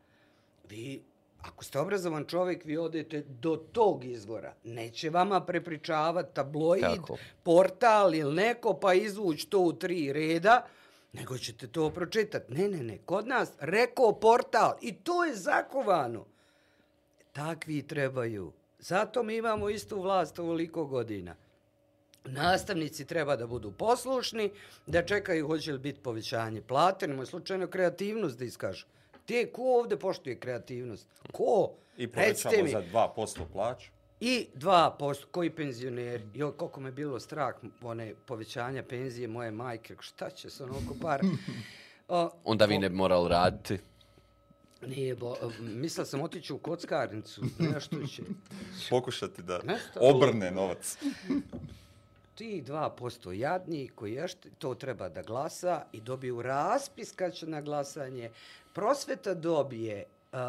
Vi, 0.71 1.03
ako 1.39 1.65
ste 1.65 1.79
obrazovan 1.79 2.25
čovjek, 2.25 2.65
vi 2.65 2.77
odete 2.77 3.23
do 3.29 3.57
tog 3.57 4.05
izvora. 4.05 4.55
Neće 4.65 5.11
vama 5.11 5.41
prepričavati 5.41 6.35
tabloid, 6.35 6.83
Tako. 6.83 7.17
portal 7.43 8.15
ili 8.15 8.35
neko, 8.35 8.75
pa 8.75 8.95
izvući 8.95 9.51
to 9.51 9.61
u 9.61 9.73
tri 9.73 10.13
reda, 10.13 10.67
nego 11.15 11.39
ćete 11.39 11.67
to 11.67 11.91
pročitati. 11.91 12.55
Ne, 12.55 12.69
ne, 12.69 12.83
ne, 12.83 12.99
kod 12.99 13.27
nas 13.27 13.53
rekao 13.61 14.13
portal 14.13 14.75
i 14.81 14.95
to 14.95 15.25
je 15.25 15.35
zakovano. 15.35 16.25
Takvi 17.33 17.83
trebaju. 17.83 18.53
Zato 18.79 19.23
mi 19.23 19.37
imamo 19.37 19.71
istu 19.71 20.03
vlast 20.03 20.39
ovoliko 20.39 20.85
godina. 20.85 21.35
Nastavnici 22.25 23.05
treba 23.05 23.37
da 23.37 23.47
budu 23.47 23.73
poslušni, 23.73 24.51
da 24.87 25.05
čekaju 25.05 25.47
hoće 25.47 25.73
li 25.73 25.79
biti 25.79 26.01
povećanje 26.01 26.63
plate, 26.63 27.09
nemoj 27.09 27.27
slučajno 27.27 27.67
kreativnost 27.67 28.39
da 28.39 28.45
iskažu. 28.45 28.87
Te, 29.27 29.47
ko 29.53 29.63
ovde 29.63 29.97
poštuje 29.97 30.39
kreativnost? 30.39 31.07
Ko? 31.33 31.71
I 31.97 32.09
povećamo 32.09 32.69
za 32.69 32.83
2% 32.93 33.41
plaću. 33.53 33.94
I 34.27 34.47
2%, 34.55 35.25
koji 35.31 35.51
penzioneri? 35.51 36.25
Jo, 36.35 36.53
koliko 36.53 36.81
me 36.81 36.93
bilo 36.93 37.21
strah, 37.21 37.55
one 37.83 38.15
povećanja 38.27 38.83
penzije 38.83 39.29
moje 39.29 39.51
majke, 39.51 39.97
šta 40.01 40.31
će 40.31 40.51
se 40.51 40.65
onoliko 40.65 40.95
para? 41.03 41.23
O, 42.09 42.31
Onda 42.45 42.65
vi 42.65 42.79
ne 42.79 42.89
bi 42.89 42.95
morali 42.97 43.29
raditi. 43.29 43.79
Nije, 44.87 45.15
bo, 45.15 45.37
mislio 45.61 46.05
sam 46.05 46.21
otići 46.21 46.53
u 46.53 46.59
kockarnicu, 46.59 47.43
nešto 47.59 48.07
će. 48.07 48.23
Pokušati 48.91 49.43
da 49.43 49.61
Nešto. 49.65 50.01
obrne 50.01 50.51
novac. 50.51 50.99
Ti 52.35 52.65
2% 52.67 53.31
jadni 53.31 53.89
koji 53.95 54.13
ješti, 54.13 54.51
to 54.59 54.75
treba 54.75 55.09
da 55.09 55.23
glasa 55.23 55.85
i 55.93 56.01
dobiju 56.01 56.43
raspis 56.43 57.13
kad 57.13 57.35
će 57.35 57.47
na 57.47 57.61
glasanje. 57.61 58.31
Prosveta 58.73 59.35
dobije 59.35 60.05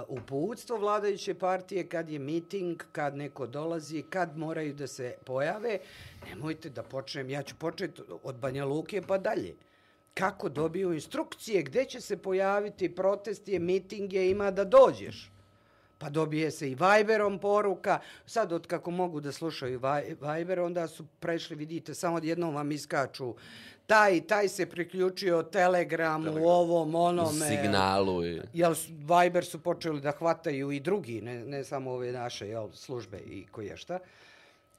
uputstvo 0.08 0.78
vladajuće 0.78 1.34
partije 1.34 1.88
kad 1.88 2.10
je 2.10 2.20
miting, 2.20 2.84
kad 2.92 3.16
neko 3.16 3.48
dolazi, 3.48 4.04
kad 4.10 4.38
moraju 4.38 4.74
da 4.74 4.88
se 4.88 5.16
pojave. 5.26 5.80
Nemojte 6.30 6.70
da 6.70 6.84
počnem, 6.84 7.30
ja 7.30 7.44
ću 7.44 7.56
početi 7.60 8.02
od 8.24 8.36
Banja 8.36 8.66
Luke 8.66 9.02
pa 9.02 9.18
dalje. 9.18 9.56
Kako 10.14 10.50
dobiju 10.50 10.94
instrukcije, 10.94 11.64
gde 11.64 11.86
će 11.86 12.02
se 12.02 12.18
pojaviti 12.18 12.96
protest 12.96 13.48
je, 13.48 13.60
miting 13.60 14.14
je, 14.14 14.30
ima 14.32 14.52
da 14.52 14.64
dođeš. 14.64 15.32
Pa 15.98 16.10
dobije 16.10 16.52
se 16.52 16.72
i 16.72 16.76
Viberom 16.76 17.40
poruka. 17.40 18.00
Sad, 18.26 18.52
od 18.52 18.68
kako 18.68 18.92
mogu 18.92 19.20
da 19.20 19.32
slušaju 19.32 19.82
Viber, 20.22 20.60
onda 20.60 20.88
su 20.88 21.06
prešli, 21.20 21.56
vidite, 21.56 21.94
samo 21.94 22.20
jednom 22.24 22.56
vam 22.56 22.72
iskaču. 22.72 23.36
Taj, 23.88 24.22
taj 24.28 24.48
se 24.50 24.66
priključio 24.66 25.44
Telegramu, 25.44 26.26
Telegram. 26.26 26.52
ovom, 26.52 26.96
onome. 26.96 27.48
Signalu 27.48 28.26
i... 28.26 28.42
Jel, 28.54 28.76
Viber 28.90 29.46
su 29.46 29.60
počeli 29.60 30.02
da 30.02 30.12
hvataju 30.12 30.72
i 30.72 30.80
drugi, 30.80 31.22
ne, 31.22 31.46
ne 31.46 31.64
samo 31.64 31.92
ove 31.92 32.12
naše 32.12 32.48
jel, 32.48 32.70
službe 32.72 33.18
i 33.18 33.46
koje 33.52 33.78
šta. 33.78 34.00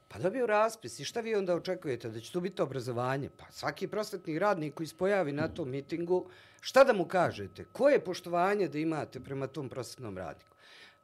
Pa 0.07 0.19
dobiju 0.19 0.45
raspis 0.45 0.99
i 0.99 1.05
šta 1.05 1.19
vi 1.21 1.35
onda 1.35 1.55
očekujete? 1.55 2.09
Da 2.09 2.19
će 2.19 2.31
tu 2.31 2.41
biti 2.41 2.61
obrazovanje? 2.61 3.29
Pa 3.37 3.45
svaki 3.51 3.87
prosvetni 3.87 4.39
radnik 4.39 4.73
koji 4.73 4.87
se 4.87 4.97
pojavi 4.97 5.31
na 5.31 5.47
tom 5.47 5.69
mitingu, 5.69 6.29
šta 6.61 6.83
da 6.83 6.93
mu 6.93 7.05
kažete? 7.05 7.65
Koje 7.71 7.99
poštovanje 7.99 8.67
da 8.67 8.77
imate 8.77 9.19
prema 9.19 9.47
tom 9.47 9.69
prosvetnom 9.69 10.17
radniku? 10.17 10.55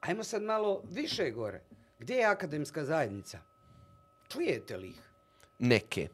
Ajmo 0.02 0.24
sad 0.24 0.44
malo 0.44 0.82
više 0.92 1.32
gore. 1.32 1.62
Gdje 2.00 2.16
je 2.16 2.26
akademska 2.26 2.86
zajednica? 2.86 3.40
Čujete 4.28 4.78
li 4.78 4.88
ih? 4.88 5.02
Neke. 5.60 6.08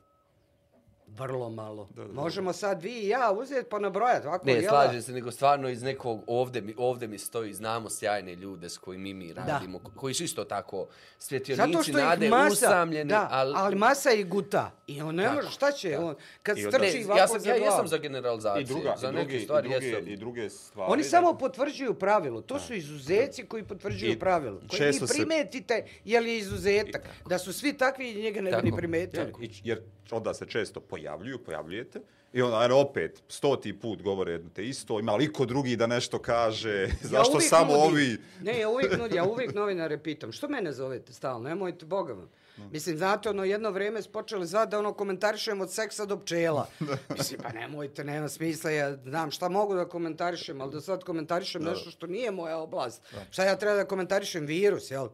Vrlo 1.10 1.50
malo. 1.52 1.88
Da, 1.90 2.04
da, 2.04 2.14
Možemo 2.14 2.54
sad 2.54 2.82
vi 2.82 2.92
i 2.94 3.08
ja 3.08 3.32
uzeti 3.34 3.70
pa 3.70 3.80
nabrojati. 3.80 4.28
Ovako, 4.28 4.46
Ne, 4.46 4.54
jel 4.54 4.62
da? 4.62 4.70
slažem 4.70 5.02
se, 5.02 5.12
nego 5.12 5.32
stvarno 5.32 5.70
iz 5.70 5.84
nekog, 5.84 6.22
ovde 6.28 6.62
mi, 6.62 6.74
ovde 6.78 7.08
mi 7.08 7.18
stoji, 7.18 7.54
znamo 7.54 7.90
sjajne 7.90 8.36
ljude 8.36 8.70
s 8.70 8.78
kojimi 8.78 9.14
mi 9.14 9.34
radimo, 9.34 9.80
ko- 9.80 9.92
koji 9.92 10.14
su 10.14 10.24
isto 10.24 10.44
tako 10.46 10.88
svjetionici, 11.20 11.72
Zato 11.72 11.84
što 11.84 11.98
nade, 12.00 12.30
masa, 12.30 12.52
usamljeni, 12.54 13.10
da, 13.10 13.28
ali... 13.32 13.54
ali 13.56 13.76
masa 13.76 14.12
i 14.12 14.24
guta. 14.24 14.72
I 14.88 15.02
on 15.02 15.16
ne 15.16 15.24
Tako, 15.24 15.36
može, 15.36 15.50
šta 15.50 15.72
će 15.72 15.98
on? 15.98 16.16
Kad 16.44 16.58
I 16.58 16.62
strči 16.62 16.80
Ne, 17.00 17.18
ja, 17.18 17.28
sam, 17.28 17.40
za 17.40 17.50
ja 17.50 17.58
glavu. 17.58 17.72
jesam 17.72 17.88
za 17.88 17.98
generalizaciju, 17.98 18.62
I, 18.62 18.66
druga, 18.66 18.96
za 18.98 19.10
i, 19.10 19.12
neke 19.12 19.26
druge, 19.26 19.40
stvari 19.40 19.68
i, 19.68 19.72
druge, 19.72 19.86
jesam. 19.88 20.08
i 20.08 20.18
druge 20.18 20.50
stvari. 20.50 20.92
Oni 20.92 21.04
da- 21.04 21.10
samo 21.10 21.34
potvrđuju 21.36 21.94
pravilo. 21.96 22.42
To 22.42 22.60
su 22.60 22.74
izuzeci 22.74 23.44
koji 23.44 23.64
potvrđuju 23.64 24.12
I 24.12 24.20
pravilo. 24.20 24.60
Koji 24.60 24.78
često 24.80 25.06
vi 25.06 25.10
se- 25.10 25.14
primetite 25.16 25.86
je 26.06 26.20
li 26.20 26.38
izuzetak. 26.38 27.02
Da 27.26 27.38
su 27.38 27.54
svi 27.54 27.74
takvi 27.74 28.14
njega 28.16 28.42
ne 28.42 28.52
bi 28.54 28.72
ni 28.72 28.78
primetili. 28.78 29.34
I, 29.42 29.50
jer 29.64 29.82
onda 30.12 30.34
se 30.34 30.46
često 30.46 30.80
pojavljuju, 31.00 31.38
pojavljujete, 31.38 32.00
i 32.34 32.42
onda 32.42 32.60
ajde, 32.60 32.74
opet 32.74 33.24
stoti 33.28 33.80
put 33.80 34.02
govore 34.02 34.32
jedno 34.32 34.50
te 34.54 34.66
isto, 34.66 35.00
ima 35.00 35.16
li 35.16 35.34
ko 35.34 35.46
drugi 35.46 35.76
da 35.76 35.88
nešto 35.88 36.20
kaže, 36.20 36.88
zašto 37.02 37.34
uvijek 37.34 37.50
samo 37.50 37.74
nudim- 37.74 37.92
ovi... 37.92 38.18
Ne, 38.42 38.60
ja 38.60 38.70
uvijek 38.70 38.98
nudim, 38.98 39.18
ja 39.18 39.26
uvijek 39.34 39.54
novinare 39.56 39.98
pitam, 39.98 40.32
što 40.32 40.48
mene 40.48 40.72
zovete 40.72 41.14
stalno, 41.14 41.50
nemojte, 41.50 41.86
boga 41.86 42.14
vam. 42.14 42.30
Mislim, 42.72 42.98
znate, 42.98 43.30
ono, 43.30 43.44
jedno 43.44 43.72
vrijeme 43.72 44.02
su 44.02 44.12
počeli 44.12 44.48
zvati 44.48 44.72
da 44.72 44.80
ono 44.80 44.94
komentarišem 44.94 45.62
od 45.62 45.72
seksa 45.74 46.06
do 46.06 46.20
pčela. 46.20 46.68
Mislim, 47.18 47.40
pa 47.44 47.50
nemojte, 47.52 48.04
nema 48.04 48.30
smisla, 48.30 48.72
ja 48.72 48.96
znam 48.96 49.32
šta 49.32 49.50
mogu 49.50 49.76
da 49.76 49.86
komentarišem, 49.86 50.62
ali 50.62 50.72
da 50.72 50.82
sad 50.82 51.04
komentarišem 51.04 51.64
nešto 51.64 51.92
što 51.92 52.08
nije 52.08 52.32
moja 52.32 52.58
oblast. 52.58 53.02
Šta 53.32 53.44
ja 53.44 53.56
treba 53.56 53.76
da 53.76 53.86
komentarišem 53.86 54.46
virus, 54.46 54.92
jel? 54.92 55.08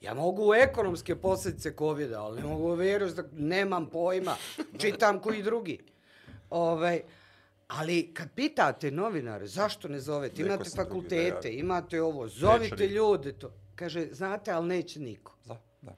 Ja 0.00 0.14
mogu 0.14 0.54
ekonomske 0.54 1.16
posljedice 1.16 1.72
covid 1.78 2.12
ali 2.12 2.40
ne 2.40 2.46
mogu 2.46 2.74
virus 2.74 3.12
da 3.14 3.22
nemam 3.32 3.90
pojma. 3.90 4.36
Čitam 4.78 5.20
koji 5.20 5.42
drugi. 5.42 5.78
Ovaj, 6.50 7.02
ali 7.68 8.14
kad 8.14 8.28
pitate 8.34 8.90
novinare 8.90 9.46
zašto 9.46 9.88
ne 9.88 10.00
zovete, 10.00 10.42
Neko 10.42 10.54
imate 10.54 10.70
fakultete, 10.70 11.48
javi. 11.48 11.58
imate 11.58 12.02
ovo, 12.02 12.28
zovite 12.28 12.88
ljude 12.88 13.32
to. 13.32 13.52
Kaže, 13.74 14.08
znate, 14.12 14.50
ali 14.50 14.66
neće 14.66 15.00
niko. 15.00 15.36
Da, 15.44 15.62
da. 15.82 15.96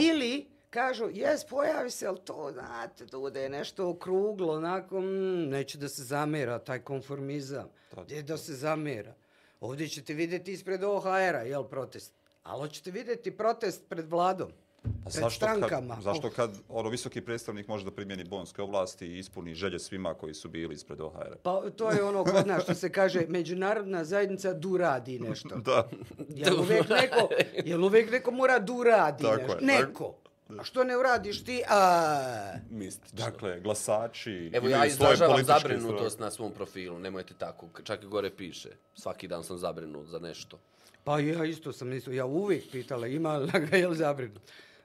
Ili 0.00 0.46
kažu, 0.70 1.08
jes, 1.12 1.44
pojavi 1.44 1.90
se, 1.90 2.06
ali 2.06 2.18
to, 2.24 2.50
znate, 2.52 3.06
da 3.32 3.40
je 3.40 3.48
nešto 3.48 3.88
okruglo, 3.88 4.52
onako, 4.52 5.00
mm, 5.00 5.48
neće 5.48 5.78
da 5.78 5.88
se 5.88 6.02
zamera 6.04 6.58
taj 6.58 6.78
konformizam. 6.78 7.68
Gdje 8.04 8.22
da 8.22 8.36
se 8.36 8.54
zamera? 8.54 9.14
Ovdje 9.60 9.88
ćete 9.88 10.14
vidjeti 10.14 10.52
ispred 10.52 10.84
OHR-a, 10.84 11.42
jel, 11.42 11.64
protest. 11.64 12.19
Ali 12.42 12.60
hoćete 12.60 12.90
vidjeti 12.90 13.36
protest 13.36 13.88
pred 13.88 14.10
vladom. 14.10 14.50
Pa 14.82 15.10
Pred 15.10 15.12
zašto 15.12 15.30
strankama. 15.30 15.94
Kad, 15.94 16.04
zašto 16.04 16.30
kad 16.30 16.50
ono, 16.68 16.88
visoki 16.88 17.20
predstavnik 17.20 17.68
može 17.68 17.84
da 17.84 17.90
primjeni 17.90 18.24
bonske 18.24 18.62
ovlasti 18.62 19.06
i 19.06 19.18
ispuni 19.18 19.54
želje 19.54 19.78
svima 19.78 20.14
koji 20.14 20.34
su 20.34 20.48
bili 20.48 20.74
ispred 20.74 21.00
OHR-a? 21.00 21.36
Pa 21.42 21.70
to 21.76 21.90
je 21.90 22.02
ono 22.02 22.24
kod 22.24 22.46
nas 22.46 22.62
što 22.62 22.74
se 22.74 22.92
kaže, 22.92 23.20
međunarodna 23.28 24.04
zajednica 24.04 24.52
du 24.52 24.76
radi 24.76 25.18
nešto. 25.18 25.56
Da. 25.56 25.88
Jel 26.28 26.60
uvijek 26.60 26.88
neko, 26.88 27.28
jel 27.64 27.84
uvijek 27.84 28.10
neko 28.10 28.30
mora 28.30 28.58
du 28.58 28.82
radi 28.82 29.22
Tako 29.22 29.36
nešto? 29.36 29.54
je, 29.54 29.86
Neko. 29.86 30.14
A 30.58 30.64
što 30.64 30.84
ne 30.84 30.96
uradiš 30.96 31.44
ti? 31.44 31.62
A, 31.68 32.52
Mistično. 32.70 33.24
Dakle, 33.24 33.60
glasači 33.60 34.50
Evo 34.54 34.68
ja 34.68 34.86
izražavam 34.86 35.32
političke 35.32 35.60
zabrinutost 35.60 36.18
na 36.18 36.30
svom 36.30 36.52
profilu, 36.52 36.98
nemojte 36.98 37.34
tako, 37.38 37.66
čak 37.84 38.02
i 38.02 38.06
gore 38.06 38.30
piše. 38.30 38.68
Svaki 38.94 39.28
dan 39.28 39.44
sam 39.44 39.58
zabrinut 39.58 40.06
za 40.08 40.18
nešto. 40.18 40.58
Pa 41.04 41.18
ja 41.18 41.44
isto 41.44 41.72
sam 41.72 41.92
isto, 41.92 42.12
ja 42.12 42.24
uvijek 42.26 42.64
pitala, 42.72 43.06
ima 43.06 43.36
li 43.36 43.50
ga 43.70 43.76
je 43.76 43.88
li 43.88 43.96
zabrinut? 43.96 44.42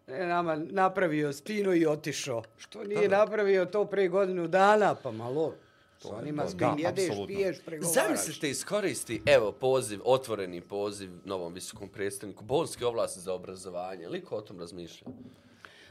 Ne, 0.08 0.26
nama 0.26 0.56
napravio 0.56 1.34
spinu 1.34 1.76
i 1.76 1.86
otišao. 1.86 2.44
Što 2.58 2.84
nije 2.84 3.10
napravio 3.10 3.66
to 3.66 3.86
pre 3.86 4.08
godinu 4.08 4.48
dana, 4.48 4.96
pa 4.96 5.12
malo. 5.12 5.54
To 6.02 6.10
onima 6.10 6.44
to- 6.44 6.50
s 6.50 6.56
kojim 6.60 6.76
da, 6.76 6.88
jedeš, 6.88 7.06
apsolutno. 7.06 7.36
piješ, 7.36 7.58
pregovaraš. 7.66 7.94
Zamislite, 7.96 8.50
iskoristi, 8.50 9.22
evo, 9.26 9.52
poziv, 9.52 10.00
otvoreni 10.04 10.62
poziv 10.62 11.12
novom 11.26 11.54
visokom 11.54 11.90
predstavniku, 11.90 12.44
bolske 12.44 12.86
ovlasti 12.86 13.20
za 13.20 13.34
obrazovanje. 13.34 14.10
Liko 14.10 14.36
o 14.36 14.42
tom 14.42 14.60
razmišlja? 14.60 15.08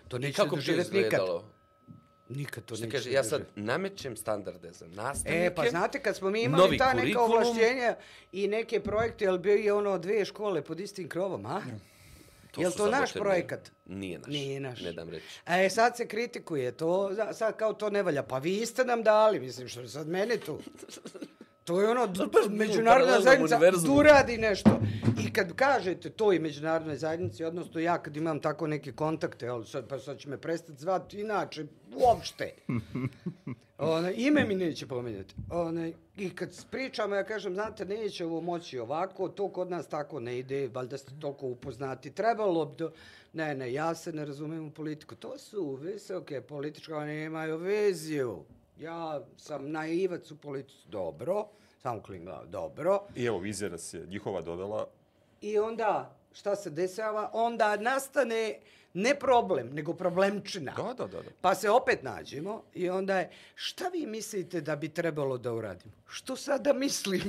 To 0.08 0.18
neće 0.18 0.36
Kako 0.36 0.44
Kako 0.44 0.56
bi 0.56 0.62
to 0.62 0.66
doživjeti 0.72 0.96
nikad. 0.96 1.20
Nikad 2.28 2.64
to 2.64 2.74
neće 2.74 2.90
kaže, 2.90 3.12
ja 3.12 3.24
sad 3.24 3.42
namećem 3.56 4.16
standarde 4.16 4.72
za 4.72 4.86
nastavnike. 4.86 5.46
E, 5.46 5.54
pa 5.54 5.68
znate, 5.70 6.00
kad 6.00 6.16
smo 6.16 6.30
mi 6.30 6.42
imali 6.42 6.62
novi 6.62 6.78
ta 6.78 6.94
neka 6.94 7.20
ovlašćenja 7.20 7.96
i 8.32 8.48
neke 8.48 8.80
projekte, 8.80 9.24
jel 9.24 9.38
bio 9.38 9.54
je 9.54 9.72
ono 9.72 9.98
dve 9.98 10.24
škole 10.24 10.62
pod 10.62 10.80
istim 10.80 11.08
krovom, 11.08 11.46
a? 11.46 11.62
Jel 12.56 12.70
su 12.70 12.78
to 12.78 12.90
naš 12.90 13.12
projekat? 13.12 13.70
Nije 13.86 14.18
naš. 14.18 14.28
Nije 14.28 14.60
naš. 14.60 14.80
Ne 14.80 14.92
dam 14.92 15.08
reći. 15.08 15.26
E, 15.46 15.70
sad 15.70 15.96
se 15.96 16.08
kritikuje 16.08 16.72
to, 16.72 17.10
sad 17.32 17.56
kao 17.56 17.72
to 17.72 17.90
ne 17.90 18.02
valja. 18.02 18.22
Pa 18.22 18.38
vi 18.38 18.66
ste 18.66 18.84
nam 18.84 19.02
dali, 19.02 19.40
mislim, 19.40 19.68
što 19.68 19.80
je 19.80 19.88
sad 19.88 20.08
mene 20.08 20.36
tu. 20.36 20.58
To 21.64 21.80
je 21.80 21.88
ono, 21.88 22.06
baš 22.06 22.16
bilo 22.16 22.46
u 22.46 22.50
međunarodna 22.50 23.20
zajednica 23.20 23.58
tu 23.86 24.02
radi 24.02 24.38
nešto. 24.38 24.80
I 25.26 25.32
kad 25.32 25.52
kažete 25.52 26.10
to 26.10 26.32
i 26.32 26.38
međunarodnoj 26.38 26.96
zajednici, 26.96 27.44
odnosno 27.44 27.80
ja 27.80 27.98
kad 27.98 28.16
imam 28.16 28.40
tako 28.40 28.66
neke 28.66 28.92
kontakte, 28.92 29.48
ali 29.48 29.66
sad, 29.66 29.88
pa 29.88 29.98
sad 29.98 30.18
će 30.18 30.28
me 30.28 30.38
prestati 30.38 30.80
zvati 30.80 31.20
inače, 31.20 31.66
uopšte. 31.96 32.54
Ona, 33.78 34.10
ime 34.10 34.44
mi 34.44 34.54
neće 34.54 34.86
pominjati. 34.86 35.34
Ona, 35.50 35.90
I 36.16 36.30
kad 36.30 36.66
pričamo, 36.70 37.14
ja 37.14 37.24
kažem, 37.24 37.54
znate, 37.54 37.84
neće 37.84 38.24
ovo 38.24 38.40
moći 38.40 38.78
ovako, 38.78 39.28
to 39.28 39.48
kod 39.48 39.70
nas 39.70 39.88
tako 39.88 40.20
ne 40.20 40.38
ide, 40.38 40.68
valjda 40.68 40.98
ste 40.98 41.12
toliko 41.20 41.46
upoznati. 41.46 42.10
Trebalo 42.10 42.64
bi 42.64 42.76
do... 42.76 42.92
Ne, 43.32 43.54
ne, 43.54 43.72
ja 43.72 43.94
se 43.94 44.12
ne 44.12 44.24
razumijem 44.24 44.66
u 44.66 44.70
politiku. 44.70 45.14
To 45.14 45.38
su 45.38 45.74
visoke 45.74 46.40
političke, 46.40 46.94
one 46.94 47.14
nemaju 47.14 47.56
viziju. 47.56 48.44
Ja 48.78 49.20
sam 49.36 49.70
naivac 49.70 50.30
u 50.30 50.36
politici. 50.36 50.88
Dobro, 50.88 51.46
samo 51.82 52.02
klingla, 52.02 52.44
dobro. 52.44 53.02
I 53.14 53.24
evo, 53.24 53.38
vizija 53.38 53.70
nas 53.70 53.94
je 53.94 54.06
njihova 54.06 54.42
dodala. 54.42 54.86
I 55.40 55.58
onda, 55.58 56.16
šta 56.32 56.56
se 56.56 56.70
dešava? 56.70 57.30
Onda 57.32 57.76
nastane 57.76 58.58
ne 58.94 59.14
problem, 59.14 59.70
nego 59.74 59.94
problemčina. 59.94 60.72
Da, 60.76 60.94
da, 60.94 61.06
da. 61.06 61.22
da. 61.22 61.30
Pa 61.40 61.54
se 61.54 61.70
opet 61.70 62.02
nađemo 62.02 62.62
i 62.74 62.90
onda 62.90 63.18
je, 63.18 63.30
šta 63.54 63.88
vi 63.88 64.06
mislite 64.06 64.60
da 64.60 64.76
bi 64.76 64.88
trebalo 64.88 65.38
da 65.38 65.52
uradimo? 65.52 65.94
Što 66.08 66.36
sad 66.36 66.62
da 66.62 66.72
mislim? 66.72 67.22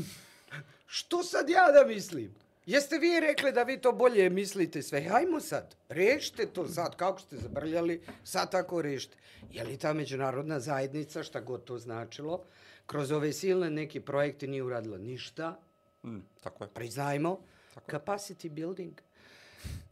Što 0.88 1.24
sad 1.24 1.50
ja 1.50 1.72
da 1.72 1.88
mislim? 1.88 2.36
Jeste 2.66 2.97
vi 2.97 3.20
rekli 3.22 3.51
da 3.51 3.63
vi 3.63 3.78
to 3.78 3.91
bolje 3.91 4.30
mislite 4.30 4.82
sve? 4.82 5.01
Hajmo 5.01 5.39
sad, 5.39 5.76
rešite 5.89 6.45
to 6.45 6.68
sad, 6.68 6.95
kako 6.95 7.20
ste 7.20 7.38
zabrljali, 7.38 8.01
sad 8.24 8.51
tako 8.51 8.82
rešite. 8.82 9.18
Je 9.51 9.63
li 9.63 9.78
ta 9.78 9.93
međunarodna 9.93 10.59
zajednica, 10.59 11.24
šta 11.24 11.39
god 11.41 11.63
to 11.63 11.78
značilo, 11.78 12.43
kroz 12.86 13.11
ove 13.11 13.34
silne 13.34 13.70
neke 13.72 14.01
projekte 14.01 14.47
nije 14.47 14.63
uradila 14.63 14.97
ništa, 14.97 15.59
Mm, 16.03 16.20
tako 16.41 16.63
je. 16.63 16.70
priznajmo, 16.70 17.39
capacity 17.88 18.49
building, 18.49 18.93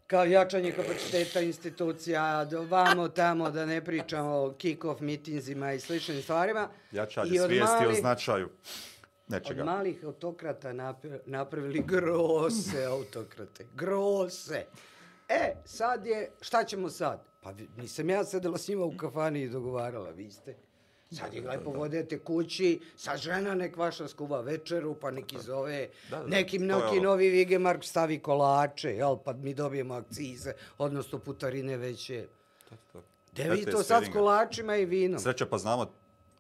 kao 0.08 0.26
jačanje 0.26 0.72
kapaciteta 0.72 1.42
institucija, 1.42 2.46
do 2.46 2.62
vamo 2.62 3.08
tamo 3.10 3.52
da 3.52 3.66
ne 3.66 3.82
pričamo 3.82 4.30
o 4.32 4.54
kick-off 4.54 5.02
mitinzima 5.02 5.74
i 5.74 5.80
sličnim 5.80 6.22
stvarima. 6.22 6.70
Jačanje 6.92 7.30
svijesti 7.40 7.64
o 7.78 7.82
mali- 7.82 7.96
značaju 9.28 9.52
Od 9.52 9.58
nečega. 9.58 9.64
malih 9.68 10.04
autokrata 10.06 10.70
napra- 10.70 11.20
napravili 11.26 11.84
grose 11.84 12.86
autokrate. 12.86 13.66
Grose. 13.76 14.66
E, 15.30 15.56
sad 15.66 16.06
je, 16.06 16.32
šta 16.42 16.64
ćemo 16.64 16.90
sad? 16.90 17.24
Pa 17.42 17.52
nisam 17.78 18.10
ja 18.10 18.24
sedela 18.24 18.58
s 18.58 18.68
njima 18.68 18.86
u 18.86 18.94
kafani 18.94 19.42
i 19.42 19.50
dogovarala, 19.50 20.10
vi 20.10 20.32
ste. 20.32 20.56
Sad 21.12 21.34
ih 21.34 21.46
lepo 21.46 21.72
vodete 21.72 22.20
kući, 22.20 22.80
sa 22.96 23.18
žena 23.18 23.56
nek 23.56 23.78
vaša 23.78 24.08
skuva 24.08 24.42
večeru, 24.42 24.96
pa 24.96 25.12
neki 25.12 25.38
zove, 25.40 25.90
Da, 26.10 26.18
da, 26.18 26.28
neki 26.28 26.58
to 26.58 26.64
je 26.64 26.68
neki 26.68 26.84
ono. 26.90 27.02
novi 27.02 27.30
Vigemark 27.30 27.84
stavi 27.84 28.20
kolače, 28.20 28.90
jel, 28.90 29.18
pa 29.18 29.34
mi 29.34 29.54
dobijemo 29.54 29.94
akcize, 29.94 30.54
odnosno 30.78 31.20
putarine 31.20 31.78
veće. 31.78 32.28
To, 32.70 32.76
to. 32.94 33.04
De 33.34 33.44
vi 33.46 33.66
to 33.66 33.84
sad 33.84 34.04
s 34.04 34.10
kolačima 34.10 34.76
i 34.76 34.86
vinom. 34.86 35.20
Sreća 35.20 35.46
pa 35.46 35.58
znamo 35.58 35.86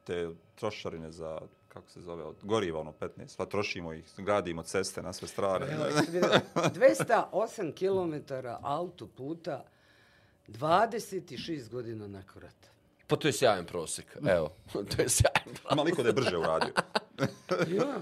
te 0.03 0.29
trošarine 0.55 1.11
za, 1.11 1.39
kako 1.74 1.89
se 1.89 2.01
zove, 2.01 2.24
od 2.24 2.36
goriva, 2.43 2.80
ono 2.80 2.91
15, 2.91 3.38
pa 3.38 3.45
trošimo 3.45 3.93
ih, 3.93 4.05
gradimo 4.17 4.63
ceste 4.63 5.01
na 5.01 5.13
sve 5.13 5.28
strane. 5.28 5.67
Evo, 5.71 5.86
208 6.55 7.74
km 7.74 8.34
autoputa, 8.61 9.65
26 10.47 11.69
godina 11.69 12.07
nakon 12.07 12.41
rata. 12.41 12.72
Pa 13.08 13.16
to 13.16 13.28
je 13.28 13.34
sjajan 13.34 13.66
prosjek. 13.66 14.18
Evo, 14.38 14.49
to 14.89 15.01
je 15.01 15.10
sjajan 15.10 15.43
prosjek. 15.45 15.72
Ima 15.72 15.84
liko 15.84 16.04
da 16.04 16.10
je 16.10 16.14
brže 16.14 16.38
uradio. 16.38 16.74
Ja. 17.70 18.01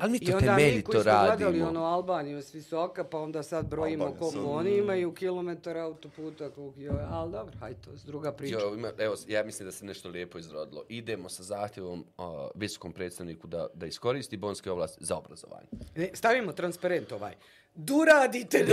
Ali 0.00 0.10
mi 0.10 0.18
I 0.18 0.26
to 0.26 0.36
onda 0.36 0.56
mi 0.56 0.82
koji 0.82 0.94
gledali 0.94 1.28
radimo. 1.44 1.68
ono 1.68 1.84
Albaniju 1.84 2.38
s 2.38 2.54
visoka, 2.54 3.04
pa 3.04 3.18
onda 3.18 3.42
sad 3.42 3.66
brojimo 3.66 4.04
Albanija 4.04 4.18
koliko 4.20 4.38
sad- 4.38 4.50
oni 4.50 4.76
imaju 4.76 5.14
kilometara 5.14 5.80
autoputa, 5.80 6.50
koliko 6.50 6.80
je, 6.80 6.90
ali 7.02 7.32
dobro, 7.32 7.54
hajde, 7.60 7.80
to 7.80 7.90
je 7.90 7.96
druga 8.06 8.32
priča. 8.32 8.54
Jo, 8.54 8.74
ima, 8.74 8.90
evo, 8.98 9.14
ja 9.28 9.44
mislim 9.44 9.66
da 9.66 9.72
se 9.72 9.84
nešto 9.84 10.08
lijepo 10.08 10.38
izrodilo. 10.38 10.84
Idemo 10.88 11.28
sa 11.28 11.42
zahtjevom 11.42 12.00
uh, 12.18 12.24
visokom 12.54 12.92
predstavniku 12.92 13.46
da, 13.46 13.66
da 13.74 13.86
iskoristi 13.86 14.36
bonske 14.36 14.70
oblasti 14.70 15.04
za 15.04 15.16
obrazovanje. 15.16 15.66
Ne, 15.96 16.10
stavimo 16.14 16.52
transparent 16.52 17.12
ovaj. 17.12 17.34
Duradite 17.74 18.64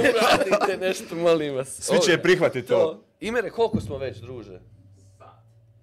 Da 0.67 0.75
nešto. 0.77 1.15
molim 1.15 1.55
vas. 1.55 1.67
Svi 1.81 1.97
će 2.01 2.17
prihvatiti 2.17 2.67
to. 2.67 3.03
Imere, 3.19 3.49
koliko 3.49 3.81
smo 3.81 3.97
već, 3.97 4.17
druže? 4.17 4.59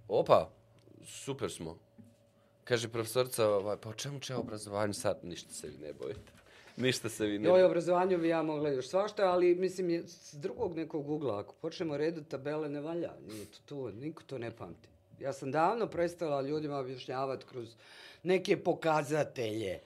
Opa, 0.09 0.50
super 1.07 1.50
smo. 1.50 1.78
Kaže 2.64 2.88
profesorca, 2.88 3.48
ovaj, 3.48 3.76
pa 3.76 3.88
o 3.88 3.92
čemu 3.92 4.20
će 4.20 4.34
obrazovanje 4.34 4.92
sad? 4.92 5.18
Ništa 5.22 5.52
se 5.52 5.68
vi 5.68 5.78
ne 5.78 5.92
bojite. 5.92 6.32
Ništa 6.76 7.09
se 7.09 7.26
vi 7.26 7.38
ne 7.38 7.44
Joj, 7.44 7.50
bojite. 7.50 7.66
obrazovanju 7.66 8.18
bi 8.18 8.28
ja 8.28 8.42
mogla 8.42 8.68
još 8.70 8.88
svašta, 8.88 9.22
ali 9.24 9.54
mislim, 9.54 10.02
s 10.07 10.34
drugog 10.34 10.76
nekog 10.76 11.11
ugla, 11.11 11.40
ako 11.40 11.54
počnemo 11.54 11.96
redati 11.96 12.28
tabele, 12.28 12.68
ne 12.68 12.80
valja. 12.80 13.12
Nije 13.28 13.44
to 13.44 13.59
to, 13.66 13.90
niko 13.90 14.22
to 14.22 14.38
ne 14.38 14.57
pamti. 14.57 14.88
Ja 15.20 15.32
sam 15.32 15.50
davno 15.52 15.86
prestala 15.86 16.42
ljudima 16.42 16.78
objašnjavati 16.78 17.44
kroz 17.46 17.74
neke 18.22 18.57
pokazatelje. 18.64 19.80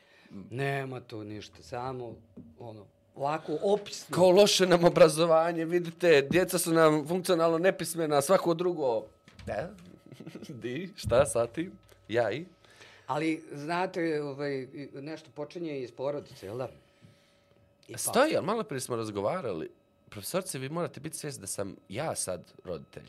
Nema 0.51 1.01
to 1.01 1.25
ništa, 1.25 1.63
samo 1.63 2.15
ono, 2.59 2.87
ovako 3.15 3.59
opisno. 3.63 4.15
Kao 4.15 4.31
loše 4.31 4.67
nam 4.67 4.85
obrazovanje, 4.85 5.65
vidite, 5.65 6.27
djeca 6.31 6.59
su 6.59 6.73
nam 6.73 7.09
funkcionalno 7.09 7.59
nepismena, 7.59 8.23
svako 8.23 8.55
drugo. 8.55 9.03
Da? 9.47 9.71
Di? 10.63 10.91
Šta 10.97 11.27
sa 11.27 11.47
tim? 11.47 11.73
Ja 12.09 12.31
i? 12.31 12.45
Ali, 13.07 13.43
znate, 13.53 14.23
ovaj, 14.23 14.67
nešto 14.95 15.31
počinje 15.35 15.81
iz 15.81 15.93
porodice, 15.93 16.47
jel 16.47 16.59
da? 16.59 16.69
I 17.89 17.93
pa- 17.93 17.99
Stoji, 17.99 18.37
ali 18.37 18.47
malo 18.47 18.65
prije 18.65 18.81
smo 18.81 18.97
razgovarali. 18.97 19.71
Profesorce, 20.11 20.59
vi 20.59 20.69
morate 20.69 21.01
biti 21.01 21.17
svjesni 21.17 21.41
da 21.41 21.47
sam 21.47 21.77
ja 21.89 22.15
sad 22.15 22.53
roditelj. 22.65 23.09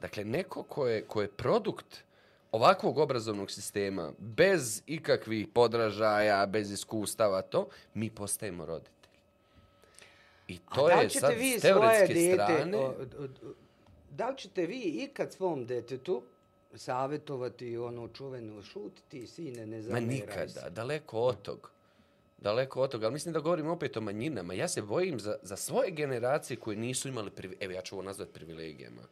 Dakle, 0.00 0.24
neko 0.24 0.62
ko 0.62 0.86
je, 0.86 1.04
ko 1.04 1.22
je 1.22 1.28
produkt 1.28 2.04
ovakvog 2.52 2.98
obrazovnog 2.98 3.50
sistema, 3.50 4.12
bez 4.18 4.82
ikakvih 4.86 5.48
podražaja, 5.54 6.46
bez 6.46 6.72
iskustava, 6.72 7.42
to, 7.42 7.68
mi 7.94 8.10
postajemo 8.10 8.66
roditelji. 8.66 8.94
I 10.48 10.58
to 10.74 10.88
je 10.88 11.10
sad 11.10 11.32
s 11.58 11.62
teoretske 11.62 12.14
dijete, 12.14 12.44
strane... 12.44 12.78
o, 12.78 12.82
o, 12.82 13.24
o, 13.24 13.28
da 14.10 14.28
li 14.28 14.36
ćete 14.36 14.66
vi 14.66 14.80
ikad 14.80 15.32
svom 15.32 15.66
detetu 15.66 16.22
savjetovati 16.76 17.76
ono 17.76 18.08
čuveno 18.08 18.62
šutiti, 18.62 19.26
sine, 19.26 19.66
ne 19.66 19.76
Ma 19.76 19.82
zameraj 19.82 20.06
nikada, 20.06 20.48
se. 20.48 20.70
daleko 20.70 21.20
od 21.20 21.42
tog. 21.42 21.70
Daleko 22.38 22.80
od 22.80 22.90
toga, 22.90 23.06
ali 23.06 23.12
mislim 23.12 23.32
da 23.32 23.40
govorim 23.40 23.66
opet 23.66 23.96
o 23.96 24.00
manjinama. 24.00 24.54
Ja 24.54 24.68
se 24.68 24.82
bojim 24.82 25.20
za, 25.20 25.36
za 25.42 25.56
svoje 25.56 25.90
generacije 25.90 26.56
koje 26.56 26.76
nisu 26.76 27.08
imali, 27.08 27.30
privi... 27.30 27.56
evo 27.60 27.72
ja 27.72 27.82
ću 27.82 27.94
ovo 27.94 28.02
nazvati 28.02 28.32
privilegijama, 28.32 29.02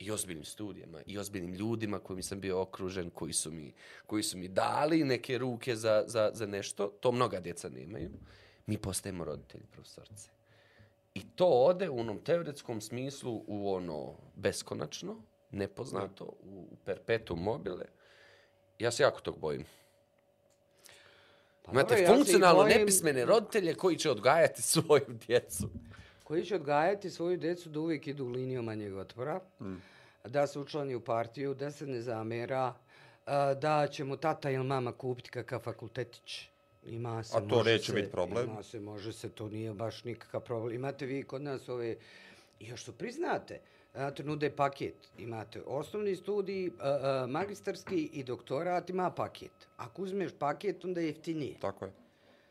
i 0.00 0.10
ozbiljnim 0.10 0.44
studijama, 0.44 0.98
i 1.06 1.18
ozbiljnim 1.18 1.54
ljudima 1.54 1.98
kojim 1.98 2.22
sam 2.22 2.40
bio 2.40 2.60
okružen, 2.60 3.10
koji 3.10 3.32
su 3.32 3.50
mi, 3.50 3.72
koji 4.06 4.22
su 4.22 4.38
mi 4.38 4.48
dali 4.48 5.04
neke 5.04 5.38
ruke 5.38 5.76
za, 5.76 6.04
za, 6.06 6.30
za 6.34 6.46
nešto, 6.46 6.88
to 7.00 7.12
mnoga 7.12 7.40
djeca 7.40 7.68
nemaju, 7.68 8.10
mi 8.66 8.78
postajemo 8.78 9.24
roditelji, 9.24 9.64
profesorce. 9.72 10.30
I 11.14 11.22
to 11.28 11.46
ode 11.46 11.88
u 11.88 11.98
onom 11.98 12.18
teoretskom 12.18 12.80
smislu 12.80 13.44
u 13.46 13.74
ono 13.74 14.14
beskonačno, 14.36 15.16
nepoznato, 15.50 16.24
u, 16.24 16.66
u 16.72 16.76
perpetuum 16.84 17.42
mobile. 17.42 17.84
Ja 18.78 18.90
se 18.90 19.02
jako 19.02 19.20
tog 19.20 19.38
bojim. 19.38 19.64
Pa 21.62 21.72
Imate 21.72 21.94
dobro, 21.94 22.04
ja 22.04 22.14
funkcionalno 22.14 22.62
bojim 22.62 22.78
nepismene 22.78 23.24
roditelje 23.24 23.74
koji 23.74 23.96
će 23.96 24.10
odgajati 24.10 24.62
svoju 24.62 25.06
djecu. 25.26 25.70
Koji 26.24 26.44
će 26.44 26.54
odgajati 26.54 27.10
svoju 27.10 27.36
decu 27.36 27.68
da 27.68 27.80
uvijek 27.80 28.06
idu 28.06 28.26
linijom 28.26 28.64
manjeg 28.64 28.96
otpora, 28.96 29.40
da 30.24 30.46
se 30.46 30.58
učlani 30.58 30.94
u 30.94 31.00
partiju, 31.00 31.54
da 31.54 31.70
se 31.70 31.86
ne 31.86 32.00
zamera, 32.00 32.74
da 33.60 33.88
će 33.92 34.04
mu 34.04 34.16
tata 34.16 34.50
ili 34.50 34.64
mama 34.64 34.92
kupiti 34.92 35.30
kakav 35.30 35.60
fakultetić. 35.60 36.48
Ima 36.86 37.22
se, 37.22 37.36
A 37.36 37.40
to 37.40 37.56
može 37.56 37.72
neće 37.72 37.86
se, 37.86 37.92
biti 37.92 38.10
problem. 38.10 38.50
Ima 38.50 38.62
se, 38.62 38.80
može 38.80 39.12
se, 39.12 39.28
to 39.28 39.48
nije 39.48 39.74
baš 39.74 40.04
nikakav 40.04 40.40
problem. 40.40 40.74
Imate 40.74 41.06
vi 41.06 41.22
kod 41.22 41.42
nas 41.42 41.68
ove, 41.68 41.96
još 42.60 42.82
što 42.82 42.92
priznate, 42.92 43.60
znate, 43.94 44.24
nude 44.24 44.50
paket. 44.50 44.94
Imate 45.18 45.62
osnovni 45.66 46.16
studij, 46.16 46.70
magistarski 47.28 48.10
i 48.12 48.24
doktorat 48.24 48.90
ima 48.90 49.10
paket. 49.10 49.68
Ako 49.76 50.02
uzmeš 50.02 50.32
paket, 50.38 50.84
onda 50.84 51.00
je 51.00 51.06
jeftinije. 51.06 51.60
Tako 51.60 51.84
je. 51.84 51.92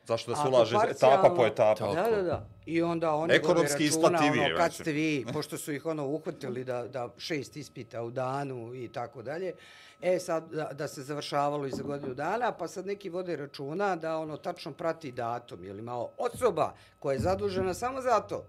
Zašto 0.07 0.31
da 0.31 0.37
se 0.37 0.47
ulaže 0.47 0.75
etapa 0.89 1.33
po 1.35 1.45
etapa? 1.45 1.93
Da, 1.93 2.09
da, 2.15 2.21
da. 2.21 2.45
I 2.65 2.81
onda 2.81 3.13
oni 3.13 3.33
Ekonomski 3.33 3.89
vode 3.89 3.89
računa, 3.89 4.17
isplativije, 4.17 4.45
ono, 4.45 4.57
kad 4.57 4.73
ste 4.73 4.91
vi, 4.91 5.25
pošto 5.33 5.57
su 5.57 5.71
ih 5.71 5.85
ono 5.85 6.07
uhvatili 6.07 6.63
da, 6.63 6.87
da 6.87 7.09
šest 7.17 7.57
ispita 7.57 8.03
u 8.03 8.11
danu 8.11 8.75
i 8.75 8.87
tako 8.87 9.21
dalje, 9.21 9.53
e 10.01 10.19
sad 10.19 10.51
da, 10.51 10.69
da 10.73 10.87
se 10.87 11.03
završavalo 11.03 11.67
i 11.67 11.71
za 11.71 11.83
godinu 11.83 12.13
dana, 12.13 12.51
pa 12.51 12.67
sad 12.67 12.85
neki 12.85 13.09
vode 13.09 13.35
računa 13.35 13.95
da 13.95 14.17
ono 14.17 14.37
tačno 14.37 14.71
prati 14.71 15.11
datum, 15.11 15.63
jer 15.63 15.75
ima 15.75 16.05
osoba 16.17 16.73
koja 16.99 17.13
je 17.13 17.19
zadužena 17.19 17.73
samo 17.73 18.01
za 18.01 18.19
to, 18.19 18.45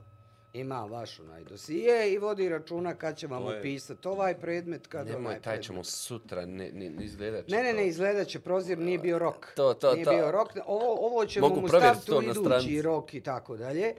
ima 0.53 0.85
vaš 0.85 1.21
onaj 1.21 1.45
dosije 1.45 2.13
i 2.13 2.19
vodi 2.19 2.49
računa 2.49 2.95
kad 2.95 3.17
će 3.17 3.27
vam 3.27 3.47
opisati 3.47 4.09
ovaj 4.09 4.41
predmet, 4.41 4.87
kad 4.87 5.07
Nemoj, 5.07 5.33
taj 5.33 5.41
predmet. 5.43 5.65
ćemo 5.65 5.85
sutra, 5.85 6.47
ne, 6.47 6.71
ne, 6.73 6.91
ne 6.91 7.05
izgledat 7.05 7.47
će 7.47 7.57
Ne, 7.57 7.63
ne, 7.63 7.73
ne, 7.73 7.89
izgledat 7.89 8.29
će 8.29 8.41
prozir, 8.41 8.79
nije 8.79 8.99
bio 8.99 9.19
rok. 9.19 9.53
To, 9.57 9.75
to, 9.75 9.93
nije 9.95 10.05
to. 10.05 10.11
bio 10.11 10.31
rok. 10.33 10.49
Ovo, 10.67 11.07
ovo 11.07 11.27
ćemo 11.27 11.49
Mogu 11.49 11.61
mu 11.61 11.69
staviti 11.69 12.13
u 12.13 12.23
idući 12.23 12.83
rok 12.83 13.15
i 13.15 13.21
tako 13.21 13.57
dalje. 13.57 13.95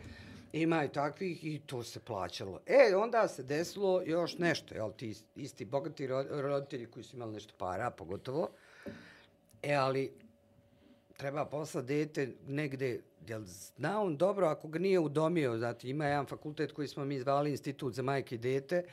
Ima 0.54 0.84
i 0.84 0.90
takvih 0.90 1.46
i 1.46 1.60
to 1.66 1.84
se 1.84 2.00
plaćalo. 2.00 2.60
E, 2.66 2.96
onda 2.96 3.28
se 3.28 3.44
desilo 3.44 4.02
još 4.06 4.38
nešto, 4.38 4.76
jel, 4.76 4.92
ti 4.92 5.16
isti 5.36 5.66
bogati 5.66 6.08
ro- 6.08 6.42
roditelji 6.42 6.86
koji 6.86 7.04
su 7.04 7.16
imali 7.16 7.34
nešto 7.34 7.54
para, 7.58 7.90
pogotovo. 7.92 8.50
E, 9.64 9.74
ali 9.74 10.14
treba 11.18 11.46
poslati 11.46 11.88
dete 11.88 12.34
negde, 12.48 13.02
jel 13.28 13.42
zna 13.46 14.02
on 14.02 14.18
dobro 14.18 14.48
ako 14.48 14.68
ga 14.68 14.80
nije 14.80 15.00
udomio, 15.00 15.58
znate, 15.58 15.90
ima 15.90 16.06
jedan 16.06 16.26
fakultet 16.26 16.72
koji 16.72 16.88
smo 16.88 17.06
mi 17.06 17.20
zvali 17.20 17.52
Institut 17.52 17.94
za 17.94 18.02
majke 18.02 18.36
i 18.36 18.38
dete, 18.38 18.84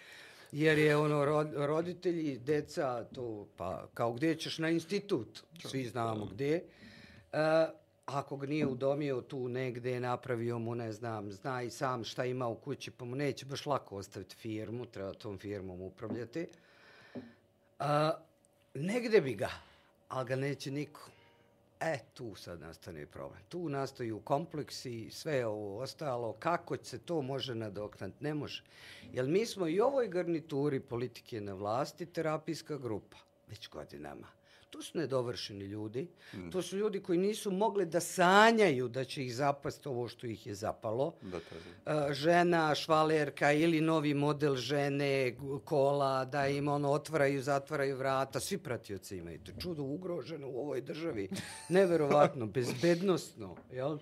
jer 0.53 0.79
je 0.79 0.97
ono 0.97 1.25
rod, 1.25 1.53
roditelji, 1.55 2.39
deca, 2.39 3.05
to, 3.05 3.47
pa 3.57 3.87
kao 3.95 4.13
gdje 4.13 4.35
ćeš 4.35 4.59
na 4.59 4.71
institut, 4.71 5.45
svi 5.65 5.85
znamo 5.85 6.27
gdje. 6.27 6.65
E, 7.33 7.67
ako 8.07 8.37
ga 8.37 8.47
nije 8.47 8.67
udomio 8.67 9.21
tu 9.21 9.49
negde, 9.49 10.01
napravio 10.01 10.59
mu, 10.59 10.75
ne 10.75 10.93
znam, 10.93 11.33
zna 11.33 11.63
i 11.63 11.71
sam 11.71 12.05
šta 12.05 12.25
ima 12.25 12.49
u 12.49 12.55
kući, 12.55 12.91
pa 12.91 13.05
mu 13.05 13.17
neće 13.17 13.47
baš 13.47 13.67
lako 13.67 13.97
ostaviti 13.97 14.37
firmu, 14.37 14.87
treba 14.87 15.13
tom 15.13 15.39
firmom 15.39 15.81
upravljati. 15.81 16.47
A, 17.79 18.13
negde 18.75 19.21
bi 19.21 19.35
ga, 19.35 19.51
ali 20.09 20.29
ga 20.29 20.37
neće 20.37 20.71
niko. 20.71 21.11
E, 21.81 21.99
tu 22.15 22.35
sad 22.35 22.61
nastane 22.61 23.07
problem. 23.07 23.41
Tu 23.49 23.69
nastaju 23.69 24.21
kompleksi 24.21 25.11
sve 25.11 25.47
ovo 25.47 25.79
ostalo. 25.79 26.33
Kako 26.33 26.77
se 26.83 26.99
to 26.99 27.23
može 27.23 27.55
nadoknati? 27.55 28.25
Ne 28.25 28.35
može. 28.35 28.63
Jer 29.13 29.27
mi 29.27 29.47
smo 29.47 29.69
i 29.69 29.81
u 29.81 29.85
ovoj 29.85 30.09
garnituri 30.09 30.81
politike 30.81 31.41
na 31.41 31.55
vlasti 31.55 32.07
terapijska 32.07 32.79
grupa. 32.79 33.17
Već 33.47 33.69
godinama. 33.69 34.38
To 34.71 34.83
su 34.83 34.99
nedovršeni 34.99 35.65
ljudi. 35.65 36.09
Mm. 36.35 36.51
To 36.51 36.63
su 36.63 36.77
ljudi 36.77 37.01
koji 37.01 37.19
nisu 37.19 37.51
mogli 37.51 37.87
da 37.87 38.01
sanjaju 38.01 38.89
da 38.89 39.05
će 39.05 39.25
ih 39.25 39.35
zapasti 39.35 39.89
ovo 39.89 40.09
što 40.09 40.27
ih 40.27 40.47
je 40.47 40.55
zapalo. 40.55 41.15
Da, 41.23 41.37
je. 41.37 42.11
E, 42.11 42.15
žena, 42.15 42.75
švalerka 42.75 43.53
ili 43.53 43.81
novi 43.81 44.15
model 44.15 44.57
žene, 44.57 45.37
kola, 45.65 46.25
da 46.25 46.49
im 46.49 46.69
ono 46.69 46.91
otvaraju, 46.91 47.43
zatvaraju 47.43 47.97
vrata, 47.97 48.41
svi 48.41 48.59
pratioci 48.59 49.17
imaju. 49.17 49.39
To 49.39 49.53
čudo 49.61 49.83
ugroženo 49.83 50.49
u 50.49 50.61
ovoj 50.61 50.81
državi. 50.81 51.29
Neverovatno, 51.69 52.47
bezbednostno, 52.57 53.57
jel? 53.73 53.99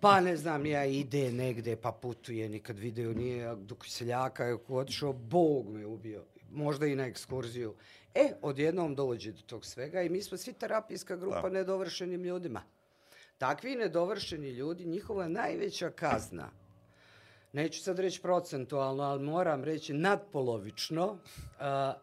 Pa 0.00 0.20
ne 0.20 0.36
znam, 0.36 0.66
ja 0.66 0.84
ide 0.84 1.32
negde, 1.32 1.76
pa 1.76 1.92
putuje, 1.92 2.48
nikad 2.48 2.78
video 2.78 3.12
nije, 3.12 3.56
dok 3.56 3.86
seljaka 3.86 4.44
je 4.44 4.58
otišao, 4.68 5.12
Bog 5.12 5.68
me 5.68 5.86
ubio. 5.86 6.24
Možda 6.50 6.86
i 6.86 6.96
na 6.96 7.06
ekskurziju. 7.06 7.74
E, 8.14 8.32
odjednom 8.42 8.94
dođe 8.94 9.32
do 9.32 9.40
tog 9.46 9.64
svega 9.64 10.02
i 10.02 10.08
mi 10.08 10.22
smo 10.22 10.38
svi 10.38 10.52
terapijska 10.52 11.16
grupa 11.16 11.42
Da. 11.42 11.48
nedovršenim 11.48 12.24
ljudima. 12.24 12.62
Takvi 13.38 13.76
nedovršeni 13.76 14.50
ljudi, 14.50 14.84
njihova 14.84 15.28
najveća 15.28 15.90
kazna, 15.90 16.50
neću 17.52 17.82
sad 17.82 17.98
reći 17.98 18.22
procentualno, 18.22 19.02
ali 19.02 19.22
moram 19.22 19.64
reći 19.64 19.92
nadpolovično, 19.92 21.18
a, 21.58 21.94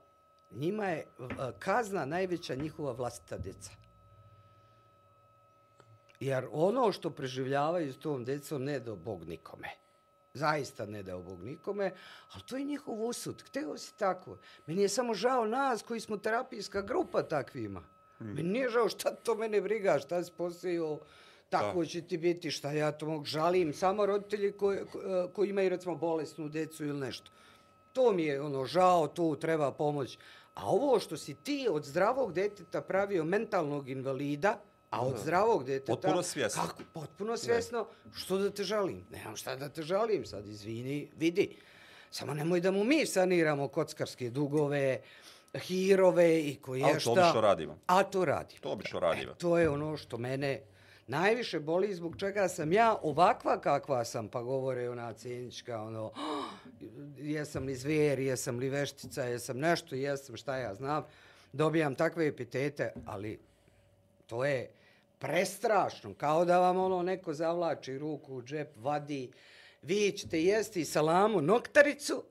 njima 0.51 0.85
je 0.85 1.05
a, 1.37 1.51
kazna 1.59 2.05
najveća 2.05 2.55
njihova 2.55 2.91
vlastita 2.91 3.37
djeca. 3.37 3.71
Jer 6.19 6.47
ono 6.51 6.91
što 6.91 7.09
preživljavaju 7.09 7.93
s 7.93 7.99
tom 7.99 8.25
djecom 8.25 8.63
ne 8.63 8.79
do 8.79 8.95
Bog 8.95 9.23
nikome. 9.27 9.67
Zaista 10.37 10.85
ne 10.85 11.03
dao 11.03 11.21
Bog 11.21 11.43
nikome, 11.43 11.91
ali 12.33 12.43
to 12.43 12.57
je 12.57 12.63
njihov 12.63 13.05
usud. 13.05 13.43
Hteo 13.47 13.77
si 13.77 13.97
tako. 13.97 14.37
Meni 14.67 14.81
je 14.81 14.89
samo 14.89 15.13
žao 15.13 15.45
nas 15.45 15.81
koji 15.81 15.99
smo 15.99 16.17
terapijska 16.17 16.81
grupa 16.81 17.23
takvima. 17.23 17.79
Mm. 18.21 18.25
Meni 18.25 18.49
nije 18.49 18.69
žao 18.69 18.89
šta 18.89 19.15
to 19.15 19.35
mene 19.35 19.61
briga, 19.61 19.99
šta 19.99 20.23
si 20.23 20.31
posio, 20.37 20.99
tako 21.49 21.79
Da. 21.79 21.85
će 21.85 22.01
ti 22.01 22.17
biti, 22.17 22.51
šta 22.51 22.71
ja 22.71 22.91
to 22.91 23.05
mogu 23.05 23.25
žalim. 23.25 23.73
Samo 23.73 24.05
roditelji 24.05 24.51
koji, 24.51 24.79
koji 25.33 25.49
imaju 25.49 25.69
recimo 25.69 25.95
bolesnu 25.95 26.49
decu 26.49 26.85
ili 26.85 26.99
nešto. 26.99 27.31
To 27.93 28.11
mi 28.11 28.23
je 28.23 28.41
ono 28.41 28.65
žao, 28.65 29.07
tu 29.07 29.35
treba 29.35 29.71
pomoć. 29.71 30.17
A 30.53 30.65
ovo 30.65 30.99
što 30.99 31.17
si 31.17 31.33
ti 31.33 31.67
od 31.71 31.85
zdravog 31.85 32.33
deteta 32.33 32.81
pravio 32.81 33.23
mentalnog 33.23 33.89
invalida, 33.89 34.59
a 34.89 35.01
od 35.01 35.17
zdravog 35.17 35.63
deteta... 35.63 35.93
Potpuno 35.93 36.23
svjesno. 36.23 36.61
Kako? 36.61 36.83
Potpuno 36.93 37.37
svjesno. 37.37 37.87
Što 38.15 38.37
da 38.37 38.49
te 38.49 38.63
žalim? 38.63 39.05
Nemam 39.11 39.35
šta 39.35 39.55
da 39.55 39.69
te 39.69 39.81
žalim 39.83 40.25
sad, 40.25 40.47
izvini, 40.47 41.09
vidi. 41.17 41.55
Samo 42.11 42.33
nemoj 42.33 42.61
da 42.61 42.71
mu 42.71 42.83
mi 42.83 43.05
saniramo 43.05 43.67
kockarske 43.67 44.29
dugove, 44.29 45.01
hirove 45.55 46.39
i 46.39 46.55
koje 46.55 46.83
Ali 46.83 46.93
to 46.93 46.99
šta. 46.99 47.11
obično 47.11 47.41
radimo. 47.41 47.77
A 47.87 48.03
to 48.03 48.25
radimo. 48.25 48.59
To 48.61 48.69
obično 48.71 48.99
radimo. 48.99 49.31
E, 49.31 49.35
to 49.35 49.57
je 49.57 49.69
ono 49.69 49.97
što 49.97 50.17
mene 50.17 50.61
najviše 51.07 51.59
boli 51.59 51.95
zbog 51.95 52.17
čega 52.17 52.47
sam 52.47 52.73
ja 52.73 52.97
ovakva 53.01 53.61
kakva 53.61 54.05
sam, 54.05 54.27
pa 54.27 54.41
govore 54.41 54.89
ona 54.89 55.13
cenička, 55.13 55.81
ono, 55.81 56.05
"Oh, 56.05 56.45
jesam 57.17 57.63
li 57.65 57.75
zvijer, 57.75 58.19
jesam 58.19 58.57
li 58.59 58.69
veštica, 58.69 59.23
jesam 59.23 59.57
nešto, 59.59 59.95
jesam 59.95 60.37
šta 60.37 60.57
ja 60.57 60.75
znam, 60.75 61.03
dobijam 61.53 61.95
takve 61.95 62.27
epitete, 62.27 62.93
ali 63.05 63.39
to 64.25 64.45
je 64.45 64.69
prestrašno, 65.19 66.13
kao 66.13 66.45
da 66.45 66.59
vam 66.59 66.77
ono 66.77 67.03
neko 67.03 67.33
zavlači 67.33 67.97
ruku 67.97 68.35
u 68.35 68.43
džep, 68.43 68.69
vadi, 68.75 69.31
vi 69.81 70.11
ćete 70.11 70.43
jesti 70.43 70.85
salamu 70.85 71.41
noktaricu, 71.41 72.23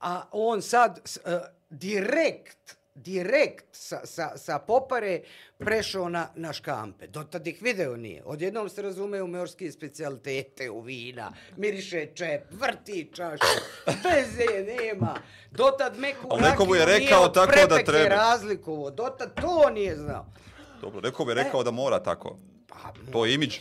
a 0.00 0.22
on 0.32 0.62
sad 0.62 1.00
e, 1.24 1.38
direkt, 1.70 2.76
direkt 2.94 3.64
sa, 3.72 4.00
sa, 4.04 4.32
sa 4.36 4.58
popare 4.58 5.20
prešao 5.58 6.08
na, 6.08 6.28
na 6.34 6.52
škampe. 6.52 7.06
Dotad 7.06 7.46
ih 7.46 7.62
video 7.62 7.96
nije. 7.96 8.22
Odjednom 8.24 8.68
se 8.68 8.82
razume 8.82 9.22
u 9.22 9.26
morske 9.26 9.70
specialitete, 9.72 10.70
u 10.70 10.80
vina, 10.80 11.32
miriše 11.56 12.06
čep, 12.14 12.42
vrti 12.50 13.10
čašu, 13.14 13.44
veze 13.86 14.64
nema. 14.72 15.14
Dotad 15.50 15.98
meku 15.98 16.36
neko 16.40 16.64
mu 16.64 16.74
je 16.74 16.84
rakiju 16.84 17.00
rekao 17.00 17.18
nije 17.18 17.26
od 17.26 17.34
tako 17.34 17.66
da 17.68 17.84
treba. 17.84 18.14
razlikovo. 18.14 18.90
Dotad 18.90 19.40
to 19.40 19.70
nije 19.70 19.96
znao. 19.96 20.26
Dobro, 20.82 21.00
neko 21.00 21.24
bi 21.24 21.34
rekao 21.34 21.62
da 21.62 21.70
mora 21.70 22.02
tako. 22.02 22.36
Pa, 22.66 22.92
To 23.12 23.26
je 23.26 23.34
imidž. 23.34 23.56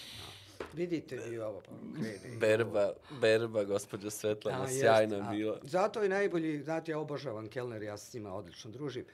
vidite 0.73 1.17
vi 1.17 1.39
ovo, 1.39 1.61
pa 1.61 1.71
krene. 2.01 2.37
Berba, 2.37 2.93
berba, 3.21 3.63
gospođo 3.63 4.09
Svetlana, 4.09 4.63
A, 4.63 4.67
sjajno 4.69 5.15
je. 5.15 5.21
A, 5.21 5.29
bila. 5.31 5.59
Zato 5.63 6.03
je 6.03 6.09
najbolji, 6.09 6.63
znate, 6.63 6.91
ja 6.91 6.99
obožavam 6.99 7.47
Kellner, 7.47 7.83
ja 7.83 7.97
se 7.97 8.11
s 8.11 8.13
njima 8.13 8.33
odlično 8.33 8.71
družim. 8.71 9.05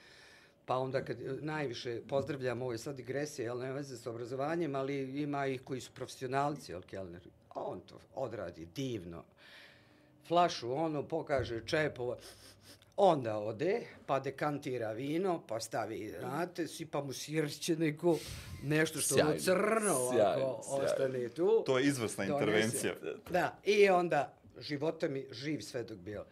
Pa 0.66 0.78
onda 0.78 1.06
kad 1.06 1.22
e, 1.22 1.38
najviše 1.42 2.02
pozdravljam 2.10 2.62
ovo 2.62 2.72
je 2.72 2.78
sad 2.78 2.96
digresija, 2.96 3.46
jel 3.46 3.58
nema 3.60 3.74
veze 3.74 3.98
s 3.98 4.08
obrazovanjem, 4.08 4.76
ali 4.76 5.22
ima 5.22 5.46
ih 5.46 5.62
koji 5.64 5.82
su 5.82 5.92
profesionalci, 5.92 6.72
jel 6.72 6.82
Kellner? 6.82 7.22
On 7.56 7.80
to 7.80 8.00
odradi 8.16 8.68
divno. 8.76 9.24
Flašu 10.28 10.74
ono, 10.74 11.04
pokaže 11.04 11.62
čepova, 11.66 12.18
onda 12.98 13.38
ode, 13.38 13.82
pa 14.06 14.20
dekantira 14.20 14.92
vino, 14.92 15.44
pa 15.48 15.60
stavi, 15.60 16.16
znate, 16.20 16.68
sipa 16.68 17.04
mu 17.04 17.14
sirće 17.14 17.76
neko, 17.76 18.18
nešto 18.64 19.00
što 19.00 19.16
ono 19.16 19.24
Sjajno, 19.24 19.40
crno 19.40 19.94
ovako 19.94 20.14
sjajno, 20.16 20.62
sjajno. 20.64 20.86
ostane 20.86 21.30
tu. 21.30 21.64
To 21.66 21.78
je 21.78 21.86
izvrsna 21.86 22.26
Donese. 22.26 22.44
intervencija. 22.44 22.94
Da, 23.30 23.58
i 23.64 23.90
onda 23.90 24.34
života 24.60 25.08
mi 25.08 25.26
živ 25.32 25.62
svedok 25.62 25.98
bio. 25.98 26.26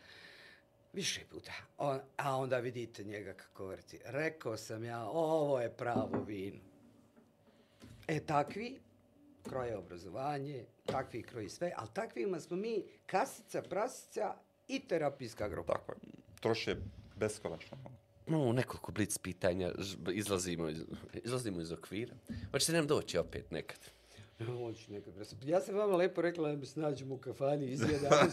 Više 0.94 1.22
puta. 1.32 1.52
On, 1.78 2.00
a 2.18 2.38
onda 2.38 2.60
vidite 2.60 3.04
njega 3.04 3.34
kako 3.34 3.66
vrti. 3.66 4.00
Rekao 4.06 4.58
sam 4.58 4.84
ja, 4.84 5.04
ovo 5.06 5.62
je 5.62 5.70
pravo 5.70 6.24
vino. 6.28 6.60
E, 8.08 8.20
takvi 8.20 8.80
kroje 9.50 9.78
obrazovanje, 9.78 10.66
takvi 10.86 11.24
kroji 11.24 11.50
sve, 11.50 11.74
ali 11.76 11.90
takvima 11.94 12.40
smo 12.40 12.58
mi 12.58 12.84
kasica, 13.06 13.62
prasica 13.62 14.36
i 14.68 14.80
terapijska 14.80 15.48
grupa. 15.48 15.74
Tako 15.74 15.92
je. 15.92 16.25
Troše 16.46 16.76
beskonačno. 17.16 17.78
Imamo 18.28 18.54
nekoliko 18.54 18.92
blic 18.92 19.18
pitanja, 19.18 19.72
izlazimo 20.14 20.70
iz, 20.70 20.78
izlazimo 21.24 21.62
iz 21.62 21.72
okvira. 21.72 22.14
Hoćete 22.52 22.74
nam 22.74 22.88
doći 22.88 23.18
opet 23.18 23.52
nekad? 23.52 23.80
Ja 25.46 25.62
sam 25.62 25.76
vama 25.76 25.96
lepo 25.96 26.22
rekla 26.22 26.50
da 26.50 26.56
mi 26.56 26.66
se 26.66 26.80
nađemo 26.80 27.16
u 27.16 27.18
kafani, 27.18 27.66
izjedamo 27.66 28.32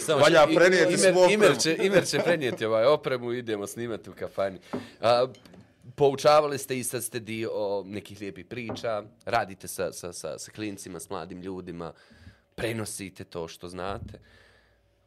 se 0.00 0.14
Valja 0.22 0.46
prenijeti 0.56 0.94
Imer- 0.94 1.12
svu 1.12 1.20
opremu. 1.20 1.44
Imer 1.44 1.58
će, 1.58 1.76
Imer 1.82 2.06
će 2.06 2.18
prenijeti 2.18 2.64
ovaj 2.64 2.84
opremu 2.84 3.32
i 3.32 3.38
idemo 3.38 3.66
snimati 3.66 4.10
u 4.10 4.14
kafani. 4.14 4.58
A, 5.00 5.26
poučavali 5.94 6.58
ste 6.58 6.78
i 6.78 6.84
sad 6.84 7.04
ste 7.04 7.20
dio 7.20 7.50
nekih 7.86 8.20
lijepih 8.20 8.46
priča, 8.46 9.02
radite 9.24 9.68
sa, 9.68 9.92
sa, 9.92 10.12
sa, 10.12 10.38
sa 10.38 10.50
klincima, 10.50 11.00
s 11.00 11.10
mladim 11.10 11.40
ljudima, 11.42 11.92
prenosite 12.54 13.24
to 13.24 13.48
što 13.48 13.68
znate. 13.68 14.20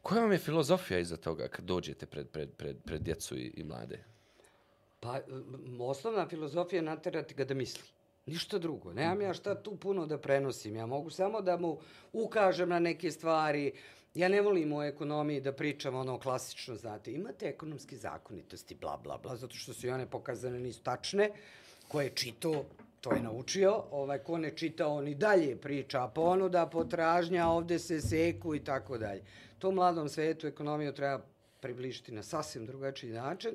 Koja 0.08 0.22
vam 0.22 0.32
je 0.32 0.38
filozofija 0.38 1.00
iza 1.00 1.18
toga 1.18 1.48
kad 1.48 1.66
dođete 1.66 2.06
pred, 2.06 2.30
pred, 2.30 2.50
pred, 2.58 2.78
pred 2.86 3.02
djecu 3.02 3.38
i, 3.38 3.54
i 3.56 3.64
mlade? 3.64 4.04
Pa, 5.00 5.20
osnovna 5.80 6.28
filozofija 6.28 6.78
je 6.78 6.84
naterati 6.84 7.34
ga 7.34 7.46
da 7.46 7.54
misli. 7.54 7.84
Ništa 8.26 8.58
drugo. 8.58 8.94
Nemam 8.94 9.22
ja 9.22 9.34
šta 9.34 9.56
tu 9.64 9.76
puno 9.76 10.06
da 10.06 10.18
prenosim. 10.18 10.76
Ja 10.76 10.86
mogu 10.86 11.10
samo 11.10 11.42
da 11.42 11.58
mu 11.58 11.80
ukažem 12.14 12.70
na 12.70 12.80
neke 12.80 13.12
stvari. 13.12 13.72
Ja 14.14 14.30
ne 14.30 14.42
volim 14.42 14.74
u 14.74 14.84
ekonomiji 14.84 15.42
da 15.42 15.52
pričam 15.52 15.96
ono 15.96 16.20
klasično, 16.20 16.76
znate, 16.76 17.12
imate 17.12 17.46
ekonomske 17.46 17.98
zakonitosti, 17.98 18.76
bla, 18.76 18.98
bla, 19.04 19.18
bla, 19.18 19.36
zato 19.36 19.56
što 19.56 19.74
su 19.74 19.88
i 19.88 19.90
one 19.90 20.06
pokazane 20.06 20.60
nisu 20.60 20.84
tačne. 20.84 21.30
Ko 21.88 22.02
je 22.02 22.10
čito, 22.10 22.66
to 23.02 23.14
je 23.14 23.22
naučio. 23.22 23.84
Ovaj, 23.92 24.20
ko 24.20 24.38
ne 24.38 24.56
čita, 24.56 24.88
on 24.88 25.08
i 25.08 25.16
dalje 25.16 25.56
priča. 25.56 26.08
Ponuda, 26.08 26.62
ono 26.62 26.70
potražnja, 26.70 27.50
ovde 27.50 27.80
se 27.80 28.02
seku 28.02 28.56
i 28.56 28.64
tako 28.64 28.98
dalje. 28.98 29.24
To 29.60 29.72
mladom 29.72 30.10
svetu 30.10 30.48
ekonomiju 30.48 30.94
treba 30.94 31.26
približiti 31.60 32.12
na 32.12 32.24
sasvim 32.24 32.66
drugačiji 32.66 33.12
način. 33.12 33.52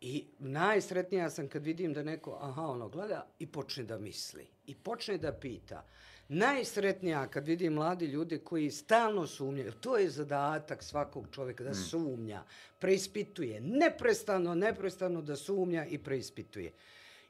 I 0.00 0.24
najsretnija 0.38 1.30
sam 1.30 1.48
kad 1.48 1.64
vidim 1.64 1.92
da 1.92 2.02
neko, 2.02 2.38
aha, 2.40 2.62
ono, 2.62 2.88
gleda 2.88 3.26
i 3.38 3.46
počne 3.46 3.84
da 3.84 3.98
misli. 3.98 4.46
I 4.66 4.74
počne 4.74 5.18
da 5.18 5.32
pita. 5.32 5.84
Najsretnija 6.28 7.28
kad 7.28 7.46
vidim 7.46 7.72
mladi 7.72 8.06
ljude 8.06 8.38
koji 8.38 8.70
stalno 8.70 9.26
sumnjaju. 9.26 9.72
To 9.72 9.96
je 9.98 10.10
zadatak 10.10 10.82
svakog 10.82 11.26
čovjeka, 11.32 11.64
da 11.64 11.74
sumnja, 11.74 12.42
preispituje. 12.78 13.60
Neprestano, 13.60 14.54
neprestano 14.54 15.22
da 15.22 15.36
sumnja 15.36 15.86
i 15.86 15.98
preispituje. 15.98 16.72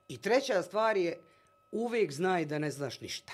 I 0.09 0.19
treća 0.19 0.63
stvar 0.63 0.97
je, 0.97 1.19
uvijek 1.73 2.13
znaj 2.13 2.45
da 2.45 2.59
ne 2.59 2.71
znaš 2.71 3.01
ništa. 3.01 3.33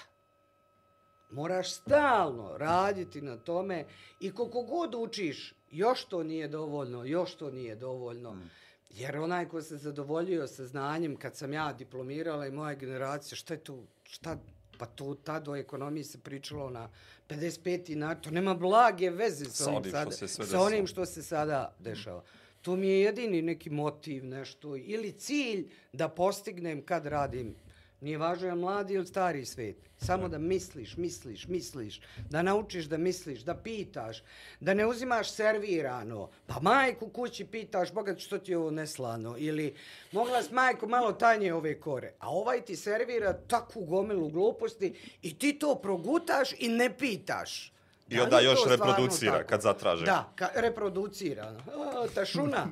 Moraš 1.31 1.73
stalno 1.73 2.59
raditi 2.59 3.21
na 3.21 3.37
tome 3.37 3.85
i 4.21 4.33
koliko 4.33 4.63
god 4.63 4.95
učiš, 4.95 5.55
još 5.71 6.05
to 6.05 6.23
nije 6.23 6.49
dovoljno, 6.49 7.05
još 7.05 7.35
to 7.35 7.51
nije 7.51 7.77
dovoljno. 7.77 8.35
Mm. 8.35 8.51
Jer 8.91 9.17
onaj 9.17 9.49
ko 9.49 9.63
se 9.63 9.77
zadovoljio 9.77 10.47
sa 10.47 10.67
znanjem, 10.67 11.17
kad 11.17 11.37
sam 11.37 11.53
ja 11.53 11.73
diplomirala 11.73 12.47
i 12.47 12.51
moja 12.51 12.75
generacija, 12.75 13.37
šta 13.37 13.55
je 13.55 13.61
to, 13.61 13.85
šta, 14.03 14.39
pa 14.79 14.87
to 14.87 15.15
tad 15.15 15.49
o 15.49 15.57
ekonomiji 15.57 16.05
se 16.05 16.19
pričalo 16.19 16.71
na 16.71 16.91
55. 17.29 17.95
na 17.95 18.15
to 18.15 18.31
nema 18.31 18.55
blage 18.55 19.11
veze 19.11 19.45
sa, 19.45 19.65
Sa 19.65 19.71
onim 19.71 19.83
što 19.83 19.91
sada, 19.91 20.11
se 20.11 20.29
sa 20.29 20.61
onim 20.61 20.87
što 20.87 21.07
se 21.07 21.23
sada 21.23 21.75
dešava. 21.79 22.23
To 22.63 22.77
mi 22.77 22.89
je 22.89 23.01
jedini 23.01 23.43
neki 23.43 23.71
motiv, 23.71 24.25
nešto, 24.25 24.77
ili 24.77 25.13
cilj 25.13 25.71
da 25.93 26.09
postignem 26.09 26.83
kad 26.83 27.07
radim 27.07 27.55
Nije 28.01 28.19
važno 28.19 28.47
je 28.49 28.55
mladi 28.55 28.95
ili 28.95 29.07
stari 29.07 29.47
svet. 29.47 29.77
Samo 29.97 30.29
da 30.29 30.39
misliš, 30.39 30.97
misliš, 30.97 31.47
misliš. 31.47 32.01
Da 32.31 32.43
naučiš 32.43 32.85
da 32.85 32.99
misliš, 32.99 33.41
da 33.41 33.55
pitaš. 33.55 34.23
Da 34.61 34.75
ne 34.75 34.87
uzimaš 34.87 35.31
servirano. 35.31 36.31
Pa 36.47 36.61
majku 36.61 37.09
kući 37.09 37.45
pitaš, 37.45 37.93
Boga 37.93 38.15
što 38.19 38.39
ti 38.39 38.53
je 38.53 38.59
ovo 38.59 38.71
neslano. 38.71 39.35
Ili 39.39 39.75
mogla 40.13 40.43
s 40.43 40.51
majku 40.51 40.89
malo 40.89 41.13
tanje 41.13 41.55
ove 41.55 41.81
kore. 41.81 42.13
A 42.19 42.31
ovaj 42.31 42.61
ti 42.61 42.77
servira 42.77 43.33
takvu 43.33 43.85
gomilu 43.85 44.29
gluposti 44.29 44.95
i 45.23 45.39
ti 45.39 45.59
to 45.59 45.75
progutaš 45.75 46.53
i 46.59 46.69
ne 46.69 46.97
pitaš. 46.99 47.73
I 48.09 48.17
Da 48.17 48.23
onda 48.23 48.41
još 48.41 48.59
reproducira 48.69 49.33
tako? 49.33 49.49
kad 49.49 49.61
zatraže. 49.63 50.05
Da, 50.05 50.33
ka, 50.37 50.49
reproducira. 50.55 51.61
O, 51.77 52.09
tašuna. 52.09 52.67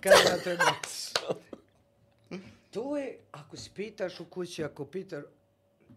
Kad 0.00 0.42
treba. 0.42 0.64
To 2.72 2.96
je, 2.96 3.18
ako 3.32 3.56
si 3.56 3.70
pitaš 3.74 4.20
u 4.20 4.24
kući, 4.24 4.64
ako 4.64 4.84
pitaš, 4.84 5.24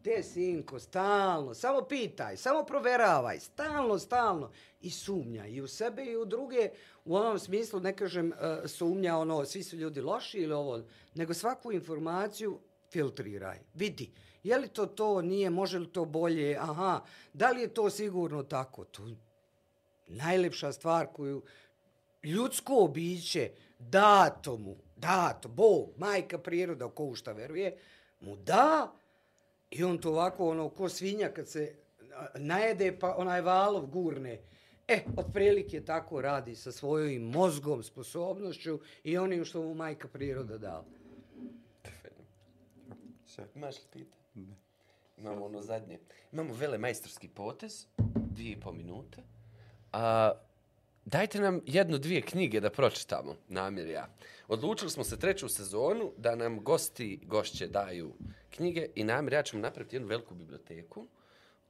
te 0.03 0.23
sinko, 0.23 0.79
stalno, 0.79 1.53
samo 1.53 1.81
pitaj, 1.81 2.37
samo 2.37 2.63
proveravaj, 2.63 3.39
stalno, 3.39 3.99
stalno. 3.99 4.51
I 4.81 4.89
sumnja 4.89 5.47
i 5.47 5.61
u 5.61 5.67
sebe 5.67 6.05
i 6.05 6.17
u 6.17 6.25
druge, 6.25 6.69
u 7.05 7.15
onom 7.15 7.39
smislu, 7.39 7.79
ne 7.79 7.95
kažem 7.95 8.27
uh, 8.27 8.69
sumnja, 8.69 9.17
ono, 9.17 9.45
svi 9.45 9.63
su 9.63 9.75
ljudi 9.75 10.01
loši 10.01 10.37
ili 10.37 10.53
ovo, 10.53 10.81
nego 11.15 11.33
svaku 11.33 11.71
informaciju 11.71 12.59
filtriraj, 12.91 13.59
vidi. 13.73 14.11
Je 14.43 14.57
li 14.57 14.67
to 14.67 14.85
to, 14.85 15.21
nije, 15.21 15.49
može 15.49 15.79
li 15.79 15.91
to 15.91 16.05
bolje, 16.05 16.57
aha, 16.59 17.01
da 17.33 17.51
li 17.51 17.61
je 17.61 17.73
to 17.73 17.89
sigurno 17.89 18.43
tako? 18.43 18.83
To 18.83 19.09
najlepša 20.07 20.71
stvar 20.71 21.07
koju 21.07 21.43
ljudsko 22.23 22.89
biće 22.93 23.51
dato 23.79 24.57
mu, 24.57 24.75
dato, 24.95 25.49
Bog, 25.49 25.89
majka 25.97 26.37
priroda, 26.37 26.89
ko 26.89 27.03
u 27.03 27.15
šta 27.15 27.31
veruje, 27.31 27.77
mu 28.19 28.35
da 28.35 28.93
i 29.71 29.83
on 29.83 29.97
to 29.97 30.09
ovako, 30.09 30.49
ono, 30.49 30.69
ko 30.69 30.89
svinja 30.89 31.29
kad 31.29 31.47
se 31.47 31.75
najede, 32.35 32.99
pa 32.99 33.15
onaj 33.17 33.41
valov 33.41 33.85
gurne. 33.85 34.41
E, 34.87 34.99
otprilike 35.17 35.85
tako 35.85 36.21
radi 36.21 36.55
sa 36.55 36.71
svojim 36.71 37.23
mozgom, 37.23 37.83
sposobnošću 37.83 38.79
i 39.03 39.17
onim 39.17 39.45
što 39.45 39.61
mu 39.61 39.73
majka 39.73 40.07
priroda 40.07 40.57
dala. 40.57 40.85
Imaš 43.55 43.75
li 43.75 43.83
pita? 43.91 44.17
Ne. 44.35 44.55
Imamo 45.17 45.45
ono 45.45 45.61
zadnje. 45.61 45.99
Imamo 46.31 46.53
vele 46.53 46.77
majstorski 46.77 47.27
potez, 47.27 47.87
dvije 48.15 48.51
i 48.51 48.59
po 48.59 48.71
minute. 48.71 49.23
A, 49.91 50.31
dajte 51.05 51.39
nam 51.39 51.61
jednu, 51.65 51.97
dvije 51.97 52.21
knjige 52.21 52.59
da 52.59 52.69
pročitamo, 52.69 53.35
namjer 53.47 53.87
ja. 53.87 54.07
Odlučili 54.47 54.91
smo 54.91 55.03
se 55.03 55.19
treću 55.19 55.49
sezonu 55.49 56.11
da 56.17 56.35
nam 56.35 56.63
gosti, 56.63 57.19
gošće 57.23 57.67
daju 57.67 58.13
knjige 58.49 58.87
i 58.95 59.03
namjer 59.03 59.33
ja 59.33 59.43
ćemo 59.43 59.61
napraviti 59.61 59.95
jednu 59.95 60.07
veliku 60.07 60.35
biblioteku 60.35 61.07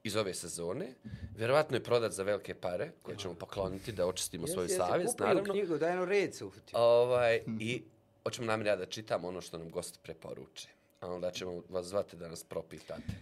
iz 0.03 0.15
ove 0.15 0.33
sezone. 0.33 0.93
Vjerovatno 1.37 1.77
je 1.77 1.83
prodat 1.83 2.11
za 2.11 2.23
velike 2.23 2.53
pare 2.53 2.91
koje 3.01 3.17
ćemo 3.17 3.33
pokloniti 3.33 3.91
da 3.91 4.07
očistimo 4.07 4.47
svoju 4.47 4.69
savjest, 4.69 5.19
naravno. 5.19 5.53
knjigu, 5.53 5.77
da 5.77 5.87
jedno 5.87 6.05
red 6.05 6.35
se 6.35 6.45
uhvatio. 6.45 6.79
Ovaj, 6.79 7.41
I 7.59 7.83
hoćemo 8.23 8.47
namjer 8.47 8.67
ja 8.67 8.75
da 8.75 8.85
čitam 8.85 9.25
ono 9.25 9.41
što 9.41 9.57
nam 9.57 9.69
gosti 9.69 9.99
preporuče. 10.03 10.67
A 10.99 11.07
onda 11.11 11.31
ćemo 11.31 11.63
vas 11.69 11.85
zvati 11.85 12.15
da 12.17 12.27
nas 12.27 12.43
propitate. 12.43 13.13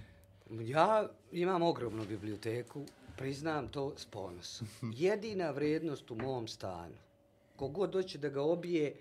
Ja 0.50 1.10
imam 1.32 1.62
ogromnu 1.62 2.06
biblioteku, 2.06 2.86
priznam 3.18 3.68
to 3.68 3.94
s 3.98 4.06
ponosom. 4.06 4.68
Jedina 4.98 5.52
vrednost 5.52 6.12
u 6.12 6.16
mom 6.16 6.48
stanu, 6.48 6.96
kogod 7.56 7.90
doće 7.90 8.18
da 8.18 8.30
ga 8.30 8.42
obije, 8.42 8.96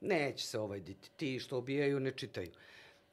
neće 0.00 0.46
se 0.46 0.58
ovaj 0.58 0.80
diti. 0.80 1.10
Ti 1.16 1.40
što 1.40 1.58
obijaju 1.58 2.00
ne 2.00 2.12
čitaju. 2.12 2.50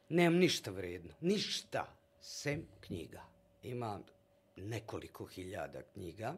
Nemam 0.10 0.40
ništa 0.40 0.72
vredno. 0.72 1.14
Ništa. 1.22 1.95
Sem 2.22 2.68
knjiga. 2.80 3.22
Imam 3.64 4.03
nekoliko 4.56 5.26
hiljada 5.26 5.82
knjiga. 5.82 6.34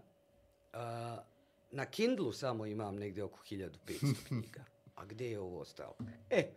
Na 1.72 1.85
Kindlu 1.85 2.34
samo 2.34 2.65
imam 2.65 2.95
negdje 2.95 3.23
oko 3.23 3.40
1500 3.49 4.15
knjiga. 4.27 4.64
A 4.95 5.06
gdje 5.06 5.31
je 5.31 5.40
ovo 5.40 5.60
ostalo? 5.60 5.95
E, 6.30 6.49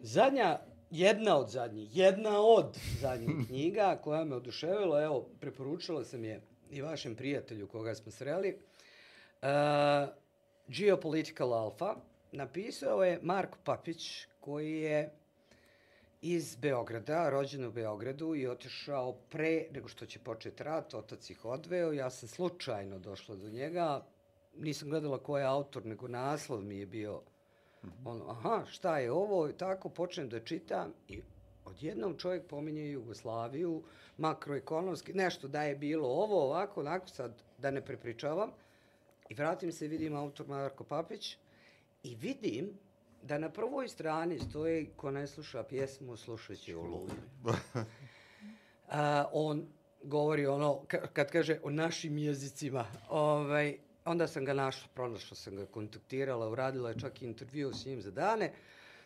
Zadnja, 0.00 0.60
jedna 0.90 1.38
od 1.38 1.50
zadnjih, 1.50 1.96
jedna 1.96 2.40
od 2.40 2.78
zadnjih 3.00 3.30
knjiga 3.48 4.00
koja 4.04 4.24
me 4.24 4.36
oduševila, 4.36 5.02
evo, 5.02 5.28
preporučila 5.40 6.04
sam 6.04 6.24
je 6.24 6.40
i 6.70 6.82
vašem 6.82 7.14
prijatelju 7.14 7.68
koga 7.68 7.94
smo 7.94 8.12
sreli, 8.12 8.58
uh, 9.42 9.48
Geopolitical 10.68 11.54
Alpha, 11.54 11.94
napisao 12.32 13.04
je 13.04 13.20
Marko 13.22 13.58
Papić, 13.64 14.26
koji 14.40 14.80
je 14.80 15.10
iz 16.22 16.56
Beograda, 16.56 17.30
rođen 17.30 17.64
u 17.64 17.72
Beogradu 17.72 18.34
i 18.34 18.46
otišao 18.46 19.12
pre 19.12 19.66
nego 19.70 19.88
što 19.88 20.06
će 20.06 20.18
početi 20.18 20.62
rat, 20.62 20.94
otac 20.94 21.30
ih 21.30 21.44
odveo, 21.44 21.92
ja 21.92 22.10
sam 22.10 22.28
slučajno 22.28 22.98
došla 22.98 23.36
do 23.36 23.48
njega, 23.48 24.06
nisam 24.56 24.90
gledala 24.90 25.18
ko 25.18 25.38
je 25.38 25.44
autor, 25.44 25.86
nego 25.86 26.08
naslov 26.08 26.62
mi 26.62 26.78
je 26.78 26.86
bio 26.86 27.22
ono, 28.04 28.30
aha, 28.30 28.64
šta 28.68 28.98
je 28.98 29.12
ovo, 29.12 29.48
i 29.48 29.52
tako 29.52 29.88
počnem 29.88 30.28
da 30.28 30.40
čitam 30.40 30.92
i 31.08 31.22
odjednom 31.64 32.18
čovjek 32.18 32.46
pominje 32.46 32.90
Jugoslaviju, 32.90 33.82
makroekonomski, 34.18 35.12
nešto 35.12 35.48
da 35.48 35.62
je 35.62 35.76
bilo 35.76 36.08
ovo, 36.08 36.44
ovako, 36.44 36.80
onako, 36.80 37.08
sad 37.08 37.42
da 37.58 37.70
ne 37.70 37.84
prepričavam. 37.84 38.50
I 39.28 39.34
vratim 39.34 39.72
se, 39.72 39.88
vidim 39.88 40.16
autor 40.16 40.48
Marko 40.48 40.84
Papić 40.84 41.36
i 42.02 42.14
vidim 42.14 42.78
da 43.22 43.38
na 43.38 43.50
prvoj 43.50 43.88
strani 43.88 44.38
stoji 44.38 44.90
ko 44.96 45.10
ne 45.10 45.26
sluša 45.26 45.62
pjesmu, 45.62 46.16
slušat 46.16 46.58
će 46.58 46.76
oluju. 46.76 47.08
A, 48.88 49.24
on 49.32 49.66
govori 50.02 50.46
ono, 50.46 50.82
ka- 50.88 51.06
kad 51.12 51.30
kaže 51.30 51.58
o 51.62 51.70
našim 51.70 52.18
jezicima, 52.18 52.86
ovaj, 53.08 53.78
onda 54.06 54.26
sam 54.26 54.44
ga 54.44 54.54
našla, 54.54 54.88
pronašla 54.94 55.36
sam 55.36 55.56
ga, 55.56 55.66
kontaktirala, 55.66 56.48
uradila 56.48 56.88
je 56.88 56.98
čak 56.98 57.22
i 57.22 57.24
intervju 57.24 57.72
s 57.72 57.84
njim 57.84 58.02
za 58.02 58.10
dane. 58.10 58.52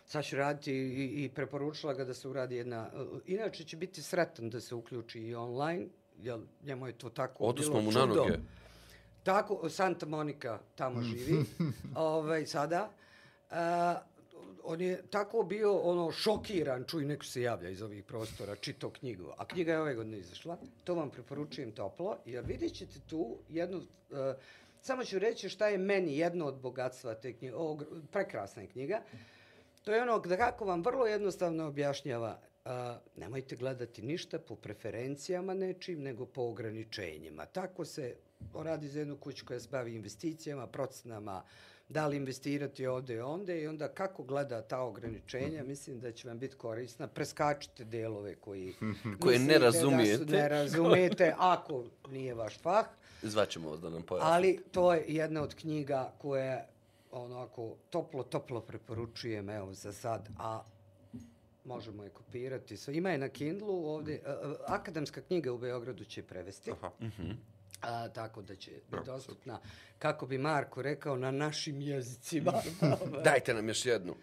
Sad 0.07 0.25
ću 0.25 0.37
raditi 0.37 0.73
i, 0.73 1.25
i 1.25 1.29
preporučila 1.29 1.95
ga 1.95 2.05
da 2.05 2.15
se 2.15 2.29
uradi 2.29 2.57
jedna... 2.57 2.91
Inače 3.27 3.65
će 3.65 3.77
biti 3.77 4.03
sretan 4.03 4.51
da 4.51 4.61
se 4.61 4.75
uključi 4.75 5.21
i 5.21 5.35
online, 5.35 5.87
jer 6.19 6.39
njemu 6.63 6.87
je 6.87 6.93
to 6.93 7.11
tako 7.11 7.45
Odusmo 7.45 7.73
bilo 7.73 7.85
mu 7.85 7.91
na 7.93 8.01
čudo. 8.01 8.15
noge. 8.15 8.39
Tako, 9.23 9.69
Santa 9.69 10.07
Monica 10.07 10.59
tamo 10.75 11.03
živi, 11.03 11.45
ovaj, 11.95 12.47
sada. 12.47 12.91
A, 13.51 14.01
on 14.63 14.81
je 14.81 15.03
tako 15.11 15.43
bio 15.43 15.79
ono 15.79 16.13
šokiran, 16.13 16.85
čuj, 16.85 17.05
neko 17.05 17.25
se 17.25 17.43
javlja 17.43 17.71
iz 17.71 17.83
ovih 17.83 18.05
prostora, 18.05 18.57
čito 18.57 18.91
knjigu, 18.91 19.33
a 19.39 19.45
knjiga 19.45 19.73
je 19.73 19.81
ove 19.81 19.95
godine 19.95 20.19
izašla, 20.19 20.59
to 20.85 20.95
vam 20.95 21.11
preporučujem 21.11 21.73
toplo, 21.73 22.17
jer 22.27 22.45
vidjet 22.45 22.75
ćete 22.75 23.01
tu 23.01 23.39
jednu, 23.49 23.79
uh, 23.79 24.19
samo 24.81 25.05
ću 25.05 25.19
reći 25.19 25.49
šta 25.49 25.69
je 25.69 25.79
meni 25.79 26.19
jedno 26.19 26.47
od 26.47 26.61
bogatstva 26.61 27.15
te 27.15 27.33
knjige, 27.33 27.55
ovog, 27.55 27.85
prekrasna 28.13 28.63
je 28.63 28.69
knjiga, 28.69 29.03
to 29.83 29.93
je 29.93 30.03
ono 30.03 30.19
da 30.19 30.37
kako 30.37 30.65
vam 30.65 30.83
vrlo 30.83 31.07
jednostavno 31.07 31.67
objašnjava, 31.67 32.41
a, 32.65 32.99
nemojte 33.17 33.57
gledati 33.57 34.03
ništa 34.03 34.39
po 34.39 34.57
preferencijama 34.57 35.55
nečim, 35.55 36.03
nego 36.03 36.27
po 36.27 36.43
ograničenjima. 36.43 37.47
Tako 37.47 37.85
se 37.85 38.17
on 38.55 38.67
radi 38.67 38.89
za 38.89 38.99
jednu 38.99 39.17
kuću 39.17 39.47
koja 39.47 39.61
se 39.61 39.69
bavi 39.71 39.95
investicijama, 39.95 40.67
procenama, 40.67 41.43
da 41.91 42.07
li 42.07 42.17
investirati 42.17 42.87
ovde 42.87 43.15
i 43.15 43.21
onde 43.21 43.63
i 43.63 43.67
onda 43.67 43.89
kako 43.89 44.23
gleda 44.23 44.63
ta 44.63 44.81
ograničenja, 44.81 45.65
mislim 45.65 46.01
da 46.01 46.13
će 46.13 46.29
vam 46.29 46.39
biti 46.39 46.57
korisna. 46.57 47.07
Preskačite 47.09 47.85
delove 47.85 48.35
koji 48.35 48.75
Koje 49.21 49.39
ne 49.39 49.53
da 49.53 49.59
razumijete. 49.59 50.19
su- 50.19 50.25
ne 50.27 50.49
razumijete, 50.49 51.35
ako 51.39 51.85
nije 52.09 52.35
vaš 52.35 52.59
fah. 52.59 52.87
Zvaćemo 53.23 53.71
vas 53.71 53.81
da 53.81 53.91
nam 53.91 54.03
pojasnite. 54.03 54.33
Ali 54.33 54.63
to 54.65 54.95
je 54.95 55.05
jedna 55.09 55.43
od 55.43 55.55
knjiga 55.55 56.13
koje 56.19 56.67
onako 57.13 57.77
toplo, 57.91 58.23
toplo 58.23 58.61
preporučujem 58.61 59.51
evo 59.51 59.73
za 59.73 59.93
sad, 59.93 60.29
a 60.39 60.63
možemo 61.65 62.05
je 62.05 62.11
kopirati. 62.11 62.77
So, 62.77 62.91
ima 62.91 63.11
je 63.11 63.19
na 63.19 63.29
Kindlu 63.29 63.85
ovdje, 63.87 64.21
a, 64.27 64.31
a, 64.31 64.55
akademska 64.67 65.21
knjiga 65.21 65.53
u 65.53 65.59
Beogradu 65.59 66.05
će 66.05 66.23
prevesti. 66.23 66.71
Aha. 66.73 66.91
A, 67.81 68.09
tako 68.09 68.43
da 68.43 68.57
će 68.57 68.71
biti 68.71 69.05
dostupna, 69.07 69.61
kako 69.99 70.27
bi 70.27 70.39
Marko 70.39 70.83
rekao, 70.83 71.17
na 71.17 71.31
našim 71.31 71.81
jezicima. 71.81 72.53
Dajte 73.25 73.55
nam 73.55 73.69
još 73.69 73.87
jednu. 73.87 74.15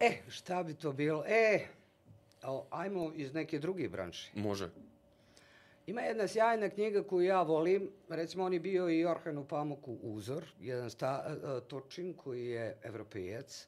e, 0.00 0.18
šta 0.28 0.62
bi 0.62 0.74
to 0.74 0.92
bilo? 0.92 1.24
E, 1.26 1.66
o, 2.42 2.66
ajmo 2.70 3.12
iz 3.14 3.34
neke 3.34 3.58
druge 3.58 3.88
branše. 3.88 4.30
Može. 4.34 4.70
Ima 5.86 6.00
jedna 6.00 6.28
sjajna 6.28 6.68
knjiga 6.68 7.02
koju 7.02 7.26
ja 7.26 7.42
volim, 7.42 7.90
recimo 8.08 8.44
on 8.44 8.52
je 8.52 8.60
bio 8.60 8.90
i 8.90 9.04
Orhanu 9.04 9.48
Pamuku 9.48 9.98
uzor, 10.02 10.44
jedan 10.60 10.90
sta, 10.90 11.26
uh, 11.26 11.68
točin 11.68 12.14
koji 12.14 12.46
je 12.46 12.76
evropejac, 12.82 13.66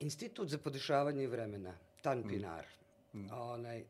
Institut 0.00 0.48
za 0.48 0.58
podešavanje 0.58 1.26
vremena, 1.26 1.74
Tan 2.00 2.28
Pinar, 2.28 2.66
onaj, 3.32 3.84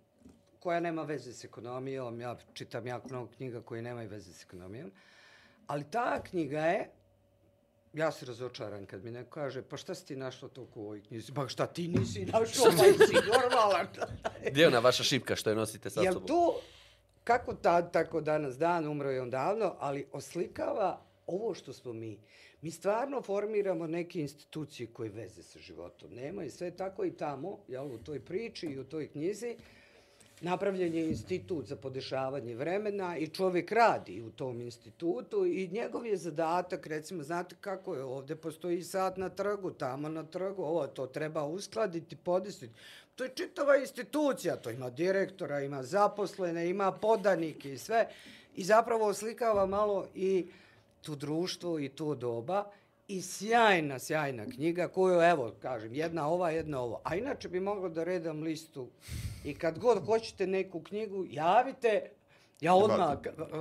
koja 0.63 0.81
nema 0.81 1.03
veze 1.03 1.33
s 1.33 1.45
ekonomijom, 1.45 2.21
ja 2.21 2.37
čitam 2.55 2.87
jako 2.87 3.09
mnogo 3.09 3.31
knjiga 3.37 3.63
koje 3.63 3.83
nemaju 3.83 4.09
veze 4.09 4.33
s 4.33 4.45
ekonomijom, 4.45 4.91
ali 5.67 5.85
ta 5.91 6.23
knjiga 6.23 6.61
je, 6.61 6.91
ja 7.93 8.13
se 8.13 8.27
razočaram 8.27 8.87
kad 8.87 9.05
mi 9.05 9.11
neko 9.11 9.31
kaže, 9.31 9.63
pa 9.63 9.77
šta 9.77 9.95
si 9.95 10.07
ti 10.07 10.17
našla 10.17 10.49
toliko 10.49 10.81
u 10.81 10.85
ovoj 10.85 11.03
knjizi? 11.03 11.33
Pa 11.35 11.49
šta 11.49 11.67
ti 11.67 11.89
nisi 11.89 12.25
našla, 12.25 12.71
pa 12.71 12.83
si 13.07 13.15
normalan. 13.15 13.87
Gdje 14.51 14.63
je 14.63 14.69
ona 14.69 14.79
vaša 14.79 15.03
šipka 15.03 15.37
što 15.37 15.51
je 15.51 15.57
nosite 15.57 15.91
sa 15.91 16.01
Jel 16.01 16.13
sobom? 16.13 16.29
to, 16.29 16.61
kako 17.25 17.55
tad, 17.55 17.93
tako 17.93 18.21
danas 18.21 18.59
dan, 18.59 18.89
umro 18.89 19.11
je 19.11 19.23
on 19.23 19.31
davno, 19.31 19.77
ali 19.79 20.07
oslikava 20.13 21.01
ovo 21.27 21.55
što 21.55 21.73
smo 21.73 21.93
mi. 21.93 22.19
Mi 22.61 22.71
stvarno 22.71 23.23
formiramo 23.23 23.87
neke 23.87 24.21
institucije 24.21 24.87
koje 24.93 25.11
veze 25.11 25.43
sa 25.43 25.59
životom. 25.59 26.15
Nema 26.15 26.45
i 26.45 26.51
sve 26.51 26.71
tako 26.71 27.05
i 27.05 27.17
tamo, 27.17 27.59
jel, 27.69 27.87
u 27.87 27.99
toj 27.99 28.21
priči 28.21 28.67
i 28.67 28.79
u 28.79 28.85
toj 28.85 29.09
knjizi. 29.09 29.57
Napravljen 30.43 30.95
je 30.95 31.09
institut 31.09 31.67
za 31.67 31.77
podešavanje 31.77 32.55
vremena 32.55 33.17
i 33.19 33.29
čovjek 33.29 33.73
radi 33.73 34.23
u 34.23 34.31
tom 34.31 34.61
institutu 34.61 35.47
i 35.47 35.69
njegov 35.69 36.07
je 36.07 36.17
zadatak, 36.17 36.87
recimo, 36.87 37.23
znate 37.23 37.57
kako 37.61 37.95
je 37.95 38.03
ovdje, 38.03 38.37
postoji 38.37 38.83
sat 38.83 39.17
na 39.17 39.29
trgu, 39.29 39.71
tamo 39.71 40.09
na 40.09 40.25
trgu, 40.25 40.63
ovo 40.63 40.87
to 40.87 41.07
treba 41.07 41.45
uskladiti, 41.45 42.17
podesiti. 42.17 42.75
To 43.15 43.25
je 43.25 43.31
čitava 43.35 43.77
institucija, 43.77 44.57
to 44.57 44.71
ima 44.71 44.91
direktora, 44.91 45.61
ima 45.61 45.83
zaposlene, 45.83 46.71
ima 46.71 46.93
podanike 46.93 47.73
i 47.73 47.79
sve. 47.79 48.09
I 48.57 48.65
zapravo 48.65 49.07
oslikava 49.07 49.67
malo 49.67 50.07
i 50.15 50.47
tu 51.03 51.15
društvo 51.17 51.79
i 51.79 51.89
to 51.89 52.15
doba 52.15 52.71
i 53.09 53.23
sjajna, 53.23 53.99
sjajna 53.99 54.47
knjiga 54.47 54.89
koju, 54.89 55.21
evo, 55.21 55.53
kažem, 55.63 55.95
jedna 55.95 56.29
ova, 56.29 56.51
jedna 56.51 56.81
ovo. 56.81 57.01
A 57.05 57.17
inače 57.17 57.49
bi 57.49 57.61
mogla 57.61 57.89
da 57.89 58.05
redam 58.05 58.43
listu 58.43 58.89
i 59.45 59.55
kad 59.55 59.79
god 59.79 60.07
hoćete 60.07 60.47
neku 60.47 60.83
knjigu, 60.83 61.27
javite, 61.27 62.11
ja 62.61 62.75
odmah 62.75 63.19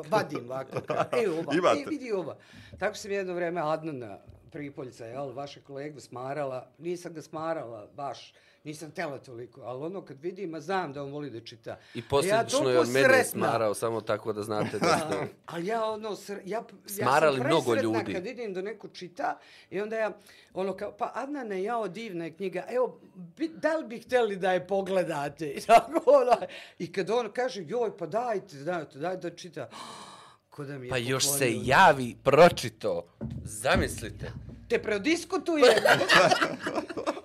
vadim 0.07 0.39
ovako. 0.41 0.77
ka- 0.87 1.23
E, 1.23 1.29
ova, 1.31 1.53
Imate. 1.53 1.79
e, 1.79 1.85
vidi 1.89 2.11
ova. 2.11 2.37
Tako 2.79 2.95
sam 2.95 3.11
jedno 3.11 3.33
vreme 3.33 3.61
Adnana 3.63 4.17
Pripoljca, 4.51 5.05
jel, 5.05 5.31
vaše 5.31 5.61
kolegu 5.61 5.99
smarala, 5.99 6.71
nisam 6.77 7.13
ga 7.13 7.21
smarala 7.21 7.87
baš, 7.87 8.33
nisam 8.63 8.91
tela 8.91 9.17
toliko, 9.17 9.61
ali 9.61 9.85
ono 9.85 10.05
kad 10.05 10.21
vidim, 10.21 10.55
a 10.55 10.59
znam 10.59 10.93
da 10.93 11.03
on 11.03 11.11
voli 11.11 11.29
da 11.29 11.39
čita. 11.39 11.79
I 11.93 12.01
posljedično 12.01 12.59
toliko 12.59 12.69
je 12.71 12.79
od 12.79 12.87
mene 12.87 13.05
sretna. 13.07 13.23
smarao, 13.23 13.73
samo 13.73 14.01
tako 14.01 14.33
da 14.33 14.43
znate 14.43 14.79
da 14.79 14.97
ste... 14.97 15.15
A, 15.15 15.25
ali 15.53 15.67
ja 15.67 15.85
ono, 15.85 16.15
sr, 16.15 16.39
ja, 16.45 16.63
Smarali 16.85 17.37
ja 17.37 17.41
sam 17.41 17.47
mnogo 17.47 17.71
presretna 17.71 17.99
ljudi. 17.99 18.13
kad 18.13 18.23
vidim 18.23 18.53
da 18.53 18.61
neko 18.61 18.87
čita 18.87 19.39
i 19.69 19.81
onda 19.81 19.95
ja, 19.95 20.11
ono 20.53 20.73
kao, 20.77 20.91
pa 20.97 21.11
Adnane, 21.15 21.63
jao, 21.63 21.87
divna 21.87 22.25
je 22.25 22.33
knjiga, 22.33 22.65
evo, 22.69 22.99
bi, 23.15 23.47
da 23.47 23.77
li 23.77 23.87
bi 23.87 23.99
htjeli 23.99 24.35
da 24.35 24.51
je 24.51 24.67
pogledate? 24.67 25.49
I, 25.49 25.61
tako, 25.67 26.01
ono, 26.05 26.47
I 26.79 26.91
kad 26.91 27.09
on 27.09 27.31
kaže, 27.33 27.63
joj, 27.67 27.97
pa 27.97 28.05
dajte, 28.05 28.55
dajte, 28.57 28.99
dajte 28.99 29.29
da 29.29 29.35
čita, 29.35 29.69
ko 30.49 30.63
da 30.63 30.77
mi 30.77 30.85
je 30.85 30.89
Pa 30.89 30.97
još 30.97 31.23
se 31.25 31.31
poklonio. 31.31 31.61
javi, 31.65 32.15
pročito. 32.23 33.03
Zamislite. 33.43 34.31
Te 34.69 34.81
prodiskutuje. 34.81 35.75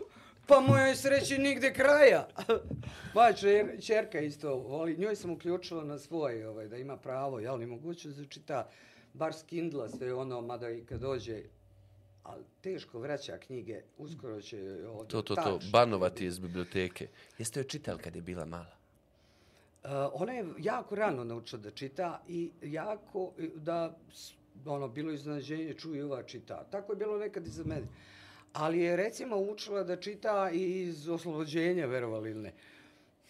pa 0.47 0.61
mojoj 0.61 0.95
sreći 0.95 1.39
nigde 1.39 1.73
kraja. 1.73 2.29
Pa 3.15 3.33
čer, 3.33 3.67
čerka 3.83 4.21
isto 4.21 4.55
voli, 4.57 4.97
njoj 4.99 5.17
sam 5.17 5.31
uključila 5.31 5.85
na 5.85 5.99
svoj, 5.99 6.45
ovaj, 6.45 6.69
da 6.69 6.77
ima 6.77 6.97
pravo, 6.97 7.39
jel, 7.41 7.59
ni 7.59 7.67
mogućnost 7.67 8.19
da 8.19 8.25
čita 8.25 8.69
bar 9.15 9.35
s 9.35 9.43
Kindla 9.43 9.89
sve 9.89 10.15
ono, 10.15 10.41
mada 10.41 10.71
i 10.71 10.85
kad 10.85 11.01
dođe, 11.01 11.43
ali 12.23 12.45
teško 12.61 12.99
vraća 12.99 13.39
knjige, 13.39 13.83
uskoro 13.99 14.41
će 14.41 14.87
ovdje 14.89 15.11
To, 15.11 15.23
to, 15.23 15.35
to, 15.35 15.61
banovati 15.73 16.27
iz 16.27 16.39
biblioteke. 16.39 17.09
Jeste 17.39 17.61
joj 17.61 17.69
čitali 17.69 17.99
kad 17.99 18.17
je 18.17 18.23
bila 18.23 18.45
mala? 18.45 18.77
Uh, 19.85 19.91
ona 20.13 20.33
je 20.33 20.47
jako 20.59 20.95
rano 20.95 21.25
naučila 21.25 21.63
da 21.63 21.71
čita 21.71 22.23
i 22.29 22.51
jako 22.63 23.33
da 23.55 23.99
ono 24.67 24.89
bilo 24.89 25.13
iznenađenje 25.13 25.75
čuje 25.75 26.05
ova 26.05 26.23
čita. 26.23 26.65
Tako 26.71 26.93
je 26.93 26.97
bilo 26.97 27.19
nekad 27.19 27.47
i 27.47 27.51
za 27.51 27.65
mene. 27.65 27.87
Ali 28.59 28.81
je 28.81 28.97
recimo 28.97 29.37
učila 29.37 29.83
da 29.83 29.97
čita 29.97 30.51
i 30.53 30.83
iz 30.83 31.09
oslobođenja, 31.09 31.87
verovali 31.87 32.31
ili 32.31 32.41
ne. 32.41 32.53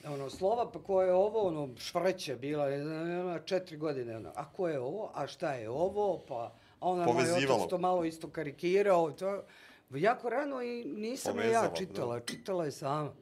Ono, 0.05 0.31
slova 0.31 0.71
pa 0.73 0.83
koje 0.83 1.07
je 1.07 1.15
ovo, 1.15 1.49
ono, 1.49 1.69
švrće 1.79 2.37
bila, 2.37 2.67
je, 2.69 2.83
ona, 3.21 3.39
četiri 3.39 3.77
godine, 3.77 4.17
ono, 4.17 4.33
a 4.35 4.53
ko 4.53 4.69
je 4.69 4.81
ovo, 4.81 5.11
a 5.15 5.27
šta 5.27 5.53
je 5.53 5.71
ovo, 5.71 6.25
pa, 6.29 6.53
a 6.81 6.89
ona 6.89 7.05
moj 7.05 7.23
otac 7.23 7.71
to 7.71 7.79
malo 7.79 8.05
isto 8.05 8.31
karikirao, 8.31 9.11
to, 9.11 9.43
jako 9.91 10.31
rano 10.31 10.63
i 10.63 10.85
nisam 10.85 11.39
ja 11.39 11.71
čitala, 11.75 12.19
da. 12.19 12.25
čitala 12.25 12.65
je 12.65 12.73
sama. 12.73 13.13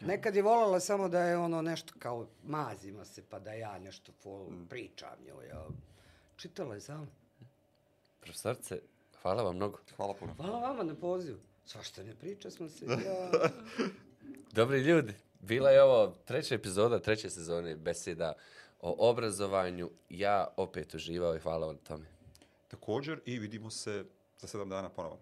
Nekad 0.00 0.36
je 0.36 0.42
voljela 0.42 0.80
samo 0.80 1.08
da 1.08 1.22
je 1.22 1.36
ono 1.36 1.62
nešto 1.62 1.94
kao 1.98 2.26
mazima 2.44 3.04
se 3.04 3.22
pa 3.30 3.38
da 3.38 3.52
ja 3.52 3.78
nešto 3.78 4.12
fol, 4.12 4.46
pričam 4.68 5.18
njoj. 5.26 5.48
Ja. 5.48 5.66
Čitala 6.36 6.74
je 6.74 6.80
sama. 6.80 7.06
Profesorce, 8.20 8.80
hvala 9.22 9.42
vam 9.42 9.56
mnogo. 9.56 9.78
Hvala 9.96 10.14
puno. 10.14 10.34
Hvala 10.34 10.58
vama 10.58 10.82
na 10.82 10.94
pozivu. 10.94 11.38
Svašta 11.68 12.02
ne 12.02 12.14
priča 12.14 12.50
smo 12.50 12.68
se. 12.68 12.84
Ja. 13.06 13.50
Dobri 14.52 14.80
ljudi, 14.80 15.14
bila 15.40 15.70
je 15.70 15.82
ovo 15.82 16.14
treća 16.24 16.54
epizoda 16.54 16.98
treće 16.98 17.30
sezone 17.30 17.76
beseda 17.76 18.32
o 18.80 19.10
obrazovanju. 19.10 19.90
Ja 20.08 20.48
opet 20.56 20.94
uživao 20.94 21.36
i 21.36 21.40
hvala 21.40 21.66
vam 21.66 21.76
na 21.76 21.82
tome. 21.82 22.06
Također 22.68 23.20
i 23.26 23.38
vidimo 23.38 23.70
se 23.70 24.04
za 24.38 24.46
sedam 24.46 24.68
dana 24.68 24.88
ponovo. 24.88 25.18